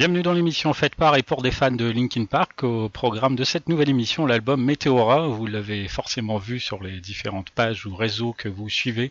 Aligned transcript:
Bienvenue 0.00 0.22
dans 0.22 0.32
l'émission 0.32 0.72
faite 0.72 0.94
par 0.94 1.14
et 1.16 1.22
pour 1.22 1.42
des 1.42 1.50
fans 1.50 1.70
de 1.70 1.84
Linkin 1.84 2.24
Park. 2.24 2.64
Au 2.64 2.88
programme 2.88 3.36
de 3.36 3.44
cette 3.44 3.68
nouvelle 3.68 3.90
émission, 3.90 4.24
l'album 4.24 4.64
Meteora. 4.64 5.28
Vous 5.28 5.46
l'avez 5.46 5.88
forcément 5.88 6.38
vu 6.38 6.58
sur 6.58 6.82
les 6.82 7.00
différentes 7.00 7.50
pages 7.50 7.84
ou 7.84 7.94
réseaux 7.94 8.32
que 8.32 8.48
vous 8.48 8.70
suivez. 8.70 9.10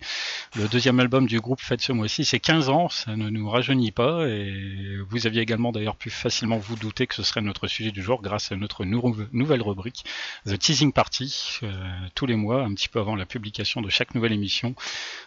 Le 0.56 0.68
deuxième 0.68 1.00
album 1.00 1.28
du 1.28 1.40
groupe 1.40 1.62
fait 1.62 1.80
ce 1.80 1.92
mois-ci, 1.92 2.26
c'est 2.26 2.40
15 2.40 2.70
ans. 2.70 2.90
Ça 2.90 3.16
ne 3.16 3.30
nous 3.30 3.48
rajeunit 3.48 3.92
pas. 3.92 4.28
Et 4.28 4.98
vous 5.08 5.28
aviez 5.28 5.44
également 5.44 5.72
d'ailleurs 5.72 5.96
pu 5.96 6.10
facilement 6.10 6.58
vous 6.58 6.76
douter 6.76 7.06
que 7.06 7.14
ce 7.14 7.22
serait 7.22 7.42
notre 7.42 7.68
sujet 7.68 7.92
du 7.92 8.02
jour 8.02 8.24
grâce 8.24 8.52
à 8.52 8.56
notre 8.56 8.84
nouvelle 8.84 9.62
rubrique, 9.62 10.06
The 10.48 10.58
Teasing 10.58 10.92
Party. 10.92 11.60
Euh, 11.62 11.70
tous 12.16 12.26
les 12.26 12.36
mois, 12.36 12.64
un 12.64 12.74
petit 12.74 12.90
peu 12.90 13.00
avant 13.00 13.16
la 13.16 13.28
publication 13.28 13.82
de 13.82 13.90
chaque 13.90 14.16
nouvelle 14.16 14.34
émission, 14.34 14.74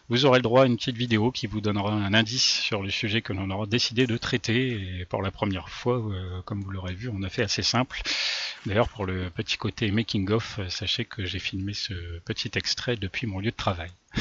vous 0.08 0.27
aurez 0.27 0.40
le 0.40 0.42
droit 0.42 0.64
à 0.64 0.66
une 0.66 0.77
petite 0.77 0.96
vidéo 0.96 1.30
qui 1.30 1.46
vous 1.46 1.60
donnera 1.60 1.92
un 1.92 2.14
indice 2.14 2.62
sur 2.62 2.83
le 2.83 2.90
sujet 2.90 3.22
que 3.22 3.33
l'on 3.33 3.48
aura 3.50 3.66
décidé 3.66 4.08
de 4.08 4.16
traiter. 4.16 4.98
Et 4.98 5.05
pour 5.05 5.22
la 5.22 5.30
première 5.30 5.52
fois, 5.61 5.98
euh, 5.98 6.42
comme 6.42 6.62
vous 6.62 6.70
l'aurez 6.70 6.95
vu, 6.95 7.08
on 7.08 7.22
a 7.22 7.28
fait 7.28 7.42
assez 7.42 7.62
simple. 7.62 8.00
D'ailleurs, 8.67 8.89
pour 8.89 9.06
le 9.06 9.31
petit 9.31 9.56
côté 9.56 9.91
making 9.91 10.31
of, 10.31 10.58
euh, 10.58 10.69
sachez 10.69 11.05
que 11.05 11.25
j'ai 11.25 11.39
filmé 11.39 11.75
ce 11.75 11.95
petit 12.25 12.50
extrait 12.55 12.97
depuis 12.97 13.27
mon 13.27 13.41
lieu 13.41 13.50
de 13.50 13.56
travail. 13.56 13.91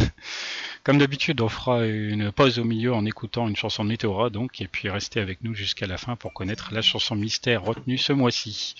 Comme 0.83 0.97
d'habitude, 0.97 1.41
on 1.41 1.49
fera 1.49 1.85
une 1.85 2.31
pause 2.31 2.57
au 2.57 2.63
milieu 2.63 2.93
en 2.93 3.05
écoutant 3.05 3.47
une 3.47 3.55
chanson 3.55 3.83
de 3.83 3.89
Meteora, 3.89 4.29
donc, 4.29 4.59
et 4.61 4.67
puis 4.67 4.89
restez 4.89 5.19
avec 5.19 5.43
nous 5.43 5.53
jusqu'à 5.53 5.85
la 5.85 5.97
fin 5.97 6.15
pour 6.15 6.33
connaître 6.33 6.73
la 6.73 6.81
chanson 6.81 7.15
mystère 7.15 7.63
retenue 7.63 7.97
ce 7.97 8.13
mois-ci. 8.13 8.75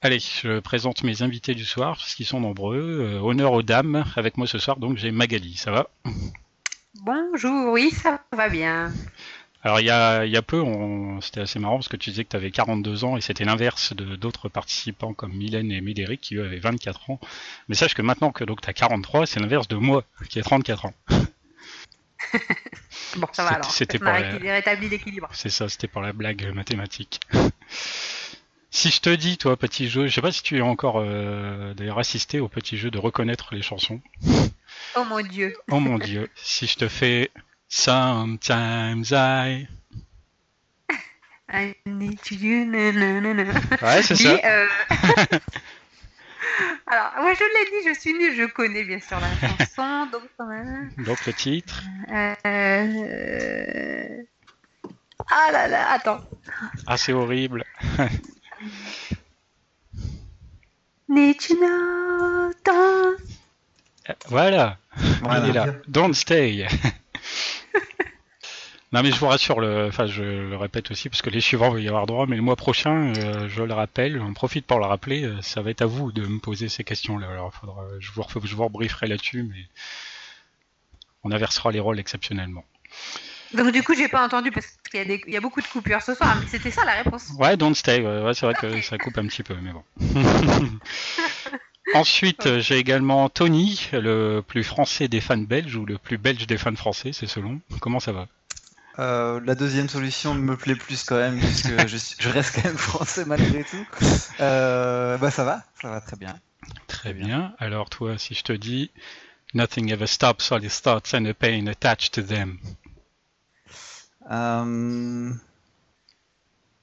Allez, 0.00 0.18
je 0.20 0.60
présente 0.60 1.02
mes 1.02 1.22
invités 1.22 1.54
du 1.54 1.64
soir, 1.64 1.96
parce 1.96 2.14
qu'ils 2.14 2.26
sont 2.26 2.40
nombreux. 2.40 2.78
Euh, 2.78 3.20
honneur 3.20 3.52
aux 3.52 3.62
dames, 3.62 4.04
avec 4.16 4.36
moi 4.36 4.46
ce 4.46 4.58
soir, 4.58 4.76
donc 4.76 4.96
j'ai 4.96 5.10
Magali, 5.10 5.56
ça 5.56 5.70
va? 5.70 5.88
Bonjour, 7.02 7.72
oui, 7.72 7.90
ça 7.90 8.20
va 8.32 8.48
bien. 8.48 8.92
Alors 9.64 9.80
il 9.80 9.86
y 9.86 9.90
a, 9.90 10.24
il 10.24 10.30
y 10.30 10.36
a 10.36 10.42
peu, 10.42 10.62
c'était 11.20 11.40
assez 11.40 11.58
marrant 11.58 11.76
parce 11.76 11.88
que 11.88 11.96
tu 11.96 12.10
disais 12.10 12.24
que 12.24 12.30
tu 12.30 12.36
avais 12.36 12.50
42 12.50 13.04
ans 13.04 13.16
et 13.16 13.20
c'était 13.20 13.44
l'inverse 13.44 13.92
de 13.92 14.14
d'autres 14.14 14.48
participants 14.48 15.14
comme 15.14 15.32
Mylène 15.32 15.72
et 15.72 15.80
Médéric 15.80 16.20
qui 16.20 16.36
eux 16.36 16.44
avaient 16.44 16.60
24 16.60 17.10
ans. 17.10 17.20
Mais 17.68 17.74
sache 17.74 17.94
que 17.94 18.02
maintenant 18.02 18.30
que 18.30 18.44
donc 18.44 18.60
tu 18.60 18.68
as 18.68 18.72
43, 18.72 19.26
c'est 19.26 19.40
l'inverse 19.40 19.66
de 19.66 19.76
moi 19.76 20.04
qui 20.28 20.38
ai 20.38 20.42
34 20.42 20.86
ans. 20.86 20.94
bon, 23.16 23.26
ça 23.32 23.44
va 23.44 23.50
alors. 23.50 23.70
C'était 23.70 23.98
pour 23.98 24.08
la... 24.08 24.74
l'équilibre. 24.74 25.28
C'est 25.32 25.50
ça, 25.50 25.68
c'était 25.68 25.88
pour 25.88 26.02
la 26.02 26.12
blague 26.12 26.52
mathématique. 26.54 27.20
si 28.70 28.90
je 28.90 29.00
te 29.00 29.10
dis, 29.10 29.38
toi, 29.38 29.56
petit 29.56 29.88
jeu, 29.88 30.06
je 30.06 30.14
sais 30.14 30.20
pas 30.20 30.32
si 30.32 30.42
tu 30.42 30.58
es 30.58 30.60
encore 30.60 30.98
euh, 30.98 31.74
d'ailleurs 31.74 31.98
assisté 31.98 32.38
au 32.38 32.48
petit 32.48 32.76
jeu 32.76 32.90
de 32.90 32.98
reconnaître 32.98 33.54
les 33.54 33.62
chansons. 33.62 34.00
Oh 34.96 35.04
mon 35.04 35.20
dieu. 35.20 35.54
Oh 35.70 35.80
mon 35.80 35.98
dieu. 35.98 36.30
Si 36.36 36.66
je 36.66 36.76
te 36.76 36.88
fais 36.88 37.30
Sometimes 37.68 39.12
I. 39.12 39.68
I 41.50 41.74
need 41.86 42.30
you. 42.30 42.64
No, 42.64 42.78
Ouais, 43.82 44.02
c'est 44.02 44.16
ça. 44.16 44.38
Euh... 44.44 44.66
Alors, 46.86 47.12
moi 47.20 47.34
je 47.34 47.44
l'ai 47.44 47.64
dit, 47.70 47.82
je 47.88 47.94
suis 48.00 48.14
nulle, 48.14 48.34
je 48.34 48.44
connais 48.46 48.84
bien 48.84 49.00
sûr 49.00 49.20
la 49.20 49.28
chanson, 49.48 50.06
donc 50.10 50.22
Donc 51.04 51.26
le 51.26 51.32
titre. 51.34 51.82
Euh... 52.10 52.34
Ah 55.30 55.50
là 55.52 55.68
là, 55.68 55.92
attends. 55.92 56.24
Ah, 56.86 56.96
c'est 56.96 57.12
horrible. 57.12 57.66
Need 61.08 61.42
you 61.48 61.56
know, 61.56 62.52
don't... 62.64 63.18
Voilà, 64.28 64.78
voilà. 65.22 65.46
est 65.46 65.52
là. 65.52 65.66
Don't 65.86 66.14
stay. 66.14 66.66
Non 68.90 69.02
mais 69.02 69.10
je 69.10 69.18
vous 69.18 69.26
rassure, 69.26 69.60
le, 69.60 69.88
enfin 69.88 70.06
je 70.06 70.22
le 70.22 70.56
répète 70.56 70.90
aussi 70.90 71.10
parce 71.10 71.20
que 71.20 71.28
les 71.28 71.42
suivants 71.42 71.70
vont 71.70 71.76
y 71.76 71.88
avoir 71.88 72.06
droit, 72.06 72.26
mais 72.26 72.36
le 72.36 72.42
mois 72.42 72.56
prochain, 72.56 73.12
euh, 73.18 73.46
je 73.48 73.62
le 73.62 73.74
rappelle, 73.74 74.18
on 74.20 74.32
profite 74.32 74.66
pour 74.66 74.78
le 74.78 74.86
rappeler, 74.86 75.24
euh, 75.24 75.42
ça 75.42 75.60
va 75.60 75.70
être 75.70 75.82
à 75.82 75.86
vous 75.86 76.10
de 76.10 76.26
me 76.26 76.38
poser 76.38 76.70
ces 76.70 76.84
questions-là. 76.84 77.28
Alors 77.28 77.52
faudra, 77.52 77.84
je 77.98 78.10
vous, 78.12 78.24
je 78.44 78.54
vous 78.54 78.64
rebrieferai 78.64 79.06
là-dessus, 79.06 79.42
mais 79.42 79.66
on 81.22 81.32
inversera 81.32 81.70
les 81.70 81.80
rôles 81.80 81.98
exceptionnellement. 81.98 82.64
Donc 83.52 83.72
du 83.72 83.82
coup, 83.82 83.94
j'ai 83.94 84.08
pas 84.08 84.24
entendu 84.24 84.50
parce 84.50 84.66
qu'il 84.90 85.06
y, 85.06 85.12
a 85.12 85.30
y 85.32 85.36
a 85.36 85.40
beaucoup 85.40 85.60
de 85.60 85.66
coupures 85.66 86.02
ce 86.02 86.14
soir, 86.14 86.38
mais 86.40 86.46
c'était 86.46 86.70
ça 86.70 86.84
la 86.86 87.02
réponse. 87.02 87.30
Ouais, 87.38 87.58
don't 87.58 87.74
stay. 87.74 88.00
Ouais, 88.00 88.32
c'est 88.32 88.46
vrai 88.46 88.54
que 88.54 88.80
ça 88.80 88.96
coupe 88.96 89.18
un 89.18 89.26
petit 89.26 89.42
peu, 89.42 89.54
mais 89.60 89.72
bon. 89.72 89.84
Ensuite, 91.94 92.58
j'ai 92.58 92.76
également 92.76 93.28
Tony, 93.28 93.88
le 93.92 94.40
plus 94.40 94.64
français 94.64 95.08
des 95.08 95.20
fans 95.22 95.38
belges 95.38 95.76
ou 95.76 95.86
le 95.86 95.96
plus 95.96 96.18
belge 96.18 96.46
des 96.46 96.58
fans 96.58 96.76
français, 96.76 97.12
c'est 97.12 97.26
selon. 97.26 97.60
Comment 97.80 98.00
ça 98.00 98.12
va? 98.12 98.28
Euh, 98.98 99.40
la 99.44 99.54
deuxième 99.54 99.88
solution 99.88 100.34
me 100.34 100.56
plaît 100.56 100.74
plus 100.74 101.04
quand 101.04 101.16
même, 101.16 101.38
puisque 101.38 101.68
je, 102.20 102.28
reste 102.28 102.56
quand 102.56 102.64
même 102.64 102.76
français 102.76 103.24
malgré 103.24 103.64
tout. 103.64 103.86
Euh, 104.40 105.16
bah 105.18 105.30
ça 105.30 105.44
va, 105.44 105.62
ça 105.80 105.88
va 105.88 106.00
très 106.00 106.16
bien. 106.16 106.38
Très 106.86 107.12
bien. 107.12 107.54
Alors 107.58 107.90
toi, 107.90 108.18
si 108.18 108.34
je 108.34 108.42
te 108.42 108.52
dis 108.52 108.90
Nothing 109.54 109.92
ever 109.92 110.06
stops 110.06 110.52
all 110.52 110.60
these 110.60 110.80
thoughts 110.82 111.14
and 111.14 111.24
the 111.24 111.32
pain 111.32 111.66
attached 111.68 112.12
to 112.12 112.22
them. 112.22 112.58
Euh... 114.30 115.32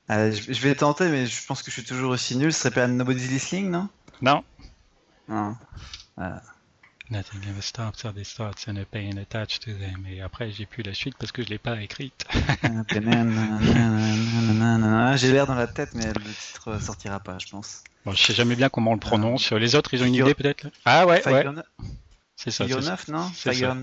je, 0.09 0.61
vais 0.61 0.73
tenter, 0.73 1.09
mais 1.09 1.27
je 1.27 1.45
pense 1.45 1.61
que 1.61 1.69
je 1.69 1.75
suis 1.75 1.83
toujours 1.83 2.11
aussi 2.11 2.37
nul. 2.37 2.51
Ce 2.53 2.61
serait 2.61 2.71
pas 2.71 2.87
Nobody's 2.87 3.29
Listening, 3.29 3.69
non? 3.69 3.89
Non. 4.21 4.43
Non. 5.27 5.55
Nothing 7.11 7.41
ever 7.47 7.61
stops 7.61 8.03
all 8.03 8.13
these 8.13 8.33
thoughts 8.33 8.67
and 8.67 8.77
a 8.77 8.85
pain 8.85 9.17
attached 9.17 9.61
to 9.63 9.71
them. 9.73 10.07
Et 10.09 10.21
après, 10.21 10.51
j'ai 10.51 10.65
plus 10.65 10.81
la 10.81 10.95
suite 10.95 11.15
parce 11.19 11.31
que 11.31 11.43
je 11.43 11.49
l'ai 11.49 11.59
pas 11.59 11.79
écrite. 11.81 12.25
j'ai 15.17 15.31
l'air 15.31 15.45
dans 15.45 15.53
la 15.53 15.67
tête, 15.67 15.89
mais 15.93 16.07
le 16.07 16.33
titre 16.33 16.81
sortira 16.81 17.19
pas, 17.19 17.37
je 17.37 17.47
pense. 17.49 17.83
Bon, 18.05 18.11
je 18.13 18.23
sais 18.23 18.33
jamais 18.33 18.55
bien 18.55 18.69
comment 18.69 18.91
on 18.91 18.95
le 18.95 18.99
prononce. 18.99 19.51
Les 19.51 19.75
autres, 19.75 19.93
ils 19.93 20.01
ont 20.01 20.07
une 20.07 20.15
idée 20.15 20.33
peut-être? 20.33 20.67
Ah 20.83 21.05
ouais, 21.05 21.25
ouais. 21.27 21.45
C'est 22.35 22.51
ça. 22.51 22.65
Figure 22.65 22.81
9, 22.81 23.07
non? 23.09 23.29
Figure... 23.29 23.75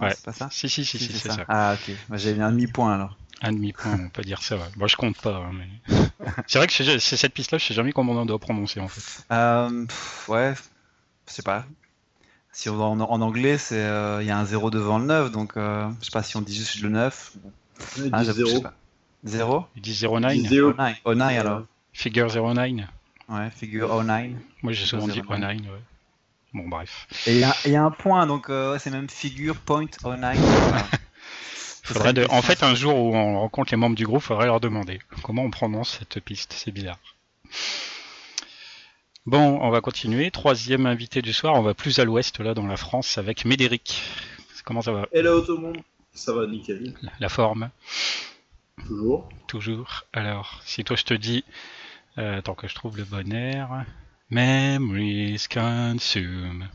Ouais. 0.00 0.10
C'est 0.10 0.24
pas 0.24 0.32
ça? 0.32 0.48
Si, 0.52 0.68
si, 0.68 0.84
si, 0.84 0.98
si, 0.98 1.12
c'est 1.12 1.28
ça. 1.28 1.44
Ah, 1.48 1.74
ok. 1.74 1.94
J'ai 2.14 2.34
mis 2.34 2.42
un 2.42 2.52
demi-point 2.52 2.94
alors. 2.94 3.16
Un 3.42 3.52
demi-point, 3.52 3.98
on 3.98 4.08
peut 4.10 4.22
dire 4.22 4.42
ça. 4.42 4.56
Ouais. 4.56 4.62
Bon, 4.76 4.86
je 4.86 4.96
compte 4.96 5.20
pas. 5.20 5.36
Hein, 5.36 5.50
mais... 5.52 5.96
c'est 6.46 6.58
vrai 6.58 6.68
que 6.68 6.72
c'est 6.72 6.98
cette 6.98 7.34
piste-là, 7.34 7.58
je 7.58 7.66
sais 7.66 7.74
jamais 7.74 7.92
comment 7.92 8.12
on 8.12 8.26
doit 8.26 8.38
prononcer 8.38 8.78
en 8.78 8.88
fait. 8.88 9.24
Euh, 9.32 9.86
ouais, 10.28 10.54
je 11.26 11.32
sais 11.32 11.42
pas. 11.42 11.64
Si 12.52 12.68
on 12.68 12.80
en, 12.80 13.00
en 13.00 13.20
anglais, 13.20 13.58
c'est 13.58 13.78
euh, 13.78 14.22
il 14.22 14.26
y 14.26 14.30
a 14.30 14.38
un 14.38 14.44
0 14.44 14.70
devant 14.70 14.98
le 14.98 15.06
9, 15.06 15.30
donc 15.30 15.56
euh, 15.56 15.88
je 16.00 16.06
sais 16.06 16.10
pas 16.10 16.22
si 16.22 16.36
on 16.36 16.40
dit 16.40 16.54
juste 16.54 16.80
le 16.82 16.88
9. 16.88 17.32
Ah, 18.12 18.24
0. 18.24 18.64
0 19.24 19.66
Il 19.76 19.82
dit 19.82 20.06
09. 20.06 20.34
09. 20.76 20.96
09 21.06 21.38
alors. 21.38 21.62
Figure 21.92 22.28
09. 22.28 22.88
Ouais, 23.28 23.50
figure 23.50 24.02
09. 24.02 24.32
Moi 24.62 24.72
j'ai 24.72 24.84
souvent 24.84 25.06
dit 25.06 25.22
09, 25.22 25.40
ouais. 25.40 25.60
Bon, 26.52 26.66
bref. 26.66 27.06
Et 27.26 27.40
il 27.64 27.70
y, 27.70 27.76
a 27.76 27.84
un 27.84 27.92
point, 27.92 28.26
donc 28.26 28.50
euh, 28.50 28.76
c'est 28.80 28.90
même 28.90 29.08
figure 29.08 29.56
point 29.56 29.86
09. 30.04 30.36
faudrait 31.84 32.12
de... 32.12 32.26
En 32.30 32.42
fait, 32.42 32.62
un 32.64 32.74
jour 32.74 32.96
où 32.98 33.14
on 33.14 33.40
rencontre 33.40 33.72
les 33.72 33.76
membres 33.76 33.96
du 33.96 34.04
groupe, 34.04 34.22
il 34.22 34.26
faudrait 34.26 34.46
leur 34.46 34.60
demander 34.60 35.00
comment 35.22 35.42
on 35.42 35.50
prononce 35.50 35.98
cette 35.98 36.20
piste. 36.20 36.52
C'est 36.56 36.72
bizarre. 36.72 36.98
Bon, 39.30 39.60
on 39.62 39.70
va 39.70 39.80
continuer. 39.80 40.32
Troisième 40.32 40.86
invité 40.86 41.22
du 41.22 41.32
soir, 41.32 41.54
on 41.54 41.62
va 41.62 41.72
plus 41.72 42.00
à 42.00 42.04
l'ouest, 42.04 42.40
là, 42.40 42.52
dans 42.52 42.66
la 42.66 42.76
France, 42.76 43.16
avec 43.16 43.44
Médéric. 43.44 44.02
Comment 44.64 44.82
ça 44.82 44.90
va? 44.90 45.06
Hello 45.12 45.40
tout 45.42 45.54
le 45.54 45.62
monde. 45.62 45.78
Ça 46.12 46.32
va 46.32 46.48
nickel. 46.48 46.94
La, 47.20 47.28
forme? 47.28 47.70
Toujours. 48.88 49.28
Toujours. 49.46 50.04
Alors, 50.12 50.60
si 50.64 50.82
toi 50.82 50.96
je 50.96 51.04
te 51.04 51.14
dis, 51.14 51.44
euh, 52.18 52.40
tant 52.42 52.56
que 52.56 52.66
je 52.66 52.74
trouve 52.74 52.96
le 52.96 53.04
bon 53.04 53.32
air, 53.32 53.84
Memories 54.30 55.46
consume. 55.48 56.68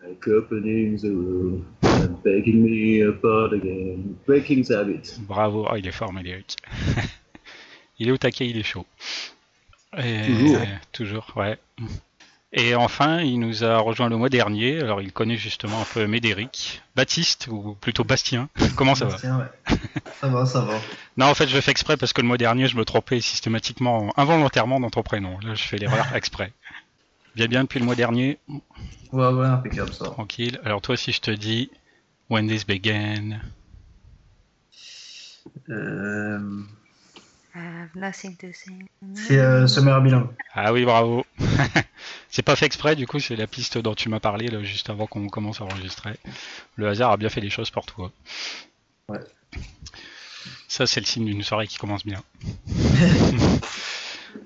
Like 0.00 0.28
opening 0.28 0.96
the 1.00 1.06
room 1.06 1.64
and 1.82 2.22
begging 2.22 2.62
me 2.62 3.02
apart 3.04 3.52
again. 3.52 4.14
Breaking 4.28 4.62
the 4.62 4.76
habit. 4.76 5.18
Bravo, 5.22 5.66
ah, 5.68 5.76
il 5.76 5.88
est 5.88 5.90
fort, 5.90 6.12
Médéric. 6.12 6.54
il 7.98 8.06
est 8.06 8.12
au 8.12 8.16
taquet, 8.16 8.48
il 8.48 8.58
est 8.58 8.62
chaud. 8.62 8.86
Et- 9.98 10.26
Toujours. 10.26 10.66
toujours, 10.92 11.32
ouais. 11.36 11.58
Et 12.56 12.74
enfin, 12.76 13.20
il 13.20 13.40
nous 13.40 13.64
a 13.64 13.78
rejoint 13.78 14.08
le 14.08 14.16
mois 14.16 14.28
dernier. 14.28 14.80
Alors, 14.80 15.02
il 15.02 15.12
connaît 15.12 15.36
justement 15.36 15.80
un 15.80 15.84
peu 15.92 16.06
Médéric. 16.06 16.82
Baptiste, 16.94 17.48
ou 17.50 17.74
plutôt 17.80 18.04
Bastien. 18.04 18.48
Comment 18.76 18.94
ça 18.94 19.06
va 19.06 19.16
Tiens, 19.18 19.38
ouais. 19.38 19.76
Ça 20.20 20.28
va, 20.28 20.46
ça 20.46 20.60
va. 20.60 20.74
Non, 21.16 21.26
en 21.26 21.34
fait, 21.34 21.48
je 21.48 21.54
le 21.56 21.60
fais 21.60 21.72
exprès 21.72 21.96
parce 21.96 22.12
que 22.12 22.20
le 22.20 22.28
mois 22.28 22.38
dernier, 22.38 22.68
je 22.68 22.76
me 22.76 22.84
trompais 22.84 23.20
systématiquement, 23.20 24.12
involontairement 24.16 24.78
dans 24.78 24.90
ton 24.90 25.02
prénom. 25.02 25.38
Là, 25.40 25.54
je 25.56 25.62
fais 25.64 25.78
l'erreur 25.78 26.06
exprès. 26.14 26.52
Bien, 27.34 27.46
bien 27.48 27.62
depuis 27.64 27.80
le 27.80 27.86
mois 27.86 27.96
dernier, 27.96 28.38
Ouais, 29.12 29.26
ouais, 29.32 29.46
impeccable 29.46 29.92
ça. 29.92 30.04
tranquille. 30.04 30.60
Alors, 30.64 30.80
toi, 30.80 30.96
si 30.96 31.10
je 31.10 31.20
te 31.20 31.30
dis 31.32 31.70
When 32.30 32.46
This 32.48 32.64
Began, 32.66 33.40
Euh, 35.70 36.40
c'est 39.14 39.38
euh, 39.38 39.66
Summer 39.66 40.00
Bilan. 40.00 40.28
Ah 40.54 40.72
oui, 40.72 40.84
bravo. 40.84 41.24
c'est 42.28 42.42
pas 42.42 42.56
fait 42.56 42.66
exprès, 42.66 42.96
du 42.96 43.06
coup, 43.06 43.20
c'est 43.20 43.36
la 43.36 43.46
piste 43.46 43.78
dont 43.78 43.94
tu 43.94 44.08
m'as 44.08 44.20
parlé 44.20 44.48
là, 44.48 44.62
juste 44.62 44.90
avant 44.90 45.06
qu'on 45.06 45.28
commence 45.28 45.60
à 45.60 45.64
enregistrer. 45.64 46.16
Le 46.76 46.88
hasard 46.88 47.12
a 47.12 47.16
bien 47.16 47.28
fait 47.28 47.40
les 47.40 47.50
choses 47.50 47.70
pour 47.70 47.86
toi. 47.86 48.10
Ouais. 49.08 49.20
Ça, 50.66 50.86
c'est 50.86 51.00
le 51.00 51.06
signe 51.06 51.26
d'une 51.26 51.42
soirée 51.42 51.68
qui 51.68 51.78
commence 51.78 52.04
bien. 52.04 52.22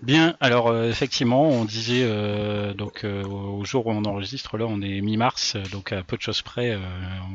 Bien, 0.01 0.37
alors 0.39 0.69
euh, 0.69 0.89
effectivement, 0.89 1.43
on 1.49 1.65
disait 1.65 2.05
euh, 2.05 2.73
donc 2.73 3.03
euh, 3.03 3.25
au 3.25 3.65
jour 3.65 3.89
où 3.89 3.91
on 3.91 4.05
enregistre, 4.05 4.57
là 4.57 4.65
on 4.69 4.81
est 4.81 5.01
mi-mars, 5.01 5.57
euh, 5.57 5.63
donc 5.73 5.91
à 5.91 6.05
peu 6.05 6.17
de 6.17 6.23
choses 6.23 6.41
près, 6.41 6.71
euh, 6.71 6.79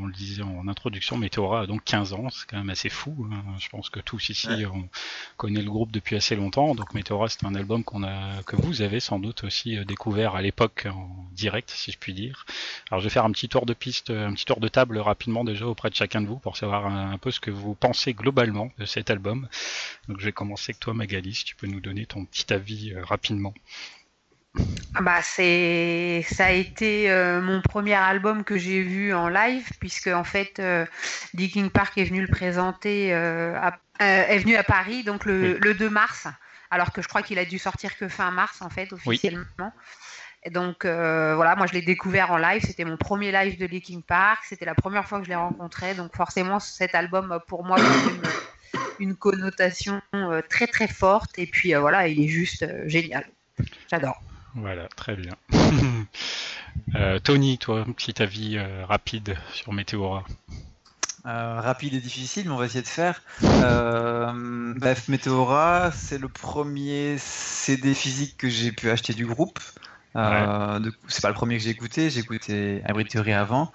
on 0.01 0.05
le 0.05 0.13
disait 0.13 0.43
en 0.43 0.69
introduction, 0.69 1.17
Meteora 1.17 1.63
a 1.63 1.67
donc 1.67 1.83
15 1.83 2.13
ans, 2.13 2.29
c'est 2.29 2.45
quand 2.49 2.55
même 2.55 2.69
assez 2.69 2.87
fou. 2.87 3.27
hein. 3.33 3.43
Je 3.59 3.67
pense 3.67 3.89
que 3.89 3.99
tous 3.99 4.29
ici 4.29 4.47
Ouais. 4.47 4.65
on 4.65 4.87
connaît 5.35 5.61
le 5.61 5.69
groupe 5.69 5.91
depuis 5.91 6.15
assez 6.15 6.37
longtemps, 6.37 6.73
donc 6.73 6.93
Meteora 6.93 7.27
c'est 7.27 7.43
un 7.45 7.53
album 7.53 7.83
qu'on 7.83 8.01
a, 8.01 8.41
que 8.45 8.55
vous 8.55 8.81
avez 8.81 9.01
sans 9.01 9.19
doute 9.19 9.43
aussi 9.43 9.77
euh, 9.77 9.83
découvert 9.83 10.35
à 10.35 10.41
l'époque 10.41 10.87
en 10.89 11.09
direct, 11.33 11.69
si 11.69 11.91
je 11.91 11.97
puis 11.97 12.13
dire. 12.13 12.45
Alors 12.89 13.01
je 13.01 13.07
vais 13.07 13.13
faire 13.13 13.25
un 13.25 13.31
petit 13.33 13.49
tour 13.49 13.65
de 13.65 13.73
piste, 13.73 14.09
un 14.09 14.33
petit 14.33 14.45
tour 14.45 14.61
de 14.61 14.69
table 14.69 14.99
rapidement 14.99 15.43
déjà 15.43 15.67
auprès 15.67 15.89
de 15.89 15.95
chacun 15.95 16.21
de 16.21 16.27
vous 16.27 16.37
pour 16.39 16.55
savoir 16.55 16.87
un, 16.87 17.11
un 17.11 17.17
peu 17.17 17.29
ce 17.29 17.41
que 17.41 17.51
vous 17.51 17.73
pensez 17.75 18.13
globalement 18.13 18.69
de 18.79 18.85
cet 18.85 19.09
album. 19.09 19.49
Donc 20.07 20.21
je 20.21 20.25
vais 20.25 20.31
commencer 20.31 20.69
avec 20.71 20.79
toi 20.79 20.93
Magali, 20.93 21.33
si 21.33 21.43
tu 21.43 21.57
peux 21.57 21.67
nous 21.67 21.81
donner 21.81 22.05
ton 22.05 22.23
petit 22.23 22.45
avis 22.53 22.62
euh, 22.95 23.03
rapidement. 23.03 23.53
Ah 24.95 25.01
Bah, 25.01 25.21
c'est, 25.23 26.23
ça 26.29 26.45
a 26.45 26.51
été 26.51 27.09
euh, 27.09 27.41
mon 27.41 27.61
premier 27.61 27.95
album 27.95 28.43
que 28.43 28.57
j'ai 28.57 28.81
vu 28.81 29.13
en 29.13 29.27
live, 29.27 29.67
puisque 29.79 30.07
en 30.07 30.23
fait, 30.23 30.59
euh, 30.59 30.85
Park 31.73 31.97
est 31.97 32.03
venu 32.03 32.21
le 32.21 32.27
présenter, 32.27 33.13
euh, 33.13 33.57
à- 33.57 33.79
est 33.99 34.39
venu 34.39 34.55
à 34.55 34.63
Paris, 34.63 35.03
donc 35.03 35.25
le, 35.25 35.53
Oui. 35.53 35.59
le 35.61 35.73
2 35.73 35.89
mars, 35.89 36.27
alors 36.69 36.91
que 36.91 37.01
je 37.01 37.07
crois 37.07 37.21
qu'il 37.23 37.39
a 37.39 37.45
dû 37.45 37.57
sortir 37.57 37.97
que 37.97 38.07
fin 38.07 38.31
mars, 38.31 38.61
en 38.61 38.69
fait, 38.69 38.91
officiellement. 38.93 39.71
Et 40.45 40.49
donc 40.49 40.83
voilà, 40.83 41.55
moi 41.55 41.67
je 41.67 41.73
l'ai 41.73 41.81
découvert 41.81 42.31
en 42.31 42.37
live, 42.37 42.61
c'était 42.65 42.83
mon 42.83 42.97
premier 42.97 43.31
live 43.31 43.57
de 43.57 43.65
Linkin 43.65 44.01
Park, 44.05 44.41
c'était 44.43 44.65
la 44.65 44.75
première 44.75 45.07
fois 45.07 45.19
que 45.19 45.23
je 45.25 45.29
l'ai 45.29 45.35
rencontré, 45.35 45.95
donc 45.95 46.15
forcément 46.15 46.59
cet 46.59 46.95
album 46.95 47.39
pour 47.47 47.63
moi 47.63 47.77
une, 48.99 49.15
connotation 49.15 50.01
euh, 50.15 50.41
très 50.49 50.67
très 50.67 50.87
forte, 50.87 51.37
et 51.37 51.45
puis 51.47 51.73
euh, 51.75 51.79
voilà, 51.79 52.07
il 52.07 52.21
est 52.23 52.27
juste 52.27 52.63
euh, 52.63 52.87
génial, 52.87 53.25
j'adore. 53.89 54.21
Voilà, 54.55 54.87
très 54.95 55.15
bien. 55.15 55.33
Euh, 56.95 57.19
Tony, 57.19 57.57
toi, 57.59 57.85
petit 57.95 58.21
avis 58.21 58.57
euh, 58.57 58.85
rapide 58.85 59.35
sur 59.53 59.73
Meteora. 59.73 60.23
Euh, 61.25 61.61
rapide 61.61 61.93
et 61.93 61.99
difficile, 61.99 62.45
mais 62.47 62.51
on 62.51 62.57
va 62.57 62.65
essayer 62.65 62.81
de 62.81 62.87
faire. 62.87 63.21
Euh, 63.43 64.73
bref, 64.75 65.07
Meteora, 65.07 65.91
c'est 65.91 66.17
le 66.17 66.27
premier 66.27 67.15
CD 67.19 67.93
physique 67.93 68.37
que 68.37 68.49
j'ai 68.49 68.71
pu 68.71 68.89
acheter 68.89 69.13
du 69.13 69.25
groupe. 69.25 69.59
Euh, 70.15 70.79
de- 70.79 70.93
C'est 71.07 71.21
pas 71.21 71.29
le 71.29 71.35
premier 71.35 71.57
que 71.57 71.63
j'ai 71.63 71.69
écouté, 71.69 72.09
j'ai 72.09 72.19
écouté 72.21 72.81
Hybrid 72.87 73.07
Theory 73.07 73.33
avant. 73.33 73.71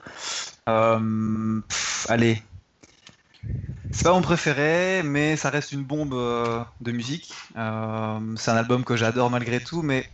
Euh, 0.68 1.60
pff, 1.68 2.06
allez. 2.08 2.42
C'est 3.90 4.04
pas 4.04 4.12
mon 4.12 4.20
préféré, 4.20 5.02
mais 5.02 5.36
ça 5.36 5.50
reste 5.50 5.72
une 5.72 5.82
bombe 5.82 6.12
euh, 6.14 6.62
de 6.80 6.92
musique. 6.92 7.32
Euh, 7.56 8.36
c'est 8.36 8.50
un 8.50 8.56
album 8.56 8.84
que 8.84 8.96
j'adore 8.96 9.30
malgré 9.30 9.60
tout, 9.60 9.82
mais 9.82 10.08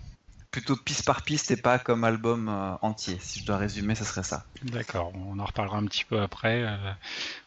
plutôt 0.52 0.76
piste 0.76 1.04
par 1.04 1.22
piste 1.22 1.50
et 1.50 1.56
pas 1.56 1.80
comme 1.80 2.04
album 2.04 2.48
euh, 2.48 2.74
entier. 2.82 3.18
Si 3.20 3.40
je 3.40 3.44
dois 3.44 3.56
résumer, 3.56 3.96
ce 3.96 4.04
serait 4.04 4.22
ça. 4.22 4.44
D'accord, 4.62 5.12
on 5.16 5.38
en 5.40 5.44
reparlera 5.44 5.78
un 5.78 5.84
petit 5.86 6.04
peu 6.04 6.20
après 6.20 6.64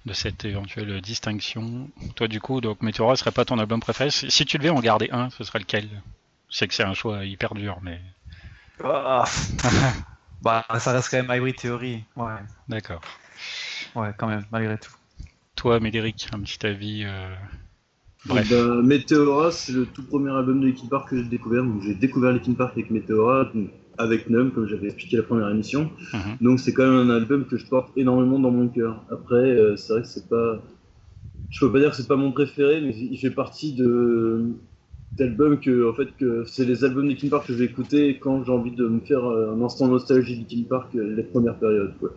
de 0.05 0.13
cette 0.13 0.43
éventuelle 0.43 0.99
distinction. 0.99 1.89
Toi, 2.15 2.27
du 2.27 2.41
coup, 2.41 2.59
donc 2.59 2.81
Meteora 2.81 3.15
serait 3.15 3.31
pas 3.31 3.45
ton 3.45 3.57
album 3.57 3.79
préféré. 3.79 4.11
Si 4.11 4.29
si 4.29 4.45
tu 4.45 4.57
devais 4.57 4.69
en 4.69 4.81
garder 4.81 5.09
un, 5.11 5.29
ce 5.29 5.43
serait 5.45 5.59
lequel? 5.59 5.87
Je 6.49 6.57
sais 6.57 6.67
que 6.67 6.73
c'est 6.73 6.83
un 6.83 6.93
choix 6.93 7.23
hyper 7.23 7.55
dur, 7.55 7.79
mais 7.81 8.01
Ah. 8.83 9.23
bah, 10.41 10.65
ça 10.79 10.91
reste 10.91 11.09
quand 11.09 11.23
même 11.23 11.31
Hybrid 11.31 11.55
Theory. 11.55 12.03
Ouais, 12.17 12.35
d'accord. 12.67 13.01
ouais, 13.95 14.11
quand 14.17 14.27
même, 14.27 14.45
malgré 14.51 14.77
tout. 14.77 14.91
Toi, 15.57 15.79
Médéric, 15.81 16.29
un 16.33 16.39
petit 16.39 16.65
avis 16.65 17.03
euh, 17.05 17.27
Bref. 18.25 18.49
Ben, 18.49 18.81
Meteora, 18.83 19.51
c'est 19.51 19.71
le 19.73 19.85
tout 19.85 20.03
premier 20.03 20.31
album 20.31 20.61
de 20.61 20.67
Linkin 20.67 20.87
Park 20.87 21.09
que 21.09 21.17
j'ai 21.17 21.27
découvert. 21.27 21.63
Donc, 21.63 21.81
j'ai 21.81 21.95
découvert 21.95 22.31
Linkin 22.31 22.53
Park 22.53 22.73
avec 22.73 22.89
Meteora, 22.91 23.51
avec 23.97 24.29
Numb, 24.29 24.53
comme 24.53 24.67
j'avais 24.67 24.87
expliqué 24.87 25.17
la 25.17 25.23
première 25.23 25.49
émission. 25.49 25.89
Mhm. 26.13 26.37
Donc 26.41 26.59
c'est 26.59 26.73
quand 26.73 26.83
même 26.87 27.09
un 27.09 27.13
album 27.15 27.45
que 27.45 27.57
je 27.57 27.65
porte 27.65 27.91
énormément 27.97 28.39
dans 28.39 28.51
mon 28.51 28.67
cœur. 28.67 29.03
Après, 29.09 29.35
euh, 29.35 29.75
c'est 29.75 29.93
vrai 29.93 30.01
que 30.03 30.07
c'est 30.07 30.29
pas. 30.29 30.61
Je 31.49 31.65
peux 31.65 31.71
pas 31.71 31.79
dire 31.79 31.89
que 31.91 31.95
c'est 31.95 32.07
pas 32.07 32.15
mon 32.17 32.31
préféré, 32.31 32.81
mais 32.81 32.95
il 32.95 33.17
fait 33.17 33.31
partie 33.31 33.73
de 33.73 34.51
d'albums 35.17 35.59
que, 35.59 35.89
en 35.89 35.93
fait, 35.95 36.15
que 36.19 36.43
c'est 36.45 36.65
les 36.65 36.83
albums 36.83 37.05
de 37.05 37.09
Linkin 37.13 37.29
Park 37.29 37.47
que 37.47 37.53
je 37.53 37.57
vais 37.57 37.65
écouter 37.65 38.19
quand 38.19 38.43
j'ai 38.43 38.51
envie 38.51 38.71
de 38.71 38.87
me 38.87 38.99
faire 38.99 39.25
euh, 39.25 39.55
un 39.55 39.61
instant 39.63 39.87
nostalgie 39.87 40.35
de 40.35 40.41
Linkin 40.41 40.67
Park, 40.69 40.89
euh, 40.95 41.15
les 41.15 41.23
premières 41.23 41.55
périodes. 41.57 41.95
Quoi. 41.99 42.09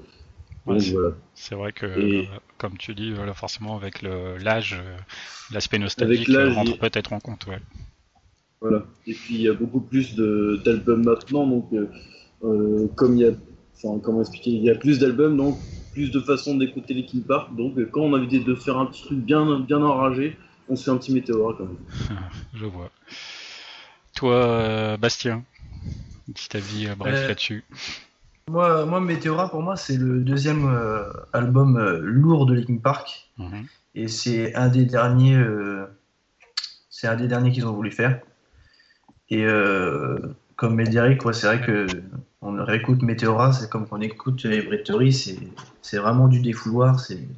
Ouais, 0.66 0.80
c'est- 0.80 0.92
voilà. 0.92 1.12
Vrai 1.52 1.72
que, 1.72 1.86
Et- 1.98 2.28
comme 2.60 2.76
tu 2.76 2.94
dis, 2.94 3.10
voilà, 3.12 3.32
forcément 3.32 3.74
avec 3.74 4.02
l'âge, 4.02 4.74
euh, 4.78 4.96
l'aspect 5.50 5.78
nostalgique 5.78 6.28
euh, 6.28 6.52
rentre 6.52 6.76
peut-être 6.78 7.14
en 7.14 7.18
compte. 7.18 7.46
Ouais. 7.46 7.58
Voilà. 8.60 8.84
Et 9.06 9.14
puis 9.14 9.36
il 9.36 9.40
y 9.40 9.48
a 9.48 9.54
beaucoup 9.54 9.80
plus 9.80 10.14
de- 10.14 10.60
d'albums 10.62 11.02
maintenant, 11.02 11.46
donc 11.46 11.72
euh, 12.44 12.86
comme 12.96 13.16
il 13.16 13.22
y 13.22 13.26
a, 13.26 13.32
enfin 13.74 13.98
comment 14.00 14.20
expliquer, 14.20 14.50
il 14.50 14.62
y 14.62 14.68
a 14.68 14.74
plus 14.74 14.98
d'albums, 14.98 15.38
donc 15.38 15.58
plus 15.94 16.10
de 16.10 16.20
façons 16.20 16.54
d'écouter 16.54 16.92
Linkin 16.92 17.20
Park. 17.26 17.56
Donc 17.56 17.82
quand 17.90 18.02
on 18.02 18.12
a 18.12 18.18
envie 18.18 18.44
de 18.44 18.54
faire 18.54 18.76
un 18.76 18.84
petit 18.84 19.02
truc 19.04 19.18
bien, 19.20 19.60
bien 19.60 19.80
enragé, 19.82 20.36
on 20.68 20.76
se 20.76 20.84
fait 20.84 20.90
un 20.90 20.98
petit 20.98 21.14
météore 21.14 21.56
quand 21.56 21.64
même. 21.64 22.18
Je 22.54 22.66
vois. 22.66 22.90
Toi, 24.14 24.98
Bastien, 24.98 25.44
un 26.28 26.32
petit 26.34 26.54
avis 26.54 26.88
bref 26.98 27.14
Euh, 27.16 27.28
là-dessus. 27.28 27.64
Moi, 28.50 28.84
moi, 28.84 29.00
Meteora, 29.00 29.48
pour 29.48 29.62
moi, 29.62 29.76
c'est 29.76 29.96
le 29.96 30.20
deuxième 30.20 30.66
euh, 30.66 31.04
album 31.32 31.76
euh, 31.76 32.00
lourd 32.02 32.46
de 32.46 32.54
Linkin 32.54 32.78
Park. 32.78 33.30
Mhm. 33.38 33.66
Et 33.94 34.08
c'est 34.08 34.56
un 34.56 34.68
des 34.68 34.84
derniers, 34.84 35.36
euh, 35.36 35.86
c'est 36.88 37.06
un 37.06 37.14
des 37.14 37.28
derniers 37.28 37.52
qu'ils 37.52 37.66
ont 37.66 37.72
voulu 37.72 37.92
faire. 37.92 38.20
Et 39.28 39.46
comme 40.56 40.74
Médéric, 40.74 41.24
ouais, 41.24 41.32
c'est 41.32 41.46
vrai 41.46 41.60
que 41.60 41.86
on 42.42 42.64
réécoute 42.64 43.02
Meteora, 43.02 43.52
c'est 43.52 43.70
comme 43.70 43.86
qu'on 43.86 44.00
écoute 44.00 44.42
les 44.42 44.60
Breteries, 44.62 45.12
c'est 45.12 45.38
c'est 45.82 45.98
vraiment 45.98 46.26
du 46.26 46.40
défouloir, 46.40 46.98
c'est 46.98 47.28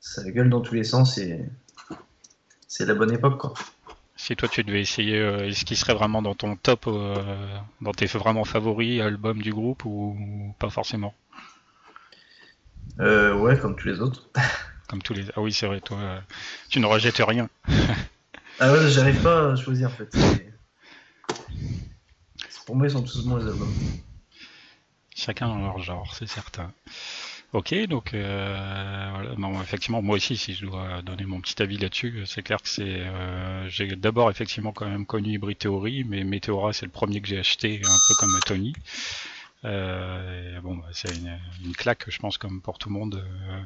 ça 0.00 0.22
gueule 0.30 0.48
dans 0.48 0.62
tous 0.62 0.74
les 0.74 0.84
sens 0.84 1.18
et 1.18 1.44
c'est 2.66 2.86
la 2.86 2.94
bonne 2.94 3.12
époque 3.12 3.36
quoi. 3.36 3.52
Si 4.16 4.34
toi 4.34 4.48
tu 4.48 4.64
devais 4.64 4.80
essayer, 4.80 5.18
euh, 5.18 5.46
est-ce 5.48 5.64
qu'il 5.64 5.76
serait 5.76 5.94
vraiment 5.94 6.22
dans 6.22 6.34
ton 6.34 6.56
top, 6.56 6.86
euh, 6.86 7.58
dans 7.80 7.92
tes 7.92 8.06
vraiment 8.06 8.44
favoris 8.44 9.00
albums 9.00 9.42
du 9.42 9.52
groupe 9.52 9.84
ou 9.84 10.54
pas 10.58 10.70
forcément? 10.70 11.14
Euh, 12.98 13.34
ouais, 13.34 13.58
comme 13.58 13.76
tous 13.76 13.88
les 13.88 14.00
autres. 14.00 14.28
Comme 14.88 15.02
tous 15.02 15.14
les. 15.14 15.24
Ah 15.34 15.40
oui, 15.40 15.52
c'est 15.52 15.66
vrai, 15.66 15.80
toi, 15.80 15.98
euh, 15.98 16.20
tu 16.68 16.78
ne 16.78 16.86
rejettes 16.86 17.16
rien. 17.18 17.48
Ah 18.58 18.72
ouais, 18.72 18.88
j'arrive 18.88 19.20
pas 19.22 19.52
à 19.52 19.56
choisir 19.56 19.88
en 19.88 19.92
fait. 19.92 20.08
C'est- 20.12 20.52
Pour 22.64 22.74
moi, 22.74 22.86
ils 22.86 22.90
sont 22.90 23.02
tous 23.02 23.22
bons 23.26 23.36
les 23.36 23.44
albums. 23.46 23.68
Chacun 25.14 25.48
dans 25.48 25.58
leur 25.58 25.82
genre, 25.82 26.14
c'est 26.14 26.26
certain. 26.26 26.72
Ok, 27.56 27.74
donc 27.86 28.12
euh. 28.12 29.34
Bon, 29.38 29.62
effectivement, 29.62 30.02
moi 30.02 30.16
aussi, 30.16 30.36
si 30.36 30.52
je 30.52 30.66
dois 30.66 31.00
donner 31.00 31.24
mon 31.24 31.40
petit 31.40 31.62
avis 31.62 31.78
là-dessus, 31.78 32.24
c'est 32.26 32.42
clair 32.42 32.60
que 32.60 32.68
c'est. 32.68 32.82
euh, 32.84 33.66
j'ai 33.70 33.96
d'abord 33.96 34.30
effectivement 34.30 34.72
quand 34.72 34.86
même 34.86 35.06
connu 35.06 35.30
Hybrid 35.36 35.56
Theory, 35.56 36.04
mais 36.04 36.22
Meteora 36.24 36.74
c'est 36.74 36.84
le 36.84 36.92
premier 36.92 37.22
que 37.22 37.28
j'ai 37.28 37.38
acheté, 37.38 37.80
un 37.86 37.98
peu 37.98 38.14
comme 38.14 38.38
Tony. 38.44 38.74
Euh, 39.64 40.60
bon, 40.60 40.76
bah, 40.76 40.88
c'est 40.92 41.14
une, 41.16 41.38
une 41.64 41.74
claque, 41.74 42.04
je 42.08 42.18
pense, 42.18 42.36
comme 42.36 42.60
pour 42.60 42.76
tout 42.78 42.90
le 42.90 42.94
monde 42.94 43.24
euh, 43.48 43.62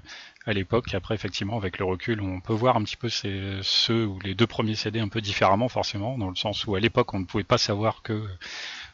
à 0.46 0.52
l'époque. 0.52 0.94
Après, 0.94 1.14
effectivement, 1.16 1.56
avec 1.56 1.78
le 1.78 1.84
recul, 1.84 2.20
on 2.20 2.40
peut 2.40 2.52
voir 2.54 2.76
un 2.76 2.84
petit 2.84 2.96
peu 2.96 3.08
ces, 3.08 3.58
ceux 3.62 4.06
ou 4.06 4.20
les 4.20 4.34
deux 4.36 4.46
premiers 4.46 4.76
CD 4.76 5.00
un 5.00 5.08
peu 5.08 5.20
différemment, 5.20 5.68
forcément, 5.68 6.16
dans 6.16 6.30
le 6.30 6.36
sens 6.36 6.64
où 6.66 6.76
à 6.76 6.80
l'époque, 6.80 7.12
on 7.12 7.18
ne 7.20 7.24
pouvait 7.24 7.44
pas 7.44 7.58
savoir 7.58 8.02
que 8.02 8.24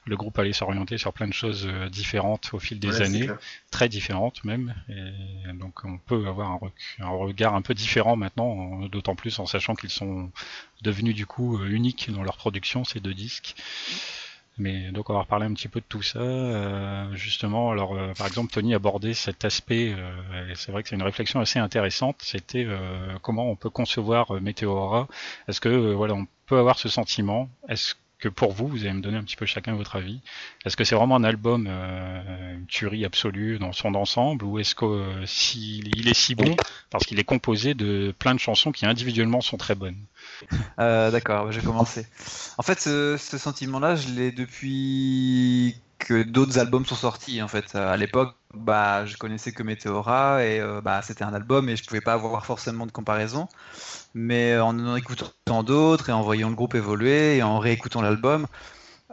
le 0.07 0.17
groupe 0.17 0.39
allait 0.39 0.53
s'orienter 0.53 0.99
sur 0.99 1.13
plein 1.13 1.27
de 1.27 1.33
choses 1.33 1.67
euh, 1.67 1.89
différentes 1.89 2.51
au 2.55 2.59
fil 2.59 2.79
des 2.79 3.03
années, 3.03 3.29
très 3.71 3.89
différentes 3.89 4.45
même. 4.45 4.75
Et 4.89 5.53
donc 5.55 5.85
on 5.85 5.99
peut 5.99 6.27
avoir 6.27 6.59
un, 7.01 7.09
regard 7.09 7.55
un 7.55 7.63
peu 7.63 7.75
différent 7.75 8.17
maintenant, 8.17 8.87
d'autant 8.87 9.17
plus 9.17 9.39
en 9.41 9.47
sachant 9.47 9.75
qu'ils 9.75 9.91
sont 9.91 10.31
devenus 10.83 11.15
du 11.15 11.27
coup 11.27 11.59
euh, 11.59 11.69
uniques 11.69 12.11
dans 12.11 12.23
leur 12.23 12.37
production, 12.37 12.85
ces 12.85 13.01
deux 13.01 13.15
disques. 13.15 13.57
Mais 14.59 14.91
donc 14.91 15.11
on 15.11 15.13
va 15.13 15.21
reparler 15.21 15.45
un 15.45 15.53
petit 15.53 15.69
peu 15.69 15.81
de 15.81 15.87
tout 15.87 16.03
ça. 16.03 16.21
Euh, 16.21 17.15
justement, 17.15 17.73
alors 17.73 17.95
par 18.17 18.27
exemple 18.27 18.51
Tony 18.53 18.75
abordait 18.75 19.13
cet 19.13 19.45
aspect, 19.45 19.89
et 19.89 20.55
c'est 20.55 20.73
vrai 20.73 20.83
que 20.83 20.89
c'est 20.89 20.95
une 20.95 21.03
réflexion 21.03 21.41
assez 21.41 21.59
intéressante. 21.59 22.17
C'était 22.21 22.67
comment 23.21 23.51
on 23.51 23.57
peut 23.57 23.69
concevoir 23.69 24.41
Météora? 24.41 25.09
Est-ce 25.49 25.61
que 25.61 25.93
voilà 25.93 26.15
on 26.15 26.27
peut 26.47 26.59
avoir 26.59 26.79
ce 26.79 26.89
sentiment? 26.89 27.51
Est-ce 27.69 27.97
que 28.19 28.29
pour 28.29 28.53
vous, 28.53 28.67
vous 28.67 28.85
allez 28.85 28.95
me 28.95 29.03
donner 29.03 29.19
un 29.19 29.23
petit 29.23 29.37
peu 29.37 29.47
chacun 29.47 29.75
votre 29.75 29.97
avis. 29.97 30.21
Est-ce 30.65 30.77
que 30.77 30.85
c'est 30.85 30.95
vraiment 30.95 31.17
un 31.17 31.25
album 31.25 31.67
euh, 31.69 32.55
une 32.55 32.67
tuerie 32.67 33.05
absolue 33.05 33.59
dans 33.59 33.73
son 33.73 33.95
ensemble 33.95 34.45
ou 34.45 34.59
est-ce 34.59 34.75
que 34.75 34.85
euh, 34.85 35.27
s'il 35.27 36.09
est 36.09 36.15
si 36.15 36.35
bon 36.35 36.57
parce 36.91 37.05
qu'il 37.05 37.19
est 37.19 37.25
composé 37.25 37.75
de 37.75 38.15
plein 38.19 38.35
de 38.35 38.41
chansons 38.41 38.73
qui 38.73 38.87
individuellement 38.87 39.41
sont 39.41 39.59
très 39.59 39.75
bonnes? 39.75 39.99
Euh, 40.79 41.11
D'accord, 41.11 41.53
je 41.53 41.61
vais 41.61 41.67
commencer. 41.67 42.07
En 42.59 42.63
fait, 42.63 42.81
ce, 42.81 43.17
ce 43.19 43.39
sentiment-là, 43.39 43.97
je 43.97 44.09
l'ai 44.09 44.33
depuis 44.33 45.77
que 45.99 46.23
d'autres 46.23 46.59
albums 46.59 46.85
sont 46.87 46.95
sortis. 46.95 47.43
En 47.43 47.49
fait, 47.49 47.75
à 47.75 47.97
l'époque, 47.97 48.35
bah, 48.55 49.07
je 49.07 49.17
connaissais 49.17 49.53
que 49.53 49.63
Meteora 49.63 50.45
et 50.45 50.61
bah, 50.83 51.03
c'était 51.03 51.25
un 51.25 51.35
album 51.35 51.69
et 51.69 51.77
je 51.77 51.85
pouvais 51.85 52.01
pas 52.01 52.15
avoir 52.15 52.45
forcément 52.47 52.87
de 52.87 52.93
comparaison 52.93 53.49
mais 54.17 54.59
en 54.59 54.79
en 54.79 54.97
écoutant 54.97 55.63
d'autres 55.63 56.09
et 56.09 56.13
en 56.13 56.23
voyant 56.23 56.49
le 56.49 56.57
groupe 56.57 56.75
évoluer 56.75 57.37
et 57.37 57.43
en 57.43 57.59
réécoutant 57.59 58.01
l'album, 58.01 58.47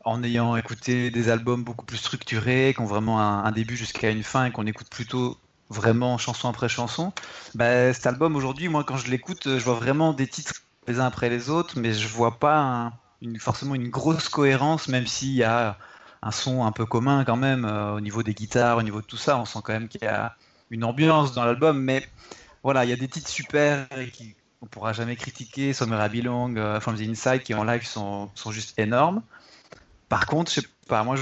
en 0.06 0.24
ayant 0.24 0.56
écouté 0.56 1.12
des 1.12 1.30
albums 1.30 1.64
beaucoup 1.64 1.86
plus 1.86 1.98
structurés, 1.98 2.74
qui 2.74 2.82
ont 2.82 2.86
vraiment 2.86 3.20
un, 3.22 3.52
début 3.52 3.76
jusqu'à 3.76 4.10
une 4.10 4.24
fin 4.24 4.46
et 4.46 4.52
qu'on 4.52 4.66
écoute 4.66 4.88
plutôt 4.90 5.38
vraiment 5.70 6.18
chanson 6.18 6.50
après 6.50 6.70
chanson, 6.70 7.12
bah, 7.54 7.94
cet 7.94 8.08
album 8.08 8.36
aujourd'hui, 8.36 8.70
moi 8.70 8.84
quand 8.86 8.98
je 8.98 9.12
l'écoute, 9.12 9.44
je 9.46 9.64
vois 9.64 9.76
vraiment 9.76 10.14
des 10.14 10.28
titres 10.28 10.54
les 10.88 11.00
uns 11.00 11.06
après 11.06 11.30
les 11.30 11.50
autres, 11.50 11.78
mais 11.78 11.94
je 11.94 12.08
vois 12.08 12.40
pas 12.40 12.94
une, 13.22 13.40
forcément 13.40 13.76
une 13.76 13.90
grosse 13.90 14.30
cohérence, 14.30 14.88
même 14.88 15.08
s'il 15.08 15.34
y 15.34 15.44
a 15.44 15.78
un 16.24 16.32
son 16.32 16.66
un 16.66 16.72
peu 16.72 16.86
commun 16.86 17.26
quand 17.26 17.36
même 17.36 17.66
euh, 17.66 17.94
au 17.94 18.02
niveau 18.02 18.24
des 18.24 18.34
guitares, 18.34 18.78
au 18.78 18.82
niveau 18.82 19.02
de 19.02 19.06
tout 19.06 19.18
ça, 19.18 19.38
on 19.38 19.46
sent 19.46 19.60
quand 19.64 19.74
même 19.74 19.88
qu'il 19.88 20.04
y 20.04 20.08
a 20.08 20.36
une 20.72 20.84
ambiance 20.84 21.34
dans 21.34 21.44
l'album, 21.44 21.80
mais 21.80 22.08
voilà, 22.64 22.86
il 22.86 22.90
y 22.90 22.94
a 22.94 22.96
des 22.96 23.10
titres 23.10 23.30
super 23.30 23.86
et 23.98 24.10
qui 24.10 24.36
on 24.62 24.66
pourra 24.66 24.94
jamais 24.94 25.18
critiquer. 25.18 25.74
Somewhere 25.74 26.06
I 26.06 26.10
Belong, 26.10 26.56
euh, 26.56 26.80
From 26.80 26.96
the 26.96 27.02
Inside, 27.02 27.44
qui 27.44 27.54
en 27.54 27.66
live 27.66 27.86
sont, 27.86 28.30
sont 28.34 28.52
juste 28.52 28.80
énormes. 28.80 29.22
Par 30.08 30.26
contre, 30.26 30.50
je 30.52 30.62
sais 30.62 30.68
pas, 30.88 31.04
moi 31.04 31.18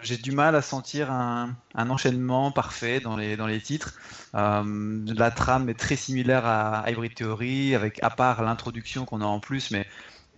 j'ai 0.00 0.16
du 0.16 0.30
mal 0.30 0.54
à 0.54 0.62
sentir 0.62 1.10
un, 1.10 1.56
enchaînement 1.74 2.52
parfait 2.52 3.00
dans 3.00 3.16
les, 3.16 3.36
dans 3.36 3.46
les 3.46 3.60
titres. 3.60 3.94
Euh, 4.34 5.04
la 5.06 5.30
trame 5.30 5.68
est 5.68 5.78
très 5.78 5.96
similaire 5.96 6.46
à 6.46 6.84
Hybrid 6.88 7.14
Theory, 7.14 7.74
avec 7.74 8.02
à 8.02 8.10
part 8.10 8.42
l'introduction 8.42 9.04
qu'on 9.04 9.20
a 9.20 9.26
en 9.26 9.40
plus, 9.40 9.70
mais 9.70 9.86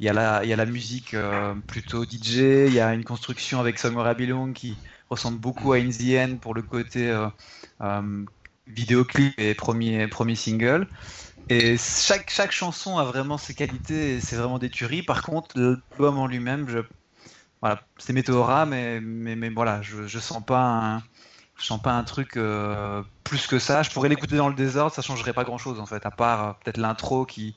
il 0.01 0.07
y 0.07 0.09
a 0.09 0.13
la, 0.13 0.43
il 0.43 0.51
y 0.51 0.53
a 0.53 0.57
la 0.57 0.67
musique 0.67 1.15
euh, 1.15 1.55
plutôt 1.69 2.05
DJ, 2.05 2.67
il 2.67 2.75
y 2.75 2.81
a 2.81 2.93
une 2.95 3.05
construction 3.05 3.61
avec 3.61 3.79
Somewhere 3.79 4.11
I 4.11 4.15
Belong 4.15 4.53
qui 4.53 4.77
ressemble 5.11 5.39
beaucoup 5.39 5.73
à 5.73 5.77
In 5.77 5.91
the 5.91 6.17
End 6.19 6.37
pour 6.41 6.55
le 6.55 6.63
côté 6.63 7.15
vidéoclip 8.67 9.39
et 9.39 9.55
premier, 9.55 10.07
premier 10.09 10.35
single. 10.35 10.89
Et 11.49 11.77
chaque, 11.79 12.31
chaque 12.31 12.53
chanson 12.53 12.99
a 12.99 13.05
vraiment 13.05 13.39
ses 13.39 13.55
qualités 13.55 14.15
et 14.15 14.21
c'est 14.21 14.37
vraiment 14.37 14.59
des 14.59 14.71
tueries. 14.71 15.03
Par 15.03 15.23
contre, 15.23 15.59
l'album 15.59 16.19
en 16.19 16.27
lui-même, 16.27 16.69
je... 16.69 16.79
voilà, 17.61 17.83
c'est 17.99 18.13
Météora, 18.13 18.67
mais, 18.67 19.01
mais, 19.01 19.35
mais, 19.35 19.51
voilà, 19.51 19.83
je, 19.83 20.07
je 20.07 20.19
sens 20.19 20.45
pas 20.45 20.63
un, 20.63 21.03
sens 21.59 21.83
pas 21.83 21.93
un 21.93 22.05
truc 22.05 22.37
euh, 22.37 23.03
plus 23.25 23.47
que 23.47 23.59
ça. 23.59 23.83
Je 23.83 23.91
pourrais 23.91 24.09
l'écouter 24.09 24.37
dans 24.37 24.49
le 24.49 24.55
désordre, 24.55 24.95
ça 24.95 25.03
changerait 25.03 25.33
pas 25.33 25.45
grand-chose 25.45 25.81
en 25.81 25.87
fait, 25.87 26.07
à 26.07 26.11
part 26.11 26.45
euh, 26.45 26.53
peut-être 26.63 26.79
l'intro 26.79 27.27
qui, 27.27 27.57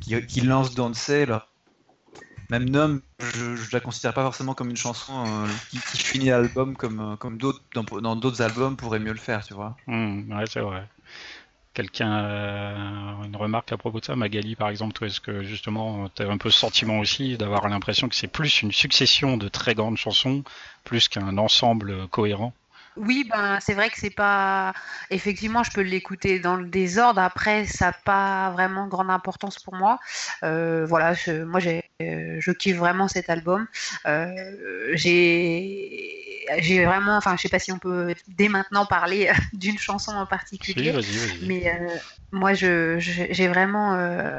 qui, 0.00 0.24
qui, 0.26 0.40
lance. 0.42 0.76
Là. 0.76 1.46
Même 2.50 2.68
Nom, 2.68 3.00
je, 3.20 3.72
la 3.72 3.80
considère 3.80 4.12
pas 4.12 4.24
forcément 4.24 4.54
comme 4.54 4.70
une 4.70 4.76
chanson 4.76 5.12
euh, 5.14 5.46
qui, 5.70 5.98
finit 5.98 6.26
l'album 6.26 6.76
comme, 6.76 7.16
comme 7.18 7.38
d'autres 7.38 7.62
dans 7.74 8.16
d'autres 8.16 8.42
albums 8.42 8.76
pourraient 8.76 8.98
mieux 8.98 9.12
le 9.12 9.18
faire, 9.18 9.44
tu 9.44 9.54
vois. 9.54 9.76
Ouais, 9.86 10.44
c'est 10.48 10.60
vrai 10.60 10.84
quelqu'un 11.74 12.24
euh, 12.24 13.24
une 13.24 13.36
remarque 13.36 13.70
à 13.72 13.76
propos 13.76 14.00
de 14.00 14.04
ça 14.04 14.16
Magali 14.16 14.56
par 14.56 14.68
exemple 14.68 14.92
toi 14.92 15.06
est-ce 15.06 15.20
que 15.20 15.42
justement 15.42 16.08
tu 16.08 16.22
as 16.22 16.28
un 16.28 16.38
peu 16.38 16.50
ce 16.50 16.58
sentiment 16.58 16.98
aussi 16.98 17.36
d'avoir 17.36 17.68
l'impression 17.68 18.08
que 18.08 18.14
c'est 18.14 18.26
plus 18.26 18.62
une 18.62 18.72
succession 18.72 19.36
de 19.36 19.48
très 19.48 19.74
grandes 19.74 19.96
chansons 19.96 20.42
plus 20.84 21.08
qu'un 21.08 21.38
ensemble 21.38 22.08
cohérent? 22.08 22.52
Oui, 22.96 23.26
ben 23.30 23.58
c'est 23.60 23.74
vrai 23.74 23.88
que 23.88 23.98
c'est 23.98 24.10
pas. 24.10 24.72
Effectivement, 25.10 25.62
je 25.62 25.70
peux 25.70 25.80
l'écouter 25.80 26.40
dans 26.40 26.56
le 26.56 26.66
désordre. 26.66 27.20
Après, 27.20 27.66
ça 27.66 27.86
n'a 27.86 27.92
pas 27.92 28.50
vraiment 28.50 28.88
grande 28.88 29.10
importance 29.10 29.58
pour 29.58 29.74
moi. 29.74 29.98
Euh, 30.42 30.84
voilà, 30.86 31.14
je, 31.14 31.44
moi 31.44 31.60
j'ai, 31.60 31.84
je 32.00 32.50
kiffe 32.50 32.76
vraiment 32.76 33.06
cet 33.06 33.30
album. 33.30 33.66
Euh, 34.06 34.90
j'ai, 34.94 36.44
j'ai 36.58 36.84
vraiment, 36.84 37.16
enfin, 37.16 37.36
je 37.36 37.42
sais 37.42 37.48
pas 37.48 37.60
si 37.60 37.70
on 37.70 37.78
peut 37.78 38.14
dès 38.26 38.48
maintenant 38.48 38.86
parler 38.86 39.30
d'une 39.52 39.78
chanson 39.78 40.12
en 40.12 40.26
particulier, 40.26 40.92
mais 41.42 41.72
moi 42.32 42.54
je, 42.54 42.96
j'ai 42.98 43.48
vraiment 43.48 43.92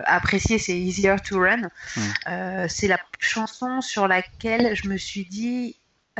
apprécié. 0.05 0.59
C'est 0.59 0.77
Easier 0.77 1.15
to 1.23 1.39
Run. 1.39 1.69
Hum. 1.95 2.67
c'est 2.67 2.87
la 2.87 2.99
chanson 3.19 3.81
sur 3.81 4.07
laquelle 4.07 4.75
je 4.75 4.89
me 4.89 4.97
suis 4.97 5.25
dit 5.25 5.77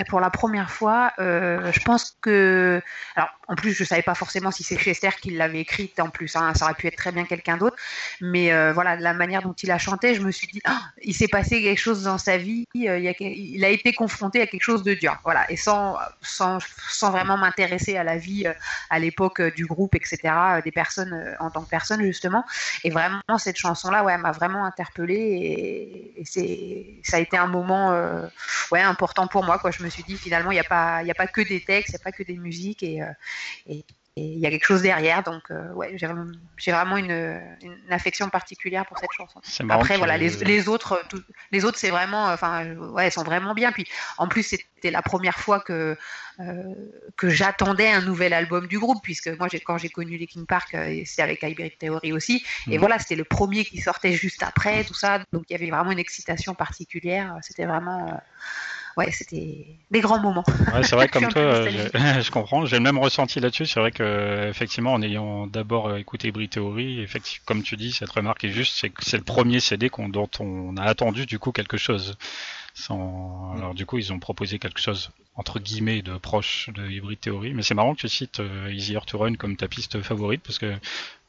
pour 0.10 0.19
la 0.19 0.29
première 0.29 0.71
fois, 0.71 1.12
euh, 1.19 1.71
je 1.71 1.79
pense 1.81 2.17
que. 2.21 2.81
Alors, 3.15 3.29
en 3.51 3.55
plus, 3.55 3.74
je 3.74 3.84
ne 3.84 3.88
savais 3.88 4.01
pas 4.01 4.15
forcément 4.15 4.50
si 4.50 4.63
c'est 4.63 4.77
Chester 4.77 5.10
qui 5.22 5.31
l'avait 5.31 5.60
écrite 5.60 6.00
en 6.00 6.10
plus. 6.10 6.38
Hein, 6.38 6.53
ça 6.55 6.63
aurait 6.63 6.74
pu 6.74 6.88
être 6.88 6.96
très 6.96 7.12
bien 7.12 7.25
quelqu'un 7.25 7.58
d'autre. 7.58 7.75
Mais 8.22 8.53
euh, 8.53 8.72
voilà, 8.72 8.96
la 8.96 9.13
manière 9.13 9.41
dont 9.41 9.51
il 9.51 9.70
a 9.72 9.77
chanté, 9.77 10.15
je 10.15 10.22
me 10.22 10.31
suis 10.31 10.48
dit, 10.48 10.62
ah, 10.63 10.81
il 11.03 11.13
s'est 11.13 11.27
passé 11.27 11.62
quelque 11.62 11.77
chose 11.77 12.03
dans 12.03 12.17
sa 12.17 12.38
vie. 12.38 12.65
Euh, 12.77 12.98
il, 13.20 13.65
a, 13.65 13.70
été 13.70 13.91
confronté 13.91 14.41
à 14.41 14.48
quelque 14.48 14.63
chose 14.63 14.84
de 14.84 14.93
dur. 14.93 15.17
Voilà, 15.25 15.51
et 15.51 15.58
sans, 15.58 15.98
sans, 16.22 16.60
sans 16.89 17.12
vraiment 17.12 17.36
m'intéresser 17.36 17.98
à 17.98 18.05
la 18.05 18.15
vie 18.15 18.46
à 18.89 19.00
l'époque 19.00 19.41
du 19.41 19.65
groupe, 19.65 19.96
etc., 19.96 20.34
des 20.63 20.72
personnes 20.72 21.36
en 21.41 21.50
tant 21.50 21.62
que 21.63 21.70
personne, 21.70 22.01
justement. 22.03 22.46
Et 22.86 22.89
vraiment, 22.89 23.20
cette 23.38 23.58
chanson-là, 23.58 24.05
ouais, 24.05 24.17
m'a 24.17 24.31
vraiment 24.31 24.63
interpellée. 24.63 26.15
Et, 26.25 27.01
ça 27.03 27.17
a 27.17 27.20
été 27.20 27.36
un 27.36 27.48
moment 27.48 27.91
ouais, 28.72 28.81
important 28.81 29.27
pour 29.27 29.43
moi. 29.43 29.60
Quoi. 29.60 29.72
Je 29.72 29.84
me 29.84 29.89
suis 29.89 30.03
dit 30.03 30.15
finalement, 30.15 30.51
il 30.51 30.55
n'y 30.55 30.62
a, 30.62 30.63
pas, 30.63 31.00
a 31.00 31.13
pas 31.13 31.27
que 31.27 31.41
des 31.41 31.60
textes, 31.60 31.89
il 31.89 31.98
n'y 31.98 32.01
a 32.01 32.03
pas 32.03 32.13
que 32.13 32.24
des 32.24 32.38
musiques 32.38 32.81
et, 32.84 33.01
euh, 33.69 33.74
il 34.17 34.39
y 34.39 34.45
a 34.45 34.50
quelque 34.50 34.65
chose 34.65 34.81
derrière. 34.81 35.24
Donc, 35.24 35.43
euh, 35.51 35.71
ouais, 35.74 35.95
j'ai 35.98 36.71
vraiment 36.71 36.98
une, 36.98 37.41
affection 37.89 38.29
particulière 38.29 38.86
pour 38.86 38.98
cette 38.98 39.12
chanson. 39.13 39.41
Après, 39.69 39.98
voilà, 39.98 40.17
les, 40.17 40.67
autres, 40.67 41.01
les 41.51 41.63
autres, 41.63 41.77
c'est 41.77 41.89
vraiment, 41.89 42.25
enfin, 42.25 42.75
ouais, 42.75 43.05
elles 43.05 43.12
sont 43.12 43.24
vraiment 43.24 43.53
bien. 43.53 43.71
Puis, 43.71 43.88
en 44.17 44.27
plus, 44.27 44.43
c'était 44.43 44.91
la 44.91 45.01
première 45.01 45.39
fois 45.39 45.62
que 45.62 45.98
euh, 46.39 46.63
que 47.17 47.29
j'attendais 47.29 47.89
un 47.89 48.01
nouvel 48.01 48.33
album 48.33 48.67
du 48.67 48.79
groupe, 48.79 49.01
puisque 49.03 49.27
moi, 49.27 49.48
quand 49.63 49.77
j'ai 49.77 49.89
connu 49.89 50.17
les 50.17 50.27
King 50.27 50.45
Park, 50.45 50.75
c'était 51.05 51.21
avec 51.21 51.43
Hybrid 51.43 51.77
Theory 51.77 52.12
aussi. 52.12 52.43
Et 52.69 52.77
mm. 52.77 52.79
voilà, 52.79 53.00
c'était 53.00 53.15
le 53.15 53.24
premier 53.24 53.63
qui 53.63 53.79
sortait 53.79 54.13
juste 54.13 54.43
après, 54.43 54.83
tout 54.83 54.93
ça. 54.93 55.19
Donc, 55.31 55.43
il 55.50 55.53
y 55.53 55.55
avait 55.55 55.69
vraiment 55.69 55.91
une 55.91 56.00
excitation 56.00 56.53
particulière. 56.53 57.38
C'était 57.41 57.65
vraiment 57.65 58.19
ouais, 58.98 59.12
c'était 59.12 59.65
des 59.89 60.01
grands 60.01 60.19
moments. 60.19 60.43
Ouais, 60.74 60.83
c'est 60.83 60.95
vrai, 60.95 61.07
comme 61.10 61.27
toi, 61.27 61.69
je, 61.69 62.31
comprends. 62.31 62.65
J'ai 62.65 62.77
le 62.77 62.83
même 62.83 62.98
ressenti 62.98 63.39
là-dessus. 63.39 63.65
C'est 63.65 63.79
vrai 63.79 63.91
que, 63.91 64.48
effectivement, 64.50 64.93
en 64.93 65.01
ayant 65.01 65.48
d'abord 65.48 65.88
euh, 65.88 65.98
écouté 65.98 66.31
Brie 66.31 66.50
Theory, 66.50 67.01
effectivement, 67.01 67.43
comme 67.45 67.63
tu 67.63 67.77
dis, 67.77 67.91
cette 67.91 68.10
remarque 68.10 68.43
est 68.43 68.50
juste, 68.51 68.75
c'est 68.75 68.89
que 68.89 69.03
c'est 69.03 69.17
le 69.17 69.24
premier 69.24 69.60
CD 69.60 69.89
dont 70.10 70.29
on 70.39 70.75
a 70.77 70.83
attendu, 70.83 71.25
du 71.25 71.39
coup, 71.39 71.51
quelque 71.51 71.77
chose. 71.77 72.17
Sans... 72.74 73.53
Alors, 73.57 73.74
du 73.74 73.86
coup, 73.86 73.98
ils 73.98 74.13
ont 74.13 74.19
proposé 74.19 74.57
quelque 74.57 74.79
chose, 74.79 75.12
entre 75.36 75.60
guillemets, 75.60 76.01
de 76.01 76.17
proche 76.17 76.69
de 76.74 76.89
Hybrid 76.89 77.19
Theory. 77.19 77.53
Mais 77.53 77.63
c'est 77.63 77.74
marrant 77.74 77.95
que 77.95 78.01
tu 78.01 78.10
cites 78.10 78.39
euh, 78.39 78.71
Easier 78.71 79.00
to 79.05 79.17
Run 79.17 79.36
comme 79.36 79.57
ta 79.57 79.67
piste 79.67 80.01
favorite, 80.01 80.41
parce 80.41 80.57
que 80.57 80.74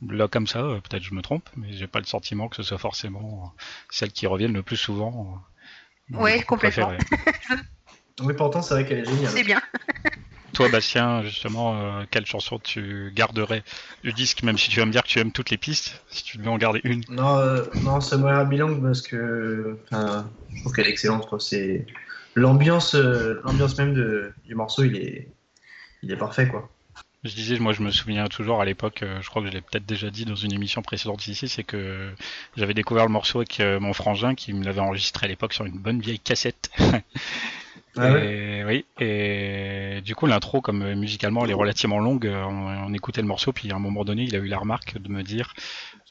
là, 0.09 0.29
comme 0.29 0.47
ça, 0.47 0.61
euh, 0.61 0.81
peut-être 0.81 1.03
je 1.03 1.15
me 1.15 1.23
trompe, 1.23 1.49
mais 1.57 1.73
j'ai 1.73 1.89
pas 1.89 1.99
le 1.99 2.05
sentiment 2.05 2.49
que 2.49 2.57
ce 2.57 2.63
soit 2.63 2.79
forcément 2.79 3.53
celle 3.91 4.13
qui 4.13 4.27
revienne 4.27 4.53
le 4.53 4.63
plus 4.63 4.77
souvent 4.77 5.43
oui, 6.11 6.43
complètement. 6.43 6.93
oui, 8.21 8.35
pourtant, 8.37 8.63
c'est 8.63 8.75
vrai 8.75 8.87
qu'elle 8.87 9.01
est 9.01 9.05
géniale. 9.05 9.33
C'est 9.33 9.45
bien. 9.45 9.61
Toi, 10.53 10.69
Bastien, 10.69 11.23
justement, 11.23 11.81
euh, 11.81 12.05
quelle 12.11 12.27
chanson 12.27 12.59
tu 12.59 13.11
garderais 13.15 13.65
du 14.05 14.13
disque, 14.13 14.43
même 14.43 14.59
si 14.59 14.69
tu 14.69 14.81
vas 14.81 14.87
me 14.87 14.93
dire 14.93 15.03
que 15.03 15.09
tu 15.09 15.19
aimes 15.19 15.33
toutes 15.33 15.49
les 15.49 15.57
pistes, 15.57 16.03
si 16.11 16.25
tu 16.25 16.37
devais 16.37 16.51
en 16.51 16.59
garder 16.59 16.83
une? 16.85 17.03
Non, 17.09 17.39
euh, 17.39 17.65
non 17.83 18.03
c'est 18.03 18.19
Moira 18.19 18.45
Bilang 18.45 18.83
parce 18.83 19.01
que 19.01 19.79
je 19.91 20.61
trouve 20.61 20.73
qu'elle 20.75 20.87
est 20.87 20.91
excellente. 20.91 21.41
C'est 21.41 21.87
l'ambiance, 22.35 22.95
euh, 22.95 23.41
l'ambiance 23.45 23.79
même 23.79 23.95
de, 23.95 24.35
du 24.45 24.55
morceau, 24.55 24.85
il 24.85 24.97
est, 24.97 25.29
il 26.03 26.11
est 26.11 26.17
parfait, 26.17 26.49
quoi. 26.49 26.71
Je 27.25 27.35
disais, 27.35 27.59
moi 27.61 27.73
je 27.73 27.83
me 27.83 27.93
souviens 27.93 28.27
toujours 28.27 28.61
à 28.61 28.65
l'époque, 28.65 29.03
euh, 29.03 29.21
je 29.21 29.31
crois 29.31 29.43
que 29.43 29.49
je 29.49 29.53
l'ai 29.53 29.61
peut-être 29.61 29.87
déjà 29.87 30.11
dit 30.11 30.25
dans 30.25 30.35
une 30.35 30.53
émission 30.53 30.83
précédente 30.83 31.25
ici, 31.29 31.49
c'est 31.49 31.63
que 31.63 32.13
j'avais 32.57 32.75
découvert 32.75 33.05
le 33.05 33.13
morceau 33.13 33.39
avec 33.39 33.61
euh, 33.61 33.79
mon 33.79 33.93
frangin 33.93 34.35
qui 34.35 34.53
me 34.53 34.65
l'avait 34.65 34.81
enregistré 34.81 35.27
à 35.27 35.29
l'époque 35.29 35.53
sur 35.53 35.65
une 35.65 35.79
bonne 35.79 36.01
vieille 36.01 36.21
cassette. 36.21 36.71
Ah 37.95 38.17
et, 38.17 38.65
oui, 38.65 38.87
et 39.01 40.01
du 40.03 40.15
coup 40.15 40.25
l'intro, 40.25 40.63
comme 40.63 40.95
musicalement 40.95 41.45
elle 41.45 41.51
est 41.51 41.55
relativement 41.55 41.99
longue, 41.99 42.27
on, 42.27 42.95
écoutait 42.95 43.21
le 43.21 43.27
morceau, 43.27 43.53
puis 43.53 43.71
à 43.71 43.77
un 43.77 43.79
moment 43.79 44.03
donné 44.03 44.23
il 44.23 44.35
a 44.35 44.39
eu 44.39 44.47
la 44.47 44.59
remarque 44.59 44.97
de 44.97 45.11
me 45.11 45.23
dire, 45.23 45.53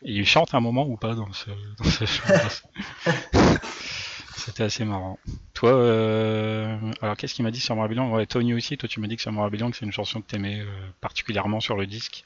il 0.04 0.24
chante 0.28 0.54
un 0.54 0.60
moment 0.60 0.86
ou 0.88 0.96
pas 0.96 1.16
dans 1.16 1.34
ce, 1.34 1.50
dans 1.80 1.90
ce 1.90 2.06
C'était 4.46 4.64
assez 4.64 4.86
marrant. 4.86 5.20
Toi, 5.54 5.74
euh... 5.74 6.78
alors 7.02 7.16
qu'est-ce 7.16 7.34
qu'il 7.34 7.44
m'a 7.44 7.52
dit 7.52 7.60
sur 7.60 7.76
Morabellion 7.76 8.12
Ouais, 8.12 8.26
Tony 8.26 8.54
aussi, 8.54 8.78
toi 8.78 8.90
tu 8.90 9.00
m'as 9.00 9.08
dit 9.08 9.16
que 9.16 9.22
sur 9.22 9.32
Morabellion 9.32 9.72
c'est 9.74 9.86
une 9.86 9.92
chanson 9.92 10.22
que 10.22 10.28
t'aimais 10.28 10.62
euh, 10.62 10.66
particulièrement 11.00 11.60
sur 11.60 11.78
le 11.78 11.86
disque. 11.86 12.24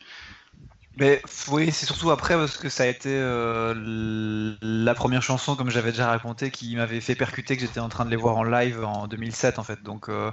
Mais 0.97 1.21
oui, 1.49 1.71
c'est 1.73 1.85
surtout 1.85 2.09
après 2.11 2.35
parce 2.35 2.57
que 2.57 2.69
ça 2.69 2.83
a 2.83 2.85
été 2.85 3.09
euh, 3.11 4.55
la 4.61 4.95
première 4.95 5.21
chanson, 5.21 5.57
comme 5.57 5.69
j'avais 5.69 5.91
déjà 5.91 6.07
raconté, 6.07 6.51
qui 6.51 6.73
m'avait 6.77 7.01
fait 7.01 7.15
percuter 7.15 7.57
que 7.57 7.61
j'étais 7.61 7.81
en 7.81 7.89
train 7.89 8.05
de 8.05 8.09
les 8.09 8.15
voir 8.15 8.37
en 8.37 8.43
live 8.43 8.81
en 8.85 9.07
2007 9.07 9.59
en 9.59 9.63
fait. 9.63 9.83
Donc 9.83 10.07
euh, 10.07 10.31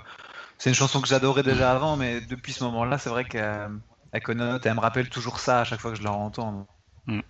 c'est 0.58 0.70
une 0.70 0.76
chanson 0.76 1.00
que 1.00 1.08
j'adorais 1.08 1.42
déjà 1.42 1.72
avant, 1.72 1.96
mais 1.96 2.20
depuis 2.20 2.52
ce 2.52 2.62
moment-là, 2.62 2.98
c'est 2.98 3.10
vrai 3.10 3.24
qu'elle 3.24 4.22
connote, 4.22 4.64
elle 4.64 4.74
me 4.74 4.80
rappelle 4.80 5.08
toujours 5.08 5.40
ça 5.40 5.62
à 5.62 5.64
chaque 5.64 5.80
fois 5.80 5.90
que 5.90 5.98
je 5.98 6.04
la 6.04 6.12
entends. 6.12 6.68
Mm. 7.06 7.20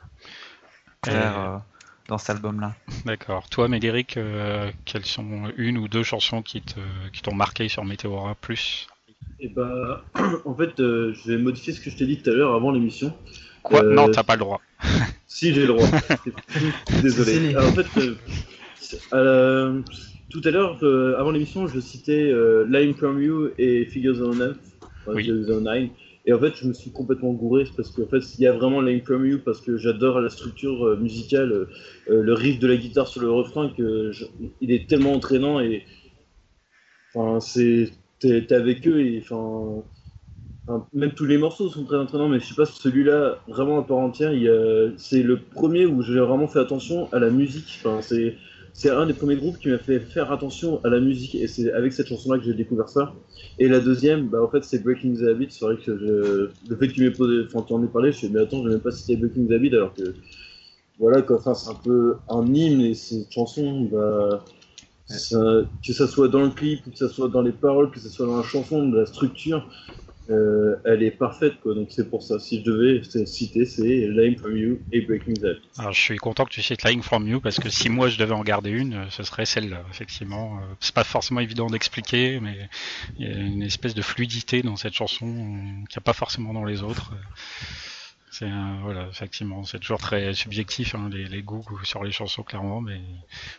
Euh, 1.09 1.59
dans 2.09 2.19
cet 2.19 2.31
album-là. 2.31 2.75
D'accord. 3.05 3.49
Toi, 3.49 3.69
Médéric, 3.69 4.19
quelles 4.85 5.05
sont 5.05 5.51
une 5.57 5.79
ou 5.79 5.89
deux 5.89 6.03
chansons 6.03 6.43
qui 6.43 6.63
t'ont 7.23 7.35
marqué 7.35 7.69
sur 7.69 7.85
Météora 7.85 8.35
plus? 8.35 8.89
Et 9.43 9.47
eh 9.47 9.49
bah, 9.49 10.05
en 10.45 10.55
fait, 10.55 10.79
euh, 10.79 11.13
je 11.15 11.33
vais 11.33 11.39
modifier 11.39 11.73
ce 11.73 11.81
que 11.81 11.91
je 11.91 11.97
t'ai 11.97 12.07
dit 12.07 12.17
tout 12.23 12.31
à 12.31 12.33
l'heure 12.33 12.55
avant 12.55 12.71
l'émission. 12.71 13.13
Quoi? 13.65 13.83
Non, 13.83 14.09
euh, 14.09 14.13
t'as 14.13 14.23
pas 14.23 14.35
le 14.35 14.41
droit. 14.41 14.61
si, 15.27 15.53
j'ai 15.53 15.63
le 15.63 15.67
droit. 15.69 15.89
Désolé. 17.03 17.57
en 17.57 17.73
fait, 17.73 17.87
euh, 19.13 19.81
tout 20.31 20.43
à 20.45 20.51
l'heure, 20.53 20.79
avant 21.19 21.33
l'émission, 21.33 21.67
je 21.67 21.81
citais 21.81 22.33
Line 22.69 22.95
from 22.95 23.21
You 23.21 23.51
et 23.59 23.85
Figures 23.87 24.21
of 24.21 24.37
9. 24.37 24.57
Et 26.25 26.33
en 26.33 26.39
fait, 26.39 26.55
je 26.55 26.69
me 26.69 26.73
suis 26.73 26.93
complètement 26.93 27.33
gouré 27.33 27.65
parce 27.77 27.91
qu'en 27.91 28.07
fait, 28.07 28.23
il 28.39 28.43
y 28.43 28.47
a 28.47 28.53
vraiment 28.53 28.81
Line 28.81 29.03
from 29.03 29.27
You 29.27 29.41
parce 29.45 29.61
que 29.61 29.77
j'adore 29.77 30.21
la 30.21 30.29
structure 30.29 30.97
musicale, 30.99 31.67
le 32.07 32.33
riff 32.33 32.61
de 32.61 32.69
la 32.69 32.77
guitare 32.77 33.09
sur 33.09 33.23
le 33.23 33.31
refrain 33.31 33.71
que 33.77 34.13
il 34.61 34.71
est 34.71 34.89
tellement 34.89 35.15
entraînant 35.15 35.59
et 35.59 35.85
enfin, 37.15 37.41
c'est 37.41 37.91
t'es 38.21 38.53
avec 38.53 38.87
eux 38.87 39.01
et 39.01 39.21
enfin, 39.21 39.83
même 40.93 41.13
tous 41.13 41.25
les 41.25 41.39
morceaux 41.39 41.69
sont 41.69 41.85
très 41.85 41.97
entraînants, 41.97 42.29
mais 42.29 42.39
je 42.39 42.47
sais 42.47 42.55
pas 42.55 42.67
celui-là 42.67 43.39
vraiment 43.49 43.81
à 43.81 43.83
part 43.83 43.99
entière. 43.99 44.31
C'est 44.97 45.23
le 45.23 45.41
premier 45.41 45.87
où 45.87 46.03
j'ai 46.03 46.21
vraiment 46.21 46.47
fait 46.47 46.61
attention 46.61 47.13
à 47.13 47.19
la 47.19 47.31
musique. 47.31 47.81
Enfin, 47.81 48.01
c'est 48.01 48.37
c'est 48.75 48.91
un 48.91 49.07
des 49.07 49.13
premiers 49.13 49.37
groupes 49.37 49.59
qui 49.59 49.69
m'a 49.69 49.79
fait 49.79 50.01
faire 50.01 50.33
attention 50.33 50.83
à 50.85 50.89
la 50.89 51.01
musique 51.01 51.35
et 51.35 51.47
c'est 51.47 51.73
avec 51.73 51.93
cette 51.93 52.07
chanson-là 52.09 52.39
que 52.39 52.45
j'ai 52.45 52.55
découvert 52.55 52.89
ça. 52.89 53.15
Et 53.59 53.69
la 53.69 53.81
deuxième, 53.81 54.29
bah 54.29 54.43
en 54.43 54.49
fait 54.49 54.65
c'est 54.65 54.83
Breaking 54.83 55.15
the 55.15 55.23
Habit. 55.25 55.49
C'est 55.51 55.65
vrai 55.65 55.77
que 55.77 55.91
le 55.91 56.77
fait 56.79 56.89
que 56.89 56.93
tu 56.93 57.03
m'aies 57.03 57.11
posé, 57.11 57.45
enfin 57.47 57.65
tu 57.67 57.73
en 57.75 57.85
aies 57.85 57.89
parlé, 57.89 58.13
je 58.13 58.19
suis 58.19 58.29
mais 58.29 58.41
attends, 58.41 58.63
je 58.63 58.69
ne 58.69 58.73
même 58.73 58.81
pas 58.81 58.91
cité 58.91 59.17
Breaking 59.17 59.47
the 59.47 59.53
Habit 59.53 59.75
alors 59.75 59.95
que 59.95 60.15
voilà 60.99 61.23
quoi. 61.23 61.37
Enfin 61.37 61.55
c'est 61.55 61.71
un 61.71 61.75
peu 61.75 62.17
un 62.29 62.47
hymne 62.53 62.81
et 62.81 62.95
cette 62.95 63.31
chanson, 63.31 63.89
bah 63.93 64.45
que 65.09 65.93
ça 65.93 66.07
soit 66.07 66.29
dans 66.29 66.43
le 66.43 66.51
clip, 66.51 66.91
que 66.91 66.97
ça 66.97 67.09
soit 67.09 67.29
dans 67.29 67.43
les 67.43 67.53
paroles, 67.53 67.91
que 67.91 68.01
ça 68.01 68.09
soit 68.09 68.27
dans 68.27 68.39
la 68.39 68.43
chanson, 68.43 68.89
de 68.89 68.97
la 68.97 69.07
structure, 69.07 69.69
euh, 70.31 70.77
elle 70.85 71.03
est 71.03 71.11
parfaite 71.11 71.55
quoi. 71.61 71.75
Donc 71.75 71.89
c'est 71.91 72.09
pour 72.09 72.23
ça. 72.23 72.39
Si 72.39 72.61
je 72.61 72.65
devais 72.65 73.03
citer, 73.27 73.65
c'est 73.65 74.09
Lying 74.09 74.39
From 74.39 74.57
You 74.57 74.81
et 74.93 75.01
Breaking 75.01 75.35
That. 75.35 75.57
Alors 75.79 75.93
je 75.93 76.01
suis 76.01 76.17
content 76.17 76.45
que 76.45 76.51
tu 76.51 76.63
cites 76.63 76.85
Lying 76.85 77.03
From 77.03 77.27
You 77.27 77.41
parce 77.41 77.59
que 77.59 77.69
si 77.69 77.89
moi 77.89 78.09
je 78.09 78.19
devais 78.19 78.35
en 78.35 78.43
garder 78.43 78.71
une, 78.71 78.95
euh, 78.95 79.11
ce 79.11 79.25
serait 79.25 79.47
celle-là. 79.47 79.83
Effectivement, 79.91 80.59
euh, 80.59 80.75
c'est 80.81 80.95
pas 80.95 81.05
forcément 81.05 81.41
évident 81.41 81.67
d'expliquer, 81.67 82.39
mais 82.41 82.57
il 83.19 83.29
y 83.29 83.33
a 83.33 83.37
une 83.37 83.63
espèce 83.63 83.95
de 83.95 84.03
fluidité 84.03 84.63
dans 84.63 84.77
cette 84.77 84.95
chanson 84.95 85.27
qu'il 85.27 85.97
n'y 85.97 85.99
a 85.99 86.01
pas 86.05 86.13
forcément 86.13 86.53
dans 86.53 86.65
les 86.65 86.83
autres. 86.83 87.13
C'est 88.33 88.49
voilà, 88.81 89.09
effectivement, 89.09 89.63
c'est 89.63 89.79
toujours 89.79 90.01
très 90.01 90.33
subjectif 90.33 90.95
hein, 90.95 91.11
les, 91.13 91.43
goûts 91.43 91.67
sur 91.85 92.03
les 92.03 92.13
chansons 92.13 92.43
clairement, 92.43 92.81
mais 92.81 92.99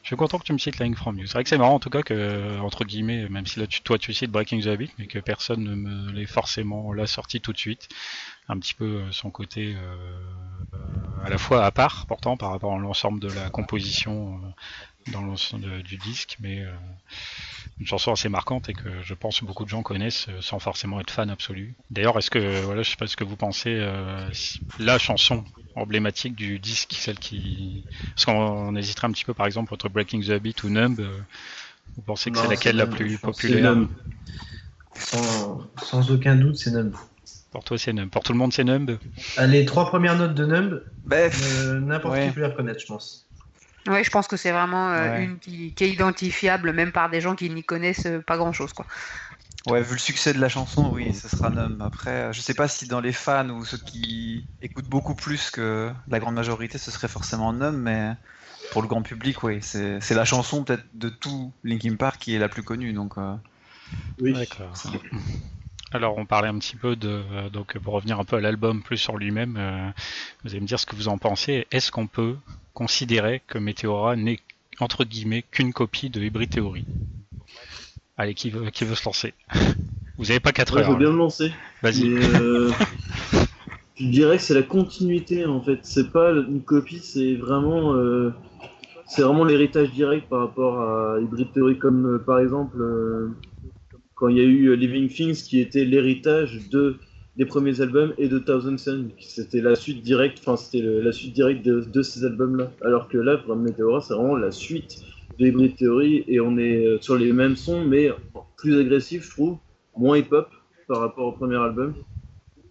je 0.01 0.07
suis 0.07 0.15
content 0.15 0.39
que 0.39 0.45
tu 0.45 0.51
me 0.51 0.57
cites 0.57 0.79
Lying 0.79 0.95
From 0.95 1.19
You. 1.19 1.27
C'est 1.27 1.33
vrai 1.33 1.43
que 1.43 1.49
c'est 1.49 1.59
marrant 1.59 1.75
en 1.75 1.79
tout 1.79 1.91
cas 1.91 2.01
que 2.01 2.59
entre 2.59 2.83
guillemets, 2.83 3.29
même 3.29 3.45
si 3.45 3.59
là 3.59 3.67
tu, 3.67 3.81
toi 3.81 3.99
tu 3.99 4.15
cites 4.15 4.31
Breaking 4.31 4.61
the 4.61 4.67
Habit, 4.67 4.89
mais 4.97 5.05
que 5.05 5.19
personne 5.19 5.63
ne 5.63 5.75
me 5.75 6.11
l'ait 6.11 6.25
forcément 6.25 6.91
là 6.91 7.05
sorti 7.05 7.39
tout 7.39 7.53
de 7.53 7.57
suite. 7.59 7.87
Un 8.49 8.57
petit 8.57 8.73
peu 8.73 8.85
euh, 8.85 9.11
son 9.11 9.29
côté 9.29 9.75
euh, 9.77 10.73
à 11.23 11.29
la 11.29 11.37
fois 11.37 11.63
à 11.65 11.71
part, 11.71 12.07
pourtant 12.07 12.35
par 12.35 12.49
rapport 12.49 12.73
à 12.73 12.79
l'ensemble 12.79 13.19
de 13.19 13.31
la 13.31 13.51
composition 13.51 14.41
euh, 14.43 14.47
dans 15.11 15.21
l'ensemble 15.21 15.83
du 15.83 15.97
disque, 15.97 16.37
mais 16.39 16.65
une 17.79 17.87
chanson 17.87 18.11
assez 18.11 18.29
marquante 18.29 18.69
et 18.69 18.73
que 18.73 18.89
je 19.01 19.13
pense 19.13 19.39
que 19.39 19.45
beaucoup 19.45 19.63
de 19.63 19.69
gens 19.69 19.81
connaissent 19.81 20.27
euh, 20.29 20.41
sans 20.41 20.59
forcément 20.59 20.99
être 20.99 21.11
fan 21.11 21.29
absolu. 21.29 21.75
D'ailleurs, 21.89 22.17
est-ce 22.17 22.29
que 22.29 22.61
voilà, 22.61 22.83
je 22.83 22.91
sais 22.91 22.95
pas 22.95 23.07
ce 23.07 23.17
que 23.17 23.23
vous 23.23 23.35
pensez, 23.35 23.75
euh, 23.77 24.29
la 24.79 24.97
chanson 24.97 25.43
emblématique 25.75 26.35
du 26.35 26.59
disque, 26.59 26.93
celle 26.93 27.17
qui, 27.17 27.83
parce 28.15 28.25
qu'on 28.25 28.75
hésiterait 28.75 29.07
un 29.07 29.11
petit 29.11 29.25
peu 29.25 29.33
par 29.33 29.47
exemple 29.47 29.73
entre 29.73 29.89
Breaking 29.89 30.21
the 30.21 30.29
Habit 30.29 30.55
ou 30.63 30.69
Numb. 30.69 30.99
Euh, 30.99 31.19
vous 31.95 32.01
pensez 32.03 32.31
que 32.31 32.37
c'est 32.37 32.47
laquelle 32.47 32.75
la 32.75 32.87
plus 32.87 33.17
populaire? 33.17 33.75
Sans, 34.95 36.11
aucun 36.11 36.35
doute, 36.35 36.55
c'est 36.55 36.71
Numb. 36.71 36.93
Pour 37.51 37.63
toi, 37.63 37.77
c'est 37.77 37.93
Numb. 37.93 38.09
Pour 38.09 38.23
tout 38.23 38.33
le 38.33 38.37
monde, 38.37 38.53
c'est 38.53 38.63
Numb? 38.63 38.97
Les 39.45 39.65
trois 39.65 39.87
premières 39.87 40.15
notes 40.15 40.33
de 40.35 40.45
Numb, 40.45 40.83
n'importe 41.05 42.19
qui 42.19 42.31
peut 42.31 42.41
les 42.41 42.47
reconnaître, 42.47 42.79
je 42.79 42.85
pense. 42.85 43.22
Oui, 43.87 44.03
je 44.03 44.09
pense 44.09 44.27
que 44.27 44.37
c'est 44.37 44.51
vraiment 44.51 44.91
euh, 44.91 45.19
une 45.19 45.39
qui, 45.39 45.73
est 45.77 45.89
identifiable 45.89 46.71
même 46.71 46.91
par 46.91 47.09
des 47.09 47.19
gens 47.19 47.35
qui 47.35 47.49
n'y 47.49 47.63
connaissent 47.63 48.05
euh, 48.05 48.19
pas 48.19 48.37
grand-chose. 48.37 48.71
quoi. 48.71 48.85
Ouais, 49.67 49.81
vu 49.81 49.93
le 49.93 49.99
succès 49.99 50.33
de 50.33 50.39
la 50.39 50.49
chanson, 50.49 50.89
oui, 50.93 51.13
ce 51.13 51.27
sera 51.27 51.49
Numb. 51.49 51.81
Après, 51.81 52.11
euh, 52.11 52.33
je 52.33 52.41
sais 52.41 52.53
pas 52.53 52.67
si 52.67 52.87
dans 52.87 53.01
les 53.01 53.13
fans 53.13 53.49
ou 53.49 53.65
ceux 53.65 53.77
qui 53.77 54.45
écoutent 54.61 54.87
beaucoup 54.87 55.15
plus 55.15 55.51
que 55.51 55.91
la 56.07 56.19
grande 56.19 56.35
majorité, 56.35 56.77
ce 56.77 56.91
serait 56.91 57.07
forcément 57.07 57.51
Numb, 57.53 57.75
mais 57.75 58.13
pour 58.71 58.81
le 58.81 58.87
grand 58.87 59.01
public, 59.01 59.43
oui, 59.43 59.59
c'est 59.61 60.11
la 60.11 60.25
chanson 60.25 60.63
peut-être 60.63 60.85
de 60.93 61.09
tout 61.09 61.51
Linkin 61.63 61.95
Park 61.95 62.19
qui 62.19 62.35
est 62.35 62.39
la 62.39 62.49
plus 62.49 62.63
connue. 62.63 62.93
Donc, 62.93 63.15
Oui, 64.19 64.33
d'accord. 64.33 64.73
Alors 65.91 66.17
on 66.17 66.25
parlait 66.25 66.47
un 66.47 66.57
petit 66.57 66.75
peu 66.75 66.95
de 66.95 67.49
donc 67.49 67.77
pour 67.77 67.93
revenir 67.93 68.19
un 68.19 68.25
peu 68.25 68.37
à 68.37 68.41
l'album 68.41 68.81
plus 68.81 68.97
sur 68.97 69.15
lui-même, 69.15 69.93
vous 70.43 70.51
allez 70.51 70.61
me 70.61 70.65
dire 70.65 70.79
ce 70.79 70.87
que 70.87 70.95
vous 70.95 71.07
en 71.07 71.17
pensez. 71.19 71.67
Est-ce 71.71 71.91
qu'on 71.91 72.07
peut 72.07 72.35
considérer 72.73 73.41
que 73.47 73.57
Meteora 73.57 74.15
n'est 74.15 74.39
entre 74.79 75.03
guillemets 75.03 75.43
qu'une 75.51 75.73
copie 75.73 76.09
de 76.09 76.21
Hybrid 76.21 76.49
Theory. 76.49 76.85
Allez, 78.17 78.33
qui 78.33 78.49
veut, 78.49 78.69
qui 78.69 78.85
veut 78.85 78.95
se 78.95 79.05
lancer? 79.05 79.33
Vous 80.17 80.25
n'avez 80.25 80.39
pas 80.39 80.51
4 80.51 80.77
heures. 80.77 80.85
Je 80.85 80.91
veux 80.91 80.97
bien 80.97 81.11
me 81.11 81.17
lancer. 81.17 81.51
Vas-y. 81.81 82.07
Euh, 82.07 82.71
je 83.95 84.07
dirais 84.07 84.37
que 84.37 84.43
c'est 84.43 84.53
la 84.53 84.63
continuité 84.63 85.45
en 85.45 85.61
fait. 85.61 85.79
C'est 85.83 86.11
pas 86.11 86.31
une 86.31 86.61
copie, 86.61 86.99
c'est 86.99 87.35
vraiment, 87.35 87.93
euh, 87.95 88.31
c'est 89.07 89.23
vraiment 89.23 89.43
l'héritage 89.43 89.91
direct 89.91 90.29
par 90.29 90.39
rapport 90.39 90.79
à 90.79 91.19
Hybrid 91.19 91.51
Theory, 91.53 91.79
comme 91.79 92.05
euh, 92.05 92.19
par 92.19 92.39
exemple 92.39 92.77
quand 94.15 94.27
il 94.27 94.37
y 94.37 94.41
a 94.41 94.43
eu 94.43 94.75
Living 94.75 95.09
Things 95.09 95.43
qui 95.43 95.59
était 95.59 95.85
l'héritage 95.85 96.69
de 96.69 96.99
des 97.37 97.45
premiers 97.45 97.81
albums 97.81 98.13
et 98.17 98.27
de 98.27 98.37
Thousand 98.37 98.77
Sun. 98.77 99.09
C'était 99.19 99.61
la 99.61 99.75
suite 99.75 100.03
directe, 100.03 100.39
enfin 100.41 100.55
c'était 100.55 100.81
la 100.81 101.11
suite 101.11 101.33
directe 101.33 101.65
de, 101.65 102.01
ces 102.01 102.25
albums-là. 102.25 102.71
Alors 102.83 103.07
que 103.07 103.17
là, 103.17 103.37
pour 103.37 103.55
Meteora, 103.55 104.01
c'est 104.01 104.13
vraiment 104.13 104.35
la 104.35 104.51
suite 104.51 105.01
de 105.39 105.47
Hybrid 105.47 105.75
Theory 105.75 106.23
et 106.27 106.39
on 106.39 106.57
est 106.57 106.85
euh, 106.85 106.97
sur 107.01 107.17
les 107.17 107.33
mêmes 107.33 107.55
sons, 107.55 107.83
mais 107.85 108.11
plus 108.57 108.79
agressif, 108.79 109.25
je 109.25 109.31
trouve, 109.31 109.57
moins 109.97 110.17
hip-hop 110.17 110.47
par 110.87 110.99
rapport 110.99 111.27
au 111.27 111.31
premier 111.31 111.57
album. 111.57 111.95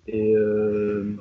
Et 0.06 0.36
euh, 0.36 1.16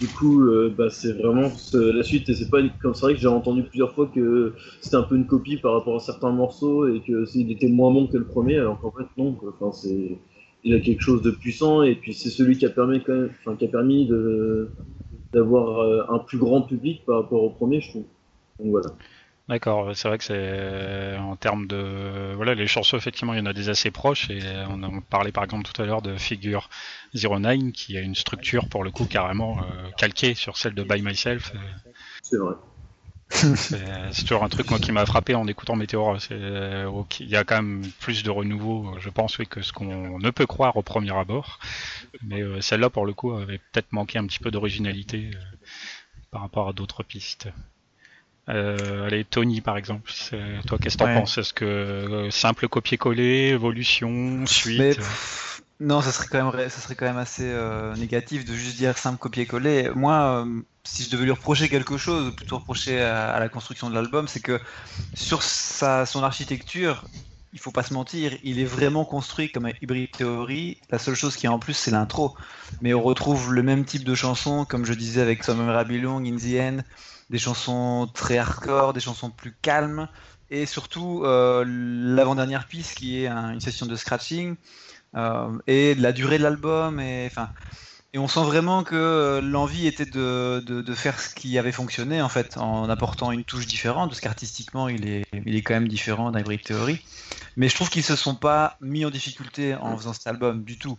du 0.00 0.06
coup, 0.08 0.42
euh, 0.42 0.72
bah, 0.76 0.90
c'est 0.90 1.12
vraiment 1.12 1.50
la 1.72 2.02
suite. 2.02 2.28
Et 2.28 2.34
c'est 2.34 2.50
pas 2.50 2.58
comme 2.82 2.94
c'est 2.94 3.06
vrai 3.06 3.14
que 3.14 3.20
j'ai 3.20 3.28
entendu 3.28 3.62
plusieurs 3.62 3.94
fois 3.94 4.10
que 4.14 4.52
c'était 4.82 4.96
un 4.96 5.02
peu 5.02 5.16
une 5.16 5.26
copie 5.26 5.56
par 5.56 5.72
rapport 5.72 5.96
à 5.96 6.00
certains 6.00 6.32
morceaux 6.32 6.86
et 6.86 7.00
que 7.00 7.24
il 7.34 7.50
était 7.50 7.68
moins 7.68 7.90
bon 7.90 8.06
que 8.06 8.18
le 8.18 8.26
premier, 8.26 8.58
alors 8.58 8.78
qu'en 8.80 8.90
fait 8.90 9.06
non. 9.16 9.34
Enfin, 9.48 9.72
c'est 9.72 10.18
il 10.64 10.74
a 10.74 10.80
quelque 10.80 11.00
chose 11.00 11.22
de 11.22 11.30
puissant 11.30 11.82
et 11.82 11.94
puis 11.94 12.14
c'est 12.14 12.30
celui 12.30 12.56
qui 12.56 12.66
a 12.66 12.70
permis 12.70 13.02
quand 13.02 13.12
même, 13.12 13.30
enfin, 13.40 13.56
qui 13.56 13.66
a 13.66 13.68
permis 13.68 14.06
de 14.06 14.70
d'avoir 15.32 15.80
euh, 15.80 16.04
un 16.08 16.18
plus 16.20 16.38
grand 16.38 16.62
public 16.62 17.04
par 17.04 17.22
rapport 17.22 17.42
au 17.42 17.50
premier, 17.50 17.80
je 17.80 17.90
trouve. 17.90 18.04
Donc 18.58 18.70
voilà. 18.70 18.90
D'accord, 19.48 19.94
c'est 19.94 20.08
vrai 20.08 20.16
que 20.16 20.24
c'est 20.24 21.18
en 21.18 21.36
termes 21.36 21.66
de 21.66 22.32
voilà 22.34 22.54
les 22.54 22.66
chansons 22.66 22.96
effectivement 22.96 23.34
il 23.34 23.40
y 23.40 23.42
en 23.42 23.46
a 23.46 23.52
des 23.52 23.68
assez 23.68 23.90
proches 23.90 24.30
et 24.30 24.40
on 24.70 24.82
a 24.82 24.88
parlé 25.10 25.32
par 25.32 25.44
exemple 25.44 25.64
tout 25.70 25.82
à 25.82 25.84
l'heure 25.84 26.00
de 26.00 26.16
Figure 26.16 26.70
09 27.14 27.72
qui 27.72 27.98
a 27.98 28.00
une 28.00 28.14
structure 28.14 28.70
pour 28.70 28.84
le 28.84 28.90
coup 28.90 29.04
carrément 29.04 29.58
euh, 29.58 29.90
calquée 29.98 30.32
sur 30.32 30.56
celle 30.56 30.74
de 30.74 30.82
By 30.82 31.02
Myself. 31.02 31.52
C'est 32.22 32.38
vrai 32.38 32.54
c'est 33.30 34.22
toujours 34.22 34.44
un 34.44 34.48
truc 34.48 34.70
moi 34.70 34.78
qui 34.78 34.92
m'a 34.92 35.06
frappé 35.06 35.34
en 35.34 35.46
écoutant 35.46 35.76
Météor. 35.76 36.18
Euh, 36.30 37.02
il 37.20 37.28
y 37.28 37.36
a 37.36 37.44
quand 37.44 37.56
même 37.56 37.82
plus 38.00 38.22
de 38.22 38.30
renouveau, 38.30 38.94
je 39.00 39.10
pense, 39.10 39.36
que 39.36 39.62
ce 39.62 39.72
qu'on 39.72 40.18
ne 40.18 40.30
peut 40.30 40.46
croire 40.46 40.76
au 40.76 40.82
premier 40.82 41.16
abord. 41.16 41.58
Mais 42.22 42.42
euh, 42.42 42.60
celle-là, 42.60 42.90
pour 42.90 43.06
le 43.06 43.12
coup, 43.12 43.32
avait 43.32 43.58
peut-être 43.58 43.92
manqué 43.92 44.18
un 44.18 44.26
petit 44.26 44.38
peu 44.38 44.50
d'originalité 44.50 45.30
euh, 45.34 45.38
par 46.30 46.42
rapport 46.42 46.68
à 46.68 46.72
d'autres 46.72 47.02
pistes. 47.02 47.48
euh, 48.48 49.06
allez, 49.06 49.24
Tony 49.24 49.60
par 49.60 49.78
exemple, 49.78 50.12
toi 50.66 50.78
qu'est-ce 50.78 50.98
que 50.98 51.04
t'en 51.04 51.14
penses? 51.14 51.38
Est-ce 51.38 51.54
que 51.54 51.64
euh, 51.64 52.30
simple 52.30 52.68
copier-coller, 52.68 53.48
évolution, 53.48 54.46
suite? 54.46 55.00
Non, 55.80 56.00
ça 56.00 56.12
serait 56.12 56.28
quand 56.30 56.52
même, 56.52 56.68
ça 56.70 56.80
serait 56.80 56.94
quand 56.94 57.06
même 57.06 57.18
assez 57.18 57.50
euh, 57.50 57.94
négatif 57.96 58.44
de 58.44 58.54
juste 58.54 58.76
dire 58.76 58.96
simple 58.96 59.18
copier-coller. 59.18 59.90
Moi, 59.94 60.46
si 60.84 61.02
je 61.02 61.10
devais 61.10 61.24
lui 61.24 61.32
reprocher 61.32 61.68
quelque 61.68 61.96
chose, 61.96 62.34
plutôt 62.34 62.58
reprocher 62.58 63.02
à, 63.02 63.38
la 63.40 63.48
construction 63.48 63.90
de 63.90 63.94
l'album, 63.94 64.28
c'est 64.28 64.40
que 64.40 64.60
sur 65.14 65.42
sa, 65.42 66.06
son 66.06 66.22
architecture, 66.22 67.04
il 67.54 67.60
faut 67.60 67.70
pas 67.70 67.82
se 67.82 67.94
mentir, 67.94 68.36
il 68.42 68.60
est 68.60 68.64
vraiment 68.64 69.04
construit 69.04 69.50
comme 69.50 69.66
un 69.66 69.72
Hybrid 69.80 70.10
Theory. 70.10 70.78
La 70.90 70.98
seule 70.98 71.14
chose 71.14 71.36
qui 71.36 71.46
est 71.46 71.48
en 71.48 71.58
plus, 71.58 71.74
c'est 71.74 71.92
l'intro. 71.92 72.36
Mais 72.82 72.94
on 72.94 73.02
retrouve 73.02 73.52
le 73.52 73.62
même 73.62 73.84
type 73.84 74.04
de 74.04 74.14
chansons, 74.14 74.64
comme 74.64 74.84
je 74.84 74.92
disais 74.92 75.20
avec 75.20 75.44
Some 75.44 75.66
Belong, 75.88 76.24
In 76.24 76.36
the 76.36 76.60
End, 76.60 76.82
des 77.30 77.38
chansons 77.38 78.08
très 78.12 78.38
hardcore, 78.38 78.92
des 78.92 79.00
chansons 79.00 79.30
plus 79.30 79.54
calmes, 79.62 80.08
et 80.50 80.66
surtout 80.66 81.22
euh, 81.24 81.64
l'avant-dernière 81.66 82.66
piste 82.66 82.94
qui 82.96 83.24
est 83.24 83.28
une 83.28 83.60
session 83.60 83.86
de 83.86 83.96
scratching, 83.96 84.56
euh, 85.16 85.48
et 85.66 85.94
la 85.94 86.12
durée 86.12 86.38
de 86.38 86.42
l'album, 86.42 87.00
et 87.00 87.26
enfin. 87.26 87.50
Et 88.12 88.18
on 88.18 88.28
sent 88.28 88.44
vraiment 88.44 88.84
que 88.84 89.40
l'envie 89.42 89.88
était 89.88 90.06
de, 90.06 90.62
de, 90.64 90.94
faire 90.94 91.18
ce 91.18 91.34
qui 91.34 91.58
avait 91.58 91.72
fonctionné 91.72 92.22
en 92.22 92.28
fait, 92.28 92.56
en 92.58 92.88
apportant 92.88 93.32
une 93.32 93.42
touche 93.42 93.66
différente, 93.66 94.08
parce 94.08 94.20
qu'artistiquement 94.20 94.88
il 94.88 95.08
est, 95.08 95.24
il 95.44 95.56
est 95.56 95.62
quand 95.62 95.74
même 95.74 95.88
différent 95.88 96.30
d'Hybrid 96.30 96.62
Theory. 96.62 97.00
Mais 97.56 97.68
je 97.68 97.74
trouve 97.74 97.88
qu'ils 97.88 98.04
se 98.04 98.16
sont 98.16 98.34
pas 98.34 98.76
mis 98.80 99.04
en 99.04 99.10
difficulté 99.10 99.74
en 99.74 99.96
faisant 99.96 100.12
cet 100.12 100.26
album 100.26 100.64
du 100.64 100.78
tout. 100.78 100.98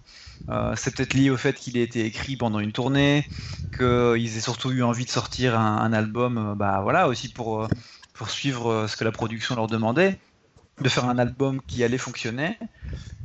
Euh, 0.49 0.73
c'est 0.75 0.95
peut-être 0.95 1.13
lié 1.13 1.29
au 1.29 1.37
fait 1.37 1.53
qu'il 1.53 1.77
ait 1.77 1.83
été 1.83 2.05
écrit 2.05 2.37
pendant 2.37 2.59
une 2.59 2.71
tournée, 2.71 3.27
qu'ils 3.77 4.37
aient 4.37 4.41
surtout 4.41 4.71
eu 4.71 4.83
envie 4.83 5.05
de 5.05 5.09
sortir 5.09 5.59
un, 5.59 5.91
album, 5.91 6.37
euh, 6.37 6.55
bah 6.55 6.79
voilà, 6.81 7.07
aussi 7.07 7.29
pour, 7.29 7.63
euh, 7.63 7.67
pour 8.13 8.29
suivre 8.29 8.87
ce 8.87 8.95
que 8.95 9.03
la 9.03 9.11
production 9.11 9.55
leur 9.55 9.67
demandait 9.67 10.19
de 10.81 10.89
faire 10.89 11.05
un 11.05 11.17
album 11.17 11.61
qui 11.67 11.83
allait 11.83 11.97
fonctionner. 11.97 12.57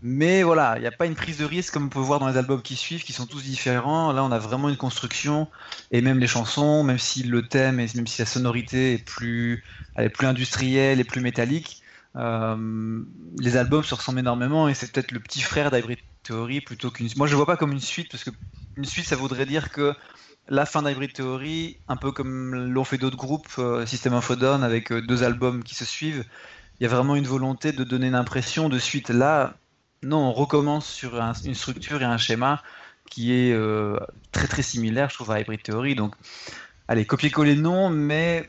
Mais 0.02 0.42
voilà, 0.42 0.76
il 0.76 0.80
n'y 0.80 0.86
a 0.86 0.92
pas 0.92 1.06
une 1.06 1.14
prise 1.14 1.38
de 1.38 1.44
risque 1.44 1.74
comme 1.74 1.86
on 1.86 1.88
peut 1.88 1.98
voir 1.98 2.20
dans 2.20 2.28
les 2.28 2.36
albums 2.36 2.62
qui 2.62 2.76
suivent, 2.76 3.02
qui 3.02 3.12
sont 3.12 3.26
tous 3.26 3.42
différents. 3.42 4.12
Là, 4.12 4.24
on 4.24 4.32
a 4.32 4.38
vraiment 4.38 4.68
une 4.68 4.76
construction, 4.76 5.48
et 5.90 6.00
même 6.00 6.18
les 6.18 6.26
chansons, 6.26 6.84
même 6.84 6.98
si 6.98 7.22
le 7.22 7.42
thème 7.42 7.80
et 7.80 7.88
même 7.94 8.06
si 8.06 8.22
la 8.22 8.26
sonorité 8.26 8.94
est 8.94 9.04
plus, 9.04 9.64
est 9.98 10.08
plus 10.08 10.26
industrielle 10.26 11.00
et 11.00 11.04
plus 11.04 11.20
métallique, 11.20 11.82
euh, 12.16 13.02
les 13.38 13.56
albums 13.56 13.84
se 13.84 13.94
ressemblent 13.94 14.18
énormément 14.18 14.68
et 14.68 14.74
c'est 14.74 14.90
peut-être 14.90 15.12
le 15.12 15.20
petit 15.20 15.42
frère 15.42 15.70
d'Hybrid 15.70 15.98
Theory 16.24 16.60
plutôt 16.60 16.90
qu'une. 16.90 17.08
Moi, 17.16 17.26
je 17.26 17.32
ne 17.32 17.36
vois 17.36 17.46
pas 17.46 17.56
comme 17.56 17.72
une 17.72 17.80
suite 17.80 18.10
parce 18.10 18.24
que 18.24 18.30
une 18.76 18.84
suite, 18.84 19.06
ça 19.06 19.16
voudrait 19.16 19.46
dire 19.46 19.70
que 19.70 19.94
la 20.48 20.66
fin 20.66 20.82
d'Hybrid 20.82 21.12
Theory, 21.12 21.78
un 21.88 21.96
peu 21.96 22.10
comme 22.10 22.54
l'ont 22.54 22.84
fait 22.84 22.98
d'autres 22.98 23.16
groupes, 23.16 23.48
euh, 23.58 23.86
System 23.86 24.14
of 24.14 24.36
Down, 24.36 24.64
avec 24.64 24.90
euh, 24.90 25.00
deux 25.02 25.22
albums 25.22 25.62
qui 25.62 25.74
se 25.74 25.84
suivent, 25.84 26.24
il 26.80 26.84
y 26.84 26.86
a 26.86 26.88
vraiment 26.88 27.14
une 27.14 27.26
volonté 27.26 27.72
de 27.72 27.84
donner 27.84 28.06
une 28.06 28.14
impression 28.14 28.70
de 28.70 28.78
suite. 28.78 29.10
Là, 29.10 29.54
non, 30.02 30.18
on 30.28 30.32
recommence 30.32 30.86
sur 30.88 31.20
une 31.44 31.54
structure 31.54 32.00
et 32.00 32.06
un 32.06 32.16
schéma 32.16 32.62
qui 33.10 33.34
est 33.34 33.52
euh, 33.52 33.98
très 34.32 34.46
très 34.46 34.62
similaire, 34.62 35.10
je 35.10 35.16
trouve, 35.16 35.30
à 35.30 35.40
Hybrid 35.40 35.62
Theory. 35.62 35.94
Donc, 35.94 36.14
allez, 36.88 37.04
copier-coller 37.04 37.54
non, 37.54 37.90
mais 37.90 38.48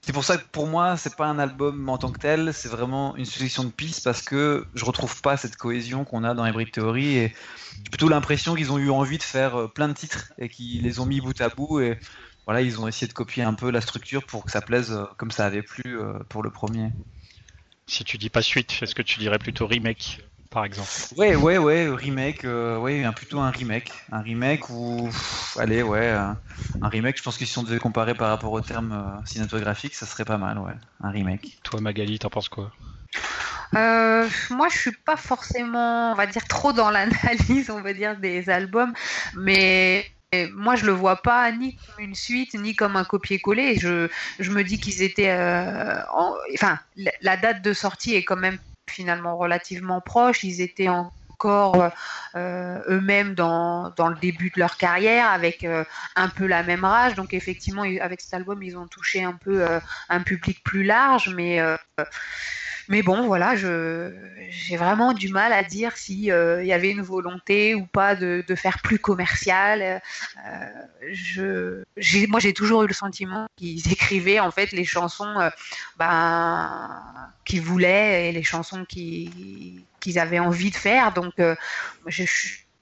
c'est 0.00 0.14
pour 0.14 0.24
ça 0.24 0.38
que 0.38 0.44
pour 0.52 0.66
moi, 0.66 0.96
c'est 0.96 1.16
pas 1.16 1.26
un 1.26 1.38
album 1.38 1.86
en 1.90 1.98
tant 1.98 2.10
que 2.12 2.18
tel, 2.18 2.54
c'est 2.54 2.68
vraiment 2.68 3.14
une 3.16 3.26
succession 3.26 3.64
de 3.64 3.70
pistes 3.70 4.04
parce 4.04 4.22
que 4.22 4.64
je 4.74 4.84
retrouve 4.86 5.20
pas 5.20 5.36
cette 5.36 5.56
cohésion 5.56 6.04
qu'on 6.06 6.24
a 6.24 6.32
dans 6.32 6.46
Hybrid 6.46 6.70
Theory 6.70 7.18
et 7.18 7.34
j'ai 7.76 7.90
plutôt 7.90 8.08
l'impression 8.08 8.54
qu'ils 8.54 8.72
ont 8.72 8.78
eu 8.78 8.88
envie 8.88 9.18
de 9.18 9.22
faire 9.22 9.56
euh, 9.56 9.68
plein 9.68 9.88
de 9.88 9.94
titres 9.94 10.32
et 10.38 10.48
qu'ils 10.48 10.82
les 10.82 10.98
ont 11.00 11.06
mis 11.06 11.20
bout 11.20 11.38
à 11.42 11.50
bout 11.50 11.80
et 11.80 11.98
voilà, 12.46 12.62
ils 12.62 12.80
ont 12.80 12.88
essayé 12.88 13.08
de 13.08 13.12
copier 13.12 13.42
un 13.42 13.54
peu 13.54 13.70
la 13.70 13.80
structure 13.82 14.24
pour 14.24 14.44
que 14.44 14.50
ça 14.50 14.62
plaise 14.62 14.92
euh, 14.92 15.04
comme 15.18 15.32
ça 15.32 15.44
avait 15.44 15.62
plu 15.62 15.98
pour 16.30 16.42
le 16.42 16.50
premier. 16.50 16.92
Si 17.88 18.04
tu 18.04 18.18
dis 18.18 18.30
pas 18.30 18.42
suite, 18.42 18.78
est-ce 18.82 18.94
que 18.94 19.02
tu 19.02 19.20
dirais 19.20 19.38
plutôt 19.38 19.66
remake 19.66 20.20
par 20.50 20.64
exemple 20.64 20.88
Ouais, 21.16 21.36
ouais, 21.36 21.58
ouais, 21.58 21.88
remake, 21.88 22.44
euh, 22.44 22.78
ouais, 22.78 23.04
plutôt 23.14 23.40
un 23.40 23.50
remake. 23.50 23.92
Un 24.10 24.20
remake 24.20 24.70
ou. 24.70 25.10
allez, 25.58 25.82
ouais, 25.82 26.08
un 26.08 26.88
remake, 26.88 27.18
je 27.18 27.22
pense 27.22 27.36
que 27.36 27.44
si 27.44 27.58
on 27.58 27.62
devait 27.62 27.78
comparer 27.78 28.14
par 28.14 28.28
rapport 28.28 28.52
au 28.52 28.60
terme 28.60 28.92
euh, 28.92 29.24
cinématographique, 29.26 29.94
ça 29.94 30.06
serait 30.06 30.24
pas 30.24 30.38
mal, 30.38 30.58
ouais. 30.58 30.72
Un 31.02 31.10
remake. 31.10 31.58
Toi, 31.62 31.80
Magali, 31.80 32.18
t'en 32.18 32.30
penses 32.30 32.48
quoi? 32.48 32.72
Euh, 33.74 34.28
moi, 34.50 34.68
je 34.68 34.78
suis 34.78 34.92
pas 34.92 35.16
forcément, 35.16 36.12
on 36.12 36.14
va 36.14 36.26
dire, 36.26 36.46
trop 36.46 36.72
dans 36.72 36.90
l'analyse, 36.90 37.70
on 37.70 37.82
va 37.82 37.92
dire, 37.92 38.16
des 38.16 38.48
albums, 38.48 38.94
mais 39.34 40.06
moi, 40.54 40.76
je 40.76 40.86
le 40.86 40.92
vois 40.92 41.16
pas 41.16 41.50
ni 41.52 41.76
comme 41.76 42.04
une 42.04 42.14
suite, 42.14 42.54
ni 42.54 42.74
comme 42.74 42.96
un 42.96 43.04
copier-coller. 43.04 43.78
Je, 43.78 44.08
je 44.38 44.50
me 44.50 44.62
dis 44.62 44.78
qu'ils 44.78 45.02
étaient. 45.02 45.30
Euh, 45.30 46.00
enfin, 46.54 46.78
la 47.20 47.36
date 47.36 47.62
de 47.62 47.72
sortie 47.72 48.14
est 48.14 48.24
quand 48.24 48.36
même 48.36 48.58
finalement 48.88 49.36
relativement 49.36 50.00
proche. 50.00 50.44
Ils 50.44 50.60
étaient 50.60 50.88
encore 50.88 51.90
euh, 52.34 52.80
eux-mêmes 52.88 53.34
dans, 53.34 53.90
dans, 53.90 54.08
le 54.08 54.16
début 54.16 54.50
de 54.50 54.58
leur 54.58 54.76
carrière 54.76 55.30
avec 55.30 55.64
euh, 55.64 55.84
un 56.16 56.28
peu 56.28 56.46
la 56.46 56.62
même 56.62 56.84
rage. 56.84 57.14
Donc 57.14 57.32
effectivement, 57.32 57.82
avec 58.00 58.20
cet 58.20 58.34
album, 58.34 58.62
ils 58.62 58.76
ont 58.76 58.88
touché 58.88 59.22
un 59.22 59.34
peu 59.34 59.64
un 60.08 60.20
public 60.22 60.62
plus 60.64 60.82
large, 60.82 61.32
mais 61.34 61.60
mais 62.88 63.02
bon, 63.02 63.26
voilà, 63.26 63.54
j'ai 63.56 64.76
vraiment 64.76 65.12
du 65.12 65.28
mal 65.28 65.52
à 65.52 65.62
dire 65.62 65.96
s'il 65.96 66.30
euh, 66.30 66.64
y 66.64 66.72
avait 66.72 66.90
une 66.90 67.02
volonté 67.02 67.74
ou 67.74 67.86
pas 67.86 68.14
de, 68.14 68.44
faire 68.54 68.78
plus 68.82 68.98
commercial. 68.98 70.00
Euh, 70.46 71.82
je, 71.96 72.26
moi, 72.28 72.40
j'ai 72.40 72.52
toujours 72.52 72.84
eu 72.84 72.86
le 72.86 72.94
sentiment 72.94 73.48
qu'ils 73.56 73.92
écrivaient 73.92 74.40
en 74.40 74.50
fait 74.50 74.72
les 74.72 74.84
chansons 74.84 75.38
euh, 75.40 75.50
ben, 75.98 77.02
qu'ils 77.44 77.62
voulaient 77.62 78.28
et 78.28 78.32
les 78.32 78.42
chansons 78.42 78.84
qu'ils 78.84 79.84
avaient 80.16 80.38
envie 80.38 80.70
de 80.70 80.76
faire. 80.76 81.12
Donc, 81.12 81.34
je, 82.06 82.24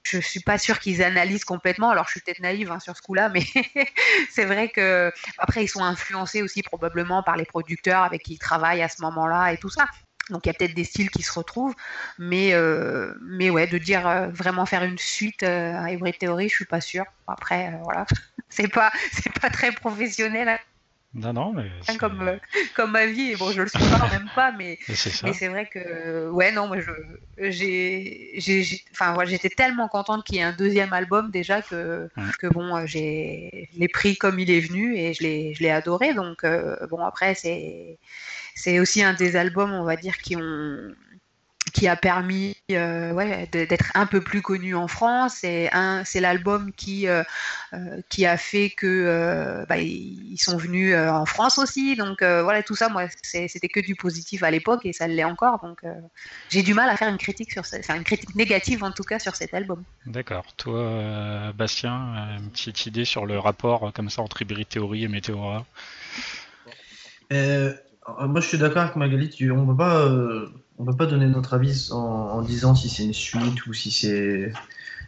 je 0.05 0.19
suis 0.19 0.39
pas 0.39 0.57
sûre 0.57 0.79
qu'ils 0.79 1.03
analysent 1.03 1.45
complètement. 1.45 1.89
Alors, 1.89 2.05
je 2.05 2.11
suis 2.11 2.21
peut-être 2.21 2.39
naïve 2.39 2.71
hein, 2.71 2.79
sur 2.79 2.95
ce 2.95 3.01
coup-là, 3.01 3.29
mais 3.29 3.43
c'est 4.29 4.45
vrai 4.45 4.69
que 4.69 5.11
après, 5.37 5.63
ils 5.63 5.67
sont 5.67 5.83
influencés 5.83 6.41
aussi 6.41 6.61
probablement 6.61 7.23
par 7.23 7.35
les 7.35 7.45
producteurs 7.45 8.03
avec 8.03 8.23
qui 8.23 8.33
ils 8.33 8.39
travaillent 8.39 8.83
à 8.83 8.89
ce 8.89 9.01
moment-là 9.01 9.51
et 9.51 9.57
tout 9.57 9.69
ça. 9.69 9.87
Donc 10.29 10.45
il 10.45 10.49
y 10.49 10.51
a 10.51 10.53
peut-être 10.53 10.73
des 10.73 10.83
styles 10.83 11.11
qui 11.11 11.21
se 11.21 11.31
retrouvent, 11.31 11.75
mais 12.17 12.53
euh, 12.53 13.13
mais 13.21 13.49
ouais, 13.51 13.67
de 13.67 13.77
dire 13.77 14.07
euh, 14.07 14.27
vraiment 14.29 14.65
faire 14.65 14.83
une 14.83 14.97
suite 14.97 15.43
euh, 15.43 15.75
à 15.75 15.91
Hybrid 15.91 16.17
Theory, 16.17 16.49
je 16.49 16.55
suis 16.55 16.65
pas 16.65 16.81
sûre. 16.81 17.05
Après, 17.27 17.79
voilà, 17.83 18.05
c'est 18.49 18.67
pas 18.67 18.91
c'est 19.11 19.33
pas 19.39 19.49
très 19.49 19.71
professionnel. 19.71 20.59
Non, 21.15 21.31
non, 21.31 21.53
mais 21.53 21.71
comme 21.97 22.39
comme 22.75 22.91
ma 22.91 23.05
vie. 23.05 23.31
Et 23.31 23.35
bon, 23.37 23.49
je 23.51 23.61
le 23.61 23.69
suis 23.69 23.79
pas 23.79 24.09
même 24.09 24.29
pas, 24.35 24.51
mais 24.51 24.77
mais 25.23 25.33
c'est 25.33 25.47
vrai 25.47 25.65
que 25.65 26.29
ouais, 26.29 26.51
non, 26.51 26.67
moi 26.67 26.77
je 26.81 26.91
j'ai 27.37 28.33
j'ai 28.35 28.83
enfin 28.91 29.15
j'étais 29.23 29.47
tellement 29.47 29.87
contente 29.87 30.25
qu'il 30.25 30.35
y 30.35 30.39
ait 30.39 30.43
un 30.43 30.51
deuxième 30.51 30.91
album 30.91 31.31
déjà 31.31 31.61
que 31.61 32.09
que 32.39 32.47
bon, 32.47 32.85
j'ai 32.85 33.69
l'ai 33.77 33.87
pris 33.87 34.17
comme 34.17 34.39
il 34.39 34.51
est 34.51 34.59
venu 34.59 34.97
et 34.97 35.13
je 35.13 35.23
l'ai 35.23 35.53
je 35.53 35.63
l'ai 35.63 35.71
adoré. 35.71 36.13
Donc 36.13 36.45
bon 36.89 36.99
après 36.99 37.33
c'est 37.33 37.97
c'est 38.53 38.79
aussi 38.79 39.01
un 39.01 39.13
des 39.13 39.37
albums, 39.37 39.71
on 39.71 39.85
va 39.85 39.95
dire, 39.95 40.17
qui 40.17 40.35
ont 40.35 40.93
qui 41.73 41.87
a 41.87 41.95
permis 41.95 42.54
euh, 42.71 43.11
ouais, 43.11 43.47
d'être 43.51 43.91
un 43.93 44.07
peu 44.07 44.21
plus 44.21 44.41
connu 44.41 44.73
en 44.73 44.87
France. 44.87 45.43
Et 45.43 45.69
c'est 46.03 46.19
l'album 46.19 46.71
qui 46.71 47.07
euh, 47.07 47.21
euh, 47.73 48.01
qui 48.09 48.25
a 48.25 48.37
fait 48.37 48.71
que 48.71 49.63
bah, 49.69 49.77
ils 49.77 50.37
sont 50.39 50.57
venus 50.57 50.95
en 50.95 51.25
France 51.27 51.59
aussi. 51.59 51.95
Donc 51.95 52.21
voilà, 52.21 52.63
tout 52.63 52.75
ça, 52.75 52.89
moi, 52.89 53.07
c'était 53.21 53.67
que 53.67 53.79
du 53.79 53.93
positif 53.95 54.41
à 54.41 54.49
l'époque 54.49 54.81
et 54.83 54.93
ça 54.93 55.07
l'est 55.07 55.23
encore. 55.23 55.59
Donc 55.61 55.83
j'ai 56.49 56.63
du 56.63 56.73
mal 56.73 56.89
à 56.89 56.97
faire 56.97 57.09
une 57.09 57.19
critique 57.19 57.51
sur, 57.51 57.61
enfin 57.77 57.97
une 57.97 58.03
critique 58.03 58.33
négative 58.35 58.83
en 58.83 58.91
tout 58.91 59.03
cas 59.03 59.19
sur 59.19 59.35
cet 59.35 59.53
album. 59.53 59.83
D'accord. 60.07 60.45
Toi, 60.57 61.53
Bastien, 61.55 62.37
une 62.39 62.49
petite 62.49 62.87
idée 62.87 63.05
sur 63.05 63.27
le 63.27 63.37
rapport 63.37 63.93
comme 63.93 64.09
ça 64.09 64.23
entre 64.23 64.41
Hybrid 64.41 64.67
Theory 64.67 65.03
et 65.03 65.07
Météora 65.07 65.65
moi, 68.19 68.41
je 68.41 68.47
suis 68.47 68.57
d'accord 68.57 68.83
avec 68.83 68.95
Magali. 68.95 69.35
On 69.51 69.65
ne 69.65 69.71
peut 69.71 69.77
pas, 69.77 69.99
euh, 69.99 70.49
on 70.77 70.85
peut 70.85 70.95
pas 70.95 71.05
donner 71.05 71.27
notre 71.27 71.53
avis 71.53 71.89
en, 71.91 72.41
disant 72.41 72.75
si 72.75 72.89
c'est 72.89 73.03
une 73.03 73.13
suite 73.13 73.65
ou 73.65 73.73
si 73.73 73.91
c'est 73.91 74.51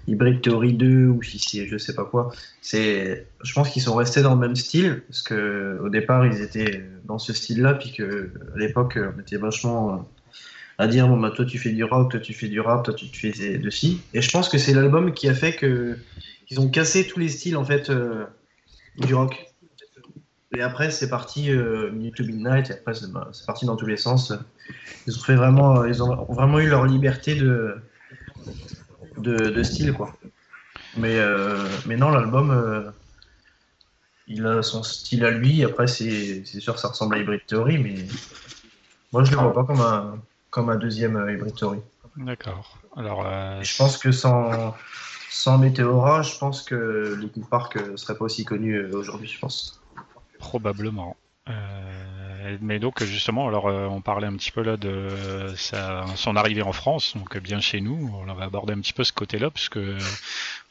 Hybrid 0.08 0.41
Theory 0.41 0.73
2 0.73 1.08
ou 1.08 1.21
si 1.21 1.39
c'est 1.39 1.67
je 1.67 1.77
sais 1.77 1.93
pas 1.93 2.06
quoi. 2.06 2.32
C'est, 2.62 3.27
je 3.43 3.53
pense 3.53 3.69
qu'ils 3.69 3.82
sont 3.82 3.95
restés 3.95 4.21
dans 4.21 4.34
le 4.34 4.39
même 4.39 4.56
style 4.56 5.03
parce 5.08 5.21
que 5.21 5.80
au 5.84 5.89
départ 5.89 6.25
ils 6.25 6.41
étaient 6.41 6.84
dans 7.06 7.19
ce 7.19 7.34
style-là, 7.34 7.73
puis 7.73 7.91
que 7.91 8.32
à 8.56 8.58
l'époque 8.58 8.97
on 8.97 9.19
était 9.19 9.38
vachement 9.38 9.93
euh, 9.93 9.97
à 10.77 10.88
dire 10.88 11.08
bon 11.08 11.17
bah 11.17 11.32
toi 11.32 11.45
tu 11.45 11.58
fais 11.58 11.71
du 11.71 11.84
rock, 11.84 12.12
toi 12.12 12.19
tu 12.19 12.34
fais 12.34 12.47
du 12.47 12.62
rap, 12.62 12.86
toi 12.86 12.93
tu 12.93 13.08
fais 13.08 13.58
de 13.58 13.69
ci. 13.69 14.01
Et 14.13 14.21
je 14.21 14.32
pense 14.32 14.47
que 14.47 14.58
c'est 14.58 14.73
l'album 14.73 15.13
qui 15.13 15.27
a 15.27 15.34
fait 15.34 15.53
que 15.53 15.97
ils 16.49 16.62
ont 16.62 16.69
cassé 16.69 17.06
tous 17.06 17.19
les 17.19 17.30
styles 17.30 17.58
en 17.58 17.65
fait 17.65 17.89
euh, 17.89 18.25
du 18.97 19.13
rock. 19.13 19.47
Et 20.58 20.62
après, 20.63 20.89
c'est 20.89 21.08
parti 21.08 21.52
euh, 21.52 21.91
Minute 21.91 22.15
to 22.15 22.24
Midnight, 22.24 22.72
et 22.72 22.74
après, 22.74 22.93
bah, 23.12 23.30
c'est 23.32 23.46
parti 23.46 23.67
dans 23.67 23.76
tous 23.76 23.86
les 23.86 23.96
sens. 23.96 24.34
Ils 25.06 25.15
ont, 25.15 25.22
fait 25.22 25.36
vraiment, 25.36 25.86
ils 25.86 26.02
ont 26.02 26.26
vraiment 26.30 26.60
eu 26.60 26.67
leur 26.67 26.88
liberté 26.88 27.36
de, 27.36 27.80
de, 29.20 29.62
style, 29.62 29.93
quoi. 29.93 30.15
Mais, 30.98 31.20
euh, 31.20 31.63
mais 31.86 31.96
non, 31.96 32.10
l'album, 32.10 32.50
euh, 32.50 32.89
il 34.26 34.48
a 34.48 34.63
son 34.63 34.82
style 34.82 35.24
à 35.26 35.30
lui. 35.30 35.63
Après, 35.63 35.86
c'est 35.86 36.43
sûr, 36.43 36.80
ça 36.80 36.88
ressemble 36.88 37.13
à 37.13 37.20
Hybrid 37.20 37.41
Theory, 37.46 37.78
mais 37.78 38.08
moi, 39.13 39.24
je 39.24 39.30
le 39.30 39.38
vois 39.38 39.54
pas 39.54 39.63
comme 39.63 39.82
un, 39.82 40.20
comme 40.50 40.72
un 40.72 40.78
deuxième 40.78 41.17
euh, 41.17 41.32
Hybrid 41.32 41.54
Theory. 41.54 41.82
D'accord. 42.15 42.80
Alors, 42.96 43.28
euh, 43.28 43.62
je 43.62 43.78
pense 43.78 44.00
que 44.00 44.12
sans, 44.12 44.76
sans 45.30 45.60
Météora, 45.60 46.24
je 46.24 46.36
pense 46.39 46.63
que 46.63 47.15
Linkin 47.22 47.48
Park 47.48 47.78
serait 47.96 48.17
pas 48.17 48.26
aussi 48.26 48.43
connu 48.43 48.84
aujourd'hui, 48.91 49.28
je 49.28 49.39
pense. 49.39 49.80
Probablement. 50.39 51.15
mais 52.62 52.80
donc 52.80 53.04
justement, 53.04 53.47
alors 53.47 53.65
on 53.65 54.02
parlait 54.02 54.28
un 54.28 54.36
petit 54.36 54.52
peu 54.52 54.62
là 54.62 54.78
de 54.78 55.10
son 56.15 56.36
arrivée 56.36 56.62
en 56.62 56.73
France, 56.73 57.15
donc 57.15 57.38
bien 57.38 57.60
chez 57.60 57.82
nous. 57.82 58.12
On 58.13 58.34
va 58.34 58.45
aborder 58.45 58.73
un 58.73 58.80
petit 58.80 58.93
peu 58.93 59.04
ce 59.04 59.13
côté-là, 59.13 59.50
puisque 59.50 59.80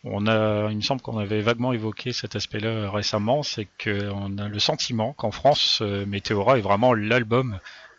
on 0.09 0.27
a, 0.27 0.71
il 0.71 0.77
me 0.77 0.83
semble 0.83 1.03
qu'on 1.03 1.19
avait 1.19 1.41
vaguement 1.41 1.73
évoqué 1.73 2.13
cet 2.13 2.37
aspect-là 2.37 2.91
récemment, 2.91 3.43
c'est 3.43 3.67
qu'on 3.83 4.39
a 4.39 4.49
le 4.49 4.59
sentiment 4.61 5.13
qu'en 5.15 5.33
France, 5.33 5.81
euh, 5.83 6.07
Météora 6.07 6.59
est 6.59 6.63
vraiment 6.63 6.95
l'album 6.95 7.59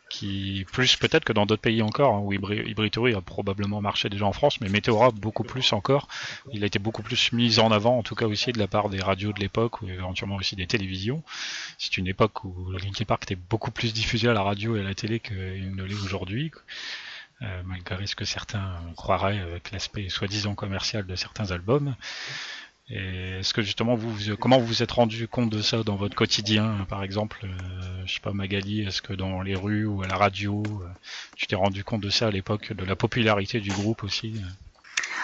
qui, 0.10 0.66
plus 0.72 0.96
peut-être 0.96 1.26
que 1.26 1.34
dans 1.34 1.46
d'autres 1.46 1.62
pays 1.62 1.82
encore, 1.82 2.16
hein, 2.16 2.20
où 2.20 2.34
Hybrid 2.34 2.98
a 3.16 3.22
probablement 3.22 3.82
marché 3.82 4.10
déjà 4.10 4.26
en 4.26 4.34
France, 4.34 4.62
mais 4.62 4.70
Météora 4.70 5.12
beaucoup 5.12 5.44
plus 5.44 5.74
encore. 5.74 6.08
Il 6.52 6.64
a 6.64 6.68
été 6.68 6.80
beaucoup 6.80 7.04
plus 7.04 7.32
mis 7.32 7.60
en 7.60 7.72
avant, 7.72 7.98
en 7.98 8.04
tout 8.04 8.16
cas 8.16 8.26
aussi 8.26 8.52
de 8.52 8.60
la 8.60 8.68
part 8.68 8.90
des 8.90 9.02
radios 9.02 9.34
de 9.34 9.40
l'époque, 9.40 9.82
ou 9.82 9.90
éventuellement 9.90 10.36
aussi 10.36 10.56
des 10.56 10.68
télévisions. 10.68 11.24
C'est 11.78 11.98
une 11.98 12.08
époque 12.08 12.44
où 12.44 12.72
Linkin 12.72 13.06
Park 13.06 13.24
était 13.24 13.36
beaucoup 13.36 13.72
plus 13.72 13.94
diffusé 13.94 14.28
à 14.28 14.34
la 14.34 14.44
radio 14.44 14.76
et 14.78 14.82
à 14.82 14.84
la 14.84 14.96
télé 14.96 15.20
qu'il 15.20 15.76
ne 15.76 15.84
l'est 15.84 16.02
aujourd'hui. 16.04 16.52
Euh, 17.44 17.62
malgré 17.66 18.08
ce 18.08 18.16
que 18.16 18.26
certains 18.26 18.82
croiraient 18.96 19.38
avec 19.38 19.72
l'aspect 19.72 20.10
soi-disant 20.10 20.56
commercial 20.56 21.06
de 21.06 21.16
certains 21.16 21.52
albums. 21.52 21.96
Et 22.90 23.40
est-ce 23.40 23.54
que 23.54 23.62
justement 23.62 23.96
vous, 23.96 24.36
comment 24.38 24.60
vous 24.60 24.66
vous 24.66 24.84
êtes 24.84 24.92
rendu 24.92 25.28
compte 25.28 25.50
de 25.50 25.62
ça 25.62 25.84
dans 25.84 25.98
votre 25.98 26.16
quotidien, 26.16 26.86
par 26.90 27.04
exemple, 27.04 27.42
euh, 27.44 28.04
je 28.06 28.14
sais 28.14 28.20
pas 28.22 28.32
Magali, 28.32 28.82
est-ce 28.82 29.02
que 29.02 29.12
dans 29.12 29.42
les 29.42 29.56
rues 29.56 29.86
ou 29.86 30.04
à 30.04 30.08
la 30.08 30.16
radio, 30.16 30.64
euh, 30.66 30.88
tu 31.36 31.48
t'es 31.48 31.58
rendu 31.58 31.84
compte 31.84 32.02
de 32.02 32.10
ça 32.10 32.28
à 32.28 32.32
l'époque, 32.32 32.72
de 32.72 32.86
la 32.86 32.96
popularité 32.96 33.60
du 33.60 33.70
groupe 33.70 34.04
aussi 34.04 34.42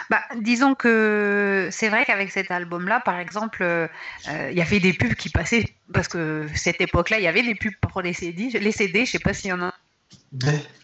bah, 0.10 0.21
disons 0.41 0.76
que 0.76 1.69
c'est 1.71 1.88
vrai 1.88 2.04
qu'avec 2.04 2.30
cet 2.30 2.52
album-là, 2.52 2.99
par 2.99 3.19
exemple, 3.19 3.89
il 4.28 4.54
y 4.54 4.62
avait 4.62 4.82
des 4.82 4.91
pubs 4.91 5.13
qui 5.13 5.30
passaient 5.30 5.65
parce 5.93 6.10
que 6.10 6.45
cette 6.56 6.82
époque-là, 6.82 7.19
il 7.19 7.23
y 7.23 7.28
avait 7.28 7.41
des 7.41 7.56
pubs 7.56 7.76
pour 7.80 8.02
les 8.02 8.12
CD. 8.12 8.49
Les 8.49 8.71
CD, 8.73 9.06
je 9.06 9.12
sais 9.12 9.19
pas 9.19 9.34
s'il 9.34 9.52
y 9.52 9.54
en 9.54 9.62
a 9.62 9.73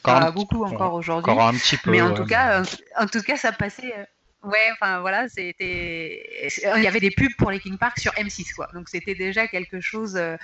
pas 0.04 0.32
beaucoup 0.32 0.64
encore 0.64 0.94
aujourd'hui. 0.94 1.32
Encore 1.32 1.48
un 1.48 1.54
petit 1.54 1.78
peu. 1.78 1.92
Mais 1.92 2.02
en 2.02 2.14
tout 2.14 2.26
cas, 2.26 2.64
en 2.98 3.06
tout 3.08 3.22
cas, 3.22 3.36
ça 3.36 3.52
passait. 3.52 3.94
Euh, 4.44 4.48
ouais, 4.48 4.70
enfin 4.74 5.02
voilà, 5.02 5.28
c'était. 5.30 6.50
Il 6.76 6.84
y 6.84 6.88
avait 6.88 7.00
des 7.00 7.12
pubs 7.12 7.36
pour 7.38 7.52
les 7.52 7.60
King 7.60 7.78
Park 7.78 8.00
sur 8.00 8.12
M6, 8.14 8.54
quoi. 8.54 8.68
Donc 8.74 8.90
c'était 8.90 9.16
déjà 9.16 9.48
quelque 9.48 9.80
chose 9.82 10.16
euh, 10.16 10.38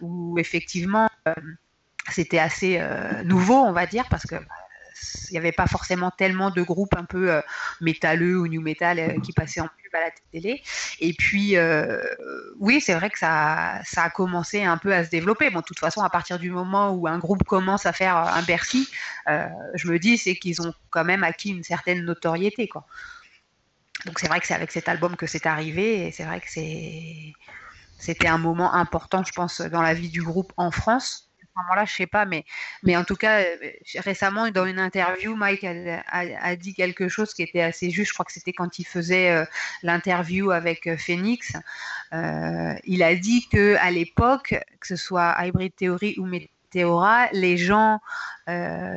où 0.00 0.38
effectivement 0.38 1.08
euh, 1.26 1.34
c'était 2.10 2.38
assez 2.38 2.80
nouveau, 3.24 3.56
on 3.56 3.72
va 3.72 3.86
dire, 3.86 4.08
parce 4.08 4.24
que 4.24 4.36
il 5.28 5.32
n'y 5.32 5.38
avait 5.38 5.52
pas 5.52 5.66
forcément 5.66 6.10
tellement 6.10 6.50
de 6.50 6.62
groupes 6.62 6.94
un 6.96 7.04
peu 7.04 7.30
euh, 7.30 7.40
métalleux 7.80 8.38
ou 8.38 8.46
new 8.46 8.60
metal 8.60 8.98
euh, 8.98 9.20
qui 9.20 9.32
passaient 9.32 9.60
en 9.60 9.68
pub 9.68 9.94
à 9.94 10.00
la 10.00 10.10
télé. 10.32 10.62
Et 11.00 11.12
puis, 11.12 11.56
euh, 11.56 12.00
oui, 12.58 12.80
c'est 12.80 12.94
vrai 12.94 13.10
que 13.10 13.18
ça, 13.18 13.80
ça 13.84 14.04
a 14.04 14.10
commencé 14.10 14.64
un 14.64 14.78
peu 14.78 14.94
à 14.94 15.04
se 15.04 15.10
développer. 15.10 15.50
Bon, 15.50 15.60
de 15.60 15.64
toute 15.64 15.78
façon, 15.78 16.02
à 16.02 16.10
partir 16.10 16.38
du 16.38 16.50
moment 16.50 16.90
où 16.92 17.06
un 17.06 17.18
groupe 17.18 17.44
commence 17.44 17.86
à 17.86 17.92
faire 17.92 18.16
un 18.16 18.42
Bercy, 18.42 18.88
je 19.26 19.88
me 19.88 19.98
dis, 19.98 20.16
c'est 20.18 20.36
qu'ils 20.36 20.62
ont 20.62 20.72
quand 20.90 21.04
même 21.04 21.22
acquis 21.22 21.50
une 21.50 21.62
certaine 21.62 22.04
notoriété, 22.04 22.68
quoi. 22.68 22.86
Donc 24.06 24.20
c'est 24.20 24.28
vrai 24.28 24.40
que 24.40 24.46
c'est 24.46 24.54
avec 24.54 24.70
cet 24.70 24.88
album 24.88 25.16
que 25.16 25.26
c'est 25.26 25.44
arrivé, 25.44 26.06
et 26.06 26.12
c'est 26.12 26.24
vrai 26.24 26.40
que 26.40 26.48
c'est 26.48 27.32
c'était 27.98 28.28
un 28.28 28.38
moment 28.38 28.74
important, 28.74 29.24
je 29.24 29.32
pense, 29.32 29.60
dans 29.60 29.82
la 29.82 29.92
vie 29.92 30.08
du 30.08 30.22
groupe 30.22 30.52
en 30.56 30.70
France 30.70 31.27
moment-là, 31.58 31.84
je 31.84 31.94
sais 31.94 32.06
pas, 32.06 32.24
mais, 32.24 32.44
mais 32.82 32.96
en 32.96 33.04
tout 33.04 33.16
cas, 33.16 33.40
euh, 33.40 33.56
récemment, 33.96 34.50
dans 34.50 34.66
une 34.66 34.78
interview, 34.78 35.34
Mike 35.36 35.64
a, 35.64 36.56
dit 36.56 36.74
quelque 36.74 37.08
chose 37.08 37.34
qui 37.34 37.42
était 37.42 37.60
assez 37.60 37.90
juste. 37.90 38.08
Je 38.08 38.14
crois 38.14 38.24
que 38.24 38.32
c'était 38.32 38.52
quand 38.52 38.78
il 38.78 38.84
faisait 38.84 39.30
euh, 39.30 39.44
l'interview 39.82 40.50
avec 40.50 40.86
euh, 40.86 40.96
Phoenix. 40.96 41.52
il 42.12 43.02
a 43.02 43.14
dit 43.14 43.48
que 43.48 43.76
à 43.76 43.90
l'époque, 43.90 44.54
que 44.80 44.86
ce 44.86 44.96
soit 44.96 45.36
Hybrid 45.38 45.74
Theory 45.76 46.14
ou 46.18 46.26
Meteora, 46.26 47.28
les 47.32 47.56
gens 47.56 48.00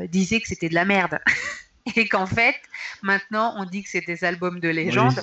disaient 0.09 0.39
que 0.39 0.47
c'était 0.47 0.69
de 0.69 0.75
la 0.75 0.85
merde. 0.85 1.19
et 1.95 2.07
qu'en 2.07 2.25
fait, 2.25 2.55
maintenant, 3.01 3.55
on 3.57 3.65
dit 3.65 3.83
que 3.83 3.89
c'est 3.89 4.05
des 4.05 4.23
albums 4.23 4.59
de 4.59 4.69
légende. 4.69 5.19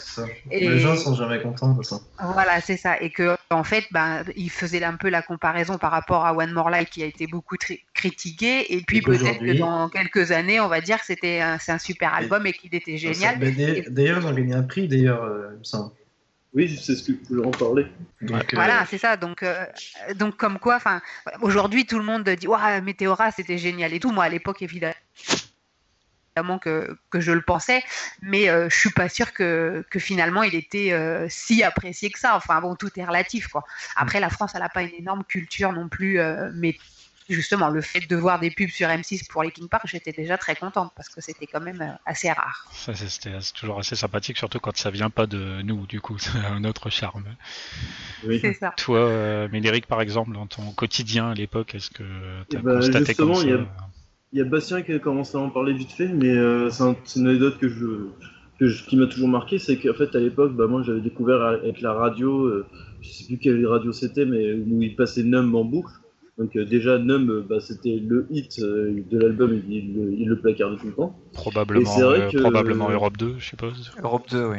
et... 0.51 0.69
Les 0.69 0.79
gens 0.81 0.97
sont 0.97 1.15
jamais 1.15 1.41
contents 1.41 1.75
de 1.75 1.83
ça. 1.83 2.01
Voilà, 2.21 2.61
c'est 2.61 2.77
ça. 2.77 3.01
Et 3.01 3.11
que 3.11 3.37
en 3.51 3.65
fait, 3.65 3.85
ben, 3.91 4.25
il 4.37 4.51
faisait 4.51 4.83
un 4.83 4.97
peu 4.97 5.09
la 5.09 5.23
comparaison 5.23 5.79
par 5.79 5.91
rapport 5.91 6.27
à 6.27 6.35
One 6.35 6.53
More 6.53 6.71
Life 6.71 6.91
qui 6.91 7.03
a 7.03 7.07
été 7.07 7.27
beaucoup 7.27 7.57
critiqué. 7.95 8.75
Et 8.75 8.83
puis 8.83 9.01
peut-être 9.01 9.41
que 9.41 9.59
dans 9.59 9.89
quelques 9.89 10.33
années, 10.33 10.61
on 10.61 10.69
va 10.69 10.81
dire 10.81 10.99
que 10.99 11.07
c'était 11.07 11.43
c'est 11.61 11.73
un 11.73 11.79
super 11.79 12.15
album 12.15 12.47
et, 12.47 12.53
qu'il 12.53 12.75
était 12.75 12.97
génial. 12.97 13.39
D'ailleurs, 13.39 14.19
ils 14.19 14.27
ont 14.27 14.33
gagné 14.33 14.55
un 14.55 14.63
prix, 14.63 14.89
d'ailleurs, 14.89 15.23
euh, 15.23 15.51
il 15.55 15.59
me 15.59 15.65
semble. 15.65 15.93
Oui, 16.55 16.77
c'est 16.83 16.97
ce 16.97 17.13
que 17.13 17.29
voulais 17.29 17.47
en 17.47 17.51
parler. 17.51 17.87
voilà, 18.55 18.83
euh, 18.83 18.85
c'est 18.89 18.99
ça. 18.99 19.17
Donc, 19.17 19.43
euh, 19.43 19.65
donc 20.17 20.37
comme 20.37 20.59
quoi, 20.59 20.77
enfin, 20.77 21.03
aujourd'hui, 21.43 21.87
tout 21.87 21.99
le 21.99 22.05
monde 22.05 22.29
dit, 22.29 22.49
ouais, 22.49 22.81
Météora, 22.81 23.31
c'était 23.31 23.59
génial 23.59 23.93
et 23.93 24.01
tout. 24.01 24.11
Moi, 24.11 24.25
à 24.25 24.29
l'époque, 24.29 24.63
évidemment 24.63 24.95
que, 26.59 26.97
que 27.11 27.21
je 27.21 27.33
le 27.33 27.43
pensais, 27.43 27.83
mais 28.23 28.49
euh, 28.49 28.69
je 28.71 28.77
suis 28.77 28.91
pas 28.91 29.09
sûre 29.09 29.33
que, 29.33 29.85
que 29.91 29.99
finalement 29.99 30.43
il 30.43 30.55
était 30.55 30.93
euh, 30.93 31.27
si 31.29 31.63
apprécié 31.63 32.11
que 32.11 32.19
ça. 32.19 32.37
Enfin 32.37 32.61
bon, 32.61 32.75
tout 32.77 32.91
est 32.97 33.05
relatif 33.05 33.49
quoi. 33.49 33.65
Après, 33.97 34.21
la 34.21 34.31
France, 34.31 34.53
elle 34.55 34.61
n'a 34.61 34.69
pas 34.69 34.83
une 34.83 34.95
énorme 34.95 35.25
culture 35.25 35.73
non 35.73 35.89
plus, 35.89 36.21
euh, 36.21 36.51
mais 36.55 36.77
justement, 37.29 37.69
le 37.69 37.83
fait 37.83 38.09
de 38.09 38.17
voir 38.17 38.39
des 38.41 38.51
pubs 38.51 38.71
sur 38.71 38.89
M6 38.89 39.29
pour 39.29 39.43
les 39.43 39.51
King 39.51 39.69
Park, 39.69 39.85
j'étais 39.87 40.13
déjà 40.13 40.39
très 40.39 40.57
contente 40.57 40.93
parce 40.97 41.09
que 41.09 41.21
c'était 41.21 41.47
quand 41.47 41.61
même 41.61 41.99
assez 42.07 42.31
rare. 42.31 42.67
Ça, 42.73 42.95
c'était 42.95 43.37
toujours 43.55 43.79
assez 43.81 43.97
sympathique, 43.97 44.39
surtout 44.39 44.61
quand 44.61 44.77
ça 44.77 44.91
vient 44.91 45.11
pas 45.11 45.27
de 45.27 45.61
nous, 45.63 45.87
du 45.87 46.01
coup, 46.01 46.19
c'est 46.19 46.39
un 46.39 46.65
autre 46.65 46.89
charme. 46.91 47.25
Oui. 48.25 48.39
C'est 48.41 48.55
ça. 48.55 48.73
Toi, 48.77 49.49
Médéric, 49.49 49.87
par 49.87 50.01
exemple, 50.01 50.33
dans 50.33 50.47
ton 50.47 50.73
quotidien 50.73 51.31
à 51.31 51.35
l'époque, 51.35 51.75
est-ce 51.75 51.91
que 51.91 52.05
tu 52.49 52.57
as 52.57 52.61
eh 52.61 52.63
ben, 52.63 52.77
constaté 52.77 53.15
comme 53.15 53.35
ça 53.35 53.43
il 53.43 53.51
y 53.51 53.53
a 53.53 53.67
Bastien 54.33 54.83
qui 54.83 54.93
a 54.93 54.99
commencé 54.99 55.37
à 55.37 55.41
en 55.41 55.51
parler 55.51 55.73
vite 55.73 55.93
fait, 55.93 56.09
mais 56.09 56.37
euh, 56.37 56.71
c'est 56.71 57.21
une 57.21 57.29
anecdote 57.29 57.59
que 57.59 57.69
je, 57.69 58.85
qui 58.87 58.97
m'a 58.97 59.07
toujours 59.07 59.29
marqué, 59.29 59.59
c'est 59.59 59.79
qu'en 59.79 59.95
fait 59.95 60.15
à 60.15 60.21
l'époque, 60.21 60.55
bah, 60.55 60.67
moi 60.67 60.83
j'avais 60.83 61.01
découvert 61.01 61.43
avec 61.43 61.81
la 61.81 61.93
radio, 61.93 62.45
euh, 62.45 62.67
je 63.01 63.09
sais 63.09 63.25
plus 63.25 63.39
quelle 63.39 63.67
radio 63.67 63.93
c'était, 63.93 64.27
mais 64.27 64.53
où 64.53 64.83
il 64.83 64.97
passait 64.97 65.23
Numb 65.23 65.55
en 65.55 65.65
boucle. 65.65 65.93
Donc 66.39 66.55
euh, 66.57 66.65
déjà 66.65 66.99
Numb, 66.99 67.47
bah, 67.49 67.61
c'était 67.61 67.97
le 67.97 68.27
hit 68.31 68.61
de 68.61 69.19
l'album, 69.19 69.61
il, 69.69 70.19
il, 70.19 70.29
le 70.29 70.39
placardait 70.39 70.77
tout 70.77 70.87
le 70.89 70.93
temps. 70.93 71.19
Probablement, 71.33 71.91
probablement 72.35 72.91
Europe 72.91 73.17
2, 73.17 73.37
je 73.39 73.45
suppose. 73.45 73.93
Europe 74.03 74.27
2, 74.31 74.47
oui. 74.47 74.59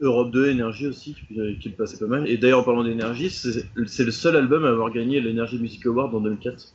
Europe 0.00 0.32
2, 0.32 0.48
Énergie 0.48 0.88
aussi, 0.88 1.14
qui, 1.14 1.58
qui 1.60 1.68
le 1.68 1.76
passait 1.76 1.98
pas 1.98 2.06
mal. 2.06 2.28
Et 2.28 2.36
d'ailleurs, 2.36 2.60
en 2.60 2.64
parlant 2.64 2.82
d'énergie, 2.82 3.30
c'est 3.30 4.04
le 4.04 4.10
seul 4.10 4.36
album 4.36 4.64
à 4.64 4.70
avoir 4.70 4.90
gagné 4.90 5.20
l'Energy 5.20 5.58
Music 5.60 5.86
Award 5.86 6.12
en 6.12 6.20
2004. 6.20 6.74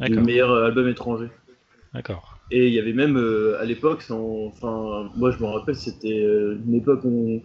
Le 0.00 0.20
meilleur 0.22 0.54
album 0.64 0.88
étranger. 0.88 1.28
Et 2.50 2.68
il 2.68 2.74
y 2.74 2.78
avait 2.78 2.92
même 2.92 3.16
euh, 3.16 3.60
à 3.60 3.64
l'époque, 3.64 4.04
enfin, 4.10 5.10
moi 5.16 5.30
je 5.30 5.38
me 5.38 5.46
rappelle, 5.46 5.76
c'était 5.76 6.22
euh, 6.22 6.58
une 6.66 6.74
époque 6.74 7.00
où 7.04 7.40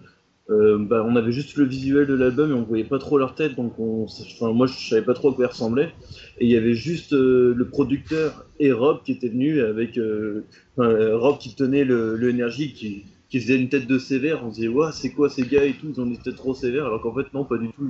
euh, 0.50 0.78
bah, 0.80 1.06
on 1.06 1.16
avait 1.16 1.32
juste 1.32 1.56
le 1.58 1.66
visuel 1.66 2.08
de 2.08 2.14
l'album 2.14 2.52
et 2.52 2.54
on 2.54 2.64
voyait 2.64 2.86
pas 2.86 3.00
trop 3.00 3.18
leur 3.18 3.36
tête, 3.36 3.56
donc 3.56 3.78
on, 3.80 4.08
moi 4.54 4.68
je 4.68 4.74
savais 4.74 5.02
pas 5.02 5.14
trop 5.14 5.30
à 5.30 5.34
quoi 5.34 5.46
ils 5.46 5.50
ressemblaient. 5.50 5.94
Et 6.40 6.46
il 6.46 6.52
y 6.52 6.58
avait 6.58 6.74
juste 6.74 7.12
le 7.12 7.68
producteur 7.70 8.46
et 8.60 8.72
Rob 8.72 9.02
qui 9.04 9.12
était 9.14 9.30
venu 9.30 9.62
avec 9.62 10.00
Rob 10.78 11.38
qui 11.40 11.56
tenait 11.56 11.84
le, 11.84 12.18
qui 12.74 13.06
qui 13.30 13.42
faisait 13.42 13.58
une 13.58 13.68
tête 13.68 13.88
de 13.88 14.00
sévère, 14.00 14.46
on 14.46 14.52
se 14.52 14.56
disait, 14.56 14.68
ouais, 14.70 14.90
c'est 14.94 15.12
quoi 15.12 15.30
ces 15.30 15.44
gars 15.44 15.66
et 15.66 15.74
tout, 15.74 15.88
ils 15.94 16.00
ont 16.00 16.06
des 16.06 16.18
têtes 16.18 16.38
trop 16.38 16.54
sévères, 16.54 16.86
alors 16.86 17.02
qu'en 17.02 17.13
fait, 17.13 17.34
non, 17.34 17.44
pas 17.44 17.58
du 17.58 17.68
tout, 17.70 17.90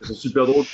ils 0.00 0.06
sont 0.06 0.14
super 0.14 0.46
drôles. 0.46 0.64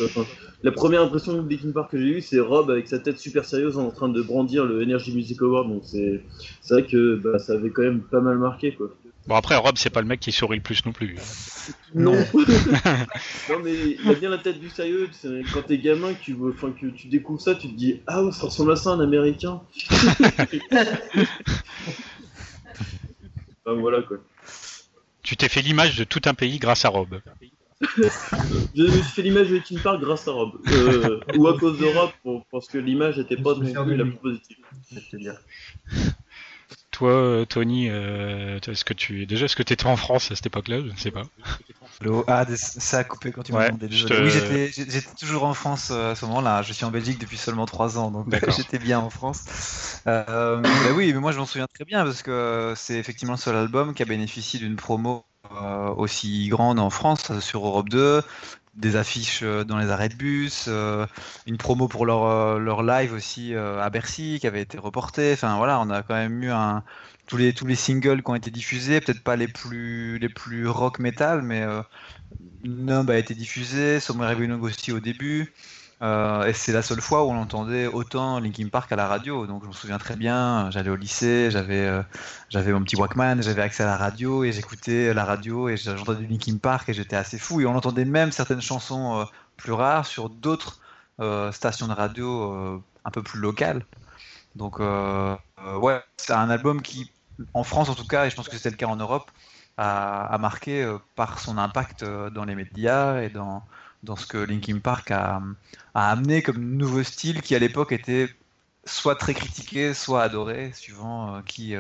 la 0.63 0.73
première 0.73 1.03
impression 1.03 1.43
de 1.43 1.49
Linkin 1.49 1.73
Park 1.73 1.91
que 1.91 1.99
j'ai 1.99 2.19
eue, 2.19 2.21
c'est 2.23 2.41
Rob 2.41 2.71
avec 2.71 2.89
sa 2.89 2.99
tête 2.99 3.19
super 3.19 3.45
sérieuse 3.45 3.77
en 3.77 3.91
train 3.91 4.09
de 4.09 4.23
brandir 4.23 4.65
le 4.65 4.83
Energy 4.83 5.15
Music 5.15 5.43
Award, 5.43 5.69
donc 5.69 5.83
c'est 5.85 6.23
vrai 6.71 6.87
que 6.87 7.17
bah, 7.17 7.39
ça 7.39 7.53
avait 7.53 7.71
quand 7.71 7.83
même 7.83 8.01
pas 8.01 8.21
mal 8.21 8.39
marqué, 8.39 8.73
quoi. 8.73 8.89
Bon, 9.29 9.37
après, 9.37 9.55
Rob, 9.55 9.77
c'est 9.77 9.91
pas 9.91 10.01
le 10.01 10.09
mec 10.09 10.19
qui 10.19 10.33
sourit 10.33 10.57
le 10.57 10.63
plus 10.63 10.85
non 10.85 10.91
plus. 10.91 11.17
Non. 11.95 12.13
non, 12.13 13.61
mais 13.63 13.73
il 13.73 14.11
a 14.11 14.15
bien 14.15 14.31
la 14.31 14.39
tête 14.39 14.59
du 14.59 14.69
sérieux. 14.69 15.09
Quand 15.55 15.63
t'es 15.63 15.79
gamin, 15.79 16.13
que 16.15 16.21
tu, 16.21 16.35
que 16.35 16.87
tu 16.87 17.07
découvres 17.07 17.41
ça, 17.41 17.55
tu 17.55 17.69
te 17.69 17.77
dis 17.77 18.01
Ah, 18.09 18.25
ça 18.33 18.47
ressemble 18.47 18.73
à 18.73 18.77
ça, 18.77 18.91
un 18.91 19.01
américain. 19.01 19.61
voilà 23.67 24.03
quoi. 24.03 24.19
Tu 25.23 25.37
t'es 25.37 25.49
fait 25.49 25.63
l'image 25.63 25.97
de 25.97 26.05
tout 26.05 26.23
un 26.25 26.35
pays 26.35 26.59
grâce 26.59 26.85
à 26.85 26.89
Rob. 26.89 27.21
je 27.97 28.83
me 28.83 28.91
suis 28.91 29.03
fait 29.03 29.23
l'image 29.23 29.49
de 29.49 29.59
Team 29.59 29.81
Park 29.81 30.01
grâce 30.01 30.27
à 30.29 30.33
Rob. 30.33 30.53
Euh, 30.69 31.21
ou 31.37 31.47
à 31.49 31.59
cause 31.59 31.79
de 31.79 31.87
Rob, 31.87 32.43
parce 32.51 32.69
que 32.69 32.79
l'image 32.79 33.19
n'était 33.19 33.37
pas 33.37 33.55
la 33.59 34.05
plus 34.05 34.17
positive. 34.17 34.57
Toi, 37.03 37.45
Tony, 37.49 37.89
euh, 37.91 38.61
est-ce 38.65 38.85
que 38.85 38.95
tu 38.95 39.27
déjà 39.27 39.47
est-ce 39.47 39.57
que 39.57 39.65
tu 39.65 39.73
étais 39.73 39.87
en 39.87 39.97
France 39.97 40.31
à 40.31 40.37
cette 40.37 40.47
époque-là? 40.47 40.83
Je 40.87 40.93
ne 40.93 40.97
sais 40.97 41.11
pas. 41.11 41.25
Allô 42.01 42.25
Ah, 42.29 42.47
ça 42.55 42.99
a 42.99 43.05
coupé 43.05 43.33
quand 43.33 43.43
tu 43.43 43.51
m'as 43.51 43.67
demandé. 43.67 43.89
Oui, 43.91 44.31
j'étais 44.31 45.01
toujours 45.19 45.43
en 45.43 45.53
France 45.53 45.91
euh, 45.91 46.13
à 46.13 46.15
ce 46.15 46.25
moment-là. 46.27 46.63
Je 46.63 46.73
suis 46.73 46.85
en 46.85 46.93
Belgique 46.93 47.19
depuis 47.19 47.39
seulement 47.39 47.67
3 47.67 47.99
ans, 47.99 48.13
donc 48.13 48.27
j'étais 48.57 48.79
bien 48.79 49.01
en 49.01 49.11
France. 49.11 50.01
Euh, 50.07 50.61
bah 50.61 50.93
oui, 50.95 51.13
mais 51.13 51.19
moi 51.19 51.33
je 51.33 51.39
m'en 51.39 51.47
souviens 51.47 51.67
très 51.75 51.85
bien 51.85 52.05
parce 52.05 52.23
que 52.23 52.73
c'est 52.77 52.99
effectivement 52.99 53.35
le 53.35 53.39
seul 53.41 53.57
album 53.57 53.95
qui 53.95 54.03
a 54.05 54.07
bénéficié 54.07 54.61
d'une 54.61 54.77
promo 54.77 55.25
euh, 55.61 55.89
aussi 55.97 56.47
grande 56.47 56.79
en 56.79 56.91
France 56.91 57.37
sur 57.41 57.67
Europe 57.67 57.89
2, 57.89 58.23
des 58.75 58.97
affiches 58.97 59.43
dans 59.43 59.79
les 59.79 59.91
arrêts 59.91 60.09
de 60.09 60.15
bus, 60.15 60.69
une 61.47 61.57
promo 61.59 61.89
pour 61.89 62.07
leur, 62.07 62.59
leur 62.59 62.83
live 62.83 63.13
aussi 63.13 63.55
à 63.55 63.89
Bercy 63.91 64.39
qui 64.41 64.47
avait 64.47 64.63
été 64.63 64.79
reportée. 64.79 65.33
Enfin 65.35 65.57
voilà, 65.59 65.79
on 65.81 65.91
a 65.91 66.03
quand 66.03 66.15
même 66.15 66.43
eu 66.43 66.51
tous 67.27 67.67
les 67.67 67.75
singles 67.75 68.23
qui 68.23 68.31
ont 68.31 68.35
été 68.35 68.51
diffusés, 68.51 69.01
peut-être 69.01 69.23
pas 69.23 69.37
les 69.37 69.49
plus 69.49 70.19
les 70.19 70.29
plus 70.29 70.69
rock 70.69 70.99
metal, 70.99 71.43
mais 71.43 71.63
euh, 71.63 71.83
Numb 72.65 73.09
a 73.11 73.19
été 73.19 73.35
diffusé, 73.35 74.01
Somewhere 74.01 74.37
Belong 74.37 74.61
aussi 74.63 74.93
au 74.93 75.01
début. 75.01 75.53
Euh, 76.03 76.47
et 76.47 76.53
c'est 76.53 76.73
la 76.73 76.83
seule 76.83 77.01
fois 77.01 77.25
où 77.25 77.31
on 77.31 77.37
entendait 77.37 77.87
autant 77.87 78.41
Linkin 78.41 78.69
Park 78.69 78.91
à 78.91 78.97
la 78.97 79.07
radio. 79.07 79.47
Donc 79.47 79.63
je 79.63 79.69
me 79.69 79.73
souviens 79.73 79.99
très 79.99 80.17
bien, 80.17 80.69
j'allais 80.71 80.91
au 80.91 80.97
lycée, 80.97 81.49
j'avais 81.51 81.87
euh, 81.87 82.03
j'avais 82.49 82.73
mon 82.73 82.83
petit 82.83 82.97
Walkman, 82.97 83.41
j'avais 83.41 83.63
accès 83.63 83.85
à 83.85 83.87
la 83.87 83.97
radio 83.97 84.43
et 84.43 84.51
j'écoutais 84.51 85.15
la 85.15 85.25
radio 85.25 85.69
et 85.69 85.77
j'entendais 85.77 86.27
Linkin 86.27 86.57
Park 86.57 86.89
et 86.89 86.95
j'étais 86.95 87.15
assez 87.15 87.39
fou. 87.39 87.61
Et 87.61 87.67
on 87.67 87.77
entendait 87.77 88.05
même 88.05 88.33
certaines 88.33 88.63
chansons 88.63 89.21
euh, 89.21 89.25
plus 89.57 89.73
rares 89.73 90.07
sur 90.07 90.29
d'autres 90.29 90.81
stations 91.53 91.87
de 91.87 91.93
radio 91.93 92.83
un 93.05 93.11
peu 93.13 93.23
plus 93.23 93.39
locales. 93.39 93.87
Donc 94.57 94.81
ouais, 94.81 96.01
c'est 96.17 96.33
un 96.33 96.51
album 96.51 96.83
qui 96.83 97.13
en 97.55 97.63
France 97.63 97.91
en 97.91 97.95
tout 97.95 98.07
cas, 98.09 98.27
et 98.27 98.31
je 98.31 98.35
pense 98.35 98.49
que 98.49 98.57
c'était 98.57 98.71
le 98.71 98.77
cas 98.77 98.87
en 98.87 98.97
Europe, 98.97 99.31
a, 99.77 100.37
marqué 100.41 100.85
par 101.15 101.39
son 101.39 101.59
impact 101.59 102.05
dans 102.05 102.45
les 102.45 102.57
médias 102.57 103.21
et 103.21 103.29
dans, 103.29 103.63
dans 104.03 104.17
ce 104.17 104.27
que 104.27 104.39
Linkin 104.39 104.79
Park 104.79 105.11
a, 105.11 105.41
amené 105.95 106.43
comme 106.43 106.59
nouveau 106.77 107.03
style 107.03 107.43
qui 107.43 107.55
à 107.55 107.59
l'époque 107.59 107.93
était 107.93 108.29
soit 108.85 109.15
très 109.15 109.35
critiqué, 109.35 109.95
soit 109.95 110.23
adoré, 110.23 110.73
suivant 110.75 111.37
euh, 111.37 111.41
qui, 111.47 111.75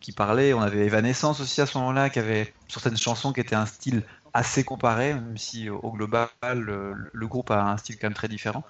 qui 0.00 0.12
parlait. 0.12 0.54
On 0.54 0.60
avait 0.60 0.86
Evanescence 0.86 1.40
aussi 1.40 1.60
à 1.60 1.66
ce 1.66 1.76
moment-là, 1.78 2.10
qui 2.10 2.18
avait 2.18 2.54
certaines 2.68 2.96
chansons 2.96 3.32
qui 3.32 3.40
étaient 3.40 3.54
un 3.56 3.66
style 3.66 4.02
assez 4.32 4.64
comparé, 4.64 5.14
même 5.14 5.36
si 5.36 5.68
au 5.68 5.90
global, 5.92 6.28
le, 6.42 7.26
groupe 7.26 7.50
a 7.50 7.62
un 7.64 7.76
style 7.76 7.98
quand 7.98 8.06
même 8.06 8.14
très 8.14 8.28
différent. 8.28 8.64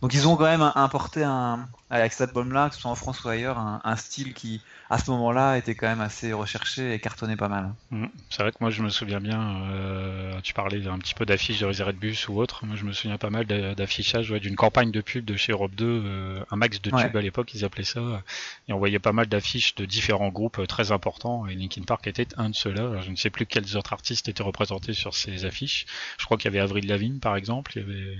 Donc 0.00 0.14
ils 0.14 0.26
ont 0.26 0.36
quand 0.36 0.44
même 0.44 0.72
importé 0.74 1.22
un, 1.22 1.68
avec 1.90 2.12
cet 2.12 2.28
album-là, 2.28 2.68
que 2.68 2.74
ce 2.74 2.80
soit 2.80 2.90
en 2.90 2.94
France 2.94 3.22
ou 3.24 3.28
ailleurs, 3.28 3.58
un, 3.58 3.96
style 3.96 4.34
qui, 4.34 4.62
à 4.92 4.98
ce 4.98 5.10
moment-là, 5.10 5.56
était 5.56 5.74
quand 5.74 5.86
même 5.86 6.02
assez 6.02 6.34
recherché 6.34 6.92
et 6.92 6.98
cartonné 6.98 7.34
pas 7.34 7.48
mal. 7.48 7.72
Mmh. 7.90 8.08
C'est 8.28 8.42
vrai 8.42 8.52
que 8.52 8.58
moi 8.60 8.68
je 8.68 8.82
me 8.82 8.90
souviens 8.90 9.20
bien, 9.20 9.62
euh, 9.70 10.38
tu 10.42 10.52
parlais 10.52 10.86
un 10.86 10.98
petit 10.98 11.14
peu 11.14 11.24
d'affiches 11.24 11.60
de 11.60 11.64
réserve 11.64 11.92
de 11.92 11.96
bus 11.96 12.28
ou 12.28 12.38
autre, 12.38 12.66
moi 12.66 12.76
je 12.76 12.84
me 12.84 12.92
souviens 12.92 13.16
pas 13.16 13.30
mal 13.30 13.46
d'affichage 13.46 14.28
d'une 14.32 14.54
campagne 14.54 14.90
de 14.90 15.00
pub 15.00 15.24
de 15.24 15.34
chez 15.34 15.52
Europe 15.52 15.74
2, 15.74 15.86
euh, 15.86 16.44
un 16.50 16.56
max 16.56 16.82
de 16.82 16.90
tube 16.90 17.16
à 17.16 17.22
l'époque 17.22 17.54
ils 17.54 17.64
appelaient 17.64 17.84
ça, 17.84 18.22
et 18.68 18.74
on 18.74 18.78
voyait 18.78 18.98
pas 18.98 19.12
mal 19.12 19.28
d'affiches 19.28 19.74
de 19.76 19.86
différents 19.86 20.28
groupes 20.28 20.58
euh, 20.58 20.66
très 20.66 20.92
importants, 20.92 21.46
et 21.46 21.54
Linkin 21.54 21.84
Park 21.84 22.06
était 22.06 22.28
un 22.36 22.50
de 22.50 22.54
ceux-là. 22.54 23.00
Je 23.00 23.10
ne 23.10 23.16
sais 23.16 23.30
plus 23.30 23.46
quels 23.46 23.78
autres 23.78 23.94
artistes 23.94 24.28
étaient 24.28 24.42
représentés 24.42 24.92
sur 24.92 25.14
ces 25.14 25.46
affiches. 25.46 25.86
Je 26.18 26.26
crois 26.26 26.36
qu'il 26.36 26.44
y 26.44 26.54
avait 26.54 26.60
Avril 26.60 26.86
Lavigne 26.86 27.18
par 27.18 27.36
exemple, 27.36 27.72
il 27.76 27.80
y 27.80 27.84
avait... 27.84 28.18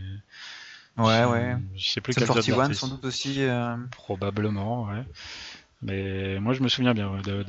Ouais, 0.96 1.24
ouais. 1.24 1.56
Je 1.74 1.88
sais 1.88 2.00
plus 2.00 2.14
quel 2.14 2.26
41 2.26 2.72
sans 2.74 2.88
doute 2.88 3.04
aussi. 3.04 3.42
Euh. 3.42 3.76
Probablement, 3.90 4.84
ouais. 4.88 5.04
Mais 5.82 6.38
moi, 6.38 6.54
je 6.54 6.62
me 6.62 6.68
souviens 6.68 6.94
bien. 6.94 7.20
De, 7.22 7.44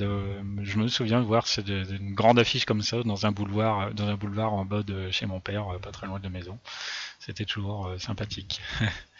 je 0.62 0.78
me 0.78 0.88
souviens 0.88 1.20
de 1.20 1.26
voir 1.26 1.46
une 1.68 2.14
grande 2.14 2.38
affiche 2.38 2.64
comme 2.64 2.82
ça 2.82 3.02
dans 3.04 3.26
un 3.26 3.32
boulevard, 3.32 3.92
dans 3.94 4.08
un 4.08 4.16
boulevard 4.16 4.52
en 4.52 4.64
bas 4.64 4.82
de 4.82 5.10
chez 5.10 5.26
mon 5.26 5.40
père, 5.40 5.66
pas 5.80 5.92
très 5.92 6.06
loin 6.06 6.18
de 6.18 6.24
la 6.24 6.30
maison. 6.30 6.58
C'était 7.20 7.44
toujours 7.44 7.86
euh, 7.86 7.98
sympathique. 7.98 8.60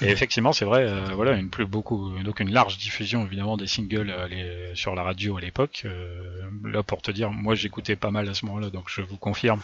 Et 0.00 0.06
effectivement, 0.10 0.52
c'est 0.52 0.64
vrai, 0.64 0.84
euh, 0.84 1.08
voilà, 1.14 1.32
une 1.32 1.50
plus 1.50 1.66
beaucoup, 1.66 2.16
donc 2.22 2.38
une 2.38 2.52
large 2.52 2.78
diffusion 2.78 3.26
évidemment 3.26 3.56
des 3.56 3.66
singles 3.66 4.10
euh, 4.10 4.74
sur 4.74 4.94
la 4.94 5.02
radio 5.02 5.36
à 5.36 5.40
l'époque. 5.40 5.82
Euh, 5.84 6.48
là, 6.64 6.84
pour 6.84 7.02
te 7.02 7.10
dire, 7.10 7.32
moi 7.32 7.56
j'écoutais 7.56 7.96
pas 7.96 8.12
mal 8.12 8.28
à 8.28 8.34
ce 8.34 8.46
moment-là, 8.46 8.70
donc 8.70 8.84
je 8.88 9.02
vous 9.02 9.16
confirme 9.16 9.60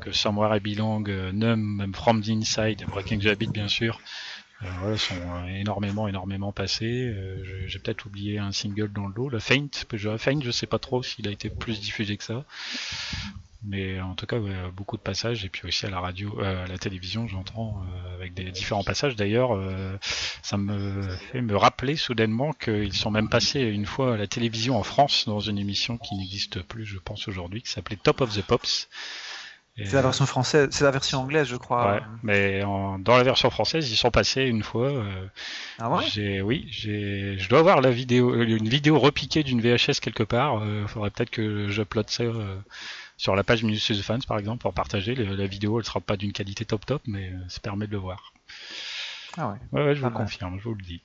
que 0.00 0.12
Somewhere 0.12 0.56
I 0.56 0.60
Belong, 0.60 1.04
Numb, 1.32 1.76
même 1.78 1.94
From 1.94 2.22
the 2.22 2.28
Inside, 2.28 2.84
Breaking 2.88 3.20
the 3.20 3.26
Habit 3.26 3.48
bien 3.48 3.68
sûr, 3.68 3.98
voilà, 4.60 4.96
sont 4.96 5.14
énormément, 5.48 6.08
énormément 6.08 6.52
passés. 6.52 7.14
J'ai 7.66 7.78
peut-être 7.78 8.06
oublié 8.06 8.38
un 8.38 8.52
single 8.52 8.92
dans 8.92 9.06
le 9.06 9.14
lot, 9.14 9.28
le 9.28 9.38
Faint. 9.38 9.68
Faint, 10.18 10.40
je 10.42 10.50
sais 10.50 10.66
pas 10.66 10.78
trop 10.78 11.02
s'il 11.02 11.28
a 11.28 11.30
été 11.30 11.48
plus 11.48 11.80
diffusé 11.80 12.16
que 12.16 12.24
ça. 12.24 12.44
Mais 13.64 14.00
en 14.00 14.14
tout 14.14 14.26
cas, 14.26 14.38
beaucoup 14.74 14.96
de 14.96 15.02
passages, 15.02 15.44
et 15.44 15.48
puis 15.48 15.66
aussi 15.66 15.84
à 15.84 15.90
la 15.90 15.98
radio, 15.98 16.40
euh, 16.40 16.64
à 16.64 16.68
la 16.68 16.78
télévision, 16.78 17.26
j'entends, 17.26 17.82
euh, 17.82 18.14
avec 18.14 18.32
des 18.32 18.50
différents 18.52 18.84
passages. 18.84 19.16
D'ailleurs, 19.16 19.54
euh, 19.54 19.96
ça 20.42 20.56
me 20.56 21.02
fait 21.32 21.40
me 21.40 21.56
rappeler 21.56 21.96
soudainement 21.96 22.52
qu'ils 22.52 22.94
sont 22.94 23.10
même 23.10 23.28
passés 23.28 23.60
une 23.60 23.84
fois 23.84 24.14
à 24.14 24.16
la 24.16 24.28
télévision 24.28 24.78
en 24.78 24.84
France 24.84 25.24
dans 25.26 25.40
une 25.40 25.58
émission 25.58 25.98
qui 25.98 26.14
n'existe 26.14 26.62
plus, 26.62 26.86
je 26.86 26.98
pense, 26.98 27.26
aujourd'hui, 27.26 27.60
qui 27.60 27.70
s'appelait 27.70 27.96
Top 27.96 28.20
of 28.20 28.32
the 28.32 28.42
Pops. 28.42 28.88
C'est 29.84 29.94
la 29.94 30.02
version 30.02 30.26
française, 30.26 30.68
c'est 30.72 30.84
la 30.84 30.90
version 30.90 31.20
anglaise, 31.20 31.46
je 31.48 31.56
crois. 31.56 31.94
Ouais, 31.94 32.00
mais 32.22 32.62
dans 32.62 33.16
la 33.16 33.22
version 33.22 33.48
française, 33.50 33.90
ils 33.90 33.96
sont 33.96 34.10
passés 34.10 34.42
une 34.42 34.62
fois. 34.62 34.92
ah 35.78 35.90
ouais? 35.90 36.04
j'ai, 36.10 36.40
oui, 36.42 36.66
j'ai, 36.70 37.36
je 37.38 37.48
dois 37.48 37.60
avoir 37.60 37.80
la 37.80 37.90
vidéo, 37.90 38.34
une 38.42 38.68
vidéo 38.68 38.98
repiquée 38.98 39.42
d'une 39.42 39.60
VHS 39.60 40.00
quelque 40.00 40.24
part. 40.24 40.62
Il 40.64 40.88
faudrait 40.88 41.10
peut-être 41.10 41.30
que 41.30 41.68
j'uploade 41.68 42.10
ça 42.10 42.24
sur 43.18 43.34
la 43.34 43.44
page 43.44 43.64
Minus 43.64 44.00
Fans 44.00 44.20
par 44.26 44.38
exemple 44.38 44.62
pour 44.62 44.72
partager. 44.72 45.14
la 45.14 45.46
vidéo 45.46 45.78
elle 45.78 45.84
sera 45.84 46.00
pas 46.00 46.16
d'une 46.16 46.32
qualité 46.32 46.64
top 46.64 46.86
top 46.86 47.02
mais 47.06 47.28
euh, 47.28 47.36
ça 47.48 47.60
permet 47.60 47.86
de 47.86 47.92
le 47.92 47.98
voir. 47.98 48.32
Ah 49.40 49.54
ouais. 49.72 49.80
Ouais, 49.80 49.94
je 49.94 50.02
vous 50.02 50.10
confirme, 50.10 50.58
je 50.58 50.64
vous 50.64 50.74
le 50.74 50.82
dis. 50.82 51.00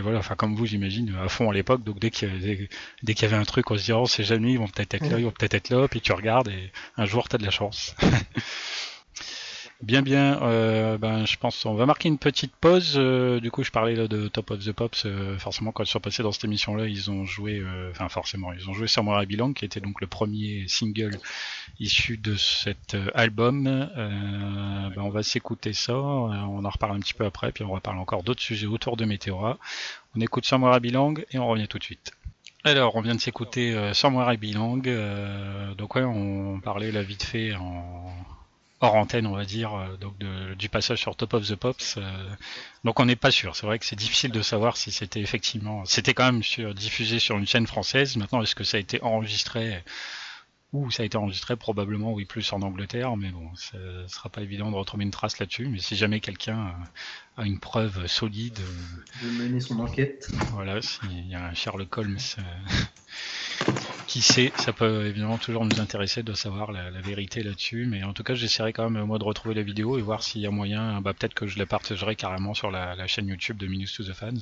voilà, 0.00 0.18
enfin 0.18 0.36
comme 0.36 0.54
vous 0.54 0.64
j'imagine 0.64 1.14
à 1.22 1.28
fond 1.28 1.50
à 1.50 1.54
l'époque, 1.54 1.84
donc 1.84 1.98
dès 1.98 2.10
qu'il 2.10 2.28
y, 2.34 2.68
dès, 3.02 3.14
qu'il 3.14 3.28
y 3.28 3.32
avait 3.32 3.40
un 3.40 3.44
truc 3.44 3.70
on 3.70 3.76
se 3.76 3.84
dit 3.84 3.92
oh 3.92 4.06
c'est 4.06 4.24
jamais 4.24 4.52
ils 4.52 4.58
vont 4.58 4.68
peut-être 4.68 4.94
être 4.94 5.10
là, 5.10 5.18
ils 5.18 5.24
vont 5.24 5.30
peut-être 5.30 5.54
être 5.54 5.68
là, 5.68 5.86
puis 5.86 6.00
tu 6.00 6.12
regardes 6.12 6.48
et 6.48 6.72
un 6.96 7.04
jour 7.04 7.28
t'as 7.28 7.36
de 7.36 7.44
la 7.44 7.50
chance. 7.50 7.94
Bien, 9.84 10.00
bien. 10.00 10.40
Euh, 10.40 10.96
ben, 10.96 11.26
je 11.26 11.36
pense 11.36 11.66
on 11.66 11.74
va 11.74 11.84
marquer 11.84 12.08
une 12.08 12.16
petite 12.16 12.56
pause. 12.56 12.94
Euh, 12.96 13.38
du 13.38 13.50
coup, 13.50 13.62
je 13.62 13.70
parlais 13.70 13.94
là 13.94 14.08
de 14.08 14.28
Top 14.28 14.50
of 14.50 14.64
the 14.64 14.72
Pops. 14.72 15.04
Euh, 15.04 15.38
forcément, 15.38 15.72
quand 15.72 15.84
ils 15.84 15.90
sont 15.90 16.00
passés 16.00 16.22
dans 16.22 16.32
cette 16.32 16.44
émission-là, 16.44 16.86
ils 16.86 17.10
ont 17.10 17.26
joué, 17.26 17.62
enfin 17.90 18.08
forcément, 18.08 18.54
ils 18.54 18.66
ont 18.70 18.72
joué 18.72 18.86
Samurai 18.86 19.26
Belong, 19.26 19.52
qui 19.52 19.66
était 19.66 19.80
donc 19.80 20.00
le 20.00 20.06
premier 20.06 20.64
single 20.68 21.18
issu 21.80 22.16
de 22.16 22.34
cet 22.34 22.96
album. 23.14 23.64
Ben, 23.64 25.02
on 25.02 25.10
va 25.10 25.22
s'écouter 25.22 25.74
ça. 25.74 25.94
on 25.94 26.64
en 26.64 26.70
reparle 26.70 26.96
un 26.96 27.00
petit 27.00 27.14
peu 27.14 27.26
après, 27.26 27.52
puis 27.52 27.62
on 27.62 27.74
va 27.74 27.80
parler 27.80 28.00
encore 28.00 28.22
d'autres 28.22 28.40
sujets 28.40 28.66
autour 28.66 28.96
de 28.96 29.04
Meteora. 29.04 29.58
On 30.16 30.20
écoute 30.22 30.46
Samurai 30.46 30.80
Belong 30.80 31.16
et 31.30 31.38
on 31.38 31.46
revient 31.46 31.68
tout 31.68 31.78
de 31.78 31.84
suite. 31.84 32.12
Alors, 32.64 32.96
on 32.96 33.02
vient 33.02 33.14
de 33.14 33.20
s'écouter 33.20 33.74
euh, 33.74 33.92
Somewhere 33.92 34.38
Belong. 34.38 34.80
donc 35.76 35.94
ouais, 35.94 36.04
on 36.04 36.58
parlait 36.60 36.90
là 36.90 37.02
vite 37.02 37.22
fait 37.22 37.54
en, 37.54 38.14
hors 38.84 38.94
antenne, 38.94 39.26
on 39.26 39.34
va 39.34 39.44
dire, 39.44 39.74
euh, 39.74 39.96
donc 39.96 40.14
du 40.56 40.68
passage 40.68 40.98
sur 40.98 41.16
Top 41.16 41.34
of 41.34 41.48
the 41.48 41.56
Pops. 41.56 41.96
Euh, 41.96 42.02
donc 42.84 43.00
on 43.00 43.06
n'est 43.06 43.16
pas 43.16 43.30
sûr. 43.30 43.56
C'est 43.56 43.66
vrai 43.66 43.78
que 43.78 43.86
c'est 43.86 43.96
difficile 43.96 44.30
de 44.30 44.42
savoir 44.42 44.76
si 44.76 44.92
c'était 44.92 45.20
effectivement, 45.20 45.84
c'était 45.86 46.14
quand 46.14 46.30
même 46.30 46.42
diffusé 46.74 47.18
sur 47.18 47.36
une 47.38 47.46
chaîne 47.46 47.66
française. 47.66 48.16
Maintenant, 48.16 48.42
est-ce 48.42 48.54
que 48.54 48.64
ça 48.64 48.76
a 48.76 48.80
été 48.80 49.02
enregistré 49.02 49.82
ou 50.74 50.90
ça 50.90 51.04
a 51.04 51.06
été 51.06 51.16
enregistré 51.16 51.54
probablement, 51.54 52.12
oui, 52.12 52.24
plus 52.24 52.52
en 52.52 52.60
Angleterre, 52.60 53.16
mais 53.16 53.30
bon, 53.30 53.48
ce 53.54 53.76
sera 54.08 54.28
pas 54.28 54.42
évident 54.42 54.72
de 54.72 54.76
retrouver 54.76 55.04
une 55.04 55.12
trace 55.12 55.38
là-dessus. 55.38 55.68
Mais 55.68 55.78
si 55.78 55.94
jamais 55.94 56.18
quelqu'un 56.18 56.74
a 57.36 57.44
une 57.44 57.60
preuve 57.60 58.08
solide, 58.08 58.58
de 59.22 59.28
mener 59.30 59.60
son 59.60 59.78
enquête. 59.78 60.28
Voilà, 60.52 60.82
s'il 60.82 61.28
y 61.28 61.34
a 61.36 61.46
un 61.46 61.54
Sherlock 61.54 61.96
Holmes 61.96 62.18
qui 64.08 64.20
sait, 64.20 64.52
ça 64.56 64.72
peut 64.72 65.06
évidemment 65.06 65.38
toujours 65.38 65.64
nous 65.64 65.80
intéresser 65.80 66.24
de 66.24 66.32
savoir 66.32 66.72
la, 66.72 66.90
vérité 67.00 67.44
là-dessus, 67.44 67.86
mais 67.86 68.02
en 68.02 68.12
tout 68.12 68.24
cas 68.24 68.34
j'essaierai 68.34 68.72
quand 68.72 68.90
même 68.90 69.04
moi 69.04 69.18
de 69.18 69.24
retrouver 69.24 69.54
la 69.54 69.62
vidéo 69.62 69.96
et 69.96 70.02
voir 70.02 70.24
s'il 70.24 70.40
y 70.40 70.46
a 70.46 70.50
moyen, 70.50 71.00
bah, 71.00 71.12
peut-être 71.12 71.34
que 71.34 71.46
je 71.46 71.56
la 71.56 71.66
partagerai 71.66 72.16
carrément 72.16 72.52
sur 72.52 72.72
la, 72.72 73.06
chaîne 73.06 73.28
YouTube 73.28 73.58
de 73.58 73.68
Minus 73.68 73.94
to 73.94 74.02
the 74.02 74.12
Fans. 74.12 74.34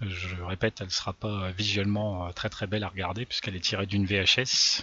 Je 0.00 0.42
répète, 0.42 0.80
elle 0.80 0.90
sera 0.90 1.12
pas 1.12 1.50
visuellement 1.50 2.26
euh, 2.26 2.32
très 2.32 2.48
très 2.48 2.66
belle 2.66 2.84
à 2.84 2.88
regarder 2.88 3.26
puisqu'elle 3.26 3.54
est 3.54 3.60
tirée 3.60 3.84
d'une 3.84 4.06
VHS 4.06 4.82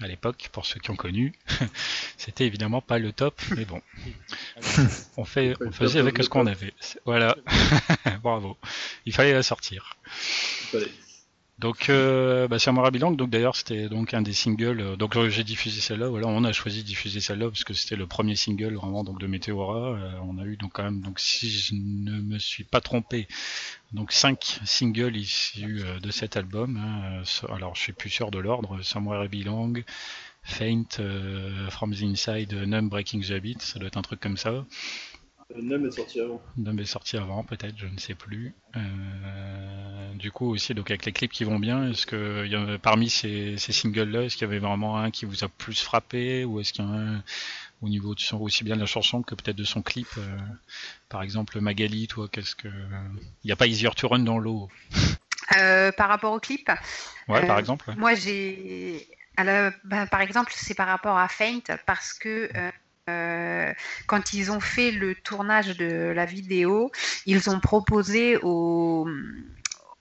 à 0.00 0.06
l'époque, 0.06 0.50
pour 0.52 0.66
ceux 0.66 0.78
qui 0.78 0.90
ont 0.90 0.96
connu. 0.96 1.32
C'était 2.18 2.44
évidemment 2.44 2.82
pas 2.82 2.98
le 2.98 3.12
top, 3.12 3.40
mais 3.56 3.64
bon. 3.64 3.80
On, 5.16 5.24
fait, 5.24 5.54
on 5.60 5.72
faisait 5.72 5.98
avec 5.98 6.22
ce 6.22 6.28
qu'on 6.28 6.46
avait. 6.46 6.72
Voilà. 7.04 7.36
Bravo. 8.22 8.56
Il 9.06 9.12
fallait 9.12 9.32
la 9.32 9.42
sortir. 9.42 9.96
Donc 11.58 11.88
euh, 11.88 12.46
bah, 12.46 12.60
Samurai 12.60 12.92
Belong, 12.92 13.16
donc 13.16 13.30
d'ailleurs 13.30 13.56
c'était 13.56 13.88
donc 13.88 14.14
un 14.14 14.22
des 14.22 14.32
singles. 14.32 14.80
Euh, 14.80 14.96
donc 14.96 15.18
j'ai 15.28 15.42
diffusé 15.42 15.80
celle-là. 15.80 16.08
Voilà, 16.08 16.28
on 16.28 16.44
a 16.44 16.52
choisi 16.52 16.82
de 16.82 16.86
diffuser 16.86 17.20
celle-là 17.20 17.48
parce 17.48 17.64
que 17.64 17.74
c'était 17.74 17.96
le 17.96 18.06
premier 18.06 18.36
single 18.36 18.74
vraiment 18.74 19.02
donc 19.02 19.18
de 19.18 19.26
Meteora. 19.26 19.88
Euh, 19.88 20.12
on 20.22 20.38
a 20.38 20.44
eu 20.44 20.56
donc 20.56 20.72
quand 20.74 20.84
même 20.84 21.00
donc 21.00 21.18
si 21.18 21.50
je 21.50 21.74
ne 21.74 22.20
me 22.20 22.38
suis 22.38 22.62
pas 22.62 22.80
trompé, 22.80 23.26
donc 23.92 24.12
cinq 24.12 24.60
singles 24.64 25.16
issus 25.16 25.80
euh, 25.82 25.98
de 25.98 26.10
cet 26.12 26.36
album. 26.36 26.76
Hein. 26.76 27.22
alors 27.48 27.74
je 27.74 27.80
suis 27.80 27.92
plus 27.92 28.10
sûr 28.10 28.30
de 28.30 28.38
l'ordre. 28.38 28.80
Samurai 28.82 29.26
Belong, 29.26 29.82
Faint, 30.44 31.00
From 31.70 31.92
the 31.92 32.02
Inside, 32.02 32.54
Numb 32.54 32.88
Breaking 32.88 33.20
the 33.20 33.32
Habit, 33.32 33.56
ça 33.58 33.80
doit 33.80 33.88
être 33.88 33.96
un 33.96 34.02
truc 34.02 34.20
comme 34.20 34.36
ça. 34.36 34.64
Numb 35.56 35.86
est 35.86 35.92
sorti 35.92 36.20
avant. 36.20 36.42
Numb 36.56 36.78
est 36.80 36.84
sorti 36.84 37.16
avant, 37.16 37.42
peut-être, 37.42 37.76
je 37.78 37.86
ne 37.86 37.98
sais 37.98 38.14
plus. 38.14 38.54
du 40.14 40.30
coup 40.30 40.50
aussi, 40.50 40.74
donc 40.74 40.90
avec 40.90 41.06
les 41.06 41.12
clips 41.12 41.32
qui 41.32 41.44
vont 41.44 41.58
bien, 41.58 41.90
est-ce 41.90 42.06
que 42.06 42.46
y 42.46 42.54
a, 42.54 42.78
parmi 42.78 43.08
ces, 43.08 43.56
ces 43.56 43.72
singles-là, 43.72 44.24
est-ce 44.24 44.36
qu'il 44.36 44.46
y 44.46 44.50
avait 44.50 44.58
vraiment 44.58 44.98
un 44.98 45.10
qui 45.10 45.24
vous 45.24 45.44
a 45.44 45.48
plus 45.48 45.80
frappé, 45.80 46.44
ou 46.44 46.60
est-ce 46.60 46.72
qu'il 46.72 46.84
y 46.84 46.88
en 46.88 46.92
a 46.92 46.98
un 46.98 47.22
au 47.82 47.88
niveau 47.88 48.14
de 48.14 48.20
son, 48.20 48.38
aussi 48.38 48.64
bien 48.64 48.74
de 48.74 48.80
la 48.80 48.86
chanson 48.86 49.22
que 49.22 49.34
peut-être 49.34 49.56
de 49.56 49.64
son 49.64 49.82
clip. 49.82 50.08
Euh, 50.18 50.36
par 51.08 51.22
exemple, 51.22 51.60
Magali, 51.60 52.08
toi, 52.08 52.28
qu'est-ce 52.30 52.56
que. 52.56 52.68
Il 52.68 53.46
n'y 53.46 53.52
a 53.52 53.56
pas 53.56 53.66
Easier 53.66 53.90
to 53.96 54.08
Run 54.08 54.20
dans 54.20 54.38
l'eau? 54.38 54.68
Euh, 55.56 55.92
Par 55.92 56.08
rapport 56.08 56.34
au 56.34 56.40
clip? 56.40 56.70
Ouais, 57.26 57.46
par 57.46 57.56
euh, 57.56 57.60
exemple. 57.60 57.94
Moi, 57.96 58.14
j'ai. 58.14 59.08
Ben, 59.38 59.72
par 60.10 60.20
exemple, 60.20 60.52
c'est 60.54 60.74
par 60.74 60.88
rapport 60.88 61.16
à 61.16 61.26
Faint, 61.28 61.62
parce 61.86 62.12
que. 62.12 62.50
Quand 64.06 64.32
ils 64.32 64.50
ont 64.50 64.60
fait 64.60 64.90
le 64.90 65.14
tournage 65.14 65.76
de 65.76 66.12
la 66.14 66.24
vidéo, 66.24 66.90
ils 67.26 67.50
ont 67.50 67.60
proposé 67.60 68.38
aux, 68.42 69.08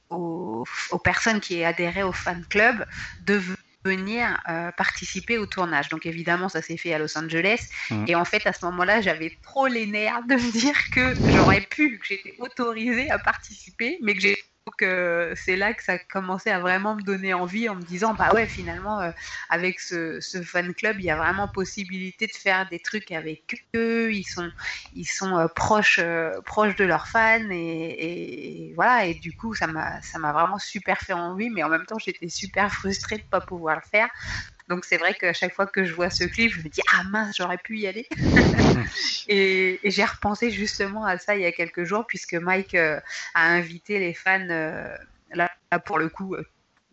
aux, 0.09 0.65
aux 0.91 0.99
personnes 0.99 1.39
qui 1.39 1.63
adhéraient 1.63 2.03
au 2.03 2.13
fan 2.13 2.45
club 2.49 2.85
de 3.21 3.41
venir 3.85 4.41
euh, 4.49 4.71
participer 4.71 5.37
au 5.37 5.45
tournage. 5.45 5.89
Donc 5.89 6.05
évidemment, 6.05 6.49
ça 6.49 6.61
s'est 6.61 6.77
fait 6.77 6.93
à 6.93 6.99
Los 6.99 7.17
Angeles. 7.17 7.67
Mmh. 7.89 8.05
Et 8.07 8.15
en 8.15 8.25
fait, 8.25 8.45
à 8.45 8.53
ce 8.53 8.65
moment-là, 8.65 9.01
j'avais 9.01 9.37
trop 9.41 9.67
les 9.67 9.85
nerfs 9.85 10.23
de 10.27 10.35
me 10.35 10.51
dire 10.51 10.77
que 10.91 11.13
j'aurais 11.31 11.61
pu, 11.61 11.99
que 11.99 12.05
j'étais 12.05 12.35
autorisée 12.39 13.09
à 13.09 13.19
participer, 13.19 13.97
mais 14.01 14.13
que 14.13 14.21
j'ai 14.21 14.37
donc 14.67 14.81
euh, 14.81 15.33
c'est 15.37 15.55
là 15.55 15.73
que 15.73 15.81
ça 15.81 15.97
commençait 15.97 16.51
à 16.51 16.59
vraiment 16.59 16.95
me 16.95 17.01
donner 17.01 17.33
envie 17.33 17.69
en 17.69 17.75
me 17.75 17.81
disant 17.83 18.13
bah 18.13 18.33
ouais 18.33 18.45
finalement 18.45 18.99
euh, 18.99 19.11
avec 19.49 19.79
ce, 19.79 20.19
fan 20.43 20.73
club 20.73 20.97
il 20.99 21.05
y 21.05 21.09
a 21.09 21.15
vraiment 21.15 21.47
possibilité 21.47 22.27
de 22.27 22.33
faire 22.33 22.67
des 22.67 22.79
trucs 22.79 23.13
avec 23.13 23.65
eux. 23.77 24.11
Ils 24.13 24.25
sont 24.25 24.51
ils 24.93 25.05
sont 25.05 25.37
euh, 25.37 25.47
proches 25.47 26.01
proches 26.45 26.75
de 26.75 26.83
leurs 26.83 27.07
fans 27.07 27.49
et, 27.49 28.73
voilà. 28.75 29.05
Et 29.05 29.13
du 29.13 29.31
coup 29.31 29.55
ça 29.55 29.67
m'a 29.67 30.01
ça 30.01 30.19
m'a 30.19 30.33
vraiment 30.33 30.59
super 30.59 30.99
fait 30.99 31.13
envie 31.13 31.49
mais 31.49 31.63
en 31.63 31.69
même 31.69 31.85
temps 31.85 31.97
j'étais 31.97 32.27
super 32.27 32.69
frustrée 32.73 33.19
de 33.19 33.23
pas 33.23 33.39
pouvoir 33.39 33.77
le 33.77 33.89
faire 33.89 34.09
donc 34.67 34.83
c'est 34.83 34.97
vrai 34.97 35.13
qu'à 35.13 35.33
chaque 35.33 35.53
fois 35.53 35.65
que 35.65 35.85
je 35.85 35.93
vois 35.93 36.09
ce 36.09 36.25
clip, 36.25 36.51
je 36.51 36.59
me 36.59 36.69
dis 36.69 36.81
ah 36.93 37.03
mince, 37.05 37.35
j'aurais 37.37 37.57
pu 37.57 37.79
y 37.79 37.87
aller. 37.87 38.07
et, 39.27 39.79
j'ai 39.83 40.03
repensé 40.03 40.51
justement 40.51 41.05
à 41.05 41.17
ça 41.17 41.35
il 41.35 41.41
y 41.41 41.45
a 41.45 41.51
quelques 41.51 41.83
jours 41.83 42.05
puisque 42.05 42.33
Mike 42.33 42.75
euh, 42.75 42.99
a 43.33 43.47
invité 43.47 43.99
les 43.99 44.13
fans 44.13 44.47
euh, 44.49 44.93
là, 45.33 45.49
pour 45.85 45.99
le 45.99 46.09
coup 46.09 46.35
euh, 46.35 46.45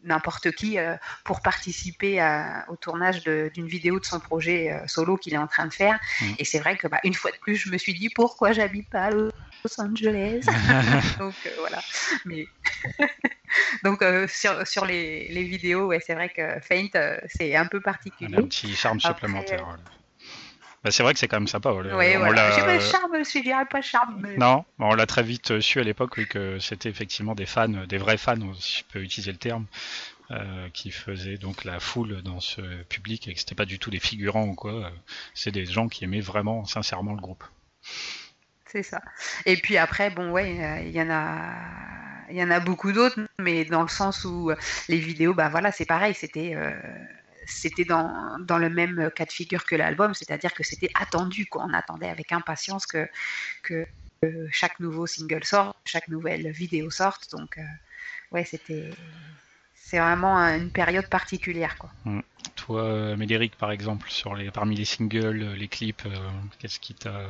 n'importe 0.05 0.53
qui 0.53 0.77
pour 1.25 1.41
participer 1.41 2.21
au 2.69 2.77
tournage 2.77 3.23
d'une 3.25 3.67
vidéo 3.67 3.99
de 3.99 4.05
son 4.05 4.21
projet 4.21 4.79
solo 4.87 5.17
qu'il 5.17 5.33
est 5.33 5.39
en 5.39 5.47
train 5.47 5.67
de 5.67 5.73
faire. 5.73 5.99
Mm. 6.21 6.33
Et 6.39 6.45
c'est 6.45 6.59
vrai 6.59 6.77
que 6.77 6.87
bah, 6.89 7.01
une 7.05 7.15
fois 7.15 7.31
de 7.31 7.39
plus, 7.39 7.57
je 7.57 7.71
me 7.71 7.79
suis 7.79 7.95
dit 7.95 8.11
pourquoi 8.11 8.53
j'habite 8.53 8.91
pas 8.91 9.05
à 9.05 9.11
Los 9.65 9.81
Angeles. 9.81 10.45
Donc 11.19 11.35
voilà. 11.59 11.81
Mais 12.25 12.47
Donc 13.85 14.03
euh, 14.03 14.27
sur, 14.29 14.67
sur 14.67 14.85
les, 14.85 15.29
les, 15.29 15.45
vidéos, 15.45 15.87
ouais, 15.87 16.01
c'est 16.05 16.15
vrai 16.15 16.29
que 16.29 16.61
Faint, 16.61 16.89
euh, 16.95 17.19
c'est 17.27 17.57
un 17.57 17.67
peu 17.67 17.81
particulier. 17.81 18.37
Un 18.37 18.43
petit 18.43 18.75
charme 18.75 19.01
supplémentaire. 19.01 19.79
Bah, 20.83 20.91
c'est 20.91 21.03
vrai 21.03 21.15
que 21.15 21.19
c'est 21.19 21.29
quand 21.29 21.41
même 21.41 21.49
sympa. 21.49 21.73
Oui, 21.73 22.17
voilà. 22.17 22.51
J'ai 22.53 22.61
pas 22.61 22.79
charme, 22.79 23.25
je 23.25 23.43
dirais 23.43 23.65
pas 23.65 23.81
charme. 23.81 24.27
Non, 24.37 24.67
on 24.79 24.95
l'a 24.95 25.07
très 25.07 25.23
vite 25.23 25.61
su 25.61 25.81
à 25.81 25.83
l'époque 25.83 26.17
oui, 26.19 26.29
que 26.29 26.59
c'était 26.59 26.91
effectivement 26.91 27.35
des 27.35 27.47
fans, 27.47 27.69
des 27.69 27.97
vrais 27.97 28.19
fans, 28.19 28.53
si 28.61 28.81
je 28.81 28.85
peux 28.93 29.01
utiliser 29.01 29.33
le 29.33 29.39
terme, 29.39 29.65
euh, 30.31 30.69
qui 30.75 30.91
faisaient 30.91 31.39
donc 31.39 31.65
la 31.65 31.81
foule 31.81 32.23
dans 32.23 32.41
ce 32.41 32.61
public 32.85 33.29
et 33.29 33.33
que 33.33 33.41
c'était 33.41 33.55
pas 33.55 33.65
du 33.65 33.79
tout 33.79 33.91
des 33.91 33.99
figurants 33.99 34.49
ou 34.49 34.55
quoi. 34.55 34.93
C'est 35.33 35.53
des 35.53 35.65
gens 35.65 35.89
qui 35.89 36.05
aimaient 36.05 36.21
vraiment 36.21 36.67
sincèrement 36.67 37.15
le 37.15 37.21
groupe. 37.21 37.45
C'est 38.75 38.83
ça. 38.83 39.01
Et 39.47 39.57
puis 39.57 39.77
après, 39.77 40.11
bon, 40.11 40.33
ouais, 40.33 40.83
il 40.85 40.91
y 40.91 41.01
en 41.01 41.09
a 41.09 41.53
il 42.31 42.37
y 42.37 42.43
en 42.43 42.51
a 42.51 42.59
beaucoup 42.59 42.91
d'autres, 42.91 43.21
mais 43.39 43.65
dans 43.65 43.83
le 43.83 43.89
sens 43.89 44.25
où 44.25 44.51
euh, 44.51 44.57
les 44.89 44.99
vidéos, 44.99 45.35
bah 45.35 45.49
voilà, 45.49 45.71
c'est 45.71 45.85
pareil, 45.85 46.15
c'était 46.15 46.55
euh, 46.57 46.73
c'était 47.47 47.85
dans, 47.85 48.39
dans, 48.41 48.59
le 48.59 48.71
même 48.71 49.11
cas 49.15 49.27
de 49.27 49.31
figure 49.31 49.65
que 49.65 49.77
l'album, 49.77 50.15
c'est-à-dire 50.15 50.53
que 50.55 50.65
c'était 50.65 50.91
attendu, 50.95 51.47
quoi. 51.47 51.65
On 51.69 51.75
attendait 51.75 52.09
avec 52.09 52.33
impatience 52.33 52.87
que, 52.87 53.07
que 53.63 53.87
chaque 54.51 54.81
nouveau 54.81 55.07
single 55.07 55.45
sorte, 55.45 55.77
chaque 55.85 56.09
nouvelle 56.09 56.51
vidéo 56.51 56.91
sorte. 56.91 57.31
Donc, 57.31 57.59
euh, 57.59 57.63
ouais, 58.33 58.45
c'était 58.45 58.91
c'est 59.75 59.99
vraiment 59.99 60.39
une 60.39 60.71
période 60.71 61.09
particulière, 61.09 61.77
quoi. 61.77 61.91
Mmh. 62.07 62.21
Toi, 62.57 63.17
Médéric, 63.17 63.57
par 63.57 63.71
exemple, 63.71 64.09
sur 64.11 64.35
les, 64.35 64.51
parmi 64.51 64.75
les 64.75 64.87
singles, 64.87 65.53
les 65.53 65.69
clips, 65.69 66.09
qu'est-ce 66.59 66.81
qui 66.81 66.95
t'a 66.95 67.29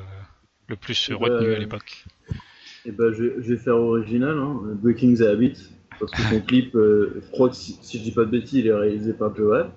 le 0.68 0.76
plus 0.76 1.10
retenu 1.12 1.52
à 1.54 1.58
l'époque 1.58 2.04
et 2.86 2.90
eh 2.90 2.92
ben, 2.92 3.14
je, 3.14 3.24
vais 3.24 3.56
faire 3.56 3.76
original, 3.76 4.36
hein, 4.36 4.60
Breaking 4.74 5.14
the 5.14 5.22
Habit, 5.22 5.56
parce 5.98 6.12
que 6.12 6.20
son 6.20 6.40
clip, 6.42 6.76
euh, 6.76 7.22
je 7.24 7.30
crois 7.30 7.48
que 7.48 7.56
si, 7.56 7.78
je 7.82 7.98
dis 7.98 8.12
pas 8.12 8.26
de 8.26 8.30
bêtises, 8.30 8.58
il 8.58 8.66
est 8.66 8.74
réalisé 8.74 9.14
par 9.14 9.34
Joel. 9.34 9.70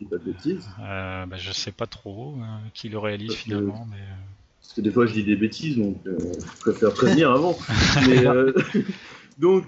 Je 0.00 0.06
dis 0.06 0.10
pas 0.10 0.16
de 0.16 0.24
bêtises. 0.24 0.66
Euh, 0.80 1.26
bah, 1.26 1.36
je 1.36 1.52
sais 1.52 1.70
pas 1.70 1.86
trop 1.86 2.34
euh, 2.36 2.44
qui 2.72 2.88
le 2.88 2.96
réalise 2.96 3.34
finalement, 3.34 3.86
mais. 3.90 3.98
Euh. 3.98 4.14
Parce 4.58 4.72
que 4.72 4.80
des 4.80 4.90
fois 4.90 5.04
je 5.04 5.12
dis 5.12 5.24
des 5.24 5.36
bêtises, 5.36 5.76
donc 5.76 5.98
je 6.06 6.60
préfère 6.60 6.94
prévenir 6.94 7.30
avant. 7.30 7.58
mais, 8.08 8.24
donc. 9.38 9.64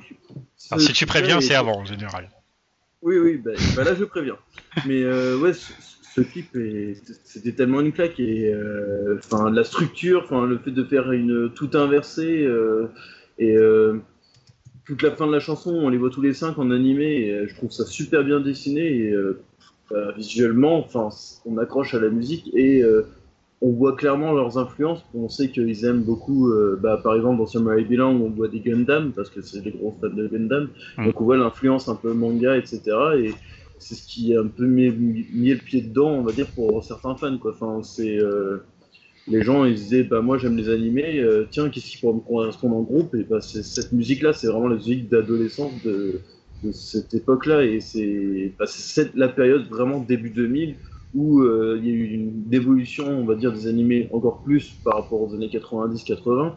si 0.56 0.92
tu 0.94 1.04
préviens, 1.04 1.42
c'est 1.42 1.54
avant 1.54 1.80
en 1.80 1.84
général. 1.84 2.30
Oui, 3.02 3.18
oui, 3.18 3.36
bah, 3.36 3.50
bah 3.76 3.84
là 3.84 3.94
je 3.94 4.04
préviens. 4.04 4.36
Mais 4.86 5.04
ouais, 5.04 5.52
ce 5.52 5.72
clip 6.18 6.56
c'était 7.24 7.52
tellement 7.52 7.80
une 7.80 7.92
claque 7.92 8.18
et 8.18 8.52
euh, 8.52 9.16
enfin 9.18 9.50
la 9.50 9.64
structure 9.64 10.22
enfin 10.24 10.46
le 10.46 10.58
fait 10.58 10.70
de 10.70 10.84
faire 10.84 11.12
une 11.12 11.50
tout 11.54 11.70
inversé 11.74 12.44
euh, 12.44 12.86
et 13.38 13.56
euh, 13.56 13.98
toute 14.84 15.02
la 15.02 15.12
fin 15.12 15.26
de 15.26 15.32
la 15.32 15.40
chanson 15.40 15.72
on 15.72 15.88
les 15.88 15.98
voit 15.98 16.10
tous 16.10 16.22
les 16.22 16.34
cinq 16.34 16.58
en 16.58 16.70
animé 16.70 17.04
et 17.04 17.48
je 17.48 17.54
trouve 17.54 17.70
ça 17.70 17.84
super 17.84 18.24
bien 18.24 18.40
dessiné 18.40 18.82
et 18.82 19.14
bah, 19.90 20.12
visuellement 20.16 20.78
enfin 20.78 21.10
on 21.46 21.58
accroche 21.58 21.94
à 21.94 22.00
la 22.00 22.08
musique 22.08 22.50
et 22.54 22.84
on 23.62 23.72
voit 23.72 23.94
clairement 23.94 24.32
leurs 24.32 24.58
influences 24.58 25.04
on 25.14 25.28
sait 25.28 25.50
qu'ils 25.50 25.84
aiment 25.84 26.02
beaucoup 26.02 26.52
bah, 26.80 27.00
par 27.02 27.14
exemple 27.14 27.38
dans 27.38 27.46
Samurai 27.46 27.84
Belong 27.84 28.20
on 28.20 28.30
voit 28.30 28.48
des 28.48 28.60
Gundam 28.60 29.12
parce 29.12 29.30
que 29.30 29.42
c'est 29.42 29.60
des 29.60 29.70
gros 29.70 29.96
fans 30.00 30.08
de 30.08 30.26
Gundam 30.26 30.70
mmh. 30.98 31.04
donc 31.04 31.20
on 31.20 31.24
voit 31.24 31.36
l'influence 31.36 31.88
un 31.88 31.94
peu 31.94 32.12
manga 32.12 32.56
etc 32.56 32.80
et 33.16 33.34
c'est 33.80 33.94
ce 33.94 34.06
qui 34.06 34.34
a 34.36 34.40
un 34.40 34.46
peu 34.46 34.66
mis, 34.66 34.90
le 34.90 35.56
pied 35.56 35.80
dedans, 35.80 36.10
on 36.10 36.22
va 36.22 36.32
dire, 36.32 36.46
pour 36.52 36.84
certains 36.84 37.16
fans. 37.16 37.38
Quoi. 37.38 37.52
Enfin, 37.52 37.82
c'est, 37.82 38.18
euh, 38.18 38.58
les 39.26 39.42
gens 39.42 39.64
ils 39.64 39.74
disaient 39.74 40.04
bah, 40.04 40.20
Moi 40.20 40.38
j'aime 40.38 40.56
les 40.56 40.68
animés, 40.68 41.18
euh, 41.18 41.46
tiens, 41.50 41.70
qu'est-ce 41.70 41.90
qui 41.90 41.98
pourrait 41.98 42.14
me 42.14 42.20
correspondre 42.20 42.76
en 42.76 42.82
groupe? 42.82 43.14
Et 43.14 43.24
bah, 43.24 43.40
cette 43.40 43.92
musique-là, 43.92 44.32
c'est 44.32 44.46
vraiment 44.46 44.68
la 44.68 44.76
musique 44.76 45.08
d'adolescence 45.08 45.72
de, 45.82 46.20
cette 46.72 47.14
époque-là. 47.14 47.64
Et 47.64 47.80
c'est, 47.80 48.52
bah, 48.58 48.66
la 49.14 49.28
période 49.28 49.66
vraiment 49.68 49.98
début 49.98 50.30
2000 50.30 50.76
où 51.12 51.40
euh, 51.40 51.76
il 51.80 51.88
y 51.88 51.90
a 51.90 51.94
eu 51.94 52.04
une 52.04 52.44
évolution, 52.52 53.08
on 53.08 53.24
va 53.24 53.34
dire, 53.34 53.52
des 53.52 53.66
animés 53.66 54.08
encore 54.12 54.42
plus 54.42 54.74
par 54.84 54.94
rapport 54.94 55.20
aux 55.20 55.34
années 55.34 55.48
90-80, 55.48 56.52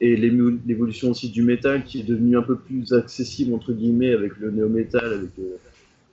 et 0.00 0.16
l'évolution 0.16 1.10
aussi 1.10 1.28
du 1.28 1.42
métal 1.42 1.84
qui 1.84 2.00
est 2.00 2.04
devenu 2.04 2.38
un 2.38 2.42
peu 2.42 2.56
plus 2.56 2.94
accessible, 2.94 3.52
entre 3.52 3.74
guillemets, 3.74 4.14
avec 4.14 4.38
le 4.38 4.50
néo-métal, 4.50 5.28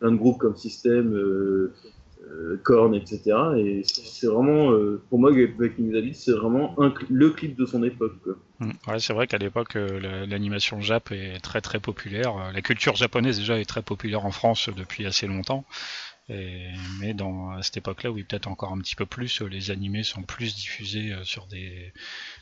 plein 0.06 0.12
de 0.12 0.18
groupes 0.18 0.38
comme 0.38 0.56
System, 0.56 1.14
euh, 1.14 1.74
euh, 2.22 2.62
Korn, 2.64 2.94
etc. 2.94 3.22
Et 3.58 3.82
c'est 3.84 4.28
vraiment, 4.28 4.72
euh, 4.72 5.02
pour 5.10 5.18
moi, 5.18 5.32
avec 5.32 5.58
David, 5.58 6.16
c'est 6.16 6.32
vraiment 6.32 6.76
le 7.10 7.30
clip 7.32 7.56
de 7.58 7.66
son 7.66 7.84
époque. 7.84 8.14
Mmh. 8.60 8.70
Ouais, 8.88 9.00
c'est 9.00 9.14
vrai 9.14 9.26
qu'à 9.26 9.40
l'époque, 9.40 9.74
l'animation 9.76 10.80
Jap 10.80 11.12
est 11.12 11.40
très 11.40 11.62
très 11.62 11.80
populaire. 11.80 12.52
La 12.54 12.62
culture 12.62 12.96
japonaise 12.96 13.40
déjà 13.40 13.60
est 13.60 13.66
très 13.66 13.82
populaire 13.82 14.26
en 14.26 14.32
France 14.32 14.70
depuis 14.76 15.08
assez 15.08 15.26
longtemps. 15.26 15.66
Mais 16.30 17.14
dans, 17.14 17.52
à 17.52 17.62
cette 17.64 17.78
époque-là, 17.78 18.12
oui, 18.12 18.24
peut-être 18.24 18.48
encore 18.48 18.72
un 18.72 18.80
petit 18.80 18.96
peu 18.96 19.06
plus, 19.06 19.42
les 19.42 19.72
animés 19.72 20.04
sont 20.04 20.24
plus 20.24 20.56
diffusés 20.56 21.16
sur 21.24 21.46
des 21.48 21.94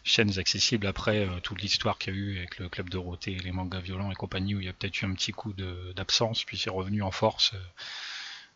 chaînes 0.04 0.40
accessibles 0.40 0.88
après 0.88 1.28
toute 1.44 1.62
l'histoire 1.62 1.98
qu'il 1.98 2.14
y 2.14 2.18
a 2.18 2.20
eu 2.20 2.38
avec 2.38 2.60
le 2.60 2.70
Club 2.70 2.90
Dorothée, 2.90 3.38
les 3.44 3.52
mangas 3.52 3.82
violents 3.82 4.12
et 4.12 4.16
compagnie, 4.16 4.56
où 4.56 4.60
il 4.60 4.66
y 4.66 4.70
a 4.70 4.74
peut-être 4.74 5.02
eu 5.02 5.06
un 5.06 5.14
petit 5.14 5.32
coup 5.32 5.54
d'absence, 5.96 6.44
puis 6.44 6.58
c'est 6.58 6.70
revenu 6.70 7.02
en 7.02 7.12
force 7.12 7.54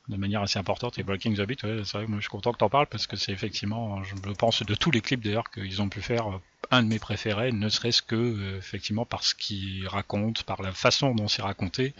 de 0.08 0.16
manière 0.16 0.42
assez 0.42 0.60
importante. 0.60 0.98
Et 1.00 1.04
Breaking 1.04 1.34
the 1.34 1.42
Beat, 1.42 1.64
ouais, 1.64 1.82
c'est 1.84 1.98
vrai, 1.98 2.08
moi 2.08 2.18
je 2.18 2.22
suis 2.22 2.30
content 2.30 2.54
que 2.54 2.58
t'en 2.58 2.70
parles 2.70 2.88
parce 2.88 3.08
que 3.08 3.16
c'est 3.16 3.32
effectivement, 3.32 4.04
je 4.04 4.16
pense, 4.34 4.64
de 4.64 4.76
tous 4.76 4.92
les 4.92 5.02
clips 5.02 5.22
d'ailleurs 5.22 5.50
qu'ils 5.52 5.82
ont 5.82 5.90
pu 5.90 6.02
faire, 6.02 6.30
euh, 6.30 6.42
un 6.72 6.84
de 6.84 6.88
mes 6.88 7.00
préférés, 7.00 7.52
ne 7.52 7.70
serait-ce 7.70 8.02
que 8.02 8.16
euh, 8.16 8.58
effectivement 8.58 9.06
par 9.06 9.24
ce 9.24 9.36
qu'il 9.36 9.88
raconte, 9.88 10.44
par 10.44 10.62
la 10.62 10.72
façon 10.72 11.14
dont 11.14 11.28
c'est 11.28 11.42
raconté, 11.42 11.94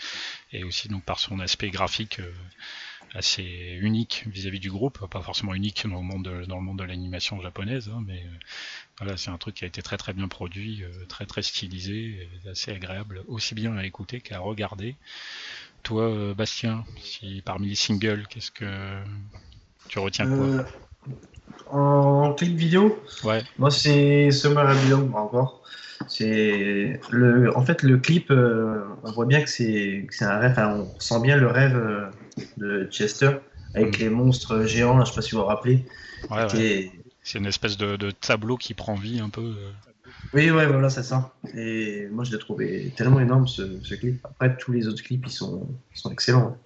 et 0.52 0.64
aussi 0.64 0.88
donc 0.88 1.04
par 1.04 1.20
son 1.20 1.40
aspect 1.40 1.70
graphique 1.70 2.20
euh, 2.20 2.32
assez 3.14 3.78
unique 3.80 4.26
vis-à-vis 4.28 4.60
du 4.60 4.70
groupe, 4.70 5.08
pas 5.10 5.22
forcément 5.22 5.53
unique 5.53 5.88
dans 5.88 5.97
le 5.97 6.03
monde 6.03 6.26
de, 6.26 6.45
dans 6.45 6.58
le 6.58 6.64
monde 6.64 6.80
de 6.80 6.84
l'animation 6.84 7.41
japonaise, 7.41 7.89
hein, 7.93 8.03
mais 8.05 8.24
voilà, 8.99 9.18
c'est 9.18 9.30
un 9.30 9.38
truc 9.38 9.55
qui 9.55 9.64
a 9.64 9.68
été 9.68 9.82
très 9.82 9.97
très 9.97 10.14
bien 10.14 10.28
produit, 10.28 10.84
très 11.08 11.26
très 11.26 11.41
stylisé, 11.41 12.30
assez 12.49 12.72
agréable, 12.72 13.24
aussi 13.28 13.55
bien 13.55 13.78
à 13.78 13.86
écouter 13.86 14.22
qu'à 14.22 14.39
regarder. 14.39 14.95
Toi, 15.88 16.03
euh, 16.03 16.34
Bastien, 16.34 16.84
si 17.01 17.41
parmi 17.45 17.70
les 17.70 17.76
singles, 17.76 18.26
qu'est-ce 18.30 18.51
que 18.51 18.66
Tu 19.88 19.99
retiens 19.99 20.28
quoi 20.28 20.45
euh, 20.45 20.64
En 21.72 22.34
clip 22.34 22.58
vidéo 22.58 23.01
Ouais. 23.24 23.41
Moi, 23.58 23.72
c'est 23.72 24.32
Summer 24.32 24.68
Belong 24.84 25.14
encore. 25.14 25.64
C'est 26.10 26.99
le, 27.10 27.55
en 27.55 27.64
fait, 27.64 27.84
le 27.84 27.97
clip, 27.97 28.32
euh, 28.32 28.84
on 29.03 29.12
voit 29.12 29.26
bien 29.26 29.41
que 29.41 29.49
c'est, 29.49 30.05
un 30.20 30.38
rêve. 30.39 30.55
on 30.58 30.99
sent 30.99 31.22
bien 31.22 31.38
le 31.38 31.47
rêve 31.47 31.78
euh, 31.78 32.10
de 32.58 32.88
Chester 32.92 33.32
avec 33.74 34.00
mm. 34.00 34.02
les 34.02 34.10
monstres 34.10 34.64
géants. 34.66 35.04
je 35.04 35.10
sais 35.10 35.16
pas 35.16 35.22
si 35.22 35.32
vous 35.32 35.42
vous 35.42 35.46
rappelez. 35.46 35.86
C'est 37.24 37.40
une 37.40 37.46
espèce 37.46 37.78
de, 37.78 38.12
tableau 38.12 38.58
qui 38.58 38.74
prend 38.74 38.96
vie 38.96 39.20
un 39.20 39.30
peu. 39.30 39.54
Oui, 40.34 40.50
ouais, 40.50 40.66
voilà, 40.66 40.90
c'est 40.90 41.04
ça. 41.04 41.34
Et 41.56 42.08
moi, 42.12 42.24
je 42.24 42.32
l'ai 42.32 42.40
trouvé 42.40 42.94
tellement 42.96 43.20
énorme 43.20 43.48
ce, 43.48 43.96
clip. 43.96 44.26
Après, 44.26 44.56
tous 44.58 44.72
les 44.72 44.88
autres 44.88 45.04
clips, 45.04 45.26
ils 45.26 45.32
sont, 45.32 45.68
sont 45.94 46.12
excellents. 46.12 46.58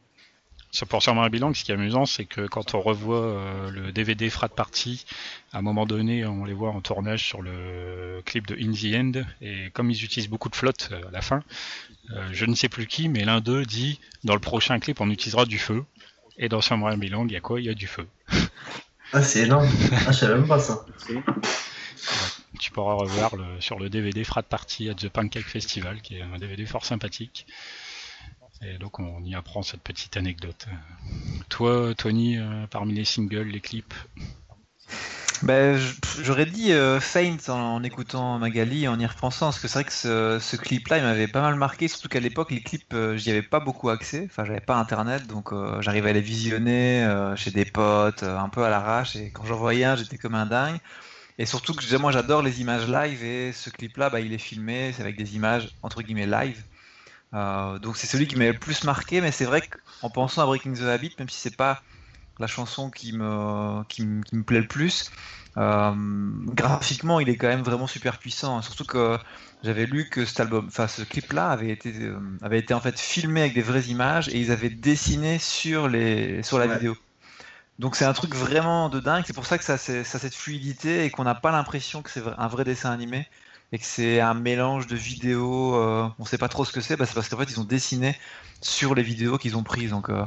Sur 0.71 0.87
Portion 0.87 1.27
Bilan, 1.27 1.53
ce 1.53 1.65
qui 1.65 1.71
est 1.71 1.75
amusant, 1.75 2.05
c'est 2.05 2.23
que 2.23 2.47
quand 2.47 2.75
on 2.75 2.81
revoit 2.81 3.25
euh, 3.25 3.69
le 3.71 3.91
DVD 3.91 4.29
Frat 4.29 4.47
Party, 4.47 5.05
à 5.51 5.57
un 5.57 5.61
moment 5.61 5.85
donné, 5.85 6.25
on 6.25 6.45
les 6.45 6.53
voit 6.53 6.69
en 6.69 6.79
tournage 6.79 7.25
sur 7.25 7.41
le 7.41 8.21
clip 8.25 8.47
de 8.47 8.55
In 8.55 8.71
the 8.71 8.95
End, 8.95 9.23
et 9.41 9.69
comme 9.71 9.91
ils 9.91 10.05
utilisent 10.05 10.29
beaucoup 10.29 10.47
de 10.47 10.55
flotte 10.55 10.89
euh, 10.93 11.09
à 11.09 11.11
la 11.11 11.21
fin, 11.21 11.43
euh, 12.11 12.29
je 12.31 12.45
ne 12.45 12.55
sais 12.55 12.69
plus 12.69 12.87
qui, 12.87 13.09
mais 13.09 13.25
l'un 13.25 13.41
d'eux 13.41 13.65
dit 13.65 13.99
dans 14.23 14.33
le 14.33 14.39
prochain 14.39 14.79
clip, 14.79 15.01
on 15.01 15.09
utilisera 15.09 15.45
du 15.45 15.59
feu. 15.59 15.83
Et 16.37 16.47
dans 16.47 16.61
Summer 16.61 16.95
Bilan, 16.95 17.25
il 17.27 17.33
y 17.33 17.35
a 17.35 17.41
quoi? 17.41 17.59
Il 17.59 17.65
y 17.65 17.69
a 17.69 17.73
du 17.73 17.87
feu. 17.87 18.07
Ah, 19.13 19.21
c'est 19.21 19.41
énorme. 19.41 19.67
Ah, 20.07 20.13
je 20.13 20.19
savais 20.19 20.35
même 20.35 20.47
pas 20.47 20.59
ça. 20.59 20.85
tu 22.57 22.71
pourras 22.71 22.93
revoir 22.93 23.35
le, 23.35 23.59
sur 23.59 23.77
le 23.77 23.89
DVD 23.89 24.23
Frat 24.23 24.43
Party 24.43 24.89
at 24.89 24.95
the 24.95 25.09
Pancake 25.09 25.47
Festival, 25.47 26.01
qui 26.01 26.15
est 26.15 26.21
un 26.21 26.37
DVD 26.37 26.65
fort 26.65 26.85
sympathique. 26.85 27.45
Et 28.63 28.77
donc 28.77 28.99
on 28.99 29.23
y 29.23 29.35
apprend 29.35 29.63
cette 29.63 29.81
petite 29.81 30.17
anecdote. 30.17 30.67
Toi, 31.49 31.93
Tony, 31.97 32.37
euh, 32.37 32.67
parmi 32.69 32.93
les 32.93 33.05
singles, 33.05 33.47
les 33.47 33.59
clips? 33.59 33.93
Ben, 35.41 35.79
J'aurais 36.21 36.45
dit 36.45 36.71
euh, 36.71 36.99
Faint 36.99 37.37
en, 37.49 37.83
écoutant 37.83 38.37
Magali 38.37 38.87
en 38.87 38.99
y 38.99 39.05
repensant, 39.07 39.47
parce 39.47 39.59
que 39.59 39.67
c'est 39.67 39.79
vrai 39.79 39.83
que 39.85 40.39
ce, 40.39 40.55
clip-là, 40.55 40.99
il 40.99 41.03
m'avait 41.03 41.27
pas 41.27 41.41
mal 41.41 41.55
marqué, 41.55 41.87
surtout 41.87 42.09
qu'à 42.09 42.19
l'époque, 42.19 42.51
les 42.51 42.61
clips, 42.61 42.93
euh, 42.93 43.17
j'y 43.17 43.31
avais 43.31 43.41
pas 43.41 43.59
beaucoup 43.59 43.89
accès, 43.89 44.27
enfin, 44.29 44.45
j'avais 44.45 44.59
pas 44.59 44.75
internet, 44.75 45.25
donc 45.25 45.51
j'arrivais 45.79 46.11
à 46.11 46.13
les 46.13 46.21
visionner 46.21 47.31
chez 47.35 47.49
des 47.49 47.65
potes, 47.65 48.21
un 48.21 48.49
peu 48.49 48.63
à 48.63 48.69
l'arrache, 48.69 49.15
et 49.15 49.31
quand 49.31 49.45
j'en 49.45 49.55
voyais 49.55 49.85
un, 49.85 49.95
j'étais 49.95 50.19
comme 50.19 50.35
un 50.35 50.45
dingue. 50.45 50.77
Et 51.39 51.47
surtout 51.47 51.73
que 51.73 51.97
moi, 51.97 52.11
j'adore 52.11 52.43
les 52.43 52.61
images 52.61 52.87
live, 52.87 53.23
et 53.23 53.51
ce 53.51 53.71
clip-là, 53.71 54.11
bah, 54.11 54.19
il 54.19 54.33
est 54.33 54.37
filmé, 54.37 54.93
c'est 54.95 55.01
avec 55.01 55.17
des 55.17 55.35
images 55.35 55.69
entre 55.81 56.03
guillemets 56.03 56.27
live. 56.27 56.61
Euh, 57.33 57.79
donc 57.79 57.97
c'est 57.97 58.07
celui 58.07 58.27
qui 58.27 58.35
m'a 58.35 58.47
le 58.47 58.57
plus 58.57 58.83
marqué, 58.83 59.21
mais 59.21 59.31
c'est 59.31 59.45
vrai 59.45 59.61
qu'en 59.61 60.09
pensant 60.09 60.41
à 60.41 60.45
Breaking 60.45 60.73
the 60.73 60.81
Habit, 60.81 61.15
même 61.17 61.29
si 61.29 61.39
c'est 61.39 61.55
pas 61.55 61.81
la 62.39 62.47
chanson 62.47 62.89
qui 62.89 63.13
me, 63.13 63.83
qui, 63.85 64.05
me, 64.05 64.43
plaît 64.43 64.61
le 64.61 64.67
plus, 64.67 65.11
euh, 65.57 65.93
graphiquement 66.47 67.19
il 67.19 67.29
est 67.29 67.37
quand 67.37 67.47
même 67.47 67.61
vraiment 67.61 67.87
super 67.87 68.17
puissant. 68.17 68.61
Surtout 68.61 68.85
que 68.85 69.17
j'avais 69.63 69.85
lu 69.85 70.09
que 70.09 70.25
cet 70.25 70.39
album, 70.39 70.65
enfin 70.67 70.87
ce 70.87 71.03
clip-là 71.03 71.49
avait 71.49 71.69
été, 71.69 71.93
euh, 72.01 72.19
avait 72.41 72.59
été 72.59 72.73
en 72.73 72.81
fait 72.81 72.99
filmé 72.99 73.41
avec 73.41 73.53
des 73.53 73.61
vraies 73.61 73.83
images 73.83 74.27
et 74.29 74.39
ils 74.39 74.51
avaient 74.51 74.69
dessiné 74.69 75.39
sur, 75.39 75.87
les, 75.87 76.43
sur 76.43 76.59
la 76.59 76.67
vidéo. 76.67 76.97
Donc 77.79 77.95
c'est 77.95 78.05
un 78.05 78.13
truc 78.13 78.35
vraiment 78.35 78.89
de 78.89 78.99
dingue. 78.99 79.23
C'est 79.25 79.33
pour 79.33 79.45
ça 79.45 79.57
que 79.57 79.63
ça, 79.63 79.77
ça 79.77 79.99
a 79.99 80.03
cette 80.03 80.35
fluidité 80.35 81.05
et 81.05 81.09
qu'on 81.09 81.23
n'a 81.23 81.35
pas 81.35 81.51
l'impression 81.51 82.01
que 82.01 82.09
c'est 82.09 82.23
un 82.37 82.47
vrai 82.47 82.63
dessin 82.63 82.91
animé 82.91 83.27
et 83.71 83.79
que 83.79 83.85
c'est 83.85 84.19
un 84.19 84.33
mélange 84.33 84.87
de 84.87 84.95
vidéos, 84.95 85.75
euh, 85.75 86.07
on 86.19 86.25
sait 86.25 86.37
pas 86.37 86.49
trop 86.49 86.65
ce 86.65 86.73
que 86.73 86.81
c'est, 86.81 86.97
bah, 86.97 87.05
c'est 87.05 87.13
parce 87.13 87.29
qu'en 87.29 87.37
fait 87.37 87.49
ils 87.49 87.59
ont 87.59 87.63
dessiné 87.63 88.17
sur 88.61 88.95
les 88.95 89.03
vidéos 89.03 89.37
qu'ils 89.37 89.55
ont 89.55 89.63
prises, 89.63 89.91
donc 89.91 90.09
euh, 90.09 90.25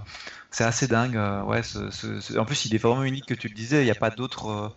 c'est 0.50 0.64
assez 0.64 0.86
dingue. 0.86 1.16
Euh, 1.16 1.42
ouais, 1.42 1.60
En 2.38 2.44
plus 2.46 2.64
il 2.64 2.74
est 2.74 2.78
vraiment 2.78 3.04
unique 3.04 3.26
que 3.26 3.34
tu 3.34 3.48
le 3.48 3.54
disais, 3.54 3.82
il 3.82 3.84
n'y 3.84 3.90
a 3.90 3.96
pas 3.96 4.10
d'autres 4.10 4.74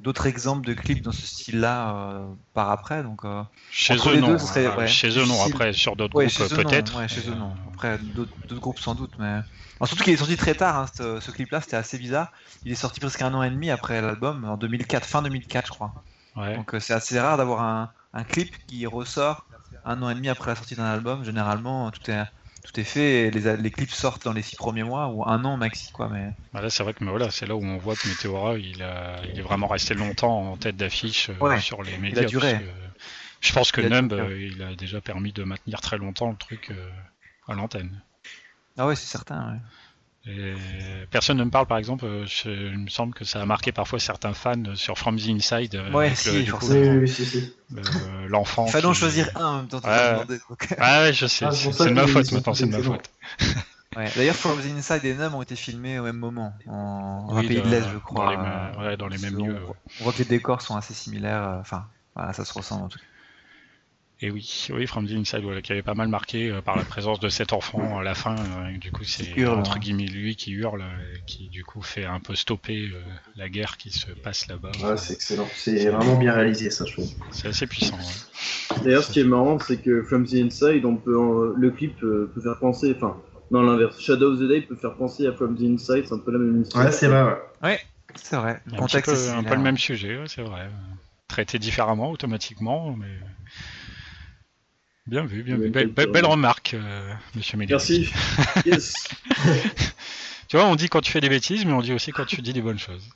d'autres 0.00 0.26
exemples 0.26 0.64
de 0.64 0.74
clips 0.74 1.02
dans 1.02 1.12
ce 1.12 1.26
style-là 1.26 2.22
par 2.54 2.70
après, 2.70 3.02
donc. 3.02 3.22
chez 3.70 3.94
eux 3.94 4.20
non, 4.20 4.38
chez 4.86 5.18
eux 5.18 5.26
non, 5.26 5.42
après 5.42 5.72
sur 5.72 5.96
d'autres 5.96 6.14
groupes 6.14 6.48
peut-être. 6.54 6.96
Ouais, 6.96 7.08
chez 7.08 7.28
eux 7.28 7.34
non, 7.34 7.52
après 7.74 7.98
d'autres 7.98 8.54
groupes 8.54 8.78
sans 8.78 8.94
doute, 8.94 9.12
mais. 9.18 9.40
surtout 9.84 10.04
qu'il 10.04 10.14
est 10.14 10.18
sorti 10.18 10.36
très 10.36 10.54
tard, 10.54 10.76
hein, 10.78 10.86
ce, 10.96 11.30
clip-là, 11.30 11.60
c'était 11.60 11.76
assez 11.76 11.98
bizarre. 11.98 12.32
Il 12.64 12.72
est 12.72 12.76
sorti 12.76 13.00
presque 13.00 13.20
un 13.20 13.34
an 13.34 13.42
et 13.42 13.50
demi 13.50 13.70
après 13.70 14.00
l'album, 14.00 14.44
en 14.44 14.56
2004, 14.56 15.04
fin 15.04 15.20
2004 15.20 15.66
je 15.66 15.72
crois. 15.72 15.92
Donc 16.36 16.76
c'est 16.78 16.94
assez 16.94 17.18
rare 17.18 17.36
d'avoir 17.36 17.62
un, 17.62 17.90
un 18.12 18.24
clip 18.24 18.54
qui 18.66 18.86
ressort 18.86 19.46
un 19.84 20.02
an 20.02 20.10
et 20.10 20.14
demi 20.14 20.28
après 20.28 20.50
la 20.50 20.56
sortie 20.56 20.74
d'un 20.74 20.84
album. 20.84 21.24
Généralement, 21.24 21.90
tout 21.90 22.10
est, 22.10 22.24
tout 22.64 22.78
est 22.80 22.84
fait 22.84 23.26
et 23.26 23.30
les, 23.30 23.56
les, 23.56 23.70
clips 23.70 23.90
sortent 23.90 24.24
dans 24.24 24.32
les 24.32 24.42
six 24.42 24.56
premiers 24.56 24.82
mois 24.82 25.08
ou 25.08 25.26
un 25.26 25.44
an 25.44 25.56
maxi. 25.56 25.92
Quoi, 25.92 26.08
mais... 26.08 26.32
Bah 26.52 26.60
là, 26.60 26.70
c'est 26.70 26.82
vrai 26.82 26.94
que 26.94 27.04
mais 27.04 27.10
voilà, 27.10 27.30
c'est 27.30 27.46
là 27.46 27.54
où 27.54 27.62
on 27.62 27.78
voit 27.78 27.94
que 27.96 28.08
Meteora 28.08 28.58
il, 28.58 28.82
a, 28.82 29.20
il 29.24 29.38
est 29.38 29.42
vraiment 29.42 29.66
resté 29.66 29.94
longtemps 29.94 30.52
en 30.52 30.56
tête 30.56 30.76
d'affiche 30.76 31.30
euh, 31.30 31.58
sur 31.60 31.82
les 31.82 31.96
médias. 31.98 32.22
Il 32.22 32.24
a 32.24 32.28
duré. 32.28 32.58
je 33.40 33.52
pense 33.52 33.72
que 33.72 33.80
Numb, 33.80 34.12
euh, 34.12 34.40
il 34.40 34.62
a 34.62 34.74
déjà 34.74 35.00
permis 35.00 35.32
de 35.32 35.44
maintenir 35.44 35.80
très 35.80 35.98
longtemps 35.98 36.30
le 36.30 36.36
truc 36.36 36.70
euh, 36.70 36.90
à 37.46 37.54
l'antenne. 37.54 38.02
Ah 38.76 38.86
ouais, 38.86 38.96
c'est 38.96 39.06
certain. 39.06 39.52
Ouais 39.52 39.58
personne 41.10 41.38
ne 41.38 41.44
me 41.44 41.50
parle, 41.50 41.66
par 41.66 41.78
exemple, 41.78 42.04
euh, 42.04 42.26
il 42.44 42.78
me 42.78 42.88
semble 42.88 43.14
que 43.14 43.24
ça 43.24 43.40
a 43.40 43.46
marqué 43.46 43.72
parfois 43.72 43.98
certains 43.98 44.34
fans 44.34 44.74
sur 44.74 44.98
From 44.98 45.18
the 45.18 45.28
Inside. 45.28 45.74
Euh, 45.74 45.90
ouais, 45.92 46.14
si, 46.14 46.46
L'enfant. 48.28 48.66
Il 48.66 48.72
fallait 48.72 48.86
en 48.86 48.94
choisir 48.94 49.30
un 49.36 49.44
en 49.44 49.56
même 49.58 49.68
temps. 49.68 49.80
Ah, 49.84 50.24
ouais, 51.02 51.12
je 51.12 51.26
sais, 51.26 51.44
ah, 51.44 51.52
c'est 51.52 51.88
de 51.88 51.90
ma 51.90 52.06
faute 52.06 52.32
maintenant, 52.32 52.54
c'est 52.54 52.66
de 52.66 52.72
ma 52.72 52.82
faute. 52.82 53.10
D'ailleurs, 54.16 54.36
From 54.36 54.60
the 54.60 54.66
Inside 54.66 55.04
et 55.04 55.14
Numb 55.14 55.34
ont 55.34 55.42
été 55.42 55.56
filmés 55.56 55.98
au 55.98 56.04
même 56.04 56.18
moment, 56.18 56.52
en, 56.66 57.40
pays 57.40 57.60
de 57.60 57.68
l'Est, 57.68 57.84
je 57.92 57.98
crois. 57.98 58.36
Dans 58.36 58.80
les, 58.82 58.86
ouais, 58.86 58.96
dans 58.96 59.08
les 59.08 59.18
mêmes 59.18 59.38
lieux. 59.38 59.56
On, 60.00 60.04
voit 60.04 60.12
que 60.12 60.18
les 60.18 60.24
décors 60.24 60.62
sont 60.62 60.76
assez 60.76 60.94
similaires, 60.94 61.42
euh, 61.42 61.60
enfin, 61.60 61.86
voilà, 62.14 62.32
ça 62.32 62.44
se 62.44 62.52
ressemble 62.52 62.84
en 62.84 62.88
tout 62.88 62.98
cas. 62.98 63.04
Et 64.20 64.32
oui, 64.32 64.66
oui, 64.70 64.86
From 64.88 65.06
the 65.06 65.12
Inside, 65.12 65.62
qui 65.62 65.70
avait 65.70 65.82
pas 65.82 65.94
mal 65.94 66.08
marqué 66.08 66.50
euh, 66.50 66.60
par 66.60 66.76
la 66.76 66.82
présence 66.82 67.20
de 67.20 67.28
cet 67.28 67.52
enfant 67.52 68.00
à 68.00 68.02
la 68.02 68.16
fin. 68.16 68.34
Euh, 68.34 68.76
du 68.76 68.90
coup, 68.90 69.04
c'est 69.04 69.46
entre 69.46 69.76
hein. 69.76 69.78
guillemets 69.78 70.06
lui 70.06 70.34
qui 70.34 70.50
hurle, 70.50 70.80
euh, 70.80 71.16
qui 71.26 71.48
du 71.48 71.64
coup 71.64 71.82
fait 71.82 72.04
un 72.04 72.18
peu 72.18 72.34
stopper 72.34 72.90
la 73.36 73.48
guerre 73.48 73.76
qui 73.76 73.90
se 73.90 74.10
passe 74.10 74.48
là-bas. 74.48 74.96
C'est 74.96 75.12
excellent. 75.12 75.46
C'est 75.54 75.88
vraiment 75.88 76.16
bien 76.16 76.32
réalisé, 76.32 76.70
ça, 76.70 76.84
je 76.84 76.94
trouve. 76.94 77.08
C'est 77.30 77.46
assez 77.46 77.68
puissant. 77.68 77.96
D'ailleurs, 78.82 79.04
ce 79.04 79.12
qui 79.12 79.20
est 79.20 79.24
marrant, 79.24 79.60
c'est 79.60 79.80
que 79.80 80.02
From 80.02 80.26
the 80.26 80.34
Inside, 80.34 80.84
on 80.84 80.96
peut, 80.96 81.54
le 81.56 81.70
clip 81.70 81.96
peut 82.00 82.28
faire 82.42 82.58
penser, 82.58 82.92
enfin, 82.96 83.16
non 83.52 83.62
l'inverse, 83.62 84.00
Shadow 84.00 84.32
of 84.32 84.40
the 84.40 84.48
Day 84.48 84.62
peut 84.62 84.76
faire 84.76 84.94
penser 84.96 85.28
à 85.28 85.32
From 85.32 85.56
the 85.56 85.62
Inside, 85.62 86.06
c'est 86.06 86.14
un 86.14 86.18
peu 86.18 86.32
la 86.32 86.38
même 86.38 86.62
histoire. 86.62 86.86
Ouais, 86.86 86.92
c'est 86.92 87.06
vrai. 87.06 87.22
Ouais, 87.22 87.38
ouais 87.62 87.80
c'est 88.16 88.36
vrai. 88.36 88.60
Un, 88.72 88.86
peu, 88.86 89.30
un 89.30 89.44
peu 89.44 89.54
le 89.54 89.62
même 89.62 89.78
sujet, 89.78 90.18
c'est 90.26 90.42
vrai. 90.42 90.68
Traité 91.28 91.60
différemment, 91.60 92.10
automatiquement, 92.10 92.96
mais. 92.96 93.06
Bien 95.08 95.24
vu, 95.24 95.42
bien 95.42 95.56
vu. 95.56 95.70
Belle, 95.70 96.26
remarque, 96.26 96.74
euh, 96.74 97.12
monsieur 97.34 97.56
Merci. 97.56 98.10
Yes. 98.66 98.92
tu 100.48 100.58
vois, 100.58 100.66
on 100.66 100.76
dit 100.76 100.90
quand 100.90 101.00
tu 101.00 101.10
fais 101.10 101.22
des 101.22 101.30
bêtises, 101.30 101.64
mais 101.64 101.72
on 101.72 101.80
dit 101.80 101.94
aussi 101.94 102.12
quand 102.12 102.26
tu 102.26 102.42
dis 102.42 102.52
des 102.52 102.60
bonnes 102.60 102.78
choses. 102.78 103.08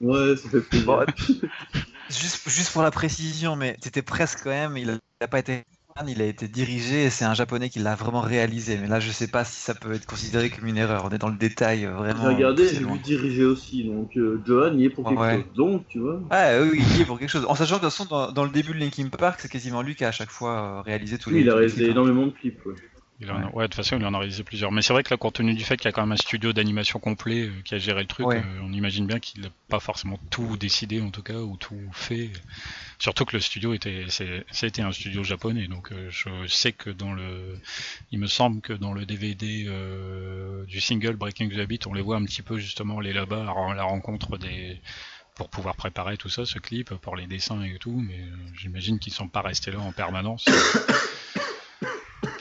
Ouais, 0.00 0.34
ça 0.36 0.48
fait 0.48 0.60
plaisir. 0.60 1.06
juste, 2.10 2.48
juste 2.50 2.72
pour 2.72 2.82
la 2.82 2.90
précision, 2.90 3.54
mais 3.54 3.76
c'était 3.80 4.02
presque 4.02 4.40
quand 4.42 4.50
même, 4.50 4.76
il 4.76 4.98
n'a 5.20 5.28
pas 5.28 5.38
été 5.38 5.62
il 6.06 6.22
a 6.22 6.26
été 6.26 6.48
dirigé 6.48 7.04
et 7.04 7.10
c'est 7.10 7.24
un 7.24 7.34
japonais 7.34 7.68
qui 7.68 7.78
l'a 7.78 7.94
vraiment 7.94 8.20
réalisé. 8.20 8.78
Mais 8.80 8.86
là, 8.86 9.00
je 9.00 9.10
sais 9.10 9.26
pas 9.26 9.44
si 9.44 9.60
ça 9.60 9.74
peut 9.74 9.92
être 9.92 10.06
considéré 10.06 10.50
comme 10.50 10.66
une 10.66 10.76
erreur. 10.76 11.04
On 11.04 11.10
est 11.10 11.18
dans 11.18 11.28
le 11.28 11.36
détail 11.36 11.86
euh, 11.86 11.92
vraiment. 11.92 12.22
J'ai 12.22 12.36
regardé, 12.36 12.68
j'ai 12.68 12.84
vu 12.84 12.98
diriger 12.98 13.44
aussi. 13.44 13.84
Donc, 13.84 14.16
euh, 14.16 14.40
Johan 14.46 14.76
y 14.76 14.84
est 14.84 14.90
pour 14.90 15.08
quelque 15.08 15.34
chose. 15.34 15.52
Donc, 15.54 15.86
tu 15.88 15.98
vois. 15.98 16.20
Ah 16.30 16.60
oui, 16.60 16.80
il 16.80 16.98
y 16.98 17.02
est 17.02 17.04
pour 17.04 17.18
quelque 17.18 17.30
chose. 17.30 17.46
En 17.48 17.54
sachant 17.54 17.78
que 17.78 17.84
de 17.84 17.90
toute 17.90 17.96
façon, 17.96 18.32
dans, 18.32 18.44
le 18.44 18.50
début 18.50 18.72
de 18.72 18.78
Linkin 18.78 19.08
Park, 19.08 19.40
c'est 19.40 19.50
quasiment 19.50 19.82
lui 19.82 19.94
qui 19.96 20.04
a 20.04 20.08
à 20.08 20.12
chaque 20.12 20.30
fois 20.30 20.78
euh, 20.78 20.80
réalisé 20.82 21.18
tous 21.18 21.30
oui, 21.30 21.36
les. 21.36 21.42
Il 21.42 21.50
a 21.50 21.54
réalisé 21.54 21.90
énormément 21.90 22.26
de 22.26 22.32
clips. 22.32 22.64
Ouais. 22.64 22.74
Ouais. 23.20 23.26
de 23.26 23.66
toute 23.66 23.74
façon, 23.74 23.98
il 23.98 24.06
en 24.06 24.14
a 24.14 24.18
réalisé 24.18 24.44
plusieurs. 24.44 24.70
Mais 24.70 24.80
c'est 24.80 24.92
vrai 24.92 25.02
que 25.02 25.12
là, 25.12 25.16
compte 25.16 25.34
tenu 25.34 25.54
du 25.54 25.64
fait 25.64 25.76
qu'il 25.76 25.86
y 25.86 25.88
a 25.88 25.92
quand 25.92 26.02
même 26.02 26.12
un 26.12 26.16
studio 26.16 26.52
d'animation 26.52 27.00
complet 27.00 27.48
euh, 27.48 27.62
qui 27.64 27.74
a 27.74 27.78
géré 27.78 28.02
le 28.02 28.06
truc, 28.06 28.26
euh, 28.28 28.42
on 28.62 28.72
imagine 28.72 29.06
bien 29.06 29.18
qu'il 29.18 29.42
n'a 29.42 29.48
pas 29.68 29.80
forcément 29.80 30.20
tout 30.30 30.56
décidé, 30.56 31.00
en 31.00 31.10
tout 31.10 31.22
cas, 31.22 31.38
ou 31.38 31.56
tout 31.56 31.80
fait. 31.92 32.30
Surtout 33.00 33.24
que 33.24 33.36
le 33.36 33.40
studio 33.40 33.74
était, 33.74 34.06
c'était 34.08 34.82
un 34.82 34.92
studio 34.92 35.24
japonais. 35.24 35.66
Donc, 35.66 35.90
euh, 35.90 36.08
je 36.10 36.46
sais 36.46 36.72
que 36.72 36.90
dans 36.90 37.12
le, 37.12 37.58
il 38.12 38.20
me 38.20 38.28
semble 38.28 38.60
que 38.60 38.72
dans 38.72 38.92
le 38.92 39.04
DVD 39.04 39.68
du 40.68 40.80
single 40.80 41.16
Breaking 41.16 41.48
the 41.48 41.58
Habit, 41.58 41.80
on 41.86 41.94
les 41.94 42.02
voit 42.02 42.16
un 42.16 42.24
petit 42.24 42.42
peu 42.42 42.58
justement 42.58 43.00
les 43.00 43.12
là-bas 43.12 43.40
à 43.40 43.74
la 43.74 43.82
rencontre 43.82 44.38
des 44.38 44.80
pour 45.34 45.48
pouvoir 45.48 45.76
préparer 45.76 46.16
tout 46.16 46.28
ça, 46.28 46.44
ce 46.44 46.58
clip, 46.58 46.92
pour 46.94 47.14
les 47.14 47.28
dessins 47.28 47.62
et 47.62 47.78
tout, 47.78 47.96
mais 47.96 48.24
j'imagine 48.56 48.98
qu'ils 48.98 49.12
sont 49.12 49.28
pas 49.28 49.40
restés 49.40 49.70
là 49.70 49.78
en 49.78 49.92
permanence. 49.92 50.44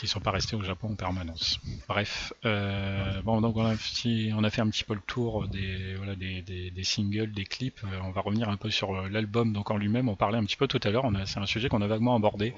qu'ils 0.08 0.14
sont 0.14 0.22
pas 0.22 0.32
restés 0.32 0.55
au 0.55 0.64
Japon 0.64 0.89
en 0.91 0.95
permanence. 0.95 1.60
Bref, 1.88 2.34
euh, 2.45 3.22
bon 3.24 3.41
donc 3.41 3.58
on 3.58 3.66
a, 3.66 3.76
fait 3.76 4.62
un 4.62 4.70
petit 4.70 4.84
peu 4.86 4.93
le 4.93 5.01
tour 5.05 5.47
des 5.47 6.72
des, 6.72 6.84
singles, 6.84 7.32
des 7.32 7.43
clips. 7.43 7.80
Euh, 7.84 7.99
on 8.03 8.12
va 8.12 8.22
revenir 8.22 8.49
un 8.49 8.58
peu 8.58 8.70
sur 8.70 9.10
l'album 9.10 9.51
donc 9.53 9.70
en 9.70 9.78
lui-même. 9.78 10.08
On 10.08 10.16
parlait 10.16 10.38
un 10.38 10.45
petit 10.45 10.55
peu 10.55 10.68
tout 10.68 10.80
à 10.84 10.89
l'heure. 10.89 11.10
C'est 11.26 11.39
un 11.39 11.45
sujet 11.45 11.68
qu'on 11.68 11.82
a 11.82 11.88
vaguement 11.88 12.16
abordé 12.16 12.53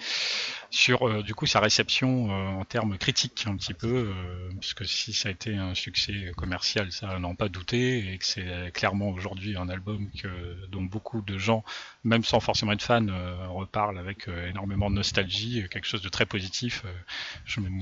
sur 0.72 1.07
euh, 1.07 1.24
du 1.24 1.34
coup 1.34 1.45
sa 1.45 1.59
réception 1.59 2.32
euh, 2.32 2.59
en 2.59 2.65
termes 2.65 2.97
critiques 2.97 3.45
un 3.47 3.55
petit 3.55 3.74
peu, 3.74 4.13
parce 4.55 4.74
que 4.74 4.84
si 4.86 5.13
ça 5.13 5.30
a 5.30 5.32
été 5.32 5.55
un 5.55 5.74
succès 5.74 6.32
commercial, 6.36 6.91
ça 6.91 7.17
n'en 7.20 7.36
pas 7.36 7.49
douté, 7.49 8.13
et 8.13 8.17
que 8.17 8.26
c'est 8.26 8.72
clairement 8.74 9.09
aujourd'hui 9.09 9.57
un 9.57 9.70
album 9.70 10.09
que 10.22 10.28
dont 10.67 10.84
beaucoup 10.84 11.22
de 11.22 11.38
gens, 11.38 11.63
même 12.03 12.24
sans 12.24 12.39
forcément 12.39 12.72
être 12.74 12.84
fan, 12.84 13.11
reparlent 13.49 13.97
avec 13.97 14.28
énormément 14.28 14.89
de 14.89 14.95
nostalgie, 14.95 15.65
quelque 15.70 15.88
chose 15.88 16.01
de 16.01 16.09
très 16.09 16.26
positif. 16.26 16.84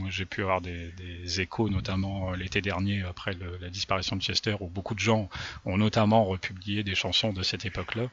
j'ai 0.10 0.26
pu 0.26 0.42
avoir 0.42 0.62
des, 0.62 0.94
échos, 1.42 1.70
notamment 1.70 2.32
l'été 2.32 2.62
dernier 2.62 3.04
après 3.04 3.36
la 3.62 3.70
disparition 3.70 4.16
de 4.16 4.22
Chester, 4.22 4.56
où 4.60 4.68
beaucoup 4.68 4.96
de 4.96 5.00
gens 5.00 5.30
ont 5.66 5.78
notamment 5.78 6.26
republié 6.26 6.84
des 6.84 6.96
chansons 6.96 7.34
de 7.34 7.44
cette 7.44 7.66
époque-là, 7.66 8.08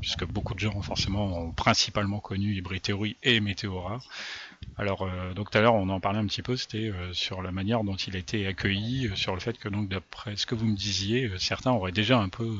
puisque 0.00 0.24
beaucoup 0.24 0.54
de 0.54 0.60
gens 0.60 0.80
forcément 0.82 1.38
ont 1.38 1.52
principalement 1.52 2.20
connu 2.20 2.54
Hybrid 2.54 2.82
Theory 2.82 3.16
et 3.22 3.40
Meteora. 3.40 3.93
Alors, 4.76 5.02
euh, 5.02 5.34
donc 5.34 5.50
tout 5.50 5.58
à 5.58 5.60
l'heure, 5.60 5.74
on 5.74 5.88
en 5.88 6.00
parlait 6.00 6.18
un 6.18 6.26
petit 6.26 6.42
peu, 6.42 6.56
c'était 6.56 6.90
euh, 6.90 7.12
sur 7.12 7.42
la 7.42 7.52
manière 7.52 7.84
dont 7.84 7.94
il 7.94 8.16
a 8.16 8.18
été 8.18 8.46
accueilli, 8.46 9.06
euh, 9.06 9.14
sur 9.14 9.34
le 9.34 9.40
fait 9.40 9.58
que, 9.58 9.68
donc, 9.68 9.88
d'après 9.88 10.36
ce 10.36 10.46
que 10.46 10.54
vous 10.54 10.66
me 10.66 10.76
disiez, 10.76 11.30
certains 11.38 11.72
auraient 11.72 11.92
déjà 11.92 12.18
un 12.18 12.28
peu 12.28 12.58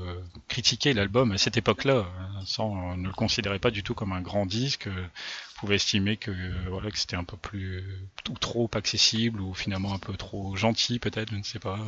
critiqué 0.49 0.93
l'album 0.93 1.33
à 1.33 1.39
cette 1.39 1.57
époque-là, 1.57 2.07
hein, 2.19 2.41
sans 2.45 2.97
ne 2.97 3.09
le 3.09 3.13
considérer 3.13 3.59
pas 3.59 3.71
du 3.71 3.83
tout 3.83 3.95
comme 3.95 4.13
un 4.13 4.21
grand 4.21 4.47
disque, 4.47 4.89
pouvait 5.55 5.77
estimer 5.77 6.17
que 6.17 6.33
voilà 6.69 6.91
que 6.91 6.99
c'était 6.99 7.17
un 7.17 7.25
peu 7.25 7.37
plus 7.37 7.85
ou 8.29 8.35
trop 8.35 8.71
accessible 8.75 9.41
ou 9.41 9.55
finalement 9.55 9.95
un 9.95 9.99
peu 9.99 10.15
trop 10.17 10.57
gentil 10.57 10.99
peut-être, 10.99 11.31
je 11.31 11.37
ne 11.37 11.43
sais 11.43 11.59
pas. 11.59 11.79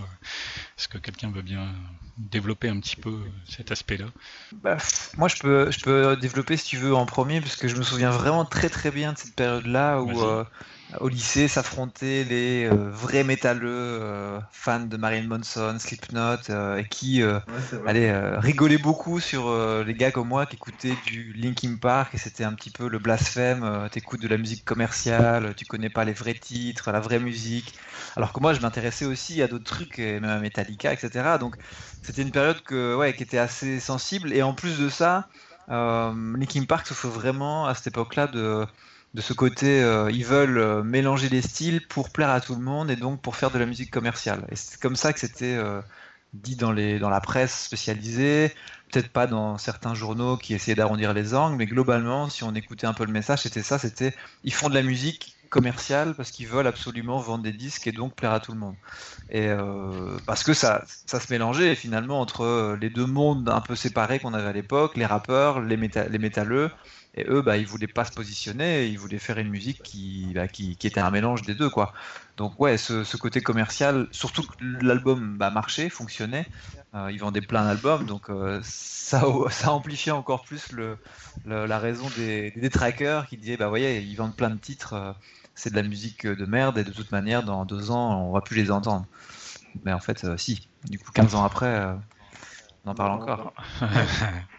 Est-ce 0.78 0.88
que 0.88 0.98
quelqu'un 0.98 1.30
veut 1.30 1.42
bien 1.42 1.68
développer 2.18 2.68
un 2.68 2.80
petit 2.80 2.96
peu 2.96 3.18
cet 3.48 3.72
aspect-là? 3.72 4.06
Bah, 4.52 4.76
Moi, 5.16 5.28
je 5.28 5.36
peux 5.36 5.70
je 5.70 5.80
peux 5.80 6.16
développer 6.16 6.56
si 6.56 6.66
tu 6.66 6.76
veux 6.76 6.94
en 6.94 7.06
premier 7.06 7.40
parce 7.40 7.56
que 7.56 7.68
je 7.68 7.76
me 7.76 7.82
souviens 7.82 8.10
vraiment 8.10 8.44
très 8.44 8.68
très 8.68 8.90
bien 8.90 9.12
de 9.12 9.18
cette 9.18 9.34
période-là 9.34 10.00
où 10.00 10.12
au 11.00 11.08
lycée 11.08 11.48
s'affrontaient 11.48 12.24
les 12.24 12.64
euh, 12.64 12.90
vrais 12.90 13.24
métalleux 13.24 13.68
euh, 13.70 14.40
fans 14.52 14.80
de 14.80 14.96
Marilyn 14.96 15.26
Manson, 15.26 15.76
Slipknot, 15.78 16.50
euh, 16.50 16.76
et 16.76 16.84
qui 16.88 17.22
allaient 17.86 18.38
rigoler 18.38 18.78
beaucoup 18.78 19.20
sur 19.20 19.52
les 19.84 19.94
gars 19.94 20.10
comme 20.10 20.28
moi 20.28 20.46
qui 20.46 20.56
écoutaient 20.56 20.96
du 21.06 21.32
Linkin 21.32 21.76
Park 21.80 22.14
et 22.14 22.18
c'était 22.18 22.44
un 22.44 22.52
petit 22.52 22.70
peu 22.70 22.88
le 22.88 22.98
blasphème. 22.98 23.88
T'écoutes 23.90 24.22
de 24.22 24.28
la 24.28 24.38
musique 24.38 24.64
commerciale, 24.64 25.54
tu 25.56 25.64
connais 25.64 25.90
pas 25.90 26.04
les 26.04 26.12
vrais 26.12 26.34
titres, 26.34 26.92
la 26.92 27.00
vraie 27.00 27.18
musique. 27.18 27.74
Alors 28.16 28.32
que 28.32 28.40
moi, 28.40 28.54
je 28.54 28.60
m'intéressais 28.60 29.04
aussi 29.04 29.42
à 29.42 29.48
d'autres 29.48 29.64
trucs, 29.64 29.98
et 29.98 30.20
même 30.20 30.30
à 30.30 30.38
Metallica, 30.38 30.92
etc. 30.92 31.38
Donc 31.38 31.56
c'était 32.02 32.22
une 32.22 32.30
période 32.30 32.62
que, 32.62 32.94
ouais, 32.94 33.14
qui 33.14 33.22
était 33.22 33.38
assez 33.38 33.80
sensible. 33.80 34.32
Et 34.32 34.42
en 34.42 34.54
plus 34.54 34.78
de 34.78 34.88
ça, 34.88 35.28
Linkin 35.68 36.64
Park 36.64 36.86
souffre 36.86 37.08
vraiment 37.08 37.66
à 37.66 37.74
cette 37.74 37.88
époque-là 37.88 38.28
de 38.28 38.66
de 39.14 39.22
ce 39.22 39.32
côté, 39.32 39.82
euh, 39.82 40.10
ils 40.10 40.26
veulent 40.26 40.58
euh, 40.58 40.82
mélanger 40.82 41.30
les 41.30 41.40
styles 41.40 41.86
pour 41.86 42.10
plaire 42.10 42.28
à 42.28 42.42
tout 42.42 42.54
le 42.54 42.60
monde 42.60 42.90
et 42.90 42.96
donc 42.96 43.22
pour 43.22 43.34
faire 43.36 43.50
de 43.50 43.58
la 43.58 43.64
musique 43.64 43.90
commerciale. 43.90 44.46
Et 44.50 44.56
c'est 44.56 44.78
comme 44.78 44.94
ça 44.94 45.14
que 45.14 45.20
c'était 45.20 45.56
euh, 45.56 45.80
dit 46.34 46.54
dans, 46.56 46.70
la 46.72 47.20
presse 47.22 47.64
spécialisée, 47.64 48.52
peut-être 48.92 49.08
pas 49.08 49.26
dans 49.26 49.56
certains 49.56 49.94
journaux 49.94 50.36
qui 50.36 50.52
essayaient 50.52 50.74
d'arrondir 50.74 51.14
les 51.14 51.34
angles, 51.34 51.56
mais 51.56 51.64
globalement, 51.64 52.28
si 52.28 52.44
on 52.44 52.54
écoutait 52.54 52.86
un 52.86 52.92
peu 52.92 53.06
le 53.06 53.12
message, 53.12 53.40
c'était 53.42 53.62
ça, 53.62 53.78
c'était 53.78 54.14
ils 54.44 54.52
font 54.52 54.68
de 54.68 54.74
la 54.74 54.82
musique 54.82 55.34
commerciale 55.48 56.14
parce 56.14 56.30
qu'ils 56.30 56.48
veulent 56.48 56.66
absolument 56.66 57.18
vendre 57.18 57.44
des 57.44 57.52
disques 57.52 57.86
et 57.86 57.92
donc 57.92 58.14
plaire 58.14 58.32
à 58.32 58.40
tout 58.40 58.52
le 58.52 58.58
monde. 58.58 58.74
Et 59.30 59.48
parce 60.26 60.42
que 60.42 60.52
ça, 60.52 60.84
ça 61.06 61.20
se 61.20 61.32
mélangeait 61.32 61.74
finalement 61.76 62.20
entre 62.20 62.76
les 62.80 62.90
deux 62.90 63.06
mondes 63.06 63.48
un 63.48 63.60
peu 63.60 63.76
séparés 63.76 64.18
qu'on 64.18 64.34
avait 64.34 64.48
à 64.48 64.52
l'époque, 64.52 64.96
les 64.96 65.06
rappeurs, 65.06 65.60
les, 65.60 65.76
les 65.76 66.18
métalleux, 66.18 66.70
et 67.16 67.24
eux, 67.28 67.40
bah, 67.40 67.56
ils 67.56 67.66
voulaient 67.66 67.86
pas 67.86 68.04
se 68.04 68.12
positionner, 68.12 68.86
ils 68.86 68.98
voulaient 68.98 69.18
faire 69.18 69.38
une 69.38 69.48
musique 69.48 69.82
qui, 69.82 70.32
bah, 70.34 70.48
qui, 70.48 70.76
était 70.84 71.00
un 71.00 71.10
mélange 71.10 71.42
des 71.42 71.54
deux, 71.54 71.70
quoi. 71.70 71.94
Donc 72.36 72.60
ouais, 72.60 72.76
ce, 72.76 73.16
côté 73.16 73.40
commercial, 73.40 74.06
surtout 74.10 74.42
que 74.42 74.52
l'album 74.82 75.38
bah, 75.38 75.50
marchait, 75.50 75.88
fonctionnait, 75.88 76.46
euh, 76.94 77.10
ils 77.10 77.18
vendaient 77.18 77.40
plein 77.40 77.64
d'albums, 77.64 78.04
donc 78.04 78.28
euh, 78.28 78.60
ça, 78.62 79.24
ça 79.50 79.72
amplifiait 79.72 80.12
encore 80.12 80.44
plus 80.44 80.72
le, 80.72 80.98
la 81.46 81.78
raison 81.78 82.10
des, 82.16 82.50
des 82.50 82.60
détraqueurs 82.60 83.26
qui 83.26 83.38
disaient, 83.38 83.56
bah 83.56 83.68
voyez, 83.68 84.00
ils 84.00 84.14
vendent 84.14 84.36
plein 84.36 84.50
de 84.50 84.58
titres, 84.58 84.92
euh, 84.92 85.12
c'est 85.54 85.70
de 85.70 85.76
la 85.76 85.82
musique 85.82 86.26
de 86.26 86.44
merde, 86.44 86.76
et 86.76 86.84
de 86.84 86.92
toute 86.92 87.12
manière, 87.12 87.42
dans 87.42 87.64
deux 87.64 87.90
ans, 87.90 88.28
on 88.28 88.32
va 88.32 88.42
plus 88.42 88.56
les 88.56 88.70
entendre. 88.70 89.06
Mais 89.84 89.92
en 89.92 90.00
fait, 90.00 90.26
si. 90.38 90.68
Du 90.84 90.98
coup, 90.98 91.10
15 91.12 91.34
ans 91.34 91.44
après, 91.44 91.84
on 92.84 92.90
en 92.90 92.94
parle 92.94 93.12
encore. 93.12 93.52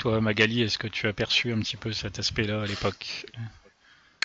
Toi, 0.00 0.20
Magali, 0.20 0.62
est-ce 0.62 0.78
que 0.78 0.88
tu 0.88 1.06
as 1.06 1.12
perçu 1.12 1.52
un 1.52 1.60
petit 1.60 1.76
peu 1.76 1.92
cet 1.92 2.18
aspect-là 2.18 2.62
à 2.62 2.66
l'époque? 2.66 3.26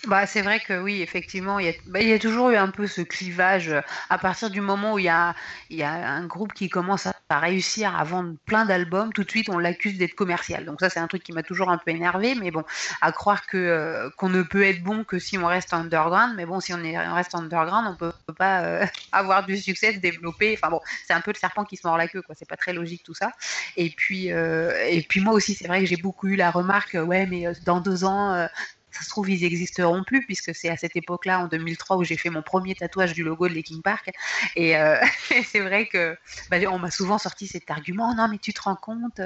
Bah, 0.07 0.27
c'est 0.27 0.41
vrai 0.41 0.59
que 0.59 0.79
oui, 0.79 1.01
effectivement, 1.01 1.57
il 1.57 1.65
y, 1.65 1.69
a, 1.69 1.73
bah, 1.87 1.99
il 1.99 2.07
y, 2.07 2.13
a, 2.13 2.19
toujours 2.19 2.51
eu 2.51 2.55
un 2.55 2.69
peu 2.69 2.85
ce 2.85 3.01
clivage 3.01 3.69
euh, 3.69 3.81
à 4.09 4.19
partir 4.19 4.51
du 4.51 4.61
moment 4.61 4.93
où 4.93 4.99
il 4.99 5.05
y 5.05 5.09
a, 5.09 5.33
il 5.71 5.77
y 5.77 5.83
a 5.83 5.91
un 5.91 6.25
groupe 6.27 6.53
qui 6.53 6.69
commence 6.69 7.07
à, 7.07 7.13
réussir 7.39 7.97
à 7.97 8.03
vendre 8.03 8.35
plein 8.45 8.65
d'albums, 8.65 9.11
tout 9.11 9.23
de 9.23 9.29
suite 9.29 9.49
on 9.49 9.57
l'accuse 9.57 9.97
d'être 9.97 10.13
commercial. 10.13 10.63
Donc 10.63 10.79
ça 10.79 10.89
c'est 10.89 10.99
un 10.99 11.07
truc 11.07 11.23
qui 11.23 11.31
m'a 11.31 11.41
toujours 11.41 11.69
un 11.69 11.79
peu 11.79 11.89
énervé, 11.89 12.35
mais 12.35 12.51
bon, 12.51 12.63
à 13.01 13.11
croire 13.11 13.47
que 13.47 13.57
euh, 13.57 14.09
qu'on 14.17 14.29
ne 14.29 14.43
peut 14.43 14.63
être 14.63 14.83
bon 14.83 15.03
que 15.03 15.17
si 15.17 15.37
on 15.39 15.47
reste 15.47 15.73
underground, 15.73 16.35
mais 16.35 16.45
bon, 16.45 16.59
si 16.59 16.73
on, 16.73 16.83
est, 16.83 16.95
on 16.97 17.15
reste 17.15 17.33
underground, 17.33 17.87
on 17.89 17.95
peut, 17.95 18.13
peut 18.27 18.33
pas 18.33 18.61
euh, 18.61 18.85
avoir 19.11 19.45
du 19.45 19.57
succès, 19.57 19.93
se 19.93 19.99
développer. 19.99 20.55
Enfin 20.55 20.69
bon, 20.69 20.81
c'est 21.07 21.13
un 21.13 21.21
peu 21.21 21.31
le 21.31 21.39
serpent 21.39 21.65
qui 21.65 21.77
se 21.77 21.87
mord 21.87 21.97
la 21.97 22.07
queue, 22.07 22.21
quoi. 22.21 22.35
C'est 22.37 22.47
pas 22.47 22.57
très 22.57 22.73
logique 22.73 23.01
tout 23.03 23.15
ça. 23.15 23.31
Et 23.75 23.89
puis, 23.89 24.27
et 24.27 25.05
puis 25.09 25.19
moi 25.19 25.33
aussi, 25.33 25.55
c'est 25.55 25.67
vrai 25.67 25.79
que 25.79 25.87
j'ai 25.87 25.97
beaucoup 25.97 26.27
eu 26.27 26.35
la 26.35 26.51
remarque, 26.51 26.93
ouais, 26.93 27.25
mais 27.25 27.47
dans 27.65 27.79
deux 27.79 28.05
ans 28.05 28.47
ça 28.95 29.03
se 29.03 29.09
trouve, 29.09 29.29
ils 29.29 29.43
existeront 29.43 30.03
plus, 30.03 30.25
puisque 30.25 30.55
c'est 30.55 30.69
à 30.69 30.77
cette 30.77 30.95
époque-là, 30.95 31.39
en 31.39 31.47
2003, 31.47 31.97
où 31.97 32.03
j'ai 32.03 32.17
fait 32.17 32.29
mon 32.29 32.41
premier 32.41 32.75
tatouage 32.75 33.13
du 33.13 33.23
logo 33.23 33.47
de 33.47 33.53
Linkin 33.53 33.81
Park. 33.83 34.11
Et, 34.55 34.77
euh, 34.77 34.97
c'est 35.45 35.59
vrai 35.59 35.87
que 35.87 36.17
bah, 36.49 36.57
on 36.69 36.79
m'a 36.79 36.91
souvent 36.91 37.17
sorti 37.17 37.47
cet 37.47 37.69
argument, 37.69 38.15
non, 38.15 38.27
mais 38.29 38.37
tu 38.37 38.53
te 38.53 38.61
rends 38.61 38.75
compte 38.75 39.19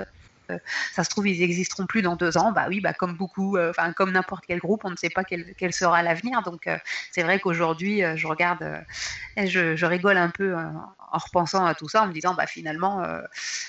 ça 0.93 1.03
se 1.03 1.09
trouve, 1.09 1.27
ils 1.27 1.41
existeront 1.41 1.85
plus 1.85 2.01
dans 2.01 2.15
deux 2.15 2.37
ans. 2.37 2.51
Bah 2.51 2.65
oui, 2.69 2.81
bah 2.81 2.93
comme 2.93 3.15
beaucoup, 3.15 3.57
euh, 3.57 3.69
enfin 3.71 3.93
comme 3.93 4.11
n'importe 4.11 4.45
quel 4.47 4.59
groupe, 4.59 4.81
on 4.83 4.91
ne 4.91 4.95
sait 4.95 5.09
pas 5.09 5.23
quel, 5.23 5.73
sera 5.73 6.03
l'avenir. 6.03 6.41
Donc 6.43 6.67
c'est 7.11 7.23
vrai 7.23 7.39
qu'aujourd'hui, 7.39 8.01
je 8.15 8.27
regarde, 8.27 8.83
je, 9.37 9.85
rigole 9.85 10.17
un 10.17 10.29
peu 10.29 10.55
en 11.11 11.17
repensant 11.17 11.65
à 11.65 11.75
tout 11.75 11.89
ça, 11.89 12.03
en 12.03 12.07
me 12.07 12.13
disant, 12.13 12.33
bah 12.33 12.47
finalement, 12.47 13.03
euh, 13.03 13.21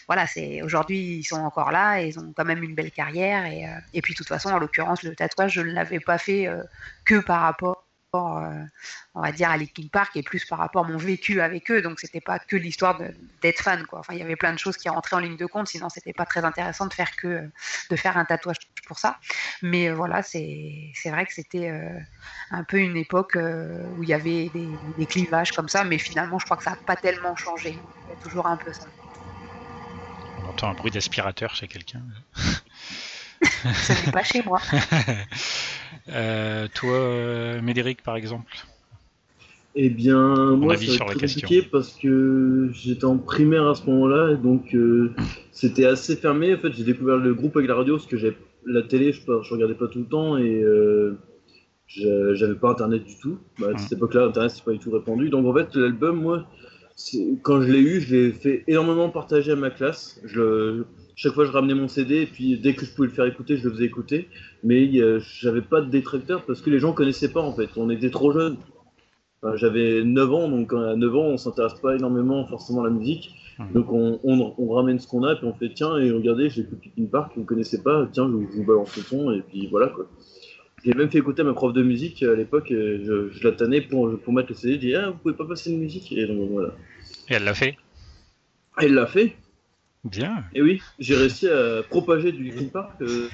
voilà, 0.06 0.26
c'est 0.26 0.62
aujourd'hui 0.62 1.18
ils 1.18 1.24
sont 1.24 1.40
encore 1.40 1.70
là 1.70 2.00
et 2.00 2.08
ils 2.08 2.18
ont 2.18 2.32
quand 2.36 2.44
même 2.44 2.62
une 2.62 2.74
belle 2.74 2.90
carrière. 2.90 3.46
Et, 3.46 3.66
euh, 3.66 4.00
puis 4.02 4.14
de 4.14 4.18
toute 4.18 4.28
façon, 4.28 4.50
en 4.50 4.58
l'occurrence, 4.58 5.02
le 5.02 5.14
tatouage, 5.14 5.52
je 5.52 5.60
ne 5.62 5.72
l'avais 5.72 6.00
pas 6.00 6.18
fait 6.18 6.46
euh, 6.46 6.62
que 7.04 7.20
par 7.20 7.42
rapport 7.42 7.84
euh, 8.14 8.64
on 9.14 9.22
va 9.22 9.32
dire, 9.32 9.50
à 9.50 9.56
Linkin 9.56 9.88
Park 9.90 10.16
et 10.16 10.22
plus 10.22 10.44
par 10.44 10.58
rapport 10.58 10.84
à 10.84 10.88
mon 10.88 10.96
vécu 10.96 11.40
avec 11.40 11.70
eux. 11.70 11.82
Donc, 11.82 12.00
c'était 12.00 12.20
pas 12.20 12.38
que 12.38 12.56
l'histoire 12.56 13.00
d'être 13.42 13.62
fan, 13.62 13.86
quoi. 13.86 14.00
Enfin, 14.00 14.14
il 14.14 14.18
y 14.18 14.22
avait 14.22 14.36
plein 14.36 14.52
de 14.52 14.58
choses 14.58 14.76
qui 14.76 14.88
rentraient 14.88 15.16
en 15.16 15.20
ligne 15.20 15.36
de 15.36 15.46
compte, 15.46 15.68
sinon 15.68 15.88
c'était 15.88 16.12
pas 16.12 16.26
très 16.26 16.44
intéressant 16.44 16.86
de 16.86 16.92
faire 16.92 17.14
que 17.16 17.48
de 17.90 17.96
faire 17.96 18.16
un 18.16 18.24
tatouage 18.24 18.56
pour 18.86 18.98
ça. 18.98 19.18
Mais 19.62 19.88
euh, 19.88 19.94
voilà, 19.94 20.22
c'est 20.22 20.92
vrai 21.06 21.26
que 21.26 21.32
c'était 21.32 21.70
euh, 21.70 21.98
un 22.50 22.64
peu 22.64 22.78
une 22.78 22.96
époque 22.96 23.36
où 23.36 24.02
il 24.02 24.08
y 24.08 24.14
avait 24.14 24.50
des, 24.50 25.06
clivages 25.06 25.52
comme 25.52 25.68
ça, 25.68 25.84
mais 25.84 25.98
finalement, 25.98 26.38
je 26.38 26.44
crois 26.44 26.56
que 26.56 26.64
ça 26.64 26.70
n'a 26.70 26.78
pas 26.86 26.96
tellement 26.96 27.36
changé. 27.36 27.78
Il 28.06 28.10
y 28.10 28.12
a 28.12 28.16
toujours 28.22 28.46
un 28.46 28.56
peu 28.56 28.72
ça. 28.72 28.86
On 30.38 30.48
entend 30.48 30.70
un 30.70 30.74
bruit 30.74 30.90
d'aspirateur 30.90 31.54
chez 31.54 31.68
quelqu'un. 31.68 32.02
Ce 33.74 34.06
n'est 34.06 34.12
pas 34.12 34.22
chez 34.22 34.42
moi. 34.42 34.60
Euh, 36.08 36.66
toi, 36.74 36.92
euh, 36.92 37.62
Médéric, 37.62 38.02
par 38.02 38.16
exemple? 38.16 38.52
Eh 39.76 39.90
bien, 39.90 40.56
moi, 40.56 40.76
c'est 40.76 40.98
compliqué 40.98 41.62
parce 41.62 41.96
que 41.96 42.70
j'étais 42.72 43.04
en 43.04 43.18
primaire 43.18 43.68
à 43.68 43.74
ce 43.76 43.86
moment-là, 43.86 44.34
donc 44.34 44.74
euh, 44.74 45.14
c'était 45.52 45.84
assez 45.84 46.16
fermé. 46.16 46.54
En 46.54 46.58
fait, 46.58 46.72
j'ai 46.72 46.82
découvert 46.82 47.16
le 47.16 47.34
groupe 47.34 47.56
avec 47.56 47.68
la 47.68 47.76
radio 47.76 47.96
parce 47.96 48.08
que 48.08 48.16
j'ai 48.16 48.36
la 48.66 48.82
télé, 48.82 49.12
je, 49.12 49.20
je 49.20 49.54
regardais 49.54 49.74
pas 49.74 49.86
tout 49.86 50.00
le 50.00 50.06
temps 50.06 50.36
et 50.36 50.64
j'avais 51.86 52.54
pas 52.54 52.70
internet 52.70 53.04
du 53.04 53.16
tout. 53.16 53.38
Bah, 53.60 53.68
à 53.74 53.78
cette 53.78 53.92
époque-là, 53.92 54.24
internet 54.24 54.50
c'est 54.52 54.64
pas 54.64 54.72
du 54.72 54.80
tout 54.80 54.90
répandu. 54.90 55.28
Donc 55.28 55.46
en 55.46 55.54
fait, 55.54 55.76
l'album, 55.76 56.20
moi, 56.20 56.46
quand 57.42 57.62
je 57.62 57.70
l'ai 57.70 57.80
eu, 57.80 58.00
je 58.00 58.14
l'ai 58.14 58.32
fait 58.32 58.64
énormément 58.66 59.10
partager 59.10 59.52
à 59.52 59.56
ma 59.56 59.70
classe. 59.70 60.20
Je, 60.24 60.84
chaque 61.16 61.32
fois 61.32 61.44
je 61.44 61.50
ramenais 61.50 61.74
mon 61.74 61.88
CD 61.88 62.22
et 62.22 62.26
puis 62.26 62.58
dès 62.58 62.74
que 62.74 62.84
je 62.84 62.92
pouvais 62.92 63.08
le 63.08 63.14
faire 63.14 63.26
écouter, 63.26 63.56
je 63.56 63.64
le 63.64 63.74
faisais 63.74 63.84
écouter. 63.84 64.28
Mais 64.64 64.90
j'avais 65.20 65.62
pas 65.62 65.80
de 65.80 65.90
détracteur 65.90 66.44
parce 66.44 66.60
que 66.60 66.70
les 66.70 66.78
gens 66.78 66.92
connaissaient 66.92 67.32
pas 67.32 67.40
en 67.40 67.52
fait. 67.52 67.68
On 67.76 67.90
était 67.90 68.10
trop 68.10 68.32
jeunes. 68.32 68.56
j'avais 69.54 70.04
9 70.04 70.32
ans, 70.32 70.48
donc 70.48 70.72
à 70.72 70.96
9 70.96 71.16
ans, 71.16 71.26
on 71.26 71.36
s'intéresse 71.36 71.74
pas 71.74 71.96
énormément 71.96 72.46
forcément 72.46 72.82
à 72.82 72.84
la 72.84 72.90
musique. 72.90 73.34
Donc 73.74 73.92
on, 73.92 74.18
on, 74.24 74.68
ramène 74.68 74.98
ce 74.98 75.06
qu'on 75.06 75.22
a, 75.22 75.36
puis 75.36 75.46
on 75.46 75.52
fait 75.52 75.70
tiens, 75.74 75.98
et 75.98 76.10
regardez, 76.10 76.48
j'écoute 76.48 76.78
Linkin 76.84 77.10
Park, 77.10 77.32
vous 77.34 77.42
ne 77.42 77.46
connaissez 77.46 77.82
pas, 77.82 78.08
tiens, 78.10 78.26
je, 78.26 78.56
vous 78.56 78.64
balance 78.64 78.96
le 78.96 79.02
son, 79.02 79.32
et 79.32 79.42
puis 79.42 79.66
voilà 79.66 79.88
quoi. 79.88 80.06
J'ai 80.84 80.94
même 80.94 81.10
fait 81.10 81.18
écouter 81.18 81.42
à 81.42 81.44
ma 81.44 81.52
prof 81.52 81.72
de 81.72 81.82
musique 81.82 82.22
à 82.22 82.34
l'époque, 82.34 82.68
je, 82.70 83.28
je, 83.30 83.44
la 83.48 83.52
tannais 83.52 83.80
pour, 83.80 84.18
pour 84.20 84.32
mettre 84.32 84.48
le 84.50 84.54
CD, 84.54 84.74
je 84.74 84.78
dis 84.78 84.94
ah 84.94 85.10
vous 85.10 85.18
pouvez 85.18 85.34
pas 85.34 85.44
passer 85.44 85.70
de 85.70 85.76
musique? 85.76 86.10
Et 86.12 86.26
donc 86.26 86.50
voilà. 86.50 86.74
Et 87.28 87.34
elle 87.34 87.44
l'a 87.44 87.54
fait 87.54 87.76
Elle 88.78 88.94
l'a 88.94 89.06
fait. 89.06 89.36
Bien. 90.02 90.44
Et 90.54 90.62
oui, 90.62 90.80
j'ai 90.98 91.14
réussi 91.14 91.46
à 91.46 91.82
propager 91.82 92.32
du 92.32 92.44
Linkin 92.44 92.68
Park 92.68 92.92
euh, 93.02 93.28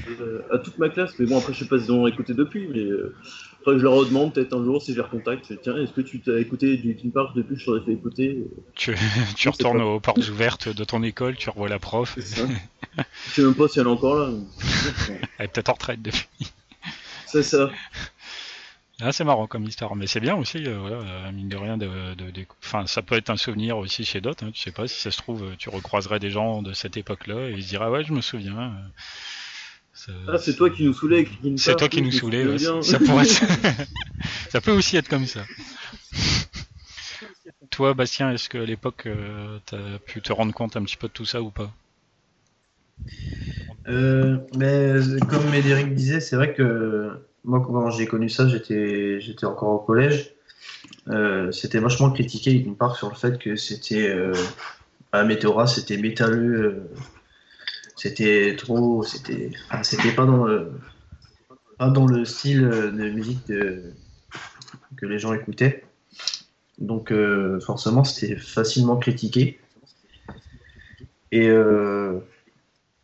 à 0.53 0.59
toute 0.59 0.79
ma 0.79 0.89
classe. 0.89 1.13
Mais 1.19 1.27
bon, 1.27 1.39
après, 1.39 1.53
je 1.53 1.61
sais 1.61 1.69
pas 1.69 1.79
s'ils 1.79 1.93
ont 1.93 2.09
écouté 2.09 2.35
depuis, 2.35 2.67
mais 2.67 2.81
euh, 2.81 3.15
après, 3.61 3.79
je 3.79 3.85
leur 3.85 3.93
redemande 3.93 4.35
peut-être 4.35 4.53
un 4.53 4.65
jour 4.65 4.83
si 4.83 4.91
je 4.91 4.97
les 4.97 5.03
recontacte. 5.03 5.53
Tiens, 5.63 5.77
est-ce 5.77 5.93
que 5.93 6.01
tu 6.01 6.21
t'as 6.21 6.39
écouté 6.39 6.77
du 6.77 6.89
Linkin 6.89 7.11
Park 7.11 7.37
depuis 7.37 7.55
que 7.55 7.61
je 7.61 7.67
t'aurais 7.67 7.83
fait 7.83 7.93
écouter? 7.93 8.45
Tu, 8.75 8.97
tu 9.37 9.49
retournes 9.49 9.81
aux 9.81 10.01
portes 10.01 10.29
ouvertes 10.29 10.69
de 10.69 10.83
ton 10.83 11.05
école, 11.05 11.37
tu 11.37 11.51
revois 11.51 11.69
la 11.69 11.79
prof. 11.79 12.17
je 12.17 12.23
sais 12.23 13.43
même 13.43 13.55
pas 13.55 13.69
si 13.69 13.79
elle 13.79 13.87
est 13.87 13.91
encore 13.91 14.17
là. 14.17 14.31
elle 15.39 15.45
est 15.45 15.49
peut-être 15.49 15.69
en 15.69 15.75
retraite 15.75 16.03
depuis. 16.03 16.27
C'est 17.27 17.43
ça. 17.43 17.71
Ah, 19.01 19.13
c'est 19.13 19.25
marrant 19.25 19.47
comme 19.47 19.65
histoire, 19.65 19.95
mais 19.95 20.07
c'est 20.07 20.21
bien 20.21 20.37
aussi, 20.37 20.67
euh, 20.67 20.79
voilà, 20.79 20.97
euh, 20.97 21.33
mine 21.33 21.51
de 21.51 21.57
rien, 21.57 21.77
de, 21.77 22.15
enfin, 22.65 22.87
ça 22.87 23.03
peut 23.03 23.15
être 23.15 23.29
un 23.29 23.37
souvenir 23.37 23.77
aussi 23.77 24.05
chez 24.07 24.23
d'autres. 24.23 24.45
Hein, 24.45 24.53
tu 24.55 24.63
sais 24.63 24.73
pas 24.73 24.89
si 24.89 24.99
ça 24.99 25.11
se 25.11 25.19
trouve, 25.19 25.55
tu 25.59 25.69
recroiserais 25.69 26.19
des 26.19 26.31
gens 26.31 26.63
de 26.63 26.73
cette 26.73 26.97
époque-là 26.97 27.51
et 27.51 27.53
ils 27.53 27.63
se 27.63 27.69
diraient 27.69 27.87
ah 27.87 27.91
ouais, 27.91 28.05
je 28.05 28.13
me 28.13 28.23
souviens. 28.23 28.73
Ah, 30.29 30.39
c'est 30.39 30.55
toi 30.57 30.71
qui 30.71 30.85
nous 30.85 30.95
saoulais. 30.95 31.27
C'est 31.57 31.77
toi 31.77 31.89
qui 31.89 32.01
nous 32.01 32.13
saoulais. 32.13 32.59
ça 32.83 32.99
pourrait, 32.99 33.25
ça 34.51 34.61
peut 34.61 34.73
aussi 34.73 34.97
être 34.97 35.09
comme 35.09 35.27
ça. 35.27 35.45
toi, 37.71 37.95
Bastien, 37.95 38.31
est-ce 38.33 38.49
qu'à 38.49 38.65
l'époque, 38.65 39.05
euh, 39.07 39.59
tu 39.67 39.75
as 39.75 39.99
pu 39.99 40.23
te 40.23 40.33
rendre 40.33 40.53
compte 40.53 40.77
un 40.77 40.83
petit 40.85 40.97
peu 40.97 41.09
de 41.09 41.13
tout 41.13 41.25
ça 41.25 41.43
ou 41.43 41.51
pas? 41.51 41.73
Mais 43.87 44.95
comme 45.29 45.51
Médéric 45.51 45.95
disait, 45.95 46.21
c'est 46.21 46.37
vrai 46.37 46.55
que 46.55 47.13
moi, 47.47 47.63
quand 47.65 47.91
j'ai 47.91 48.07
connu 48.07 48.29
ça, 48.29 48.49
j'étais, 48.49 49.45
encore 49.45 49.71
au 49.71 49.79
collège. 49.79 50.33
Euh, 51.09 51.53
c'était 51.53 51.79
vachement 51.79 52.11
critiqué, 52.11 52.51
une 52.53 52.77
part, 52.77 52.97
sur 52.97 53.09
le 53.09 53.15
fait 53.15 53.39
que 53.39 53.55
c'était. 53.55 54.09
Euh, 54.11 54.35
à 55.13 55.23
Météora, 55.23 55.69
c'était 55.69 55.97
métalleux. 55.97 56.61
Euh, 56.61 56.91
c'était 57.95 58.57
trop. 58.59 59.05
C'était, 59.05 59.53
c'était 59.85 60.11
pas 60.11 60.27
dans 60.27 60.45
le, 60.45 60.73
pas 61.79 61.89
dans 61.89 62.07
le 62.07 62.25
style 62.25 62.63
de 62.69 63.11
musique 63.11 63.47
que 63.47 65.07
les 65.07 65.21
gens 65.21 65.33
écoutaient. 65.33 65.85
Donc, 66.79 67.13
forcément, 67.65 68.03
c'était 68.03 68.37
facilement 68.37 68.97
critiqué. 68.97 69.61
Et, 71.31 71.49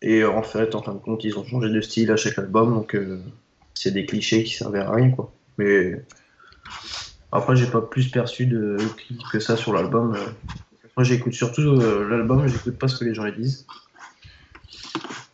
et 0.02 0.24
en 0.24 0.42
fait, 0.42 0.74
en 0.74 0.82
fin 0.82 0.92
de 0.94 0.98
compte, 0.98 1.24
ils 1.24 1.38
ont 1.38 1.44
changé 1.44 1.70
de 1.70 1.80
style 1.80 2.10
à 2.10 2.16
chaque 2.16 2.38
album. 2.38 2.74
Donc 2.74 2.96
c'est 3.74 3.92
des 3.92 4.04
clichés 4.04 4.44
qui 4.44 4.54
servaient 4.54 4.80
à 4.80 4.90
rien, 4.90 5.10
quoi. 5.10 5.32
Mais 5.58 6.02
après, 7.30 7.56
j'ai 7.56 7.66
pas 7.66 7.80
plus 7.80 8.08
perçu 8.08 8.46
de 8.46 8.76
que 9.30 9.40
ça 9.40 9.56
sur 9.56 9.72
l'album. 9.72 10.16
Moi, 10.96 11.04
j'écoute 11.04 11.32
surtout 11.32 11.62
euh, 11.62 12.06
l'album, 12.08 12.46
j'écoute 12.46 12.78
pas 12.78 12.88
ce 12.88 12.98
que 12.98 13.04
les 13.04 13.14
gens 13.14 13.28
disent. 13.30 13.66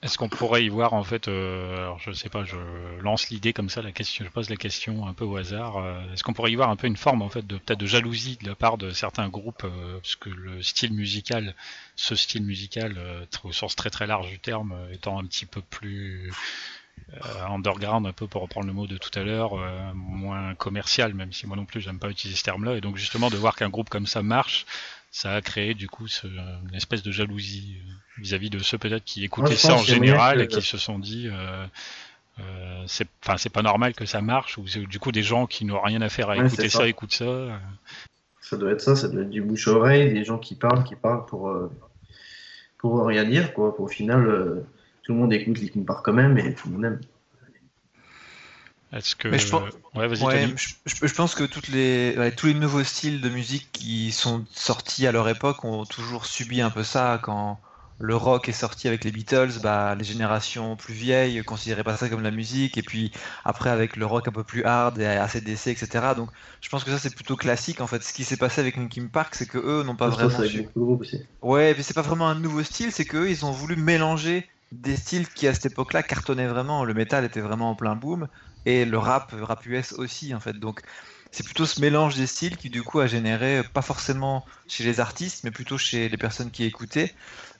Est-ce 0.02 0.16
qu'on 0.16 0.28
pourrait 0.28 0.64
y 0.64 0.68
voir 0.68 0.92
en 0.92 1.02
fait, 1.02 1.26
euh, 1.26 1.76
alors 1.76 1.98
je 1.98 2.12
sais 2.12 2.28
pas, 2.28 2.44
je 2.44 2.56
lance 3.00 3.30
l'idée 3.30 3.52
comme 3.52 3.68
ça, 3.68 3.82
la 3.82 3.90
question, 3.90 4.24
je 4.24 4.30
pose 4.30 4.48
la 4.48 4.56
question 4.56 5.08
un 5.08 5.12
peu 5.12 5.24
au 5.24 5.36
hasard. 5.36 5.78
Euh, 5.78 6.00
est-ce 6.12 6.22
qu'on 6.22 6.32
pourrait 6.32 6.52
y 6.52 6.54
voir 6.54 6.70
un 6.70 6.76
peu 6.76 6.86
une 6.86 6.96
forme 6.96 7.20
en 7.20 7.28
fait 7.28 7.44
de 7.44 7.58
peut-être 7.58 7.80
de 7.80 7.86
jalousie 7.86 8.38
de 8.40 8.48
la 8.48 8.54
part 8.54 8.78
de 8.78 8.90
certains 8.90 9.28
groupes, 9.28 9.66
parce 9.94 10.14
que 10.14 10.30
le 10.30 10.62
style 10.62 10.92
musical, 10.92 11.54
ce 11.96 12.14
style 12.14 12.44
musical 12.44 12.96
au 13.42 13.52
sens 13.52 13.74
très 13.74 13.90
très 13.90 14.06
large 14.06 14.28
du 14.28 14.38
terme, 14.38 14.74
étant 14.92 15.18
un 15.18 15.24
petit 15.24 15.46
peu 15.46 15.62
plus 15.62 16.30
euh, 17.14 17.46
underground 17.46 18.06
un 18.06 18.12
peu 18.12 18.26
pour 18.26 18.42
reprendre 18.42 18.66
le 18.66 18.72
mot 18.72 18.86
de 18.86 18.98
tout 18.98 19.16
à 19.18 19.22
l'heure, 19.22 19.58
euh, 19.58 19.92
moins 19.94 20.54
commercial, 20.54 21.14
même 21.14 21.32
si 21.32 21.46
moi 21.46 21.56
non 21.56 21.64
plus 21.64 21.80
j'aime 21.80 21.98
pas 21.98 22.10
utiliser 22.10 22.38
ce 22.38 22.44
terme-là. 22.44 22.76
Et 22.76 22.80
donc 22.80 22.96
justement 22.96 23.30
de 23.30 23.36
voir 23.36 23.56
qu'un 23.56 23.70
groupe 23.70 23.88
comme 23.88 24.06
ça 24.06 24.22
marche, 24.22 24.66
ça 25.10 25.34
a 25.34 25.40
créé 25.40 25.74
du 25.74 25.88
coup 25.88 26.06
ce, 26.06 26.26
une 26.26 26.74
espèce 26.74 27.02
de 27.02 27.10
jalousie 27.10 27.78
euh, 27.78 27.92
vis-à-vis 28.22 28.50
de 28.50 28.58
ceux 28.58 28.78
peut-être 28.78 29.04
qui 29.04 29.24
écoutaient 29.24 29.56
ça 29.56 29.74
en 29.74 29.82
général 29.82 30.40
et 30.40 30.48
qui 30.48 30.62
se 30.62 30.76
sont 30.76 30.98
dit 30.98 31.28
euh, 31.28 31.66
euh, 32.40 32.84
c'est 32.86 33.08
pas 33.52 33.62
normal 33.62 33.94
que 33.94 34.06
ça 34.06 34.20
marche 34.20 34.58
ou 34.58 34.64
du 34.64 34.98
coup 34.98 35.12
des 35.12 35.22
gens 35.22 35.46
qui 35.46 35.64
n'ont 35.64 35.80
rien 35.80 36.02
à 36.02 36.08
faire 36.08 36.30
à 36.30 36.36
écouter 36.36 36.68
ça. 36.68 36.86
écoutent 36.86 37.14
ça. 37.14 37.60
Ça 38.40 38.56
doit 38.56 38.72
être 38.72 38.80
ça, 38.80 38.96
ça 38.96 39.08
doit 39.08 39.22
être 39.22 39.30
du 39.30 39.42
bouche 39.42 39.68
oreille, 39.68 40.12
des 40.12 40.24
gens 40.24 40.38
qui 40.38 40.54
parlent, 40.54 40.84
qui 40.84 40.94
parlent 40.94 41.26
pour 41.26 41.52
pour 42.78 43.04
rien 43.06 43.24
dire 43.24 43.52
quoi. 43.54 43.74
Au 43.80 43.88
final 43.88 44.64
tout 45.02 45.12
le 45.12 45.18
monde 45.18 45.32
écoute 45.32 45.58
Linkin 45.58 45.82
Park 45.82 46.04
quand 46.04 46.12
même 46.12 46.38
et 46.38 46.54
tout 46.54 46.68
le 46.68 46.74
monde 46.74 46.84
aime. 46.84 47.00
Est-ce 48.92 49.16
que 49.16 49.36
je 49.36 49.48
pense... 49.48 49.62
je, 50.86 51.14
pense 51.14 51.34
que 51.34 51.44
toutes 51.44 51.68
les, 51.68 52.32
tous 52.36 52.46
les 52.46 52.54
nouveaux 52.54 52.84
styles 52.84 53.20
de 53.20 53.28
musique 53.28 53.68
qui 53.72 54.12
sont 54.12 54.44
sortis 54.52 55.06
à 55.06 55.12
leur 55.12 55.28
époque 55.28 55.64
ont 55.64 55.84
toujours 55.84 56.24
subi 56.24 56.62
un 56.62 56.70
peu 56.70 56.82
ça. 56.82 57.20
Quand 57.22 57.60
le 57.98 58.16
rock 58.16 58.48
est 58.48 58.52
sorti 58.52 58.88
avec 58.88 59.04
les 59.04 59.10
Beatles, 59.10 59.60
bah, 59.62 59.94
les 59.94 60.04
générations 60.04 60.76
plus 60.76 60.94
vieilles 60.94 61.42
considéraient 61.42 61.84
pas 61.84 61.96
ça 61.96 62.08
comme 62.08 62.22
la 62.22 62.30
musique. 62.30 62.78
Et 62.78 62.82
puis 62.82 63.12
après, 63.44 63.68
avec 63.68 63.96
le 63.96 64.06
rock 64.06 64.28
un 64.28 64.32
peu 64.32 64.44
plus 64.44 64.64
hard 64.64 64.98
et 64.98 65.06
ACDC, 65.06 65.66
etc. 65.66 65.88
Donc 66.16 66.30
je 66.62 66.68
pense 66.70 66.82
que 66.82 66.90
ça 66.90 66.98
c'est 66.98 67.14
plutôt 67.14 67.36
classique 67.36 67.82
en 67.82 67.86
fait. 67.86 68.02
Ce 68.02 68.14
qui 68.14 68.24
s'est 68.24 68.36
passé 68.38 68.60
avec 68.60 68.76
Linkin 68.76 69.08
Park, 69.08 69.34
c'est 69.34 69.46
que 69.46 69.58
eux 69.58 69.82
n'ont 69.82 69.96
pas 69.96 70.08
vraiment. 70.08 70.38
Ouais, 71.42 71.74
mais 71.76 71.82
c'est 71.82 71.94
pas 71.94 72.02
vraiment 72.02 72.28
un 72.28 72.38
nouveau 72.38 72.62
style, 72.62 72.90
c'est 72.92 73.04
qu'eux 73.04 73.28
ils 73.28 73.44
ont 73.44 73.52
voulu 73.52 73.76
mélanger 73.76 74.48
des 74.72 74.96
styles 74.96 75.28
qui 75.28 75.46
à 75.46 75.54
cette 75.54 75.66
époque-là 75.66 76.02
cartonnaient 76.02 76.46
vraiment. 76.46 76.84
Le 76.84 76.94
métal 76.94 77.24
était 77.24 77.40
vraiment 77.40 77.70
en 77.70 77.74
plein 77.74 77.96
boom 77.96 78.28
et 78.64 78.84
le 78.84 78.98
rap, 78.98 79.32
rap 79.32 79.64
US 79.66 79.92
aussi 79.92 80.34
en 80.34 80.40
fait. 80.40 80.54
Donc 80.54 80.80
c'est 81.30 81.44
plutôt 81.44 81.66
ce 81.66 81.80
mélange 81.80 82.16
des 82.16 82.26
styles 82.26 82.56
qui 82.56 82.70
du 82.70 82.82
coup 82.82 83.00
a 83.00 83.06
généré 83.06 83.62
pas 83.64 83.82
forcément 83.82 84.44
chez 84.66 84.84
les 84.84 85.00
artistes, 85.00 85.44
mais 85.44 85.50
plutôt 85.50 85.78
chez 85.78 86.08
les 86.08 86.18
personnes 86.18 86.50
qui 86.50 86.64
écoutaient. 86.64 87.14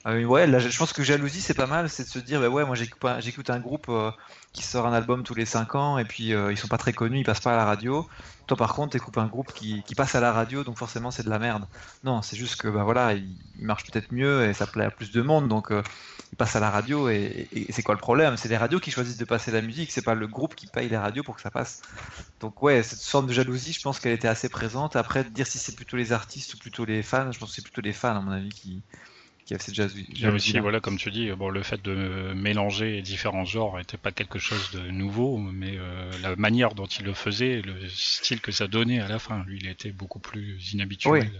Euh, 0.05 0.23
ouais, 0.23 0.47
là, 0.47 0.59
je 0.59 0.77
pense 0.77 0.93
que 0.93 1.03
jalousie 1.03 1.41
c'est 1.41 1.53
pas 1.53 1.67
mal, 1.67 1.89
c'est 1.89 2.03
de 2.03 2.09
se 2.09 2.19
dire 2.19 2.39
bah 2.39 2.47
ouais 2.49 2.65
moi 2.65 2.75
j'écoute 2.75 3.49
un 3.49 3.59
groupe 3.59 3.87
euh, 3.89 4.11
qui 4.53 4.63
sort 4.63 4.87
un 4.87 4.93
album 4.93 5.23
tous 5.23 5.35
les 5.35 5.45
5 5.45 5.75
ans 5.75 5.97
et 5.97 6.05
puis 6.05 6.33
euh, 6.33 6.51
ils 6.53 6.57
sont 6.57 6.69
pas 6.69 6.77
très 6.77 6.93
connus, 6.93 7.19
ils 7.19 7.25
passent 7.25 7.41
pas 7.41 7.53
à 7.53 7.57
la 7.57 7.65
radio. 7.65 8.07
Toi, 8.49 8.57
par 8.57 8.73
contre, 8.73 8.93
t'écoutes 8.93 9.19
un 9.19 9.27
groupe 9.27 9.53
qui, 9.53 9.83
passe 9.95 10.15
à 10.15 10.19
la 10.19 10.31
radio, 10.31 10.63
donc 10.63 10.75
forcément, 10.75 11.11
c'est 11.11 11.21
de 11.21 11.29
la 11.29 11.37
merde. 11.37 11.67
Non, 12.03 12.23
c'est 12.23 12.35
juste 12.35 12.59
que, 12.59 12.67
ben 12.67 12.83
voilà, 12.83 13.13
il, 13.13 13.37
marche 13.59 13.83
peut-être 13.83 14.11
mieux 14.11 14.43
et 14.43 14.55
ça 14.55 14.65
plaît 14.65 14.85
à 14.85 14.89
plus 14.89 15.11
de 15.11 15.21
monde, 15.21 15.47
donc 15.47 15.71
euh, 15.71 15.83
il 16.31 16.35
passe 16.35 16.55
à 16.55 16.59
la 16.59 16.71
radio. 16.71 17.09
Et, 17.09 17.47
c'est 17.69 17.83
quoi 17.83 17.93
le 17.93 17.99
problème? 17.99 18.37
C'est 18.37 18.49
les 18.49 18.57
radios 18.57 18.79
qui 18.79 18.89
choisissent 18.89 19.17
de 19.17 19.25
passer 19.25 19.51
la 19.51 19.61
musique, 19.61 19.91
c'est 19.91 20.01
pas 20.01 20.15
le 20.15 20.25
groupe 20.25 20.55
qui 20.55 20.65
paye 20.65 20.89
les 20.89 20.97
radios 20.97 21.21
pour 21.21 21.35
que 21.35 21.43
ça 21.43 21.51
passe. 21.51 21.83
Donc, 22.39 22.63
ouais, 22.63 22.81
cette 22.81 22.97
sorte 22.97 23.27
de 23.27 23.33
jalousie, 23.33 23.73
je 23.73 23.81
pense 23.83 23.99
qu'elle 23.99 24.13
était 24.13 24.27
assez 24.27 24.49
présente. 24.49 24.95
Après, 24.95 25.23
dire 25.25 25.45
si 25.45 25.59
c'est 25.59 25.75
plutôt 25.75 25.97
les 25.97 26.11
artistes 26.11 26.55
ou 26.55 26.57
plutôt 26.57 26.85
les 26.85 27.03
fans, 27.03 27.31
je 27.31 27.37
pense 27.37 27.49
que 27.49 27.55
c'est 27.55 27.61
plutôt 27.61 27.81
les 27.81 27.93
fans, 27.93 28.15
à 28.15 28.19
mon 28.19 28.31
avis, 28.31 28.49
qui, 28.49 28.81
qui 29.57 30.27
aussi, 30.27 30.59
voilà, 30.59 30.79
comme 30.79 30.97
tu 30.97 31.09
dis, 31.11 31.31
bon, 31.31 31.49
le 31.49 31.63
fait 31.63 31.81
de 31.81 32.33
mélanger 32.33 33.01
différents 33.01 33.45
genres 33.45 33.77
n'était 33.77 33.97
pas 33.97 34.11
quelque 34.11 34.37
chose 34.37 34.71
de 34.71 34.91
nouveau, 34.91 35.37
mais 35.37 35.77
euh, 35.77 36.11
la 36.21 36.35
manière 36.35 36.75
dont 36.75 36.85
il 36.85 37.05
le 37.05 37.13
faisait, 37.13 37.61
le 37.61 37.87
style 37.89 38.41
que 38.41 38.51
ça 38.51 38.67
donnait 38.67 38.99
à 38.99 39.07
la 39.07 39.17
fin, 39.17 39.43
lui, 39.45 39.59
il 39.61 39.67
était 39.67 39.91
beaucoup 39.91 40.19
plus 40.19 40.73
inhabituel. 40.73 41.31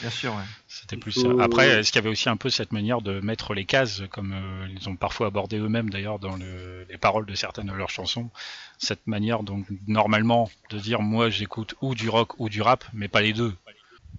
bien 0.00 0.10
sûr, 0.10 0.34
ouais. 0.34 0.42
C'était 0.66 0.96
plus 0.96 1.12
ça. 1.12 1.28
Après, 1.40 1.68
est-ce 1.68 1.92
qu'il 1.92 2.00
y 2.00 2.04
avait 2.04 2.10
aussi 2.10 2.28
un 2.28 2.36
peu 2.36 2.50
cette 2.50 2.72
manière 2.72 3.00
de 3.00 3.20
mettre 3.20 3.54
les 3.54 3.64
cases, 3.64 4.02
comme 4.10 4.32
euh, 4.32 4.66
ils 4.74 4.88
ont 4.88 4.96
parfois 4.96 5.28
abordé 5.28 5.58
eux-mêmes 5.58 5.90
d'ailleurs 5.90 6.18
dans 6.18 6.36
les 6.36 6.98
paroles 6.98 7.26
de 7.26 7.34
certaines 7.34 7.66
de 7.66 7.72
leurs 7.72 7.90
chansons, 7.90 8.30
cette 8.78 9.06
manière 9.06 9.42
donc 9.42 9.66
normalement 9.86 10.50
de 10.70 10.78
dire 10.78 11.02
moi 11.02 11.30
j'écoute 11.30 11.74
ou 11.80 11.94
du 11.94 12.08
rock 12.08 12.38
ou 12.40 12.48
du 12.48 12.60
rap, 12.62 12.84
mais 12.92 13.08
pas 13.08 13.22
les 13.22 13.32
deux. 13.32 13.54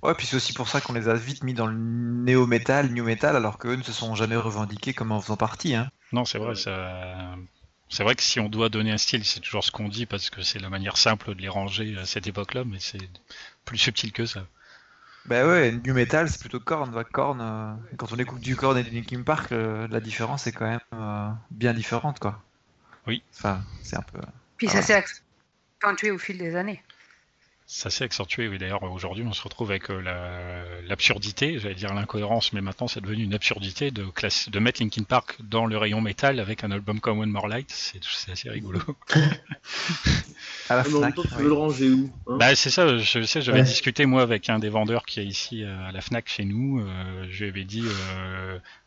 Ouais, 0.04 0.14
puis 0.16 0.28
c'est 0.28 0.36
aussi 0.36 0.52
pour 0.52 0.68
ça 0.68 0.82
qu'on 0.82 0.92
les 0.92 1.08
a 1.08 1.14
vite 1.14 1.44
mis 1.44 1.54
dans 1.54 1.66
le 1.66 1.76
néo-metal, 1.76 2.92
new 2.92 3.06
metal, 3.06 3.38
alors 3.38 3.58
qu'eux 3.58 3.76
ne 3.76 3.84
se 3.84 3.94
sont 3.94 4.16
jamais 4.16 4.36
revendiqués 4.36 4.94
comme 4.94 5.14
en 5.14 5.22
faisant 5.22 5.38
partie. 5.38 5.76
Hein. 5.76 5.90
Non, 6.12 6.26
c'est 6.26 6.40
vrai, 6.40 6.56
ça... 6.56 7.36
c'est 7.88 8.04
vrai 8.04 8.14
que 8.14 8.22
si 8.22 8.42
on 8.42 8.50
doit 8.50 8.68
donner 8.68 8.92
un 8.92 8.98
style, 8.98 9.24
c'est 9.24 9.40
toujours 9.40 9.64
ce 9.64 9.72
qu'on 9.72 9.88
dit 9.88 10.06
parce 10.06 10.30
que 10.30 10.42
c'est 10.42 10.60
la 10.60 10.70
manière 10.70 10.98
simple 10.98 11.34
de 11.34 11.42
les 11.42 11.48
ranger 11.48 11.98
à 11.98 12.06
cette 12.06 12.28
époque-là, 12.28 12.66
mais 12.66 12.80
c'est 12.80 13.00
plus 13.64 13.78
subtil 13.78 14.12
que 14.12 14.26
ça. 14.26 14.46
Bah 15.26 15.48
ouais, 15.48 15.72
new 15.72 15.94
metal, 15.94 16.30
c'est 16.30 16.42
plutôt 16.42 16.60
Korn. 16.60 16.92
Bah, 16.92 17.06
Korn 17.06 17.40
euh, 17.40 17.74
quand 17.96 18.12
on 18.12 18.18
écoute 18.18 18.42
du 18.42 18.58
Korn 18.58 18.78
et 18.78 18.84
du 18.84 18.90
Linkin 18.90 19.24
Park, 19.24 19.54
euh, 19.54 19.88
la 19.90 20.02
différence 20.02 20.48
est 20.48 20.52
quand 20.52 20.66
même 20.66 20.82
euh, 20.94 21.30
bien 21.50 21.74
différente, 21.74 22.20
quoi. 22.20 22.42
Oui. 23.08 23.24
Enfin, 23.34 23.62
c'est 23.84 23.96
un 23.96 24.02
peu. 24.02 24.20
Puis 24.58 24.68
ça 24.68 24.82
s'est 24.82 25.02
accentué 25.82 26.12
au 26.12 26.18
fil 26.18 26.38
des 26.38 26.58
années. 26.58 26.84
Ça 27.66 27.90
s'est 27.90 28.04
accentué, 28.04 28.50
oui. 28.50 28.58
D'ailleurs, 28.58 28.84
aujourd'hui, 28.84 29.24
on 29.26 29.32
se 29.32 29.42
retrouve 29.42 29.72
avec 29.72 29.90
euh, 29.90 30.82
l'absurdité, 30.86 31.60
j'allais 31.60 31.76
dire 31.76 31.94
l'incohérence, 31.94 32.52
mais 32.52 32.60
maintenant 32.60 32.88
c'est 32.88 33.00
devenu 33.00 33.24
une 33.24 33.34
absurdité 33.34 33.90
de, 33.90 34.04
classe, 34.04 34.50
de 34.50 34.60
mettre 34.60 34.82
Linkin 34.82 35.04
Park 35.04 35.38
dans 35.40 35.66
le 35.66 35.78
rayon 35.78 36.02
métal 36.02 36.42
avec 36.42 36.66
un 36.66 36.72
album 36.72 37.00
comme 37.00 37.20
One 37.20 37.30
More 37.30 37.48
Light. 37.48 37.72
C'est 37.72 38.32
assez 38.32 38.50
rigolo. 38.50 38.82
à 40.70 40.76
la 40.76 40.84
Fnac, 40.84 41.16
tu 41.16 41.28
veux 41.36 41.48
le 41.48 41.54
ranger 41.54 41.90
où 41.90 42.12
hein? 42.28 42.38
Bah, 42.38 42.54
C'est 42.54 42.70
ça, 42.70 42.98
je 42.98 43.22
sais, 43.24 43.42
j'avais 43.42 43.64
discuté 43.64 44.06
moi 44.06 44.24
avec 44.24 44.50
un 44.50 44.60
des 44.60 44.70
vendeurs 44.70 45.06
qui 45.06 45.22
est 45.22 45.26
ici 45.26 45.64
euh, 45.64 45.88
à 45.88 45.94
la 45.94 46.02
Fnac 46.02 46.28
chez 46.28 46.44
nous. 46.44 46.82
Euh, 46.82 47.28
je 47.30 47.46
lui 47.46 47.50
avais 47.50 47.64
dit 47.64 47.84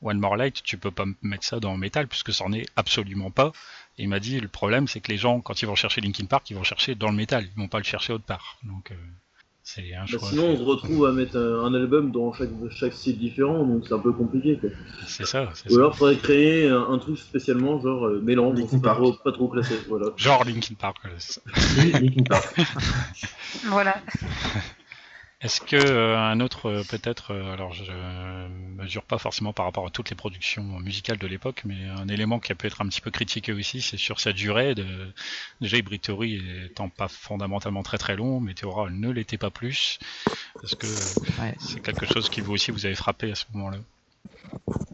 One 0.03 0.19
More 0.19 0.37
Light, 0.37 0.63
tu 0.63 0.77
peux 0.77 0.91
pas 0.91 1.07
mettre 1.23 1.45
ça 1.45 1.61
dans 1.61 1.77
métal 1.79 2.09
puisque 2.09 2.33
c'en 2.33 2.53
est 2.53 2.67
absolument 2.77 3.31
pas 3.31 3.53
Et 3.99 4.03
il 4.03 4.09
m'a 4.09 4.21
dit 4.21 4.41
le 4.41 4.49
problème, 4.49 4.89
c'est 4.89 5.01
que 5.01 5.11
les 5.11 5.19
gens, 5.19 5.41
quand 5.41 5.63
ils 5.63 5.67
vont 5.67 5.75
chercher 5.75 6.01
Linkin 6.01 6.27
Park, 6.27 6.51
ils 6.51 6.57
vont 6.57 6.65
chercher 6.65 6.95
dans 6.95 7.11
le 7.11 7.17
métal, 7.17 7.47
ils 7.55 7.61
vont 7.61 7.69
pas 7.69 7.79
le 7.79 7.85
chercher 7.85 8.13
autre 8.13 8.25
part. 8.25 8.59
Donc, 8.63 8.93
c'est 9.63 9.95
un 9.95 10.05
bah, 10.05 10.19
sinon, 10.21 10.51
on 10.51 10.57
se 10.57 10.63
retrouve 10.63 11.07
à 11.07 11.13
mettre 11.13 11.37
un, 11.37 11.75
album 11.75 12.13
dans 12.13 12.33
chaque, 12.33 12.51
chaque 12.71 12.93
style 12.93 13.19
différent, 13.19 13.65
donc 13.65 13.85
c'est 13.89 13.95
un 13.95 13.99
peu 13.99 14.13
compliqué. 14.13 14.61
C'est 15.09 15.27
ça. 15.27 15.51
Ou 15.71 15.75
alors, 15.75 15.93
il 15.95 15.99
faudrait 15.99 16.17
créer 16.17 16.69
un, 16.69 16.99
truc 16.99 17.19
spécialement, 17.19 17.81
genre 17.81 18.09
mélange, 18.23 18.59
Linkin 18.59 18.79
Park. 18.79 18.99
Pas, 18.99 19.03
trop, 19.03 19.13
pas 19.25 19.33
trop 19.33 19.49
classé. 19.49 19.75
Voilà. 19.89 20.11
Genre 20.17 20.45
Linkin 20.45 20.75
Park. 20.79 20.99
Linkin 21.77 22.23
Park. 22.23 22.55
voilà. 23.65 23.97
Est-ce 25.43 25.61
que 25.61 25.77
euh, 25.77 26.19
un 26.19 26.41
autre 26.41 26.71
euh, 26.71 26.83
peut-être, 26.89 27.33
euh, 27.35 27.53
alors 27.53 27.75
je 27.75 27.85
mesure 28.81 29.03
pas 29.03 29.19
forcément 29.19 29.53
par 29.53 29.67
rapport 29.67 29.87
à 29.87 29.91
toutes 29.91 30.09
les 30.09 30.17
productions 30.17 30.63
musicales 30.81 31.19
de 31.19 31.27
l'époque, 31.27 31.61
mais 31.67 31.77
un 31.91 32.09
élément 32.09 32.39
qui 32.41 32.53
a 32.53 32.55
pu 32.55 32.67
être 32.67 32.81
un 32.81 32.89
petit 32.89 33.03
peu 33.03 33.11
critiqué 33.11 33.53
aussi, 33.53 33.83
c'est 33.83 33.99
sur 33.99 34.19
sa 34.19 34.33
durée. 34.33 34.75
De... 34.75 35.13
Déjà, 35.61 35.77
Hybrid 35.77 36.01
Theory 36.01 36.43
étant 36.65 36.89
pas 36.89 37.09
fondamentalement 37.09 37.83
très 37.83 37.99
très 37.99 38.17
long, 38.17 38.41
Meteora 38.41 38.89
ne 38.89 39.11
l'était 39.11 39.37
pas 39.37 39.51
plus. 39.51 39.99
Est-ce 40.65 40.75
que 40.75 40.87
c'est 40.87 41.81
quelque 41.83 42.07
chose 42.07 42.31
qui 42.31 42.41
vous 42.41 42.53
aussi 42.53 42.71
vous 42.71 42.87
avez 42.87 42.95
frappé 42.95 43.31
à 43.31 43.35
ce 43.35 43.45
moment-là? 43.53 43.79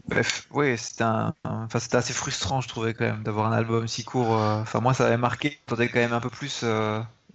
Bref, 0.09 0.47
oui, 0.51 0.77
c'était 0.77 1.05
un... 1.05 1.33
enfin, 1.45 1.79
c'était 1.79 1.95
assez 1.95 2.13
frustrant, 2.13 2.59
je 2.59 2.67
trouvais 2.67 2.93
quand 2.93 3.05
même, 3.05 3.23
d'avoir 3.23 3.47
un 3.47 3.55
album 3.55 3.87
si 3.87 4.03
court. 4.03 4.31
Enfin, 4.31 4.81
moi, 4.81 4.93
ça 4.93 5.07
avait 5.07 5.15
marqué. 5.15 5.57
J'entendais 5.69 5.87
quand 5.87 5.99
même 5.99 6.13
un 6.13 6.19
peu 6.19 6.29
plus. 6.29 6.65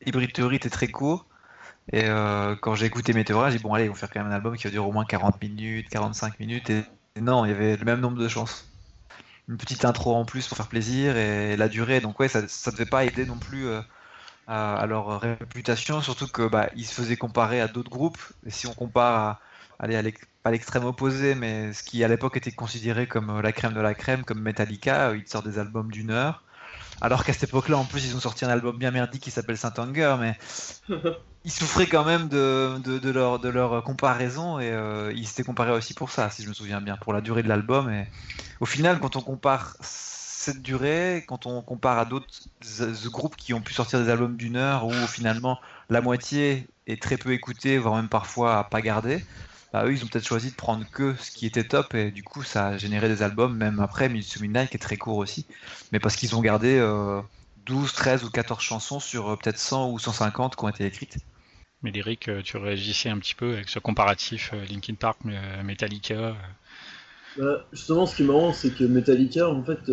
Hybrid 0.05 0.33
Theory 0.35 0.57
était 0.57 0.69
très 0.69 0.89
court. 0.89 1.25
Et 1.93 2.05
euh, 2.05 2.55
quand 2.57 2.75
j'ai 2.75 2.87
écouté 2.87 3.13
Meteora, 3.13 3.51
j'ai 3.51 3.59
dit 3.59 3.63
bon 3.63 3.73
allez, 3.73 3.89
on 3.89 3.93
va 3.93 3.99
faire 3.99 4.11
quand 4.11 4.21
même 4.21 4.31
un 4.31 4.35
album 4.35 4.57
qui 4.57 4.65
va 4.65 4.71
durer 4.71 4.87
au 4.87 4.93
moins 4.93 5.05
40 5.05 5.41
minutes, 5.41 5.89
45 5.89 6.39
minutes. 6.41 6.71
Et, 6.71 6.85
non, 7.21 7.45
il 7.45 7.49
y 7.49 7.53
avait 7.53 7.77
le 7.77 7.85
même 7.85 8.01
nombre 8.01 8.19
de 8.19 8.29
chansons. 8.29 8.65
Une 9.49 9.57
petite 9.57 9.85
intro 9.85 10.15
en 10.15 10.25
plus 10.27 10.47
pour 10.47 10.57
faire 10.57 10.69
plaisir 10.69 11.17
et 11.17 11.57
la 11.57 11.69
durée. 11.69 12.01
Donc 12.01 12.21
ouais, 12.21 12.29
ça, 12.29 12.47
ça 12.47 12.71
devait 12.71 12.87
pas 12.87 13.05
aider 13.05 13.25
non 13.25 13.39
plus 13.39 13.67
euh, 13.67 13.81
à, 14.47 14.85
leur 14.87 15.21
réputation, 15.21 16.03
surtout 16.03 16.29
que 16.29 16.47
bah, 16.47 16.69
se 16.77 16.93
faisaient 16.93 17.17
comparer 17.17 17.61
à 17.61 17.69
d'autres 17.69 17.91
groupes. 17.91 18.19
Et 18.47 18.51
si 18.51 18.67
on 18.67 18.75
compare 18.75 19.15
à, 19.17 19.41
allez, 19.79 19.97
à 20.45 20.51
l'extrême 20.51 20.85
opposé, 20.85 21.35
mais 21.35 21.73
ce 21.73 21.83
qui 21.83 22.05
à 22.05 22.09
l'époque 22.09 22.37
était 22.37 22.53
considéré 22.53 23.07
comme 23.07 23.41
la 23.41 23.53
crème 23.53 23.73
de 23.73 23.81
la 23.81 23.95
crème, 23.95 24.25
comme 24.25 24.41
Metallica, 24.41 25.15
ils 25.15 25.27
sortent 25.27 25.49
des 25.49 25.59
albums 25.59 25.91
d'une 25.91 26.11
heure. 26.11 26.45
Alors 27.01 27.25
qu'à 27.25 27.33
cette 27.33 27.45
époque-là, 27.45 27.79
en 27.79 27.85
plus, 27.85 28.07
ils 28.07 28.17
ont 28.17 28.21
sorti 28.21 28.45
un 28.45 28.49
album 28.49 28.77
bien 28.77 28.91
merdique 28.91 29.23
qui 29.23 29.31
s'appelle 29.31 29.57
Saint 29.57 29.73
Anger, 29.79 30.17
mais 30.21 30.37
ils 31.45 31.51
souffraient 31.51 31.87
quand 31.87 32.05
même 32.05 32.29
de, 32.29 33.11
leur, 33.11 33.83
comparaison 33.85 34.59
et 34.59 34.71
euh, 34.71 35.13
ils 35.15 35.27
s'étaient 35.27 35.45
comparés 35.45 35.73
aussi 35.73 35.95
pour 35.95 36.11
ça, 36.11 36.31
si 36.31 36.43
je 36.43 36.49
me 36.49 36.55
souviens 36.55 36.81
bien, 36.81 36.97
pour 36.97 37.13
la 37.13 37.21
durée 37.21 37.43
de 37.43 37.49
l'album. 37.49 37.91
Et 37.91 38.07
au 38.61 38.67
final, 38.67 38.99
quand 39.01 39.17
on 39.17 39.21
compare 39.21 39.77
cette 39.81 40.63
durée, 40.63 41.25
quand 41.27 41.47
on 41.47 41.63
compare 41.63 41.99
à 41.99 42.05
d'autres 42.05 42.29
groupes 43.09 43.37
qui 43.37 43.55
ont 43.55 43.61
pu 43.61 43.73
sortir 43.73 44.01
des 44.01 44.09
albums 44.09 44.37
d'une 44.37 44.57
heure 44.57 44.87
où 44.87 44.93
finalement 45.07 45.59
la 45.91 46.01
moitié 46.01 46.67
est 46.87 47.01
très 47.01 47.17
peu 47.17 47.33
écoutée, 47.33 47.79
voire 47.79 47.97
même 47.97 48.09
parfois 48.09 48.65
pas 48.65 48.81
gardée, 48.81 49.23
bah, 49.73 49.85
eux 49.85 49.93
ils 49.93 50.05
ont 50.05 50.07
peut-être 50.07 50.27
choisi 50.27 50.51
de 50.51 50.57
prendre 50.57 50.85
que 50.91 51.15
ce 51.17 51.31
qui 51.31 51.47
était 51.47 51.65
top 51.65 51.95
et 51.95 52.11
du 52.11 52.23
coup 52.23 52.43
ça 52.43 52.69
a 52.69 52.79
généré 52.79 53.09
des 53.09 53.23
albums 53.23 53.55
même 53.55 53.81
après 53.81 54.09
Minutes 54.09 54.41
Midnight 54.41 54.71
qui 54.71 54.77
est 54.77 54.81
très 54.81 54.97
court 54.97 55.19
aussi 55.19 55.45
mais 55.93 55.99
parce 55.99 56.17
qu'ils 56.17 56.35
ont 56.35 56.41
gardé 56.41 56.79
12, 57.69 57.85
euh, 57.85 57.95
13 57.95 58.25
ou 58.25 58.31
14 58.31 58.61
chansons 58.61 59.01
sur 59.01 59.29
euh, 59.29 59.37
peut-être 59.37 59.59
100 59.59 59.93
ou 59.93 59.99
150 59.99 60.57
qui 60.57 60.65
ont 60.65 60.69
été 60.69 60.87
écrites. 60.87 61.19
Mais 61.83 61.93
Eric, 61.95 62.29
euh, 62.29 62.43
tu 62.43 62.57
réagissais 62.57 63.09
un 63.09 63.19
petit 63.19 63.35
peu 63.35 63.53
avec 63.53 63.69
ce 63.69 63.79
comparatif 63.79 64.53
Linkin 64.69 64.95
Park, 64.95 65.19
Metallica 65.65 66.35
bah, 67.39 67.67
Justement, 67.73 68.07
ce 68.07 68.17
qui 68.17 68.23
est 68.23 68.27
marrant, 68.27 68.53
c'est 68.53 68.75
que 68.75 68.85
Metallica, 68.85 69.49
en 69.49 69.63
fait, 69.63 69.91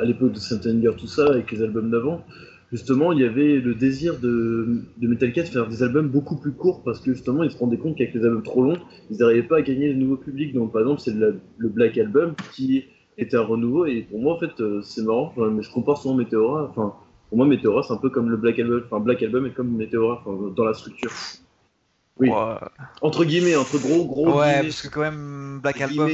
à 0.00 0.04
l'époque 0.04 0.32
de 0.32 0.38
Saint 0.38 0.60
Anger, 0.60 0.92
tout 0.96 1.06
ça, 1.06 1.26
avec 1.26 1.50
les 1.52 1.62
albums 1.62 1.90
d'avant, 1.90 2.24
justement, 2.72 3.12
il 3.12 3.20
y 3.20 3.24
avait 3.24 3.60
le 3.60 3.74
désir 3.74 4.18
de, 4.18 4.82
de 4.96 5.08
Metallica 5.08 5.42
de 5.42 5.48
faire 5.48 5.68
des 5.68 5.82
albums 5.82 6.08
beaucoup 6.08 6.36
plus 6.36 6.52
courts 6.52 6.82
parce 6.82 7.00
que 7.00 7.12
justement, 7.12 7.42
ils 7.42 7.50
se 7.50 7.58
rendaient 7.58 7.76
compte 7.76 7.96
qu'avec 7.96 8.14
les 8.14 8.24
albums 8.24 8.42
trop 8.42 8.62
longs, 8.62 8.78
ils 9.10 9.18
n'arrivaient 9.18 9.46
pas 9.46 9.58
à 9.58 9.62
gagner 9.62 9.88
le 9.88 9.98
nouveau 9.98 10.16
public. 10.16 10.54
Donc, 10.54 10.72
par 10.72 10.82
exemple, 10.82 11.00
c'est 11.00 11.14
le, 11.14 11.40
Black 11.58 11.98
Album 11.98 12.34
qui 12.54 12.84
était 13.18 13.36
un 13.36 13.42
renouveau 13.42 13.86
et 13.86 14.02
pour 14.02 14.20
moi, 14.20 14.34
en 14.34 14.38
fait, 14.38 14.60
euh, 14.60 14.80
c'est 14.82 15.02
marrant. 15.02 15.32
mais 15.36 15.62
je 15.62 15.70
compare 15.70 15.98
souvent 15.98 16.14
Meteora. 16.14 16.68
Enfin, 16.70 16.94
pour 17.28 17.38
moi, 17.38 17.46
Meteora, 17.46 17.82
c'est 17.82 17.92
un 17.92 17.98
peu 17.98 18.10
comme 18.10 18.30
le 18.30 18.36
Black 18.36 18.58
Album. 18.58 18.82
Enfin, 18.86 19.00
Black 19.00 19.22
Album 19.22 19.46
est 19.46 19.50
comme 19.50 19.76
Meteora 19.76 20.24
dans 20.56 20.64
la 20.64 20.74
structure. 20.74 21.12
Oui. 22.18 22.30
Entre 23.02 23.24
guillemets, 23.24 23.56
entre 23.56 23.78
gros, 23.78 24.06
gros. 24.06 24.38
Ouais, 24.40 24.62
parce 24.62 24.82
que 24.82 24.88
quand 24.88 25.00
même, 25.00 25.60
Black 25.62 25.80
Album, 25.80 26.10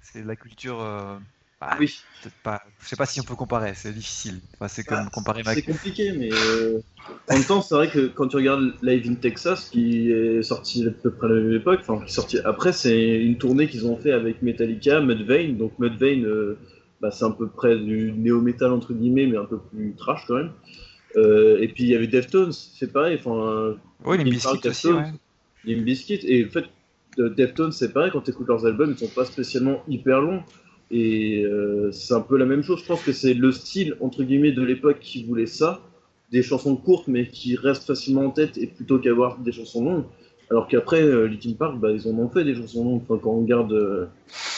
c'est 0.00 0.24
la 0.24 0.36
culture. 0.36 0.80
Euh, 0.80 1.18
bah, 1.60 1.76
oui. 1.80 2.00
Pas, 2.44 2.62
je 2.80 2.88
sais 2.88 2.96
pas 2.96 3.04
si 3.04 3.20
on 3.20 3.24
peut 3.24 3.34
comparer, 3.34 3.72
c'est 3.74 3.92
difficile. 3.92 4.40
c'est 4.68 4.84
comme 4.84 5.04
bah, 5.04 5.10
comparer. 5.12 5.42
C'est 5.44 5.62
compliqué, 5.62 6.12
mais 6.12 6.30
euh, 6.32 6.80
en 7.28 7.34
même 7.34 7.44
temps, 7.44 7.62
c'est 7.62 7.74
vrai 7.74 7.90
que 7.90 8.06
quand 8.06 8.28
tu 8.28 8.36
regardes 8.36 8.74
Live 8.80 9.10
in 9.10 9.16
Texas, 9.16 9.68
qui 9.68 10.10
est 10.10 10.42
sorti 10.42 10.86
à 10.86 10.90
peu 10.90 11.10
près 11.10 11.26
à 11.26 11.30
la 11.30 11.40
même 11.40 11.52
époque, 11.54 11.80
enfin 11.82 11.98
qui 11.98 12.10
est 12.10 12.14
sorti 12.14 12.38
après, 12.44 12.72
c'est 12.72 13.20
une 13.20 13.38
tournée 13.38 13.68
qu'ils 13.68 13.86
ont 13.86 13.96
fait 13.96 14.12
avec 14.12 14.40
Metallica, 14.40 15.00
Mudvayne. 15.00 15.56
Donc 15.56 15.78
Mudvayne, 15.80 16.24
euh, 16.24 16.58
bah, 17.00 17.10
c'est 17.10 17.24
à 17.24 17.30
peu 17.30 17.48
près 17.48 17.78
du 17.78 18.12
néo-metal 18.12 18.72
entre 18.72 18.92
guillemets, 18.92 19.26
mais 19.26 19.36
un 19.36 19.44
peu 19.44 19.58
plus 19.58 19.94
trash 19.96 20.24
quand 20.26 20.34
même. 20.34 20.52
Euh, 21.16 21.58
et 21.60 21.68
puis 21.68 21.84
il 21.84 21.90
y 21.90 21.94
avait 21.94 22.06
Deftones, 22.06 22.52
c'est 22.52 22.92
pareil. 22.92 23.18
Enfin, 23.18 23.76
oui, 24.04 24.18
les 24.18 24.24
Biscuits 24.24 24.68
aussi. 24.68 24.88
Les 25.64 25.74
Biscuits. 25.76 26.20
Et 26.24 26.46
en 26.46 26.50
fait, 26.50 26.64
Deftones, 27.16 27.72
c'est 27.72 27.92
pareil. 27.92 28.10
Quand 28.12 28.20
tu 28.20 28.30
écoutes 28.30 28.48
leurs 28.48 28.66
albums, 28.66 28.90
ils 28.90 28.98
sont 28.98 29.12
pas 29.14 29.24
spécialement 29.24 29.82
hyper 29.88 30.20
longs. 30.20 30.42
Et 30.90 31.44
euh, 31.44 31.92
c'est 31.92 32.14
un 32.14 32.20
peu 32.20 32.36
la 32.36 32.46
même 32.46 32.62
chose. 32.62 32.80
Je 32.80 32.86
pense 32.86 33.02
que 33.02 33.12
c'est 33.12 33.34
le 33.34 33.52
style, 33.52 33.96
entre 34.00 34.22
guillemets, 34.22 34.52
de 34.52 34.62
l'époque 34.62 34.98
qui 35.00 35.24
voulait 35.24 35.46
ça. 35.46 35.80
Des 36.32 36.42
chansons 36.42 36.76
courtes, 36.76 37.08
mais 37.08 37.26
qui 37.28 37.56
restent 37.56 37.86
facilement 37.86 38.26
en 38.26 38.30
tête, 38.30 38.58
et 38.58 38.66
plutôt 38.66 38.98
qu'avoir 38.98 39.38
des 39.38 39.52
chansons 39.52 39.84
longues. 39.84 40.04
Alors 40.50 40.66
qu'après, 40.66 41.02
euh, 41.02 41.26
Linkin 41.26 41.52
Park, 41.58 41.78
bah, 41.78 41.90
ils 41.90 42.08
en 42.08 42.18
ont 42.18 42.28
fait 42.30 42.44
des 42.44 42.54
chansons 42.54 42.84
longues. 42.84 43.02
Enfin, 43.08 43.20
quand 43.22 43.32
on 43.32 43.40
regarde, 43.40 43.72
euh, 43.72 44.06